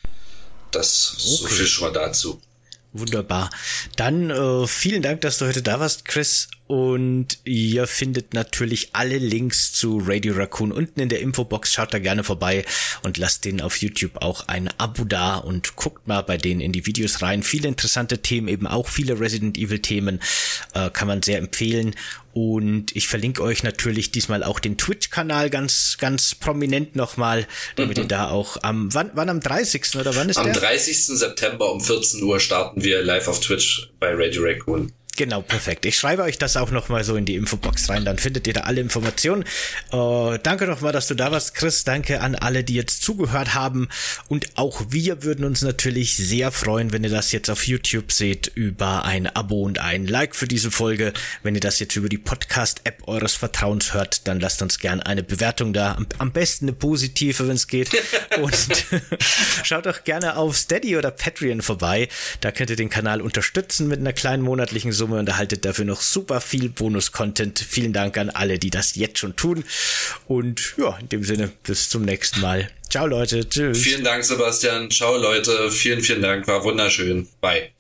das 0.72 1.12
okay. 1.12 1.22
so 1.22 1.46
viel 1.46 1.66
schon 1.66 1.92
mal 1.92 1.92
dazu. 1.92 2.42
Wunderbar. 2.92 3.50
Dann 3.96 4.30
äh, 4.30 4.66
vielen 4.66 5.02
Dank, 5.02 5.20
dass 5.20 5.38
du 5.38 5.46
heute 5.46 5.62
da 5.62 5.78
warst, 5.78 6.04
Chris. 6.04 6.48
Und 6.66 7.38
ihr 7.42 7.88
findet 7.88 8.32
natürlich 8.32 8.90
alle 8.92 9.18
Links 9.18 9.72
zu 9.72 10.00
Radio 10.04 10.34
Raccoon 10.34 10.70
unten 10.70 11.00
in 11.00 11.08
der 11.08 11.20
Infobox. 11.20 11.72
Schaut 11.72 11.92
da 11.92 11.98
gerne 11.98 12.22
vorbei 12.22 12.64
und 13.02 13.18
lasst 13.18 13.44
denen 13.44 13.60
auf 13.60 13.76
YouTube 13.78 14.22
auch 14.22 14.46
ein 14.46 14.70
Abo 14.78 15.02
da 15.02 15.36
und 15.36 15.74
guckt 15.74 16.06
mal 16.06 16.22
bei 16.22 16.36
denen 16.36 16.60
in 16.60 16.70
die 16.70 16.86
Videos 16.86 17.22
rein. 17.22 17.42
Viele 17.42 17.66
interessante 17.66 18.22
Themen, 18.22 18.46
eben 18.46 18.68
auch 18.68 18.86
viele 18.86 19.18
Resident 19.18 19.58
Evil 19.58 19.80
Themen, 19.80 20.20
äh, 20.74 20.90
kann 20.90 21.08
man 21.08 21.22
sehr 21.22 21.38
empfehlen. 21.38 21.96
Und 22.32 22.94
ich 22.94 23.08
verlinke 23.08 23.42
euch 23.42 23.62
natürlich 23.62 24.12
diesmal 24.12 24.44
auch 24.44 24.60
den 24.60 24.78
Twitch-Kanal 24.78 25.50
ganz, 25.50 25.96
ganz 25.98 26.34
prominent 26.34 26.94
nochmal, 26.94 27.46
damit 27.76 27.96
mhm. 27.96 28.04
ihr 28.04 28.08
da 28.08 28.30
auch 28.30 28.56
am, 28.62 28.92
wann, 28.94 29.10
wann 29.14 29.28
am 29.28 29.40
30. 29.40 29.96
oder 29.96 30.14
wann 30.14 30.28
ist 30.28 30.36
am 30.36 30.44
der? 30.44 30.54
Am 30.54 30.60
30. 30.60 31.06
September 31.06 31.72
um 31.72 31.80
14 31.80 32.22
Uhr 32.22 32.38
starten 32.38 32.84
wir 32.84 33.02
live 33.02 33.26
auf 33.26 33.40
Twitch 33.40 33.90
bei 33.98 34.12
Radio 34.14 34.42
Raccoon. 34.42 34.92
Genau, 35.16 35.42
perfekt. 35.42 35.84
Ich 35.86 35.96
schreibe 35.96 36.22
euch 36.22 36.38
das 36.38 36.56
auch 36.56 36.70
nochmal 36.70 37.04
so 37.04 37.16
in 37.16 37.24
die 37.24 37.34
Infobox 37.34 37.88
rein, 37.90 38.04
dann 38.04 38.16
findet 38.16 38.46
ihr 38.46 38.54
da 38.54 38.60
alle 38.62 38.80
Informationen. 38.80 39.42
Äh, 39.92 40.38
danke 40.42 40.66
nochmal, 40.66 40.92
dass 40.92 41.08
du 41.08 41.14
da 41.14 41.30
warst, 41.30 41.54
Chris. 41.54 41.84
Danke 41.84 42.20
an 42.20 42.34
alle, 42.34 42.64
die 42.64 42.74
jetzt 42.74 43.02
zugehört 43.02 43.54
haben. 43.54 43.88
Und 44.28 44.46
auch 44.56 44.80
wir 44.88 45.22
würden 45.22 45.44
uns 45.44 45.62
natürlich 45.62 46.16
sehr 46.16 46.52
freuen, 46.52 46.92
wenn 46.92 47.04
ihr 47.04 47.10
das 47.10 47.32
jetzt 47.32 47.50
auf 47.50 47.66
YouTube 47.66 48.12
seht, 48.12 48.50
über 48.54 49.04
ein 49.04 49.26
Abo 49.26 49.62
und 49.62 49.78
ein 49.78 50.06
Like 50.06 50.34
für 50.34 50.46
diese 50.46 50.70
Folge. 50.70 51.12
Wenn 51.42 51.54
ihr 51.54 51.60
das 51.60 51.80
jetzt 51.80 51.96
über 51.96 52.08
die 52.08 52.18
Podcast-App 52.18 53.06
eures 53.06 53.34
Vertrauens 53.34 53.92
hört, 53.92 54.26
dann 54.26 54.40
lasst 54.40 54.62
uns 54.62 54.78
gerne 54.78 55.04
eine 55.04 55.22
Bewertung 55.22 55.72
da. 55.72 55.98
Am 56.18 56.32
besten 56.32 56.66
eine 56.66 56.72
positive, 56.72 57.46
wenn 57.46 57.56
es 57.56 57.66
geht. 57.66 57.90
und 58.40 58.54
schaut 59.64 59.86
doch 59.86 60.04
gerne 60.04 60.36
auf 60.36 60.56
Steady 60.56 60.96
oder 60.96 61.10
Patreon 61.10 61.62
vorbei. 61.62 62.08
Da 62.40 62.52
könnt 62.52 62.70
ihr 62.70 62.76
den 62.76 62.90
Kanal 62.90 63.20
unterstützen 63.20 63.88
mit 63.88 64.00
einer 64.00 64.12
kleinen 64.12 64.42
monatlichen 64.42 64.92
Summe 65.00 65.18
und 65.18 65.28
erhaltet 65.28 65.64
dafür 65.64 65.86
noch 65.86 66.02
super 66.02 66.42
viel 66.42 66.68
Bonus-Content. 66.68 67.58
Vielen 67.58 67.94
Dank 67.94 68.18
an 68.18 68.28
alle, 68.28 68.58
die 68.58 68.68
das 68.68 68.96
jetzt 68.96 69.18
schon 69.18 69.34
tun. 69.34 69.64
Und 70.26 70.74
ja, 70.76 70.98
in 70.98 71.08
dem 71.08 71.24
Sinne, 71.24 71.50
bis 71.62 71.88
zum 71.88 72.02
nächsten 72.02 72.40
Mal. 72.42 72.70
Ciao 72.90 73.06
Leute, 73.06 73.48
tschüss. 73.48 73.78
Vielen 73.78 74.04
Dank, 74.04 74.24
Sebastian. 74.24 74.90
Ciao 74.90 75.16
Leute, 75.16 75.70
vielen, 75.70 76.02
vielen 76.02 76.20
Dank. 76.20 76.46
War 76.46 76.62
wunderschön. 76.64 77.28
Bye. 77.40 77.70